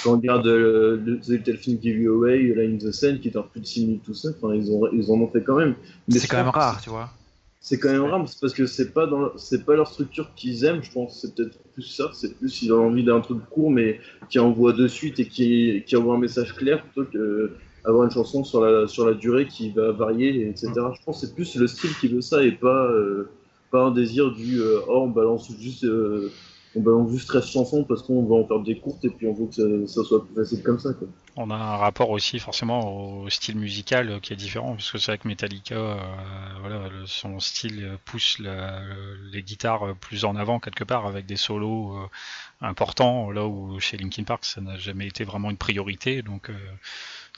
quand 0.05 0.12
on 0.12 0.16
regarde 0.16 0.45
The 0.45 1.28
Little 1.28 1.59
Thing 1.59 1.80
Give 1.82 1.99
You 1.99 2.14
Away, 2.14 2.55
Line 2.55 2.78
the 2.78 2.93
Sun, 2.93 3.18
qui 3.18 3.28
est 3.28 3.36
un 3.36 3.43
plus 3.43 3.61
de 3.61 3.66
6 3.66 3.86
minutes 3.86 4.03
tout 4.05 4.14
ça, 4.14 4.28
enfin, 4.30 4.55
ils, 4.55 4.70
ont, 4.70 4.88
ils 4.93 5.11
en 5.11 5.14
ont 5.14 5.28
fait 5.28 5.43
quand 5.43 5.57
même. 5.57 5.74
C'est 6.09 6.28
quand 6.28 6.36
même 6.36 6.49
rare, 6.49 6.80
tu 6.80 6.91
vois 6.91 7.11
c'est 7.61 7.78
quand 7.78 7.91
même 7.91 8.05
rare 8.05 8.24
parce 8.41 8.55
que 8.55 8.66
c'est 8.66 8.93
pas 8.93 9.07
dans 9.07 9.36
c'est 9.36 9.66
pas 9.66 9.74
leur 9.74 9.86
structure 9.86 10.32
qu'ils 10.34 10.64
aiment 10.64 10.82
je 10.82 10.91
pense 10.91 11.20
c'est 11.20 11.34
peut-être 11.34 11.59
plus 11.74 11.82
ça 11.82 12.11
c'est 12.14 12.34
plus 12.38 12.62
ils 12.62 12.72
ont 12.72 12.86
envie 12.86 13.05
d'un 13.05 13.20
truc 13.20 13.38
court 13.51 13.70
mais 13.70 14.01
qui 14.30 14.38
envoie 14.38 14.72
de 14.72 14.88
suite 14.88 15.20
et 15.20 15.28
qui, 15.28 15.84
qui 15.86 15.97
envoie 15.97 16.14
un 16.14 16.18
message 16.18 16.55
clair 16.55 16.82
plutôt 16.82 17.05
que 17.11 17.53
avoir 17.84 18.05
une 18.05 18.11
chanson 18.11 18.45
sur 18.45 18.62
la 18.64 18.88
sur 18.88 19.07
la 19.07 19.12
durée 19.12 19.47
qui 19.47 19.70
va 19.72 19.93
varier 19.93 20.49
etc 20.49 20.68
mm. 20.68 20.95
je 20.99 21.05
pense 21.05 21.20
que 21.20 21.26
c'est 21.26 21.34
plus 21.34 21.55
le 21.57 21.66
style 21.66 21.91
qui 22.01 22.09
veut 22.09 22.22
ça 22.22 22.43
et 22.43 22.53
pas 22.53 22.86
euh, 22.86 23.28
pas 23.71 23.85
un 23.87 23.91
désir 23.91 24.33
du 24.33 24.61
euh, 24.61 24.81
oh 24.89 25.03
on 25.05 25.09
balance 25.09 25.51
juste 25.59 25.85
euh, 25.85 26.31
on 26.77 26.81
balance 26.81 27.11
juste 27.11 27.29
13 27.29 27.47
chansons 27.47 27.85
parce 27.85 28.03
qu'on 28.03 28.25
va 28.25 28.37
en 28.37 28.47
faire 28.47 28.61
des 28.61 28.79
courtes 28.79 29.05
et 29.05 29.11
puis 29.11 29.27
on 29.27 29.35
veut 29.35 29.47
que 29.47 29.87
ça, 29.87 30.05
soit 30.05 30.25
plus 30.25 30.35
facile 30.35 30.62
comme 30.62 30.79
ça. 30.79 30.93
Quoi. 30.93 31.09
On 31.37 31.51
a 31.51 31.55
un 31.55 31.77
rapport 31.77 32.11
aussi 32.11 32.39
forcément 32.39 33.23
au 33.23 33.29
style 33.29 33.57
musical 33.57 34.21
qui 34.21 34.33
est 34.33 34.37
différent, 34.37 34.75
puisque 34.75 34.99
c'est 34.99 35.12
vrai 35.12 35.18
que 35.18 35.27
Metallica, 35.27 35.75
euh, 35.75 35.97
voilà, 36.61 36.89
son 37.07 37.41
style 37.41 37.99
pousse 38.05 38.39
les 38.39 39.43
guitares 39.43 39.95
plus 40.01 40.25
en 40.25 40.37
avant 40.37 40.61
quelque 40.61 40.85
part 40.85 41.07
avec 41.07 41.27
des 41.27 41.37
solos 41.37 41.97
euh, 41.97 42.07
importants, 42.61 43.31
là 43.31 43.47
où 43.47 43.81
chez 43.81 43.97
Linkin 43.97 44.25
Park 44.25 44.45
ça 44.45 44.61
n'a 44.61 44.77
jamais 44.77 45.09
été 45.09 45.25
vraiment 45.25 45.51
une 45.51 45.57
priorité. 45.57 46.23
Donc 46.23 46.51
euh, 46.51 46.55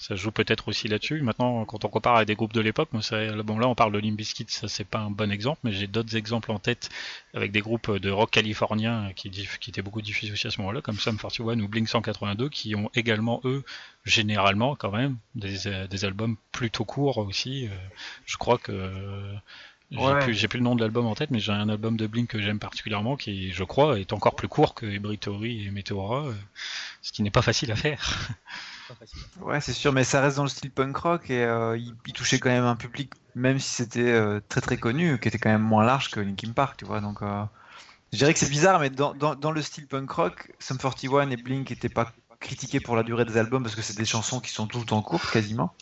ça 0.03 0.17
joue 0.17 0.33
peut-être 0.33 0.67
aussi 0.67 0.89
là-dessus. 0.89 1.23
Maintenant, 1.23 1.65
quand 1.65 1.85
on 1.85 1.89
compare 1.89 2.17
à 2.17 2.25
des 2.25 2.35
groupes 2.35 2.53
de 2.53 2.61
l'époque, 2.61 2.89
bon 2.93 3.59
là 3.59 3.69
on 3.69 3.77
parle 3.77 3.93
de 3.93 4.01
Limp 4.01 4.17
Bizkit, 4.17 4.47
ça 4.49 4.67
c'est 4.67 4.85
pas 4.85 4.99
un 4.99 5.11
bon 5.11 5.31
exemple, 5.31 5.61
mais 5.63 5.73
j'ai 5.73 5.87
d'autres 5.87 6.17
exemples 6.17 6.51
en 6.51 6.59
tête 6.59 6.91
avec 7.35 7.53
des 7.53 7.61
groupes 7.61 7.89
de 7.89 8.11
rock 8.11 8.33
californien 8.33 9.13
qui, 9.15 9.31
qui 9.31 9.71
étaient 9.71 9.81
beaucoup 9.81 10.03
diffusés 10.03 10.33
aussi 10.33 10.49
à 10.49 10.51
ce 10.51 10.61
moment-là, 10.61 10.81
comme 10.81 10.99
Sum 10.99 11.17
41 11.17 11.61
ou 11.61 11.69
Blink 11.69 11.89
182, 11.89 12.49
qui 12.49 12.75
ont 12.75 12.91
également 12.97 13.41
eux 13.45 13.63
généralement 14.05 14.75
quand 14.75 14.91
même 14.91 15.19
des, 15.37 15.87
des 15.89 16.05
albums 16.05 16.37
plutôt 16.51 16.85
courts 16.85 17.19
aussi. 17.19 17.69
Euh, 17.69 17.71
je 18.27 18.37
crois 18.39 18.59
que 18.59 18.73
j'ai 20.33 20.49
plus, 20.49 20.59
le 20.59 20.65
nom 20.65 20.75
de 20.75 20.81
l'album 20.81 21.07
en 21.07 21.15
tête, 21.15 21.31
mais 21.31 21.39
j'ai 21.39 21.53
un 21.53 21.69
album 21.69 21.97
de 21.97 22.09
Blink 22.09 22.29
que 22.29 22.43
j'aime 22.43 22.59
particulièrement, 22.59 23.17
qui, 23.17 23.53
je 23.53 23.63
crois, 23.63 24.01
est 24.01 24.13
encore 24.13 24.35
plus 24.35 24.49
court 24.49 24.75
que 24.75 24.87
Hybrid 24.87 25.21
et 25.45 25.71
Meteora, 25.71 26.27
euh, 26.27 26.35
ce 27.03 27.13
qui 27.13 27.23
n'est 27.23 27.31
pas 27.31 27.43
facile 27.43 27.71
à 27.71 27.77
faire. 27.77 28.31
Ouais, 29.41 29.61
c'est 29.61 29.73
sûr, 29.73 29.93
mais 29.93 30.05
ça 30.05 30.21
reste 30.21 30.37
dans 30.37 30.43
le 30.43 30.49
style 30.49 30.71
punk 30.71 30.97
rock 30.97 31.31
et 31.31 31.45
euh, 31.45 31.77
il, 31.77 32.13
touchait 32.13 32.39
quand 32.39 32.51
même 32.51 32.65
un 32.65 32.77
public, 32.77 33.13
même 33.35 33.59
si 33.59 33.71
c'était 33.71 34.01
euh, 34.01 34.41
très 34.49 34.61
très 34.61 34.77
connu, 34.77 35.19
qui 35.19 35.29
était 35.29 35.39
quand 35.39 35.51
même 35.51 35.63
moins 35.63 35.85
large 35.85 36.11
que 36.11 36.21
Linkin 36.21 36.53
Park, 36.53 36.77
tu 36.77 36.85
vois. 36.85 37.01
Donc, 37.01 37.23
euh, 37.23 37.45
je 38.13 38.19
dirais 38.19 38.33
que 38.33 38.39
c'est 38.39 38.51
bizarre, 38.51 38.81
mais 38.81 38.91
dans, 38.91 39.15
dans, 39.15 39.51
le 39.51 39.63
style 39.63 39.87
punk 39.87 40.11
rock, 40.11 40.53
Sum 40.59 40.79
41 40.79 41.31
et 41.31 41.37
Blink 41.37 41.71
n'étaient 41.71 41.89
pas 41.89 42.13
critiqués 42.41 42.81
pour 42.81 42.97
la 42.97 43.03
durée 43.03 43.25
des 43.25 43.37
albums 43.37 43.63
parce 43.63 43.75
que 43.75 43.83
c'est 43.83 43.97
des 43.97 44.05
chansons 44.05 44.41
qui 44.41 44.51
sont 44.51 44.67
tout 44.67 44.85
temps 44.85 45.03
courtes 45.03 45.31
quasiment. 45.31 45.75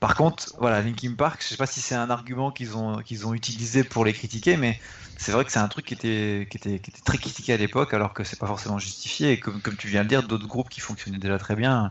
Par 0.00 0.14
contre, 0.14 0.54
voilà, 0.58 0.80
Linkin 0.80 1.14
Park, 1.14 1.42
je 1.42 1.48
sais 1.48 1.56
pas 1.56 1.66
si 1.66 1.80
c'est 1.80 1.96
un 1.96 2.08
argument 2.08 2.52
qu'ils 2.52 2.76
ont, 2.76 3.02
ont 3.24 3.34
utilisé 3.34 3.82
pour 3.82 4.04
les 4.04 4.12
critiquer, 4.12 4.56
mais 4.56 4.80
c'est 5.16 5.32
vrai 5.32 5.44
que 5.44 5.50
c'est 5.50 5.58
un 5.58 5.66
truc 5.66 5.86
qui 5.86 5.94
était, 5.94 6.46
qui 6.48 6.56
était, 6.56 6.78
qui 6.78 6.90
était 6.90 7.00
très 7.04 7.18
critiqué 7.18 7.52
à 7.52 7.56
l'époque, 7.56 7.92
alors 7.92 8.14
que 8.14 8.22
c'est 8.22 8.38
pas 8.38 8.46
forcément 8.46 8.78
justifié. 8.78 9.32
Et 9.32 9.40
comme, 9.40 9.60
comme 9.60 9.76
tu 9.76 9.88
viens 9.88 10.04
de 10.04 10.08
dire, 10.08 10.22
d'autres 10.22 10.46
groupes 10.46 10.68
qui 10.68 10.80
fonctionnaient 10.80 11.18
déjà 11.18 11.36
très 11.38 11.56
bien 11.56 11.90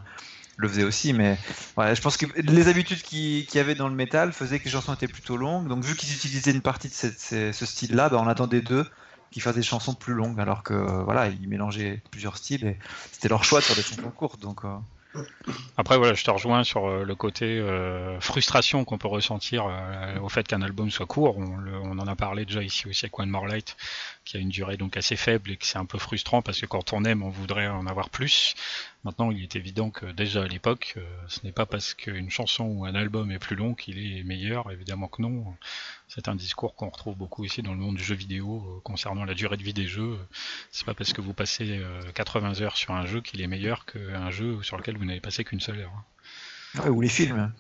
le 0.58 0.68
faisait 0.68 0.84
aussi, 0.84 1.14
mais 1.14 1.38
voilà, 1.76 1.94
je 1.94 2.02
pense 2.02 2.18
que 2.18 2.26
les 2.42 2.68
habitudes 2.68 3.02
qu'il 3.04 3.54
y 3.54 3.60
avait 3.60 3.76
dans 3.76 3.88
le 3.88 3.96
métal 3.96 4.34
faisaient 4.34 4.60
que 4.60 4.66
les 4.66 4.72
chansons 4.72 4.94
étaient 4.94 5.08
plutôt 5.08 5.38
longues. 5.38 5.68
Donc 5.68 5.84
vu 5.84 5.96
qu'ils 5.96 6.14
utilisaient 6.14 6.52
une 6.52 6.62
partie 6.62 6.90
de 6.90 6.94
ce 6.94 7.66
style-là, 7.66 8.10
ben, 8.10 8.18
on 8.18 8.28
attendait 8.28 8.62
d'eux 8.62 8.86
qu'ils 9.32 9.42
fassent 9.42 9.56
des 9.56 9.64
chansons 9.64 9.94
plus 9.94 10.14
longues, 10.14 10.40
alors 10.40 10.64
que 10.64 10.74
voilà, 11.04 11.28
ils 11.28 11.48
mélangeaient 11.48 12.02
plusieurs 12.12 12.38
styles 12.38 12.66
et 12.66 12.80
c'était 13.12 13.30
leur 13.30 13.44
choix 13.44 13.60
de 13.60 13.66
faire 13.66 13.76
des 13.76 13.84
chansons 13.84 14.12
courtes. 14.12 14.42
Donc 14.42 14.66
euh, 14.66 14.76
après, 15.78 15.98
voilà, 15.98 16.14
je 16.14 16.24
te 16.24 16.32
rejoins 16.32 16.64
sur 16.64 16.88
euh, 16.88 17.04
le 17.04 17.16
côté 17.16 17.60
euh, 17.60 18.20
frustration 18.20 18.84
qu'on 18.84 18.98
peut 18.98 19.08
ressentir 19.08 19.68
euh, 19.68 20.20
au 20.20 20.30
fait 20.30 20.48
qu'un 20.48 20.62
album 20.62 20.90
soit 20.90 21.06
court. 21.06 21.38
On, 21.38 22.00
en 22.00 22.08
a 22.08 22.16
parlé 22.16 22.46
déjà 22.46 22.64
ici 22.64 22.88
aussi 22.88 23.06
avec 23.06 23.18
One 23.20 23.30
More 23.30 23.48
Light, 23.48 23.78
qui 24.26 24.38
a 24.38 24.40
une 24.40 24.50
durée 24.50 24.78
donc 24.78 24.98
assez 24.98 25.16
faible 25.16 25.52
et 25.52 25.58
que 25.58 25.66
c'est 25.66 25.78
un 25.78 25.86
peu 25.86 25.98
frustrant 25.98 26.42
parce 26.42 26.60
que 26.60 26.66
quand 26.66 26.94
on 26.94 27.04
aime, 27.06 27.24
on 27.24 27.30
voudrait 27.30 27.68
en 27.68 27.88
avoir 27.88 28.10
plus. 28.10 28.56
Maintenant, 29.04 29.32
il 29.32 29.42
est 29.42 29.56
évident 29.56 29.90
que 29.90 30.06
déjà 30.06 30.44
à 30.44 30.48
l'époque, 30.48 30.96
ce 31.28 31.40
n'est 31.44 31.52
pas 31.52 31.66
parce 31.66 31.94
qu'une 31.94 32.30
chanson 32.30 32.66
ou 32.66 32.86
un 32.86 32.94
album 32.94 33.32
est 33.32 33.40
plus 33.40 33.56
long 33.56 33.74
qu'il 33.74 33.98
est 34.00 34.24
meilleur. 34.24 34.72
Évidemment 34.72 35.08
que 35.08 35.22
non. 35.22 35.56
C'est 36.08 36.30
un 36.30 36.36
discours 36.36 36.74
qu'on 36.76 36.90
retrouve 36.90 37.18
beaucoup 37.18 37.44
ici 37.44 37.62
dans 37.62 37.74
le 37.74 37.80
monde 37.80 37.98
du 37.98 38.04
jeu 38.04 38.16
vidéo 38.16 38.82
concernant 38.84 39.26
la 39.26 39.34
durée 39.34 39.58
de 39.58 39.64
vie 39.64 39.74
des 39.74 39.88
jeux. 39.88 40.18
C'est 40.72 40.86
pas 40.86 40.94
parce 40.94 41.12
que 41.12 41.20
vous 41.20 41.34
passez 41.34 41.82
80 42.16 42.62
heures 42.62 42.78
sur 42.78 42.94
un 42.94 43.06
jeu 43.06 43.20
qu'il 43.22 43.42
est 43.42 43.48
meilleur 43.48 43.86
qu'un 43.86 44.32
jeu 44.32 44.64
sur 44.64 44.78
lequel 44.78 44.98
vous 44.98 45.06
n'avez 45.06 45.20
passé 45.20 45.44
qu'une 45.44 45.60
seule 45.60 45.80
heure. 45.80 45.92
Hein. 46.76 46.90
ou 46.90 47.02
les 47.02 47.10
films. 47.10 47.52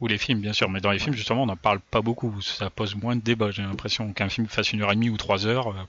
Ou 0.00 0.08
les 0.08 0.18
films, 0.18 0.40
bien 0.40 0.52
sûr, 0.52 0.68
mais 0.68 0.80
dans 0.80 0.90
les 0.90 0.98
films, 0.98 1.14
justement, 1.14 1.44
on 1.44 1.46
n'en 1.46 1.56
parle 1.56 1.78
pas 1.78 2.02
beaucoup. 2.02 2.40
Ça 2.40 2.70
pose 2.70 2.96
moins 2.96 3.14
de 3.14 3.20
débats. 3.20 3.52
J'ai 3.52 3.62
l'impression 3.62 4.12
qu'un 4.12 4.28
film 4.28 4.48
fasse 4.48 4.72
une 4.72 4.82
heure 4.82 4.90
et 4.90 4.96
demie 4.96 5.10
ou 5.10 5.16
trois 5.16 5.46
heures. 5.46 5.68
Euh, 5.68 5.84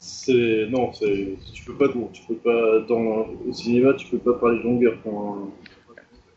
c'est 0.00 0.66
non, 0.68 0.90
tu 0.90 1.64
peux 1.64 1.74
pas 1.74 1.88
tu 2.12 2.22
peux 2.26 2.34
pas 2.34 2.80
dans 2.88 3.26
au 3.48 3.52
cinéma, 3.52 3.94
tu 3.94 4.06
peux 4.08 4.18
pas 4.18 4.34
parler 4.34 4.58
de 4.58 4.64
longueur. 4.64 4.98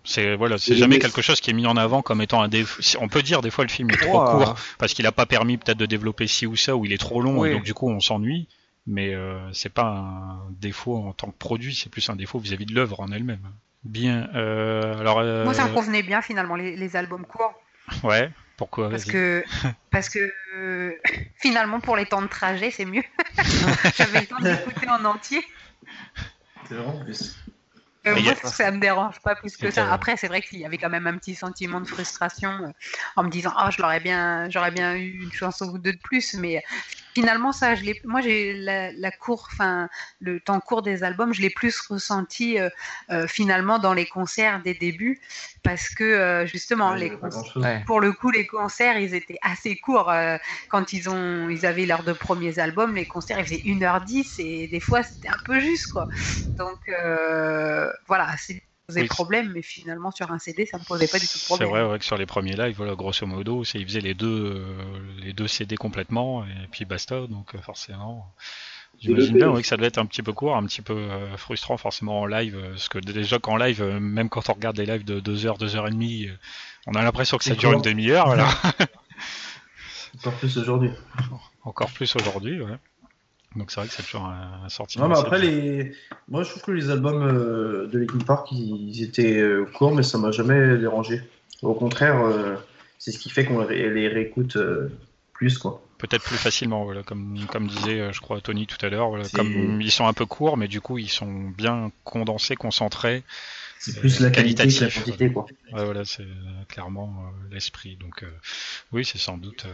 C'est 0.04 0.36
voilà, 0.36 0.58
c'est 0.58 0.76
jamais 0.76 0.97
quelque 0.97 1.22
chose 1.22 1.41
qui 1.41 1.50
est 1.52 1.54
mis 1.54 1.68
en 1.68 1.78
avant 1.78 2.02
comme 2.02 2.22
étant 2.22 2.41
un 2.41 2.47
défaut. 2.47 2.82
On 3.02 3.10
peut 3.10 3.22
dire 3.22 3.41
des 3.41 3.52
fois 3.52 3.66
le 3.66 3.70
film 3.70 3.89
est 3.91 3.97
trop 3.97 4.24
court 4.26 4.56
parce 4.78 4.93
qu'il 4.93 5.06
a 5.06 5.12
pas 5.12 5.26
permis 5.26 5.58
peut-être 5.58 5.78
de 5.78 5.86
développer 5.86 6.26
ci 6.26 6.47
ou 6.47 6.56
ça 6.56 6.76
ou 6.76 6.86
il 6.86 6.93
est 6.93 6.97
trop 6.97 7.22
long 7.22 7.43
et 7.45 7.54
donc 7.54 7.64
du 7.64 7.74
coup 7.74 7.89
on 7.89 8.00
s'ennuie. 8.00 8.47
Mais 8.88 9.14
euh, 9.14 9.38
c'est 9.54 9.72
pas 9.72 9.84
un 9.84 10.52
défaut 10.52 10.97
en 10.97 11.14
tant 11.14 11.28
que 11.28 11.38
produit, 11.38 11.76
c'est 11.76 11.89
plus 11.89 12.10
un 12.10 12.16
défaut 12.16 12.39
vis-à-vis 12.39 12.66
de 12.66 12.74
l'œuvre 12.74 13.02
en 13.02 13.12
elle-même. 13.12 13.47
Bien. 13.84 14.30
Euh, 14.34 14.97
alors. 15.00 15.20
Euh, 15.20 15.43
Moi, 15.43 15.54
ça 15.54 15.68
me 15.68 15.74
convenait 15.74 16.02
bien 16.02 16.24
finalement 16.24 16.56
les, 16.56 16.95
albums 16.95 17.26
courts. 17.26 17.54
Ouais. 18.04 18.32
Pourquoi? 18.58 18.89
Parce 18.89 19.06
que 19.06 19.43
parce 19.91 20.10
que 20.10 20.34
finalement 21.38 21.80
pour 21.80 21.95
les 21.95 22.06
temps 22.06 22.22
de 22.22 22.28
trajet 22.28 22.72
c'est 22.72 22.84
mieux. 22.86 23.04
J'avais 23.95 24.22
le 24.22 24.26
temps 24.26 24.39
d'écouter 24.39 24.89
en 24.89 25.06
entier. 25.06 25.41
C'est 26.68 26.76
vraiment 26.76 27.00
plus. 27.00 27.38
Euh, 28.08 28.16
moi, 28.22 28.34
ça 28.36 28.72
me 28.72 28.80
dérange 28.80 29.20
pas 29.20 29.36
plus 29.36 29.58
que 29.58 29.72
ça. 29.72 29.91
Après, 29.91 30.16
c'est 30.16 30.28
vrai 30.28 30.41
qu'il 30.41 30.60
y 30.60 30.66
avait 30.66 30.78
quand 30.78 30.89
même 30.89 31.08
un 31.08 31.18
petit 31.18 31.36
sentiment 31.36 31.82
de 31.82 31.88
frustration 31.88 32.50
euh, 32.50 32.72
en 33.18 33.24
me 33.24 33.30
disant, 33.30 33.52
ah, 33.58 33.70
je 33.72 33.82
l'aurais 33.82 34.00
bien, 34.00 34.50
j'aurais 34.50 34.72
bien 34.72 34.95
eu 34.95 35.24
une 35.24 35.32
chanson 35.32 35.66
ou 35.70 35.78
deux 35.78 35.91
de 35.93 36.00
plus, 36.02 36.34
mais 36.36 36.64
finalement, 37.20 37.51
ça, 37.51 37.76
je 37.76 37.84
moi, 38.05 38.22
j'ai 38.22 38.53
la, 38.53 39.11
cour, 39.11 39.49
enfin, 39.51 39.89
le 40.22 40.39
temps 40.39 40.59
court 40.61 40.82
des 40.82 41.03
albums, 41.03 41.34
je 41.34 41.41
l'ai 41.41 41.49
plus 41.49 41.78
ressenti 41.82 42.57
euh, 42.59 43.28
finalement 43.28 43.78
dans 43.78 43.93
les 43.93 44.05
concerts 44.05 44.61
des 44.61 44.74
débuts, 44.74 45.20
parce 45.61 45.89
que 45.89 46.45
justement, 46.45 46.93
les 46.93 47.11
pour 47.86 47.99
le 47.99 48.13
coup, 48.13 48.32
les 48.32 48.47
concerts, 48.47 48.97
ils 48.97 49.13
étaient 49.13 49.39
assez 49.41 49.76
courts 49.76 50.13
quand 50.70 50.93
ils 50.93 51.09
ont, 51.09 51.49
ils 51.49 51.65
avaient 51.65 51.86
leurs 51.86 52.03
deux 52.03 52.13
premiers 52.13 52.57
albums. 52.59 52.95
Les 52.95 53.05
concerts, 53.05 53.39
ils 53.39 53.45
faisaient 53.45 53.63
1h10 53.65 54.41
et 54.41 54.67
des 54.67 54.80
fois, 54.80 55.03
c'était 55.03 55.30
un 55.30 55.41
peu 55.43 55.59
juste, 55.59 55.91
quoi. 55.91 56.07
Donc 56.57 56.80
voilà, 58.07 58.30
c'est 58.38 58.61
posait 58.90 59.08
problème, 59.08 59.52
mais 59.54 59.62
finalement 59.62 60.12
sur 60.12 60.32
un 60.32 60.40
CD, 60.40 60.66
ça 60.66 60.78
me 60.78 60.84
posait 60.84 61.08
pas 61.08 61.20
du 61.20 61.28
tout 61.28 61.38
de 61.38 61.44
problème. 61.44 61.70
C'est 61.70 61.84
vrai, 61.88 62.00
que 62.00 62.06
sur 62.06 62.18
les 62.18 62.26
premiers 62.26 62.56
lives, 62.56 62.76
voilà, 62.76 62.96
grosso 62.96 63.26
modo, 63.26 63.64
ils 63.74 63.86
faisaient 63.86 64.02
les 64.02 64.14
deux, 64.14 64.56
euh, 64.56 64.66
les 65.22 65.34
deux 65.34 65.48
CD 65.48 65.78
complètement, 65.78 66.44
et 66.46 66.68
puis 66.72 66.86
basta, 66.86 67.28
donc 67.28 67.56
euh, 67.56 67.60
forcément. 67.60 68.34
J'imagine 69.00 69.38
bien 69.38 69.54
que 69.54 69.66
ça 69.66 69.78
devait 69.78 69.88
être 69.88 69.98
un 69.98 70.06
petit 70.06 70.24
peu 70.24 70.34
court, 70.34 70.58
un 70.58 70.66
petit 70.66 70.82
peu 70.82 70.94
euh, 70.94 71.38
frustrant 71.38 71.78
forcément 71.78 72.22
en 72.22 72.26
live, 72.26 72.58
parce 72.72 72.90
que 72.90 73.00
déjà 73.00 73.40
qu'en 73.40 73.56
live, 73.56 73.82
même 73.84 74.30
quand 74.30 74.50
on 74.50 74.54
regarde 74.54 74.76
des 74.76 74.86
lives 74.86 75.06
de 75.06 75.20
2 75.20 75.46
heures, 75.46 75.58
2 75.58 75.76
heures 75.76 75.88
et 75.88 75.92
demie, 75.92 76.28
on 76.88 76.94
a 76.94 77.04
l'impression 77.04 77.38
que 77.38 77.44
ça 77.44 77.56
dure 77.56 77.72
une 77.72 77.82
demi-heure, 77.82 78.26
voilà. 78.26 78.50
Encore 80.18 80.34
plus 80.34 80.58
aujourd'hui. 80.58 80.90
Encore 81.64 81.92
plus 81.92 82.16
aujourd'hui, 82.16 82.62
ouais. 82.62 82.78
Donc 83.56 83.72
c'est 83.72 83.80
vrai 83.80 83.88
que 83.88 83.93
c'est 83.95 84.04
toujours 84.04 84.26
un, 84.26 84.70
sorti. 84.70 85.00
Non, 85.00 85.08
mais 85.08 85.18
après, 85.18 85.39
les... 85.39 85.95
moi 86.28 86.43
je 86.43 86.50
trouve 86.52 86.64
que 86.64 86.72
les 86.72 86.89
albums 86.91 87.24
euh, 87.24 87.88
de 87.88 87.97
Linkin 87.97 88.20
Park, 88.20 88.52
ils, 88.52 89.02
étaient 89.02 89.39
euh, 89.39 89.66
courts, 89.66 89.95
mais 89.95 90.04
ça 90.04 90.18
m'a 90.18 90.32
jamais 90.32 90.78
dérangé. 90.78 91.22
Au 91.64 91.74
contraire, 91.74 92.22
euh, 92.22 92.56
c'est 93.00 93.12
ce 93.12 93.18
qui 93.18 93.30
fait 93.30 93.45
qu'on 93.45 93.68
les 93.68 94.08
réécoute 94.08 94.58
plus, 95.34 95.58
quoi. 95.58 95.84
Peut-être 95.97 96.24
plus 96.24 96.38
facilement, 96.38 96.86
voilà, 96.86 97.04
comme, 97.04 97.38
comme 97.47 97.68
disait, 97.68 98.14
je 98.14 98.22
crois, 98.22 98.39
Tony 98.39 98.68
tout 98.68 98.84
à 98.86 98.89
l'heure. 98.89 99.12
comme 99.34 99.82
ils 99.82 99.91
sont 99.91 100.08
un 100.08 100.14
peu 100.14 100.26
courts, 100.26 100.56
mais 100.56 100.68
du 100.68 100.80
coup, 100.80 100.97
ils 100.97 101.10
sont 101.10 101.50
bien 101.50 101.91
condensés, 102.04 102.56
concentrés. 102.56 103.24
C'est 103.80 104.00
plus 104.00 104.20
la 104.20 104.30
qualité 104.30 104.68
que 104.68 104.84
la 104.84 104.91
quantité, 104.91 105.32
quoi. 105.32 105.45
Ouais, 105.74 105.84
voilà, 105.84 106.06
c'est 106.06 106.28
clairement 106.70 107.32
l'esprit. 107.52 107.97
Donc, 107.97 108.24
oui, 108.93 109.04
c'est 109.04 109.18
sans 109.18 109.38
doute 109.38 109.66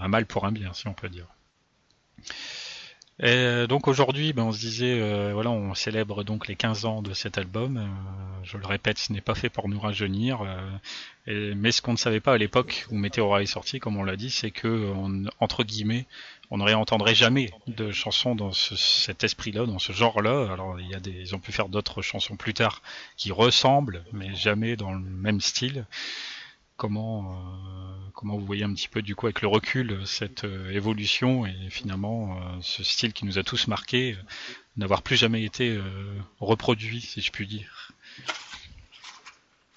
un 0.00 0.08
mal 0.08 0.24
pour 0.24 0.46
un 0.46 0.52
bien, 0.52 0.72
si 0.72 0.86
on 0.86 0.94
peut 0.94 1.10
dire. 1.10 1.26
Et 3.20 3.26
euh, 3.26 3.66
donc 3.66 3.88
aujourd'hui, 3.88 4.32
ben, 4.32 4.44
on 4.44 4.52
se 4.52 4.60
disait, 4.60 5.00
euh, 5.00 5.32
voilà, 5.34 5.50
on 5.50 5.74
célèbre 5.74 6.22
donc 6.22 6.46
les 6.46 6.54
15 6.54 6.84
ans 6.84 7.02
de 7.02 7.12
cet 7.14 7.36
album. 7.36 7.76
Euh, 7.76 8.44
je 8.44 8.56
le 8.56 8.66
répète, 8.66 8.98
ce 8.98 9.12
n'est 9.12 9.20
pas 9.20 9.34
fait 9.34 9.48
pour 9.48 9.68
nous 9.68 9.80
rajeunir. 9.80 10.40
mais 11.26 11.72
ce 11.72 11.82
qu'on 11.82 11.92
ne 11.92 11.98
savait 11.98 12.20
pas 12.20 12.34
à 12.34 12.38
l'époque 12.38 12.86
où 12.90 12.96
Meteora 12.96 13.42
est 13.42 13.46
sorti, 13.46 13.80
comme 13.80 13.96
on 13.96 14.04
l'a 14.04 14.16
dit, 14.16 14.30
c'est 14.30 14.52
que 14.52 14.94
entre 15.40 15.64
guillemets, 15.64 16.06
on 16.50 16.58
ne 16.58 16.62
réentendrait 16.62 17.14
jamais 17.14 17.50
de 17.66 17.90
chansons 17.90 18.34
dans 18.34 18.52
cet 18.52 19.24
esprit-là, 19.24 19.66
dans 19.66 19.80
ce 19.80 19.92
genre-là. 19.92 20.50
Alors 20.52 20.80
il 20.80 20.88
y 20.88 20.94
a 20.94 21.00
des, 21.00 21.10
ils 21.10 21.34
ont 21.34 21.40
pu 21.40 21.52
faire 21.52 21.68
d'autres 21.68 22.00
chansons 22.00 22.36
plus 22.36 22.54
tard 22.54 22.80
qui 23.16 23.32
ressemblent, 23.32 24.04
mais 24.12 24.34
jamais 24.34 24.76
dans 24.76 24.92
le 24.92 25.00
même 25.00 25.40
style 25.40 25.84
comment, 26.78 27.32
euh, 27.32 28.10
comment 28.14 28.38
vous 28.38 28.46
voyez 28.46 28.64
un 28.64 28.72
petit 28.72 28.88
peu 28.88 29.02
du 29.02 29.14
coup 29.14 29.26
avec 29.26 29.42
le 29.42 29.48
recul 29.48 30.00
cette 30.06 30.44
euh, 30.44 30.70
évolution 30.70 31.44
et 31.44 31.68
finalement 31.68 32.38
euh, 32.38 32.58
ce 32.62 32.82
style 32.82 33.12
qui 33.12 33.26
nous 33.26 33.38
a 33.38 33.42
tous 33.42 33.66
marqué 33.66 34.16
n'avoir 34.78 35.02
plus 35.02 35.16
jamais 35.16 35.42
été 35.42 35.76
reproduit, 36.38 37.00
si 37.00 37.20
je 37.20 37.32
puis 37.32 37.48
dire. 37.48 37.90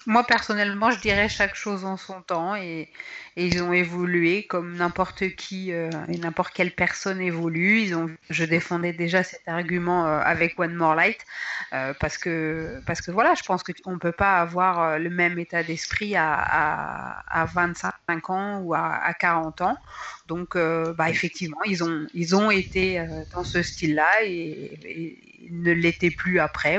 Moi, 0.06 0.24
personnellement, 0.24 0.90
je 0.90 0.98
dirais 0.98 1.28
chaque 1.28 1.54
chose 1.54 1.84
en 1.84 1.96
son 1.96 2.22
temps 2.22 2.56
et, 2.56 2.88
ils 3.34 3.62
ont 3.62 3.72
évolué 3.72 4.46
comme 4.46 4.76
n'importe 4.76 5.34
qui 5.36 5.72
euh, 5.72 5.88
et 6.08 6.18
n'importe 6.18 6.52
quelle 6.52 6.70
personne 6.70 7.18
évolue. 7.18 7.80
Ils 7.80 7.94
ont, 7.94 8.10
je 8.28 8.44
défendais 8.44 8.92
déjà 8.92 9.22
cet 9.22 9.48
argument 9.48 10.06
euh, 10.06 10.20
avec 10.20 10.58
One 10.58 10.74
More 10.74 10.94
Light 10.94 11.24
euh, 11.72 11.94
parce, 11.98 12.18
que, 12.18 12.82
parce 12.84 13.00
que 13.00 13.10
voilà, 13.10 13.32
je 13.32 13.42
pense 13.42 13.62
qu'on 13.62 13.92
ne 13.92 13.96
peut 13.96 14.12
pas 14.12 14.38
avoir 14.38 14.98
le 14.98 15.08
même 15.08 15.38
état 15.38 15.62
d'esprit 15.62 16.14
à, 16.14 16.34
à, 16.34 17.46
25 17.46 18.28
ans 18.28 18.58
ou 18.58 18.74
à, 18.74 18.96
à 18.96 19.14
40 19.14 19.62
ans. 19.62 19.78
Donc, 20.26 20.54
bah, 20.54 21.08
effectivement, 21.08 21.62
ils 21.64 21.82
ont, 21.82 22.06
ils 22.12 22.36
ont 22.36 22.50
été 22.50 23.06
dans 23.32 23.44
ce 23.44 23.62
style-là 23.62 24.24
et, 24.24 24.78
et, 24.84 25.48
ne 25.50 25.72
l'étaient 25.72 26.10
plus 26.10 26.38
après. 26.38 26.78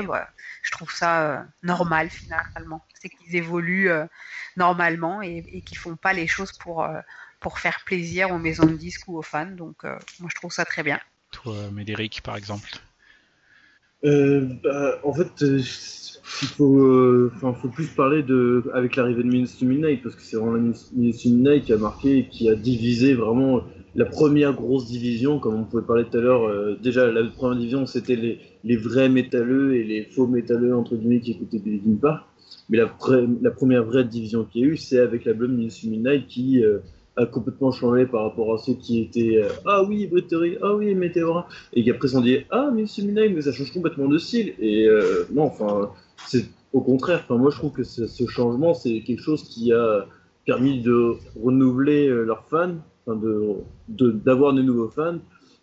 Je 0.64 0.70
trouve 0.70 0.90
ça 0.90 1.30
euh, 1.30 1.42
normal 1.62 2.08
finalement. 2.10 2.84
C'est 2.94 3.10
qu'ils 3.10 3.36
évoluent 3.36 3.90
euh, 3.90 4.06
normalement 4.56 5.22
et, 5.22 5.44
et 5.52 5.60
qu'ils 5.60 5.78
font 5.78 5.94
pas 5.94 6.12
les 6.12 6.26
choses 6.26 6.52
pour, 6.52 6.82
euh, 6.82 7.00
pour 7.38 7.58
faire 7.58 7.80
plaisir 7.84 8.30
aux 8.32 8.38
maisons 8.38 8.66
de 8.66 8.72
disques 8.72 9.06
ou 9.06 9.18
aux 9.18 9.22
fans. 9.22 9.46
Donc 9.46 9.84
moi 9.84 10.28
je 10.28 10.34
trouve 10.34 10.52
ça 10.52 10.64
très 10.64 10.82
bien. 10.82 10.98
Toi, 11.30 11.54
Médéric, 11.70 12.22
par 12.22 12.36
exemple 12.36 12.70
bah, 14.02 15.00
En 15.04 15.12
fait, 15.12 15.40
il 15.40 16.48
faut, 16.48 17.30
faut 17.40 17.68
plus 17.68 17.88
parler 17.88 18.22
de, 18.22 18.70
avec 18.72 18.96
l'arrivée 18.96 19.22
de 19.22 19.28
Minutes 19.28 19.58
to 19.58 19.66
Midnight, 19.66 20.02
parce 20.02 20.16
que 20.16 20.22
c'est 20.22 20.36
vraiment 20.36 20.72
Minutes 20.92 21.22
to 21.22 21.28
Midnight 21.28 21.64
qui 21.64 21.72
a 21.72 21.76
marqué 21.76 22.18
et 22.18 22.28
qui 22.28 22.48
a 22.48 22.54
divisé 22.54 23.14
vraiment 23.14 23.62
la 23.96 24.04
première 24.04 24.52
grosse 24.54 24.86
division, 24.86 25.38
comme 25.38 25.54
on 25.54 25.64
pouvait 25.64 25.84
parler 25.84 26.04
tout 26.04 26.18
à 26.18 26.20
l'heure, 26.20 26.44
euh, 26.48 26.76
déjà 26.82 27.10
la 27.10 27.22
première 27.24 27.56
division 27.56 27.86
c'était 27.86 28.40
les, 28.64 28.76
vrais 28.76 29.08
métalleux 29.08 29.76
et 29.76 29.84
les 29.84 30.04
faux 30.04 30.26
métalleux 30.26 30.76
entre 30.76 30.96
guillemets 30.96 31.20
qui 31.20 31.32
écoutaient 31.32 31.62
Linkin 31.64 31.96
Park. 32.00 32.24
Mais 32.70 32.78
la, 32.78 33.50
première 33.50 33.84
vraie 33.84 34.04
division 34.04 34.44
qu'il 34.44 34.62
y 34.62 34.64
a 34.64 34.68
eu, 34.68 34.76
c'est 34.76 34.98
avec 34.98 35.24
la 35.26 35.34
Blood 35.34 35.50
Midnight 35.50 36.26
qui 36.26 36.64
euh, 36.64 36.78
a 37.16 37.26
complètement 37.26 37.70
changé 37.70 38.06
par 38.06 38.22
rapport 38.22 38.54
à 38.54 38.58
ceux 38.58 38.72
qui 38.72 39.00
étaient 39.00 39.36
euh, 39.36 39.48
ah 39.66 39.84
oui 39.84 40.06
Brittany, 40.06 40.56
ah 40.62 40.74
oui 40.74 40.94
Meteora. 40.94 41.46
Et 41.72 41.84
qui 41.84 41.90
après 41.90 42.08
sont 42.08 42.20
dit 42.20 42.38
ah 42.50 42.70
mais 42.74 42.84
Midnight 42.98 43.32
mais 43.34 43.42
ça 43.42 43.52
change 43.52 43.72
complètement 43.72 44.08
de 44.08 44.18
style. 44.18 44.54
Et 44.58 44.88
non 45.32 45.44
enfin 45.44 45.90
c'est 46.26 46.46
au 46.72 46.80
contraire. 46.80 47.24
Moi 47.30 47.50
je 47.50 47.58
trouve 47.58 47.72
que 47.72 47.84
ce 47.84 48.26
changement 48.26 48.74
c'est 48.74 49.02
quelque 49.02 49.22
chose 49.22 49.44
qui 49.44 49.72
a 49.72 50.06
permis 50.46 50.80
de 50.80 51.12
renouveler 51.36 52.08
leurs 52.08 52.44
fans 52.48 52.76
d'avoir 53.06 54.52
de, 54.52 54.62
nouveaux 54.62 54.88
fans, 54.88 55.18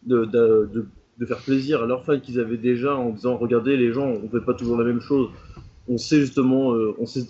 de, 0.06 0.26
de, 0.26 0.86
de, 1.18 1.26
faire 1.26 1.40
plaisir 1.40 1.84
à 1.84 1.88
leurs 1.88 2.06
fans 2.06 2.20
qu'ils 2.20 2.40
avaient 2.40 2.58
déjà 2.58 2.96
en 2.96 3.10
disant 3.10 3.38
regardez 3.38 3.78
les 3.78 3.92
gens, 3.94 4.08
on 4.08 4.30
fait 4.30 4.44
pas 4.44 4.54
toujours 4.54 4.78
la 4.78 4.86
même 4.86 5.02
chose. 5.02 5.30
on 5.88 5.98
sait 5.98 6.20
justement, 6.20 6.70
on, 7.00 7.06
sait, 7.06 7.22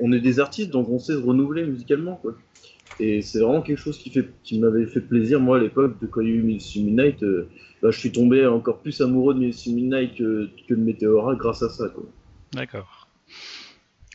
on 0.00 0.12
est 0.12 0.20
des 0.20 0.40
artistes, 0.40 0.70
donc 0.70 0.88
on 0.88 0.98
sait 0.98 1.14
se 1.14 1.18
renouveler 1.18 1.66
musicalement. 1.66 2.16
Quoi. 2.16 2.34
Et 3.00 3.22
c'est 3.22 3.38
vraiment 3.38 3.62
quelque 3.62 3.78
chose 3.78 3.98
qui, 3.98 4.12
qui 4.42 4.58
m'avait 4.58 4.86
fait 4.86 5.00
plaisir, 5.00 5.40
moi, 5.40 5.58
à 5.58 5.60
l'époque, 5.60 6.00
de 6.00 6.06
quand 6.06 6.20
il 6.20 6.28
y 6.28 6.32
a 6.32 6.34
eu 6.34 6.42
Midnight. 6.42 7.24
Bah, 7.80 7.90
je 7.90 7.98
suis 7.98 8.10
tombé 8.10 8.44
encore 8.46 8.78
plus 8.78 9.00
amoureux 9.00 9.34
de 9.34 9.40
Midnight 9.40 10.16
que, 10.16 10.48
que 10.66 10.74
de 10.74 10.80
Meteora 10.80 11.36
grâce 11.36 11.62
à 11.62 11.68
ça. 11.68 11.92
D'accord. 12.52 12.97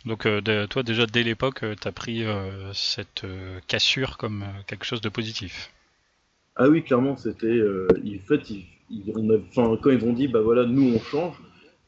Donc 0.06 0.26
euh, 0.26 0.68
toi 0.68 0.84
déjà 0.84 1.06
dès 1.06 1.24
l'époque, 1.24 1.64
euh, 1.64 1.76
tu 1.80 1.88
as 1.88 1.91
pris 1.91 2.24
euh, 2.24 2.74
cette 2.74 3.26
cassure 3.68 4.18
comme 4.18 4.45
quelque 4.68 4.86
chose 4.86 5.01
de 5.01 5.10
positif. 5.10 5.72
Ah 6.56 6.70
oui, 6.70 6.84
clairement, 6.84 7.18
c'était. 7.18 7.62
en 7.62 8.28
fait, 8.28 8.41
on 9.58 9.78
quand 9.78 9.89
ils 9.89 10.06
ont 10.06 10.14
dit, 10.14 10.28
bah 10.28 10.41
voilà, 10.41 10.66
nous 10.66 10.93
on 10.95 10.99
change, 10.99 11.36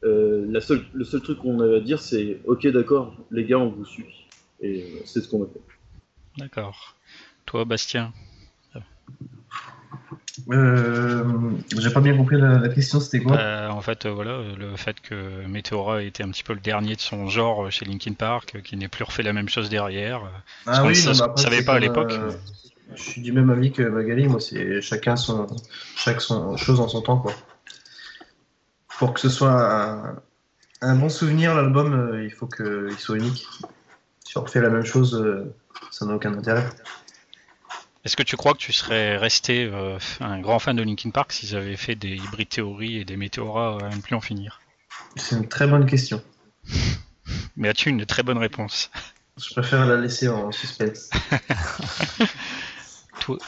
la 0.01 0.61
seule, 0.61 0.85
le 0.93 1.03
seul 1.03 1.21
truc 1.21 1.39
qu'on 1.39 1.59
avait 1.59 1.77
à 1.77 1.81
dire, 1.81 1.99
c'est 1.99 2.39
ok, 2.45 2.67
d'accord, 2.67 3.15
les 3.31 3.45
gars, 3.45 3.59
on 3.59 3.69
vous 3.69 3.85
suit. 3.85 4.25
Et 4.61 5.01
c'est 5.05 5.21
ce 5.21 5.27
qu'on 5.27 5.43
a 5.43 5.47
fait. 5.47 5.61
D'accord. 6.37 6.95
Toi, 7.45 7.65
Bastien? 7.65 8.13
Euh, 10.49 11.23
J'ai 11.77 11.91
pas 11.91 12.01
bien 12.01 12.15
compris 12.15 12.37
la, 12.39 12.67
question, 12.69 12.99
c'était 12.99 13.21
quoi 13.21 13.37
euh, 13.37 13.69
En 13.69 13.81
fait, 13.81 14.05
euh, 14.05 14.11
voilà, 14.11 14.39
le 14.57 14.75
fait 14.75 14.99
que 15.01 15.45
Meteora 15.45 16.03
était 16.03 16.23
un 16.23 16.29
petit 16.29 16.43
peu 16.43 16.53
le 16.53 16.59
dernier 16.59 16.95
de 16.95 17.01
son 17.01 17.27
genre 17.27 17.69
chez 17.71 17.85
Linkin 17.85 18.13
Park, 18.13 18.61
qui 18.63 18.77
n'ait 18.77 18.87
plus 18.87 19.03
refait 19.03 19.23
la 19.23 19.33
même 19.33 19.49
chose 19.49 19.69
derrière. 19.69 20.21
Ah 20.65 20.85
oui, 20.85 20.95
ça, 20.95 21.13
bah, 21.13 21.33
savait 21.37 21.63
pas 21.63 21.75
à 21.75 21.79
l'époque. 21.79 22.13
je 22.95 23.01
suis 23.01 23.21
du 23.21 23.31
même 23.31 23.49
avis 23.49 23.71
que 23.71 23.83
Magali, 23.83 24.27
moi, 24.27 24.39
c'est 24.39 24.81
chacun 24.81 25.15
son, 25.15 25.47
chaque 25.95 26.21
son, 26.21 26.57
chose 26.57 26.79
en 26.79 26.87
son 26.87 27.01
temps, 27.01 27.17
quoi. 27.17 27.33
Pour 28.97 29.13
que 29.13 29.19
ce 29.19 29.29
soit 29.29 30.15
un, 30.81 30.95
bon 30.95 31.09
souvenir, 31.09 31.53
l'album, 31.53 32.21
il 32.23 32.31
faut 32.31 32.47
qu'il 32.47 32.97
soit 32.97 33.17
unique. 33.17 33.47
Si 34.25 34.37
on 34.37 34.41
refait 34.41 34.61
la 34.61 34.69
même 34.69 34.85
chose, 34.85 35.45
ça 35.91 36.05
n'a 36.05 36.15
aucun 36.15 36.33
intérêt. 36.33 36.65
Est-ce 38.05 38.15
que 38.15 38.23
tu 38.23 38.37
crois 38.37 38.53
que 38.53 38.59
tu 38.59 38.71
serais 38.71 39.17
resté 39.17 39.65
euh, 39.65 39.97
un 40.19 40.39
grand 40.39 40.59
fan 40.59 40.75
de 40.75 40.83
Linkin 40.83 41.09
Park 41.09 41.31
s'ils 41.31 41.55
avaient 41.55 41.75
fait 41.75 41.95
des 41.95 42.15
hybrides 42.15 42.49
théories 42.49 42.97
et 42.97 43.05
des 43.05 43.17
météoras 43.17 43.79
à 43.83 43.95
ne 43.95 43.99
plus 43.99 44.15
en 44.15 44.21
finir? 44.21 44.61
C'est 45.15 45.35
une 45.35 45.47
très 45.47 45.65
bonne 45.65 45.87
question. 45.87 46.21
Mais 47.57 47.69
as-tu 47.69 47.89
une 47.89 48.05
très 48.05 48.21
bonne 48.21 48.37
réponse? 48.37 48.91
Je 49.37 49.49
préfère 49.53 49.87
la 49.87 49.97
laisser 49.97 50.27
en 50.27 50.51
suspense. 50.51 51.09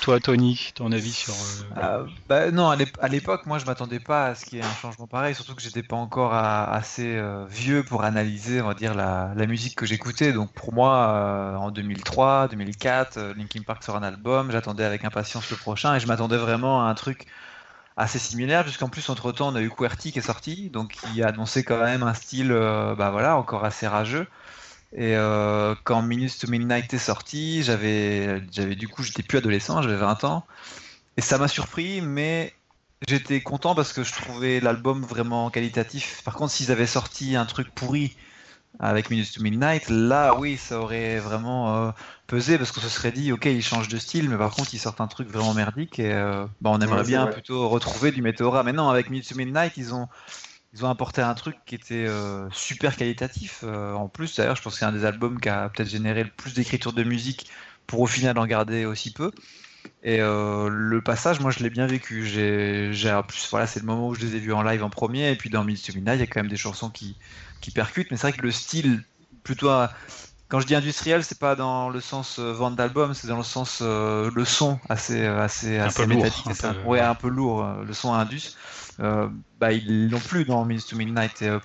Toi, 0.02 0.20
Tony, 0.20 0.72
ton 0.74 0.92
avis 0.92 1.12
sur. 1.12 1.34
Euh, 1.34 1.82
euh, 1.82 2.08
bah, 2.28 2.52
non, 2.52 2.70
à 2.70 3.08
l'époque, 3.08 3.46
moi, 3.46 3.60
je 3.60 3.66
m'attendais 3.66 4.00
pas 4.00 4.28
à 4.28 4.36
ce 4.36 4.46
qu'il 4.46 4.58
y 4.58 4.62
ait 4.62 4.66
un 4.66 4.74
changement 4.82 5.06
pareil, 5.06 5.36
surtout 5.36 5.54
que 5.56 5.62
j'étais 5.62 5.84
pas 5.84 5.96
encore 5.96 6.34
assez 6.34 7.16
euh, 7.16 7.46
vieux 7.48 7.84
pour 7.84 8.04
analyser, 8.04 8.62
on 8.62 8.74
dire, 8.74 8.96
la, 8.96 9.34
musique 9.46 9.76
que 9.76 9.86
j'écoutais. 9.86 10.34
Donc, 10.34 10.52
pour 10.52 10.74
moi, 10.74 11.58
en 11.60 11.70
2003, 11.72 12.48
2004, 12.50 13.20
Linkin 13.38 13.62
Park 13.62 13.84
sort 13.84 13.98
un 13.98 14.04
album, 14.04 14.52
j'attendais 14.52 14.84
avec 14.84 15.06
impatience 15.06 15.50
le 15.52 15.58
prochain 15.58 15.96
et 15.96 16.00
je 16.00 16.08
m'attendais 16.08 16.38
vraiment 16.38 16.86
à 16.86 16.90
un 16.90 16.96
truc 16.96 17.26
assez 17.98 18.20
similaire, 18.20 18.64
puisqu'en 18.64 18.90
plus, 18.90 19.08
entre 19.10 19.32
temps, 19.32 19.50
on 19.50 19.56
a 19.56 19.62
eu 19.62 19.70
QWERTY 19.70 20.12
qui 20.12 20.20
est 20.20 20.24
sorti, 20.24 20.70
donc 20.70 20.90
qui 20.90 21.24
annonçait 21.24 21.64
quand 21.64 21.80
même 21.80 22.04
un 22.04 22.14
style, 22.14 22.50
bah 22.50 23.12
voilà, 23.12 23.38
encore 23.38 23.64
assez 23.64 23.88
rageux. 23.88 24.28
Et 24.94 25.16
euh, 25.16 25.76
quand 25.84 26.02
Minutes 26.02 26.40
to 26.40 26.50
Midnight 26.50 26.94
est 26.94 26.98
sorti, 26.98 27.64
j'avais, 27.64 28.42
j'avais 28.52 28.76
du 28.76 28.88
coup, 28.88 29.04
j'étais 29.04 29.24
plus 29.24 29.40
adolescent, 29.40 29.82
j'avais 29.82 29.98
20 29.98 30.24
ans. 30.24 30.46
Et 31.18 31.22
ça 31.22 31.38
m'a 31.38 31.48
surpris, 31.48 32.02
mais 32.02 32.54
j'étais 33.08 33.42
content 33.42 33.76
parce 33.76 33.92
que 33.92 34.04
je 34.04 34.14
trouvais 34.14 34.60
l'album 34.60 35.04
vraiment 35.04 35.50
qualitatif. 35.50 36.22
Par 36.24 36.36
contre, 36.36 36.52
s'ils 36.54 36.72
avaient 36.72 36.88
sorti 36.88 37.36
un 37.36 37.46
truc 37.46 37.74
pourri 37.74 38.16
avec 38.80 39.10
Minutes 39.10 39.34
to 39.34 39.42
Midnight, 39.42 39.90
là, 39.90 40.36
oui, 40.36 40.56
ça 40.56 40.80
aurait 40.80 41.20
vraiment 41.20 41.88
euh, 41.88 41.92
pesé 42.28 42.58
parce 42.58 42.72
qu'on 42.72 42.82
se 42.82 42.90
serait 42.90 43.12
dit, 43.12 43.32
ok, 43.32 43.46
ils 43.46 43.64
changent 43.64 43.88
de 43.88 43.98
style, 43.98 44.30
mais 44.30 44.38
par 44.38 44.52
contre, 44.52 44.74
ils 44.74 44.80
sortent 44.80 45.02
un 45.02 45.08
truc 45.08 45.28
vraiment 45.30 45.54
merdique 45.54 46.00
et 46.00 46.14
euh, 46.14 46.46
bah, 46.62 46.70
on 46.72 46.80
aimerait 46.80 47.04
bien 47.04 47.28
plutôt 47.28 47.68
retrouver 47.68 48.12
du 48.12 48.22
Meteora. 48.22 48.64
Mais 48.64 48.74
non, 48.74 48.90
avec 48.90 49.10
Minutes 49.10 49.30
to 49.30 49.36
Midnight, 49.36 49.74
ils 49.78 49.94
ont 49.94 50.08
ils 50.78 50.86
ont 50.86 50.90
apporté 50.90 51.22
un 51.22 51.34
truc 51.34 51.58
qui 51.66 51.76
était 51.76 52.06
euh, 52.06 52.48
super 52.52 52.96
qualitatif. 52.96 53.62
Euh, 53.64 53.94
en 53.94 54.08
plus, 54.08 54.36
d'ailleurs, 54.36 54.56
je 54.56 54.62
pense 54.62 54.74
que 54.74 54.80
c'est 54.80 54.86
un 54.86 54.92
des 54.92 55.06
albums 55.06 55.40
qui 55.40 55.50
a 55.50 55.70
peut-être 55.70 55.90
généré 55.90 56.24
le 56.24 56.30
plus 56.30 56.54
d'écriture 56.54 56.94
de 56.94 57.04
musique 57.04 57.50
pour 57.88 58.02
au 58.02 58.06
final 58.06 58.38
en 58.38 58.46
garder 58.46 58.86
aussi 58.86 59.12
peu. 59.12 59.32
Et 60.04 60.22
euh, 60.22 60.70
le 60.70 61.02
passage, 61.02 61.40
moi, 61.40 61.50
je 61.50 61.60
l'ai 61.60 61.72
bien 61.72 61.88
vécu. 61.88 62.26
J'ai, 62.26 63.12
en 63.12 63.24
plus, 63.24 63.48
voilà, 63.50 63.66
c'est 63.66 63.80
le 63.80 63.88
moment 63.88 64.10
où 64.10 64.14
je 64.14 64.22
les 64.22 64.36
ai 64.36 64.40
vus 64.40 64.54
en 64.54 64.62
live 64.62 64.84
en 64.84 64.92
premier. 64.92 65.32
Et 65.32 65.36
puis 65.36 65.50
dans 65.50 65.64
Minutes 65.64 65.88
to 65.88 65.94
il 65.96 66.04
y 66.04 66.22
a 66.22 66.28
quand 66.28 66.42
même 66.42 66.48
des 66.48 66.58
chansons 66.58 66.92
qui, 66.92 67.16
qui 67.60 67.72
percutent. 67.72 68.12
Mais 68.12 68.18
c'est 68.18 68.30
vrai 68.30 68.38
que 68.38 68.44
le 68.44 68.52
style, 68.52 69.04
plutôt, 69.44 69.72
quand 70.48 70.60
je 70.60 70.68
dis 70.68 70.76
industriel, 70.76 71.24
c'est 71.24 71.40
pas 71.40 71.56
dans 71.56 71.90
le 71.90 72.02
sens 72.02 72.38
vente 72.38 72.76
d'album, 72.76 73.16
c'est 73.16 73.28
dans 73.28 73.38
le 73.38 73.44
sens 73.44 73.82
le 73.82 74.46
son 74.46 74.80
assez, 74.90 75.26
assez, 75.26 75.80
assez 75.80 76.06
métallique. 76.06 76.36
un 76.64 76.74
peu, 76.74 76.82
ouais, 76.82 77.00
un 77.00 77.16
peu 77.16 77.30
lourd, 77.30 77.66
le 77.84 77.94
son 77.94 78.14
indus. 78.14 78.56
Euh, 79.00 79.30
bah, 79.60 79.72
ils 79.72 80.10
l'ont 80.10 80.20
plus 80.20 80.46
dans 80.46 80.68
to 80.68 80.96
Midnight. 80.96 81.42
Euh, 81.42 81.60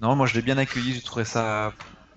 non, 0.00 0.16
moi 0.16 0.26
je 0.26 0.34
l'ai 0.34 0.42
bien 0.42 0.58
accueilli, 0.58 0.94
j'ai 0.94 1.02
trouvé 1.02 1.24
ça, 1.24 1.72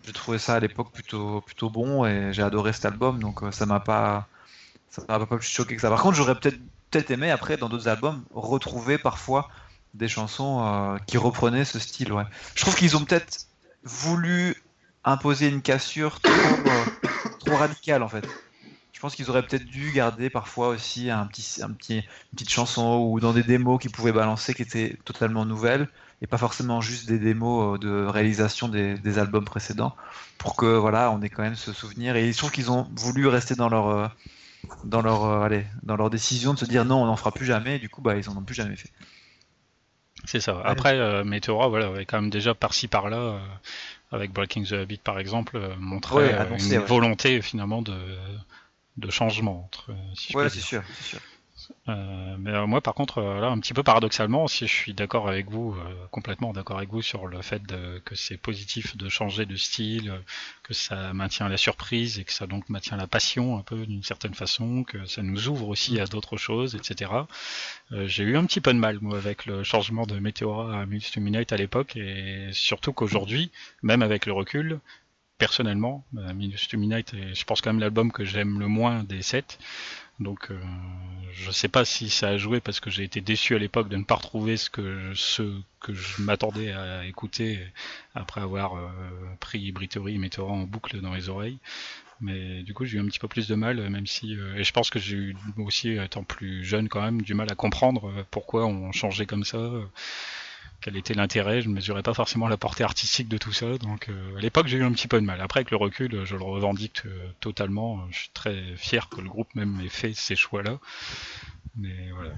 j'ai 0.05 0.13
trouvé 0.13 0.37
ça 0.37 0.55
à 0.55 0.59
l'époque 0.59 0.91
plutôt, 0.91 1.41
plutôt 1.41 1.69
bon 1.69 2.05
et 2.05 2.33
j'ai 2.33 2.41
adoré 2.41 2.73
cet 2.73 2.85
album, 2.85 3.19
donc 3.19 3.43
euh, 3.43 3.51
ça 3.51 3.65
m'a 3.65 3.79
pas, 3.79 4.27
ça 4.89 5.03
m'a 5.07 5.19
pas 5.25 5.37
plus 5.37 5.47
choqué 5.47 5.75
que 5.75 5.81
ça. 5.81 5.89
Par 5.89 6.01
contre, 6.01 6.15
j'aurais 6.15 6.35
peut-être, 6.35 6.59
peut-être 6.91 7.11
aimé 7.11 7.31
après 7.31 7.57
dans 7.57 7.69
d'autres 7.69 7.87
albums 7.87 8.23
retrouver 8.33 8.97
parfois 8.97 9.49
des 9.93 10.07
chansons 10.07 10.97
qui 11.07 11.17
reprenaient 11.17 11.65
ce 11.65 11.79
style. 11.79 12.13
Ouais. 12.13 12.25
Je 12.55 12.61
trouve 12.61 12.75
qu'ils 12.75 12.95
ont 12.95 13.05
peut-être 13.05 13.47
voulu 13.83 14.55
imposer 15.03 15.47
une 15.47 15.61
cassure 15.61 16.19
trop, 16.19 16.33
trop 17.39 17.55
radicale 17.55 18.03
en 18.03 18.09
fait 18.09 18.27
je 18.99 19.01
pense 19.01 19.15
qu'ils 19.15 19.29
auraient 19.29 19.43
peut-être 19.43 19.63
dû 19.63 19.93
garder 19.93 20.29
parfois 20.29 20.67
aussi 20.67 21.09
un 21.09 21.25
petit, 21.25 21.63
un 21.63 21.69
petit, 21.69 21.99
une 21.99 22.03
petite 22.33 22.49
chanson 22.49 22.97
ou 22.97 23.21
dans 23.21 23.31
des 23.31 23.43
démos 23.43 23.79
qu'ils 23.79 23.91
pouvaient 23.91 24.11
balancer 24.11 24.53
qui 24.53 24.61
étaient 24.61 24.97
totalement 25.05 25.45
nouvelles 25.45 25.87
et 26.21 26.27
pas 26.27 26.37
forcément 26.37 26.81
juste 26.81 27.07
des 27.07 27.17
démos 27.17 27.75
euh, 27.75 27.77
de 27.77 28.05
réalisation 28.05 28.67
des, 28.67 29.17
albums 29.17 29.45
précédents 29.45 29.95
pour 30.37 30.57
que 30.57 30.65
voilà 30.65 31.11
on 31.11 31.21
ait 31.21 31.29
quand 31.29 31.43
même 31.43 31.55
ce 31.55 31.71
souvenir. 31.71 32.17
Et 32.17 32.33
je 32.33 32.37
trouve 32.37 32.51
qu'ils 32.51 32.71
ont 32.71 32.89
voulu 32.93 33.27
rester 33.27 33.55
dans 33.55 33.69
leur 33.69 33.87
euh, 33.87 34.07
dans 34.83 35.01
leur 35.01 35.23
euh, 35.23 35.45
allez, 35.45 35.65
dans 35.81 35.95
leur 35.95 36.09
décision 36.09 36.53
de 36.53 36.59
se 36.59 36.65
dire 36.65 36.83
non 36.83 37.01
on 37.01 37.05
n'en 37.05 37.15
fera 37.15 37.31
plus 37.31 37.45
jamais. 37.45 37.77
Et 37.77 37.79
du 37.79 37.87
coup 37.87 38.01
bah 38.01 38.17
ils 38.17 38.29
en 38.29 38.35
ont 38.35 38.43
plus 38.43 38.55
jamais 38.55 38.75
fait. 38.75 38.91
C'est 40.25 40.41
ça. 40.41 40.61
Après 40.65 40.99
euh, 40.99 41.23
Meteora 41.23 41.69
voilà 41.69 41.87
avait 41.87 42.05
quand 42.05 42.19
même 42.19 42.29
déjà 42.29 42.53
par-ci 42.53 42.89
par-là 42.89 43.39
avec 44.11 44.33
Breaking 44.33 44.63
the 44.63 44.73
Habit 44.73 44.97
par 44.97 45.19
exemple 45.19 45.57
montré 45.79 46.35
une 46.59 46.79
volonté 46.79 47.41
finalement 47.41 47.81
de 47.81 47.95
de 48.97 49.09
changement. 49.09 49.65
Entre, 49.65 49.91
si 50.15 50.35
ouais, 50.35 50.49
c'est 50.49 50.59
sûr, 50.59 50.83
sûr. 51.01 51.19
Euh, 51.87 52.35
mais 52.39 52.51
euh, 52.51 52.67
moi, 52.67 52.81
par 52.81 52.93
contre, 52.93 53.19
euh, 53.19 53.41
là, 53.41 53.47
un 53.47 53.59
petit 53.59 53.73
peu 53.73 53.83
paradoxalement, 53.83 54.47
si 54.47 54.67
je 54.67 54.73
suis 54.73 54.93
d'accord 54.93 55.27
avec 55.27 55.49
vous, 55.49 55.75
complètement 56.11 56.53
d'accord 56.53 56.77
avec 56.77 56.89
vous 56.89 57.01
sur 57.01 57.27
le 57.27 57.41
fait 57.41 57.61
que 58.05 58.15
c'est 58.15 58.37
positif 58.37 58.97
de 58.97 59.09
changer 59.09 59.45
de 59.45 59.55
style, 59.55 60.13
que 60.63 60.73
ça 60.73 61.13
maintient 61.13 61.49
la 61.49 61.57
surprise 61.57 62.19
et 62.19 62.23
que 62.23 62.33
ça 62.33 62.47
donc 62.47 62.69
maintient 62.69 62.97
la 62.97 63.07
passion 63.07 63.57
un 63.57 63.61
peu 63.61 63.85
d'une 63.85 64.03
certaine 64.03 64.33
façon, 64.33 64.83
que 64.83 65.05
ça 65.05 65.21
nous 65.21 65.47
ouvre 65.47 65.67
aussi 65.67 65.99
à 65.99 66.05
d'autres 66.05 66.37
choses, 66.37 66.75
etc. 66.75 67.11
J'ai 67.91 68.23
eu 68.23 68.37
un 68.37 68.45
petit 68.45 68.61
peu 68.61 68.73
de 68.73 68.79
mal 68.79 68.99
moi 69.01 69.17
avec 69.17 69.45
le 69.45 69.63
changement 69.63 70.05
de 70.05 70.19
Meteora 70.19 70.81
à 70.81 70.85
Midnight 70.85 71.51
à 71.53 71.57
l'époque 71.57 71.95
et 71.95 72.49
surtout 72.51 72.93
qu'aujourd'hui, 72.93 73.51
même 73.83 74.01
avec 74.01 74.25
le 74.25 74.33
recul, 74.33 74.79
personnellement, 75.39 76.05
euh, 76.17 76.33
Minus 76.33 76.67
to 76.67 76.77
Midnight 76.77 77.15
je 77.33 77.43
pense, 77.45 77.61
quand 77.61 77.71
même 77.71 77.79
l'album 77.79 78.11
que 78.11 78.23
j'aime 78.23 78.59
le 78.59 78.67
moins 78.67 79.03
des 79.03 79.23
sept. 79.23 79.57
Donc, 80.19 80.51
euh, 80.51 80.59
je 81.31 81.49
sais 81.49 81.69
pas 81.69 81.85
si 81.85 82.09
ça 82.09 82.29
a 82.29 82.37
joué 82.37 82.59
parce 82.59 82.81
que 82.81 82.89
j'ai 82.89 83.03
été 83.03 83.21
déçu 83.21 83.55
à 83.55 83.59
l'époque 83.59 83.87
de 83.87 83.95
ne 83.95 84.03
pas 84.03 84.15
retrouver 84.15 84.57
ce 84.57 84.69
que 84.69 85.13
ce 85.15 85.61
que 85.79 85.93
je 85.93 86.21
m'attendais 86.21 86.73
à 86.73 87.05
écouter 87.05 87.59
après 88.15 88.41
avoir 88.41 88.75
euh, 88.75 88.89
pris 89.39 89.71
Britory 89.71 90.15
et 90.15 90.17
Meteora 90.17 90.51
en 90.51 90.63
boucle 90.63 90.99
dans 90.99 91.13
les 91.13 91.29
oreilles. 91.29 91.59
Mais 92.19 92.63
du 92.63 92.73
coup, 92.73 92.83
j'ai 92.83 92.97
eu 92.97 93.01
un 93.01 93.05
petit 93.05 93.19
peu 93.19 93.29
plus 93.29 93.47
de 93.47 93.55
mal, 93.55 93.89
même 93.89 94.07
si 94.07 94.35
euh, 94.35 94.57
et 94.57 94.65
je 94.65 94.73
pense 94.73 94.89
que 94.89 94.99
j'ai 94.99 95.15
eu 95.15 95.37
aussi, 95.57 95.91
étant 95.91 96.23
plus 96.23 96.65
jeune 96.65 96.89
quand 96.89 97.01
même, 97.01 97.21
du 97.21 97.33
mal 97.33 97.47
à 97.49 97.55
comprendre 97.55 98.11
pourquoi 98.29 98.65
on 98.65 98.91
changeait 98.91 99.25
comme 99.25 99.45
ça 99.45 99.71
quel 100.81 100.95
était 100.95 101.13
l'intérêt, 101.13 101.61
je 101.61 101.69
ne 101.69 101.73
mesurais 101.73 102.03
pas 102.03 102.13
forcément 102.13 102.47
la 102.47 102.57
portée 102.57 102.83
artistique 102.83 103.27
de 103.27 103.37
tout 103.37 103.51
ça, 103.51 103.77
donc 103.77 104.09
euh, 104.09 104.37
à 104.37 104.39
l'époque 104.39 104.67
j'ai 104.67 104.77
eu 104.77 104.83
un 104.83 104.91
petit 104.91 105.07
peu 105.07 105.19
de 105.19 105.25
mal. 105.25 105.41
Après 105.41 105.59
avec 105.59 105.71
le 105.71 105.77
recul, 105.77 106.25
je 106.25 106.35
le 106.35 106.43
revendique 106.43 107.03
euh, 107.05 107.09
totalement, 107.39 107.99
je 108.11 108.19
suis 108.19 108.29
très 108.33 108.61
fier 108.75 109.09
que 109.09 109.21
le 109.21 109.29
groupe 109.29 109.53
même 109.55 109.79
ait 109.81 109.89
fait 109.89 110.13
ces 110.13 110.35
choix-là, 110.35 110.79
mais 111.77 112.09
voilà, 112.15 112.31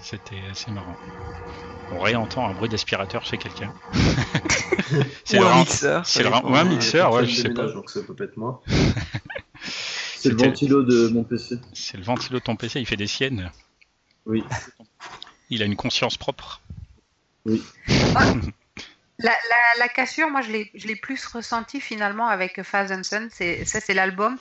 c'était 0.00 0.40
assez 0.50 0.70
marrant. 0.70 0.96
On 1.92 2.00
réentend 2.00 2.46
un 2.46 2.54
bruit 2.54 2.68
d'aspirateur 2.68 3.24
chez 3.24 3.36
quelqu'un. 3.36 3.72
c'est 5.24 5.38
un 5.38 5.58
mixeur. 5.58 6.06
C'est 6.06 6.24
un 6.24 6.64
mixeur, 6.64 7.12
ouais, 7.12 7.26
je 7.26 7.34
sais 7.34 7.50
pas. 7.50 7.66
Donc 7.66 7.90
ça 7.90 8.00
peut 8.02 8.22
être 8.22 8.36
moi. 8.36 8.62
c'est 9.64 10.30
le 10.30 10.36
ventilo 10.36 10.82
de 10.82 11.08
mon 11.08 11.24
PC. 11.24 11.58
C'est 11.72 11.96
le 11.96 12.04
ventilo 12.04 12.38
de 12.38 12.44
ton 12.44 12.56
PC, 12.56 12.80
il 12.80 12.86
fait 12.86 12.96
des 12.96 13.06
siennes. 13.06 13.50
Oui. 14.24 14.44
Il 15.50 15.62
a 15.62 15.66
une 15.66 15.76
conscience 15.76 16.16
propre. 16.16 16.60
Oui. 17.44 17.62
La, 19.18 19.88
cassure, 19.88 20.30
moi, 20.30 20.40
je 20.42 20.86
l'ai 20.86 20.96
plus 20.96 21.24
ressenti 21.26 21.80
finalement 21.80 22.28
avec 22.28 22.58
and 22.90 23.02
Son. 23.02 23.28
Ça, 23.30 23.80
c'est 23.80 23.94
l'album 23.94 24.38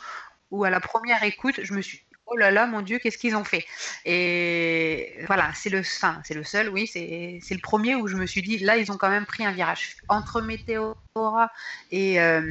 où 0.49 0.63
à 0.63 0.69
la 0.69 0.79
première 0.79 1.23
écoute, 1.23 1.59
je 1.63 1.73
me 1.73 1.81
suis 1.81 2.01
oh 2.31 2.37
là 2.37 2.49
là, 2.49 2.65
mon 2.65 2.81
Dieu, 2.81 2.97
qu'est-ce 2.99 3.17
qu'ils 3.17 3.35
ont 3.35 3.43
fait? 3.43 3.65
Et 4.05 5.13
voilà, 5.27 5.51
c'est 5.53 5.69
le, 5.69 5.79
enfin, 5.79 6.21
le 6.29 6.43
seul, 6.43 6.69
oui, 6.69 6.87
c'est 6.87 7.41
le 7.51 7.61
premier 7.61 7.95
où 7.95 8.07
je 8.07 8.15
me 8.15 8.25
suis 8.25 8.41
dit, 8.41 8.57
là, 8.59 8.77
ils 8.77 8.91
ont 8.91 8.97
quand 8.97 9.09
même 9.09 9.25
pris 9.25 9.45
un 9.45 9.51
virage. 9.51 9.97
Entre 10.07 10.41
Météora 10.41 11.51
et, 11.91 12.21
euh, 12.21 12.41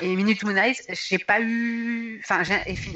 et 0.00 0.16
Minute 0.16 0.42
Moon 0.42 0.56
Eyes, 0.56 0.76
j'ai 1.08 1.18
pas 1.18 1.40
eu, 1.40 2.20
enfin, 2.24 2.42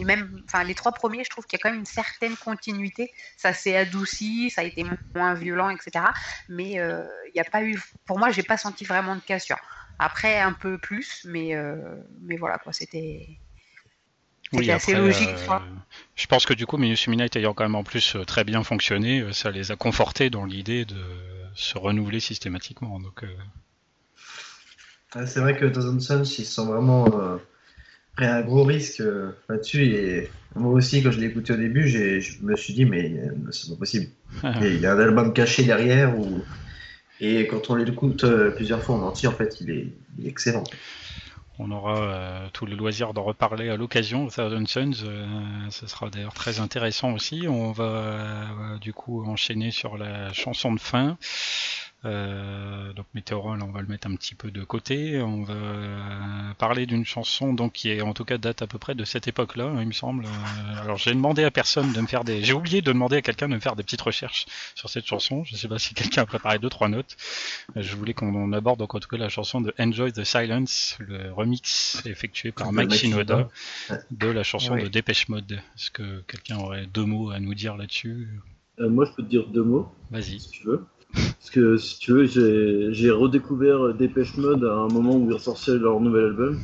même, 0.05 0.43
enfin, 0.47 0.65
les 0.65 0.75
trois 0.75 0.91
premiers, 0.91 1.23
je 1.23 1.31
trouve 1.31 1.47
qu'il 1.47 1.57
y 1.57 1.61
a 1.61 1.63
quand 1.63 1.71
même 1.71 1.81
une 1.81 1.87
certaine 1.87 2.37
continuité. 2.37 3.13
Ça 3.37 3.53
s'est 3.53 3.77
adouci, 3.77 4.51
ça 4.51 4.63
a 4.63 4.65
été 4.65 4.85
moins 5.15 5.35
violent, 5.35 5.71
etc. 5.71 6.07
Mais 6.49 6.81
euh, 6.81 7.05
il 7.29 7.33
n'y 7.35 7.41
a 7.41 7.45
pas 7.45 7.63
eu, 7.63 7.81
pour 8.05 8.19
moi, 8.19 8.31
j'ai 8.31 8.43
pas 8.43 8.57
senti 8.57 8.85
vraiment 8.85 9.15
de 9.15 9.21
cassure. 9.21 9.59
Après, 10.01 10.41
un 10.41 10.53
peu 10.53 10.79
plus, 10.79 11.25
mais, 11.25 11.55
euh, 11.55 11.77
mais 12.23 12.37
voilà, 12.37 12.59
quoi, 12.59 12.73
c'était. 12.73 13.29
Oui, 14.53 14.71
assez 14.71 14.95
logique. 14.95 15.29
Euh, 15.29 15.59
je 16.17 16.27
pense 16.27 16.47
que 16.47 16.55
du 16.55 16.67
coup, 16.67 16.79
Minus 16.79 17.07
Midnight 17.07 17.37
ayant 17.37 17.53
quand 17.53 17.65
même 17.65 17.75
en 17.75 17.85
plus 17.85 18.17
très 18.27 18.45
bien 18.45 18.65
fonctionné, 18.65 19.33
ça 19.33 19.51
les 19.51 19.71
a 19.71 19.77
confortés 19.77 20.31
dans 20.31 20.47
l'idée 20.47 20.87
de 20.87 21.05
se 21.55 21.77
renouveler 21.77 22.19
systématiquement. 22.19 22.99
Donc, 22.99 23.25
c'est 25.15 25.41
vrai 25.41 25.57
que 25.57 25.65
Dozen 25.65 26.01
Sons, 26.01 26.23
ils 26.39 26.45
sont 26.45 26.67
vraiment 26.67 27.07
euh, 27.07 27.37
pris 28.17 28.27
un 28.27 28.43
gros 28.43 28.65
risque 28.65 29.01
euh, 29.01 29.31
là-dessus. 29.49 29.85
Et 29.85 30.31
moi 30.55 30.73
aussi, 30.73 31.03
quand 31.03 31.11
je 31.11 31.21
l'ai 31.21 31.27
écouté 31.27 31.53
au 31.53 31.57
début, 31.57 31.89
je 31.89 32.43
me 32.43 32.57
suis 32.57 32.75
dit, 32.75 32.85
mais 32.85 33.13
euh, 33.13 33.51
c'est 33.51 33.71
pas 33.71 33.77
possible. 33.77 34.09
il 34.61 34.81
y 34.81 34.87
a 34.87 34.93
un 34.93 34.99
album 34.99 35.33
caché 35.33 35.65
derrière. 35.65 36.15
Et 37.21 37.47
quand 37.47 37.71
on 37.71 37.75
l'écoute 37.75 38.25
plusieurs 38.55 38.83
fois 38.83 38.97
en 38.97 39.03
entier, 39.03 39.29
en 39.29 39.33
fait, 39.33 39.61
il 39.61 39.71
est, 39.71 39.89
excellent. 40.25 40.65
On 41.61 41.73
aura 41.73 42.49
tout 42.53 42.67
le 42.67 42.77
loisir 42.77 43.13
d'en 43.13 43.25
reparler 43.25 43.69
à 43.69 43.77
l'occasion, 43.77 44.29
Thousand 44.29 44.67
Sons. 44.67 45.05
ce 45.71 45.87
sera 45.89 46.09
d'ailleurs 46.09 46.35
très 46.35 46.61
intéressant 46.61 47.15
aussi. 47.15 47.47
On 47.49 47.73
va 47.73 48.79
du 48.81 48.93
coup 48.93 49.25
enchaîner 49.25 49.73
sur 49.73 49.97
la 49.99 50.33
chanson 50.33 50.73
de 50.73 50.79
fin. 50.79 51.19
Euh, 52.05 52.93
donc 52.93 53.07
Météorol, 53.13 53.61
on 53.61 53.73
va 53.73 53.81
le 53.81 53.89
mettre 53.89 54.07
un 54.07 54.15
petit 54.15 54.37
peu 54.37 54.53
de 54.53 54.63
côté. 54.63 55.21
On 55.21 55.43
va 55.43 56.55
parler 56.57 56.87
d'une 56.87 57.05
chanson 57.05 57.53
donc 57.53 57.73
qui 57.73 57.91
est 57.91 58.03
en 58.03 58.15
tout 58.15 58.25
cas 58.25 58.39
date 58.39 58.63
à 58.63 58.67
peu 58.67 58.79
près 58.79 58.95
de 58.95 59.05
cette 59.05 59.27
époque-là, 59.27 59.73
il 59.81 59.87
me 59.87 59.93
semble. 59.93 60.25
Euh, 60.25 60.83
alors 60.83 60.97
j'ai 60.97 61.13
demandé 61.13 61.43
à 61.43 61.51
personne 61.51 61.93
de 61.93 62.01
me 62.01 62.07
faire 62.07 62.23
des, 62.23 62.43
j'ai 62.43 62.53
oublié 62.53 62.83
de 62.83 62.93
demander 62.93 63.17
à 63.17 63.23
quelqu'un 63.23 63.49
de 63.49 63.55
me 63.55 63.61
faire 63.61 63.75
des 63.75 63.83
petites 63.83 64.01
recherches 64.01 64.47
sur 64.77 64.89
cette 64.89 65.07
chanson. 65.07 65.43
Je 65.45 65.57
sais 65.57 65.69
pas 65.69 65.79
si 65.79 65.95
quelqu'un 65.95 66.23
a 66.23 66.27
préparé 66.27 66.59
deux 66.59 66.69
trois 66.69 66.89
notes. 66.89 67.17
Euh, 67.77 67.83
je 67.83 67.97
voulais 67.97 68.15
qu'on 68.15 68.53
aborde 68.53 68.79
donc 68.79 68.95
en 68.95 69.01
tout 69.01 69.09
cas 69.09 69.17
la 69.17 69.29
chanson 69.29 69.61
de 69.61 69.75
Enjoy 69.79 70.13
the 70.13 70.23
Silence, 70.23 70.97
le 71.01 71.33
remix 71.33 72.01
effectué 72.07 72.53
par 72.53 72.73
Mike 72.73 72.93
Shinoda 72.93 73.49
de 74.13 74.29
la 74.29 74.45
chanson 74.45 74.77
de 74.77 74.87
Dépêche 74.87 75.29
Mode. 75.29 75.61
Est-ce 75.75 75.91
que 75.91 76.21
quelqu'un 76.29 76.59
aurait 76.59 76.87
deux 76.87 77.05
mots 77.05 77.31
à 77.31 77.41
nous 77.41 77.55
dire 77.55 77.77
là-dessus? 77.77 78.29
Moi, 78.79 79.07
je 79.07 79.11
peux 79.13 79.25
te 79.25 79.29
dire 79.29 79.49
deux 79.49 79.65
mots. 79.65 79.93
Vas-y. 80.13 80.39
Si 80.39 80.51
tu 80.51 80.65
veux. 80.65 80.87
Parce 81.15 81.51
que 81.51 81.77
si 81.79 81.99
tu 81.99 82.13
veux, 82.13 82.27
j'ai 82.27 83.11
redécouvert 83.11 83.95
Dépêche 83.95 84.37
Mode 84.37 84.65
à 84.65 84.75
un 84.75 84.89
moment 84.89 85.17
où 85.17 85.31
ils 85.31 85.35
ressortaient 85.35 85.79
leur 85.79 85.99
nouvel 86.01 86.27
album. 86.27 86.59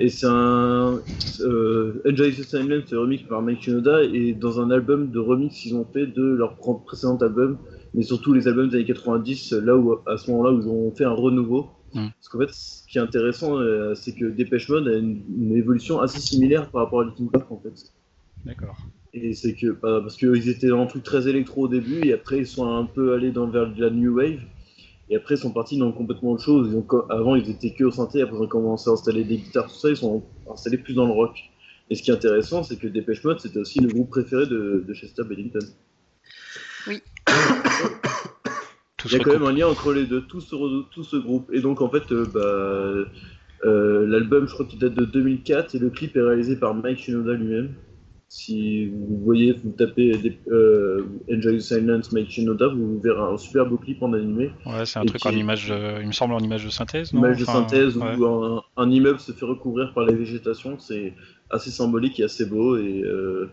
Et 0.00 0.08
c'est 0.08 0.26
un. 0.26 0.98
Euh, 1.40 2.02
Enjoy 2.04 2.32
the 2.32 2.42
Silence, 2.42 2.84
c'est 2.86 2.96
remix 2.96 3.22
par 3.22 3.42
Mike 3.42 3.62
Shinoda. 3.62 4.02
Et 4.02 4.32
dans 4.32 4.60
un 4.60 4.70
album 4.72 5.10
de 5.10 5.20
remix 5.20 5.54
qu'ils 5.54 5.76
ont 5.76 5.84
fait 5.84 6.06
de 6.06 6.22
leur 6.22 6.56
précédent 6.84 7.16
album, 7.18 7.58
mais 7.94 8.02
surtout 8.02 8.32
les 8.32 8.48
albums 8.48 8.68
des 8.68 8.76
années 8.76 8.86
90, 8.86 9.52
là 9.52 9.76
où, 9.76 10.00
à 10.06 10.16
ce 10.16 10.28
moment-là, 10.32 10.52
où 10.52 10.60
ils 10.60 10.68
ont 10.68 10.90
fait 10.92 11.04
un 11.04 11.12
renouveau. 11.12 11.70
Mm. 11.94 12.08
Parce 12.08 12.28
qu'en 12.28 12.38
fait, 12.40 12.50
ce 12.50 12.86
qui 12.88 12.98
est 12.98 13.02
intéressant, 13.02 13.56
euh, 13.58 13.94
c'est 13.94 14.14
que 14.14 14.24
Dépêche 14.24 14.68
Mode 14.68 14.88
a 14.88 14.96
une, 14.96 15.22
une, 15.38 15.56
évolution 15.56 16.00
assez 16.00 16.18
similaire 16.18 16.68
par 16.70 16.82
rapport 16.82 17.02
à 17.02 17.04
Linkin 17.04 17.26
Park 17.26 17.52
en 17.52 17.60
fait. 17.60 17.92
D'accord. 18.44 18.76
Et 19.16 19.32
c'est 19.32 19.54
que, 19.54 19.68
bah, 19.68 20.00
parce 20.02 20.16
qu'ils 20.16 20.48
étaient 20.48 20.66
dans 20.66 20.82
un 20.82 20.86
truc 20.86 21.04
très 21.04 21.28
électro 21.28 21.62
au 21.62 21.68
début, 21.68 22.04
et 22.04 22.12
après 22.12 22.38
ils 22.38 22.46
sont 22.46 22.66
un 22.68 22.84
peu 22.84 23.14
allés 23.14 23.30
dans, 23.30 23.46
vers 23.46 23.72
la 23.76 23.90
new 23.90 24.16
wave, 24.16 24.40
et 25.08 25.14
après 25.14 25.36
ils 25.36 25.38
sont 25.38 25.52
partis 25.52 25.78
dans 25.78 25.92
complètement 25.92 26.32
autre 26.32 26.42
chose. 26.42 26.74
Ont, 26.74 26.84
avant 27.08 27.36
ils 27.36 27.48
étaient 27.48 27.72
que 27.72 27.84
au 27.84 27.92
synthé, 27.92 28.22
après 28.22 28.36
ils 28.36 28.42
ont 28.42 28.48
commencé 28.48 28.90
à 28.90 28.94
installer 28.94 29.22
des 29.22 29.36
guitares, 29.36 29.68
tout 29.68 29.78
ça, 29.78 29.90
ils 29.90 29.96
sont 29.96 30.24
installés 30.52 30.78
plus 30.78 30.94
dans 30.94 31.06
le 31.06 31.12
rock. 31.12 31.38
Et 31.90 31.94
ce 31.94 32.02
qui 32.02 32.10
est 32.10 32.14
intéressant, 32.14 32.64
c'est 32.64 32.76
que 32.76 32.88
Dépêche 32.88 33.22
Mode, 33.22 33.38
c'était 33.38 33.58
aussi 33.58 33.78
le 33.78 33.88
groupe 33.88 34.10
préféré 34.10 34.46
de, 34.46 34.84
Chester 34.94 35.22
Bennington. 35.22 35.64
Oui. 36.88 37.00
Il 39.06 39.12
y 39.12 39.16
a 39.16 39.18
quand 39.18 39.32
même 39.32 39.44
un 39.44 39.52
lien 39.52 39.68
entre 39.68 39.92
les 39.92 40.06
deux, 40.06 40.22
tout 40.22 40.40
ce, 40.40 40.56
tout 40.90 41.04
ce 41.04 41.16
groupe. 41.16 41.50
Et 41.52 41.60
donc 41.60 41.82
en 41.82 41.90
fait, 41.90 42.10
euh, 42.10 42.24
bah, 42.32 42.40
euh, 43.64 44.06
l'album, 44.06 44.48
je 44.48 44.54
crois 44.54 44.64
qu'il 44.64 44.78
date 44.78 44.94
de 44.94 45.04
2004, 45.04 45.74
et 45.74 45.78
le 45.78 45.90
clip 45.90 46.16
est 46.16 46.22
réalisé 46.22 46.56
par 46.56 46.74
Mike 46.74 46.98
Shinoda 46.98 47.34
lui-même. 47.34 47.74
Si 48.36 48.86
vous 48.86 49.20
voyez, 49.24 49.52
vous 49.52 49.70
tapez 49.70 50.10
des, 50.18 50.36
euh, 50.48 51.06
Enjoy 51.32 51.58
the 51.58 51.60
Silence, 51.60 52.10
Make 52.10 52.28
Shinoda, 52.28 52.66
vous 52.66 52.98
verrez 52.98 53.20
un 53.20 53.38
super 53.38 53.64
beau 53.64 53.76
clip 53.76 54.02
en 54.02 54.12
animé. 54.12 54.50
Ouais, 54.66 54.84
c'est 54.84 54.98
un 54.98 55.04
truc 55.04 55.24
en 55.24 55.30
image, 55.30 55.72
il 56.00 56.06
me 56.08 56.12
semble 56.12 56.34
en 56.34 56.40
image 56.40 56.64
de 56.64 56.70
synthèse, 56.70 57.12
non? 57.12 57.20
Image 57.20 57.38
de 57.38 57.44
synthèse 57.44 57.96
où 57.96 58.02
un, 58.02 58.90
immeuble 58.90 59.20
se 59.20 59.30
fait 59.30 59.44
recouvrir 59.44 59.94
par 59.94 60.04
la 60.04 60.12
végétation, 60.12 60.80
c'est 60.80 61.14
assez 61.48 61.70
symbolique 61.70 62.18
et 62.18 62.24
assez 62.24 62.44
beau. 62.44 62.76
Et, 62.76 63.02
euh, 63.04 63.52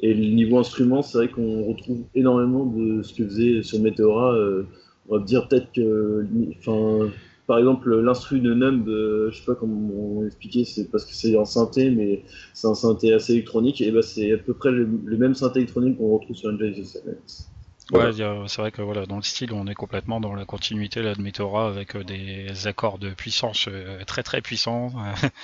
et 0.00 0.12
le 0.12 0.34
niveau 0.34 0.58
instrument, 0.58 1.02
c'est 1.02 1.18
vrai 1.18 1.28
qu'on 1.28 1.62
retrouve 1.62 2.02
énormément 2.16 2.66
de 2.66 3.02
ce 3.02 3.14
que 3.14 3.24
faisait 3.24 3.62
sur 3.62 3.78
Meteora. 3.78 4.34
Euh, 4.34 4.64
on 5.08 5.18
va 5.18 5.24
dire 5.24 5.46
peut-être 5.46 5.70
que, 5.72 6.26
enfin, 6.58 7.12
par 7.46 7.58
exemple, 7.58 7.94
l'instru 8.00 8.40
de 8.40 8.52
Numb, 8.54 8.88
euh, 8.88 9.30
je 9.30 9.38
sais 9.38 9.44
pas 9.44 9.54
comment 9.54 10.24
expliquer, 10.24 10.64
c'est 10.64 10.90
parce 10.90 11.04
que 11.04 11.12
c'est 11.12 11.38
un 11.38 11.44
synthé, 11.44 11.90
mais 11.90 12.24
c'est 12.54 12.66
un 12.66 12.74
synthé 12.74 13.12
assez 13.12 13.34
électronique, 13.34 13.80
et 13.80 13.90
bah 13.92 14.02
c'est 14.02 14.32
à 14.32 14.38
peu 14.38 14.52
près 14.52 14.72
le, 14.72 14.86
même 15.16 15.34
synthé 15.34 15.60
électronique 15.60 15.98
qu'on 15.98 16.18
retrouve 16.18 16.36
sur 16.36 16.50
Silence. 16.50 17.50
Ouais, 17.92 18.10
c'est 18.12 18.60
vrai 18.60 18.72
que 18.72 18.82
voilà, 18.82 19.06
dans 19.06 19.16
le 19.16 19.22
style, 19.22 19.52
on 19.52 19.68
est 19.68 19.74
complètement 19.74 20.20
dans 20.20 20.34
la 20.34 20.44
continuité 20.44 21.02
là, 21.02 21.14
de 21.14 21.22
Meteora 21.22 21.68
avec 21.68 21.94
euh, 21.94 22.02
des 22.02 22.66
accords 22.66 22.98
de 22.98 23.10
puissance 23.10 23.68
euh, 23.68 24.02
très 24.04 24.24
très 24.24 24.40
puissants 24.40 24.90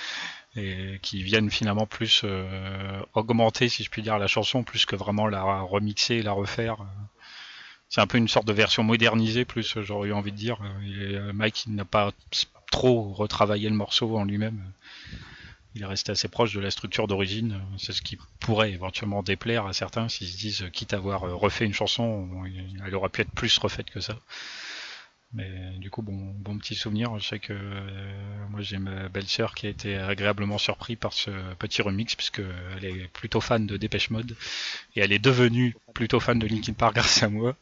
et 0.57 0.99
qui 1.01 1.23
viennent 1.23 1.49
finalement 1.49 1.85
plus 1.85 2.25
augmenter, 3.13 3.69
si 3.69 3.83
je 3.83 3.89
puis 3.89 4.01
dire, 4.01 4.19
la 4.19 4.27
chanson 4.27 4.63
plus 4.63 4.85
que 4.85 4.97
vraiment 4.97 5.27
la 5.27 5.61
remixer 5.61 6.15
et 6.15 6.21
la 6.21 6.33
refaire 6.33 6.77
c'est 7.93 8.01
un 8.01 8.07
peu 8.07 8.17
une 8.17 8.27
sorte 8.27 8.47
de 8.47 8.53
version 8.53 8.81
modernisée, 8.81 9.45
plus 9.45 9.77
j'aurais 9.81 10.09
eu 10.09 10.13
envie 10.13 10.31
de 10.31 10.37
dire. 10.37 10.57
Et 10.83 11.15
euh, 11.15 11.31
Mike 11.31 11.65
n'a 11.67 11.85
pas 11.85 12.11
trop 12.71 13.13
retravaillé 13.13 13.69
le 13.69 13.75
morceau 13.75 14.17
en 14.17 14.25
lui-même. 14.25 14.63
Il 15.75 15.83
est 15.83 15.85
resté 15.85 16.11
assez 16.11 16.27
proche 16.27 16.55
de 16.55 16.59
la 16.59 16.71
structure 16.71 17.05
d'origine. 17.05 17.61
C'est 17.77 17.93
ce 17.93 18.01
qui 18.01 18.17
pourrait 18.39 18.71
éventuellement 18.71 19.21
déplaire 19.21 19.67
à 19.67 19.73
certains 19.73 20.09
s'ils 20.09 20.27
se 20.27 20.37
disent, 20.37 20.65
quitte 20.73 20.95
à 20.95 20.97
avoir 20.97 21.21
refait 21.21 21.65
une 21.65 21.73
chanson, 21.75 22.27
elle 22.83 22.95
aurait 22.95 23.09
pu 23.09 23.21
être 23.21 23.31
plus 23.31 23.55
refaite 23.59 23.91
que 23.91 23.99
ça. 23.99 24.17
Mais 25.33 25.49
du 25.77 25.89
coup, 25.89 26.03
bon, 26.03 26.33
bon 26.37 26.57
petit 26.59 26.75
souvenir. 26.75 27.17
Je 27.17 27.27
sais 27.27 27.39
que 27.39 27.53
euh, 27.53 28.47
moi 28.49 28.61
j'ai 28.61 28.77
ma 28.77 29.09
belle-sœur 29.09 29.55
qui 29.55 29.65
a 29.65 29.69
été 29.69 29.97
agréablement 29.97 30.59
surpris 30.59 30.95
par 30.95 31.11
ce 31.11 31.31
petit 31.55 31.81
remix 31.81 32.15
puisque 32.15 32.41
elle 32.77 32.85
est 32.85 33.07
plutôt 33.13 33.41
fan 33.41 33.65
de 33.65 33.75
Dépêche 33.75 34.11
Mode 34.11 34.35
et 34.95 34.99
elle 34.99 35.11
est 35.11 35.19
devenue 35.19 35.75
plutôt 35.95 36.19
fan 36.19 36.37
de 36.37 36.45
Linkin 36.45 36.73
Park 36.73 36.93
grâce 36.95 37.23
à 37.23 37.29
moi. 37.29 37.55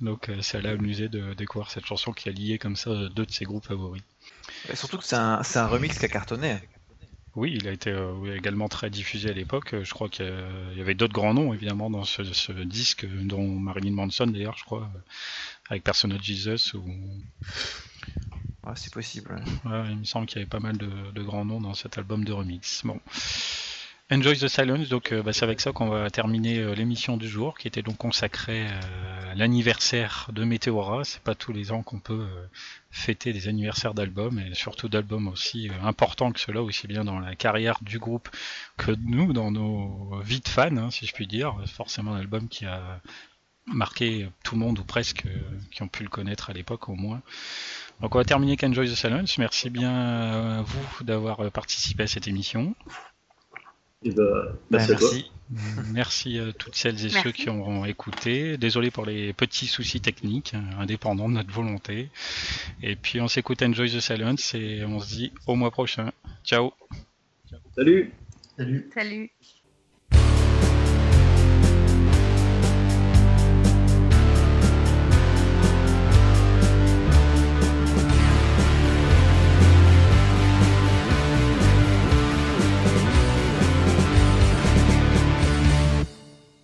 Donc 0.00 0.30
euh, 0.30 0.40
c'est 0.40 0.64
à 0.64 0.70
amusé 0.70 1.08
de 1.08 1.34
découvrir 1.34 1.70
cette 1.70 1.86
chanson 1.86 2.12
qui 2.12 2.28
a 2.28 2.32
lié 2.32 2.58
comme 2.58 2.76
ça 2.76 2.90
deux 3.14 3.26
de 3.26 3.30
ses 3.30 3.44
groupes 3.44 3.66
favoris. 3.66 4.02
Et 4.70 4.76
surtout 4.76 4.98
que 4.98 5.04
c'est 5.04 5.16
un, 5.16 5.40
un, 5.54 5.66
remix 5.66 5.98
qui 5.98 6.04
a 6.06 6.08
cartonné. 6.08 6.56
Oui, 7.36 7.52
il 7.54 7.68
a 7.68 7.72
été 7.72 7.90
euh, 7.90 8.34
également 8.34 8.68
très 8.68 8.90
diffusé 8.90 9.30
à 9.30 9.32
l'époque. 9.32 9.74
Je 9.82 9.90
crois 9.92 10.08
qu'il 10.08 10.32
y 10.76 10.80
avait 10.80 10.94
d'autres 10.94 11.12
grands 11.12 11.34
noms 11.34 11.52
évidemment 11.52 11.90
dans 11.90 12.04
ce, 12.04 12.24
ce 12.24 12.52
disque, 12.52 13.06
dont 13.06 13.46
Marilyn 13.46 13.92
Manson 13.92 14.26
d'ailleurs, 14.26 14.56
je 14.56 14.64
crois, 14.64 14.90
avec 15.68 15.84
Persona 15.84 16.16
Jesus 16.20 16.74
ou. 16.74 16.84
c'est 18.74 18.92
possible. 18.92 19.40
il 19.64 19.98
me 19.98 20.04
semble 20.04 20.26
qu'il 20.26 20.38
y 20.38 20.40
avait 20.40 20.48
pas 20.48 20.60
mal 20.60 20.76
de, 20.76 21.22
grands 21.22 21.44
noms 21.44 21.60
dans 21.60 21.74
cet 21.74 21.98
album 21.98 22.24
de 22.24 22.32
remix. 22.32 22.82
Bon. 22.84 23.00
Enjoy 24.10 24.38
the 24.38 24.48
Silence, 24.48 24.88
donc 24.88 25.12
euh, 25.12 25.22
bah, 25.22 25.34
c'est 25.34 25.42
avec 25.42 25.60
ça 25.60 25.72
qu'on 25.72 25.90
va 25.90 26.08
terminer 26.08 26.60
euh, 26.60 26.74
l'émission 26.74 27.18
du 27.18 27.28
jour, 27.28 27.58
qui 27.58 27.68
était 27.68 27.82
donc 27.82 27.98
consacrée 27.98 28.66
euh, 28.66 29.32
à 29.32 29.34
l'anniversaire 29.34 30.30
de 30.32 30.44
Meteora. 30.44 31.04
C'est 31.04 31.20
pas 31.20 31.34
tous 31.34 31.52
les 31.52 31.72
ans 31.72 31.82
qu'on 31.82 31.98
peut 31.98 32.26
fêter 32.90 33.34
des 33.34 33.48
anniversaires 33.48 33.92
d'albums, 33.92 34.38
et 34.38 34.54
surtout 34.54 34.88
d'albums 34.88 35.28
aussi 35.28 35.68
importants 35.82 36.32
que 36.32 36.40
cela, 36.40 36.62
aussi 36.62 36.86
bien 36.86 37.04
dans 37.04 37.20
la 37.20 37.34
carrière 37.34 37.76
du 37.82 37.98
groupe 37.98 38.30
que 38.78 38.92
nous, 38.92 39.34
dans 39.34 39.50
nos 39.50 40.18
vies 40.22 40.40
de 40.40 40.48
fans, 40.48 40.74
hein, 40.78 40.90
si 40.90 41.04
je 41.04 41.12
puis 41.12 41.26
dire. 41.26 41.54
Forcément 41.66 42.14
un 42.14 42.20
album 42.20 42.48
qui 42.48 42.64
a 42.64 43.02
marqué 43.72 44.28
tout 44.44 44.54
le 44.54 44.60
monde 44.60 44.78
ou 44.78 44.84
presque 44.84 45.26
euh, 45.26 45.38
qui 45.70 45.82
ont 45.82 45.88
pu 45.88 46.02
le 46.02 46.08
connaître 46.08 46.50
à 46.50 46.52
l'époque 46.52 46.88
au 46.88 46.94
moins. 46.94 47.22
Donc 48.00 48.14
on 48.14 48.18
va 48.18 48.24
terminer 48.24 48.52
avec 48.52 48.64
Enjoy 48.64 48.88
the 48.88 48.94
Silence. 48.94 49.38
Merci 49.38 49.70
bien 49.70 49.92
à 49.92 50.62
vous 50.62 51.04
d'avoir 51.04 51.50
participé 51.50 52.04
à 52.04 52.06
cette 52.06 52.28
émission. 52.28 52.74
Et 54.04 54.12
bah, 54.12 54.52
merci, 54.70 54.92
à 54.92 54.94
toi. 54.96 55.10
Merci 55.92 56.38
à 56.38 56.52
toutes 56.52 56.76
celles 56.76 57.04
et 57.04 57.08
ceux 57.08 57.32
qui 57.32 57.48
ont 57.48 57.84
écouté. 57.84 58.58
Désolé 58.58 58.90
pour 58.90 59.06
les 59.06 59.32
petits 59.32 59.66
soucis 59.66 60.00
techniques, 60.00 60.54
euh, 60.54 60.80
indépendants 60.80 61.28
de 61.28 61.34
notre 61.34 61.52
volonté. 61.52 62.10
Et 62.82 62.96
puis 62.96 63.20
on 63.20 63.28
s'écoute 63.28 63.62
Enjoy 63.62 63.90
the 63.90 64.00
Silence 64.00 64.54
et 64.54 64.84
on 64.84 65.00
se 65.00 65.08
dit 65.08 65.32
au 65.46 65.56
mois 65.56 65.70
prochain. 65.70 66.12
Ciao. 66.44 66.72
Salut. 67.74 68.12
Salut. 68.56 68.90
Salut. 68.94 69.30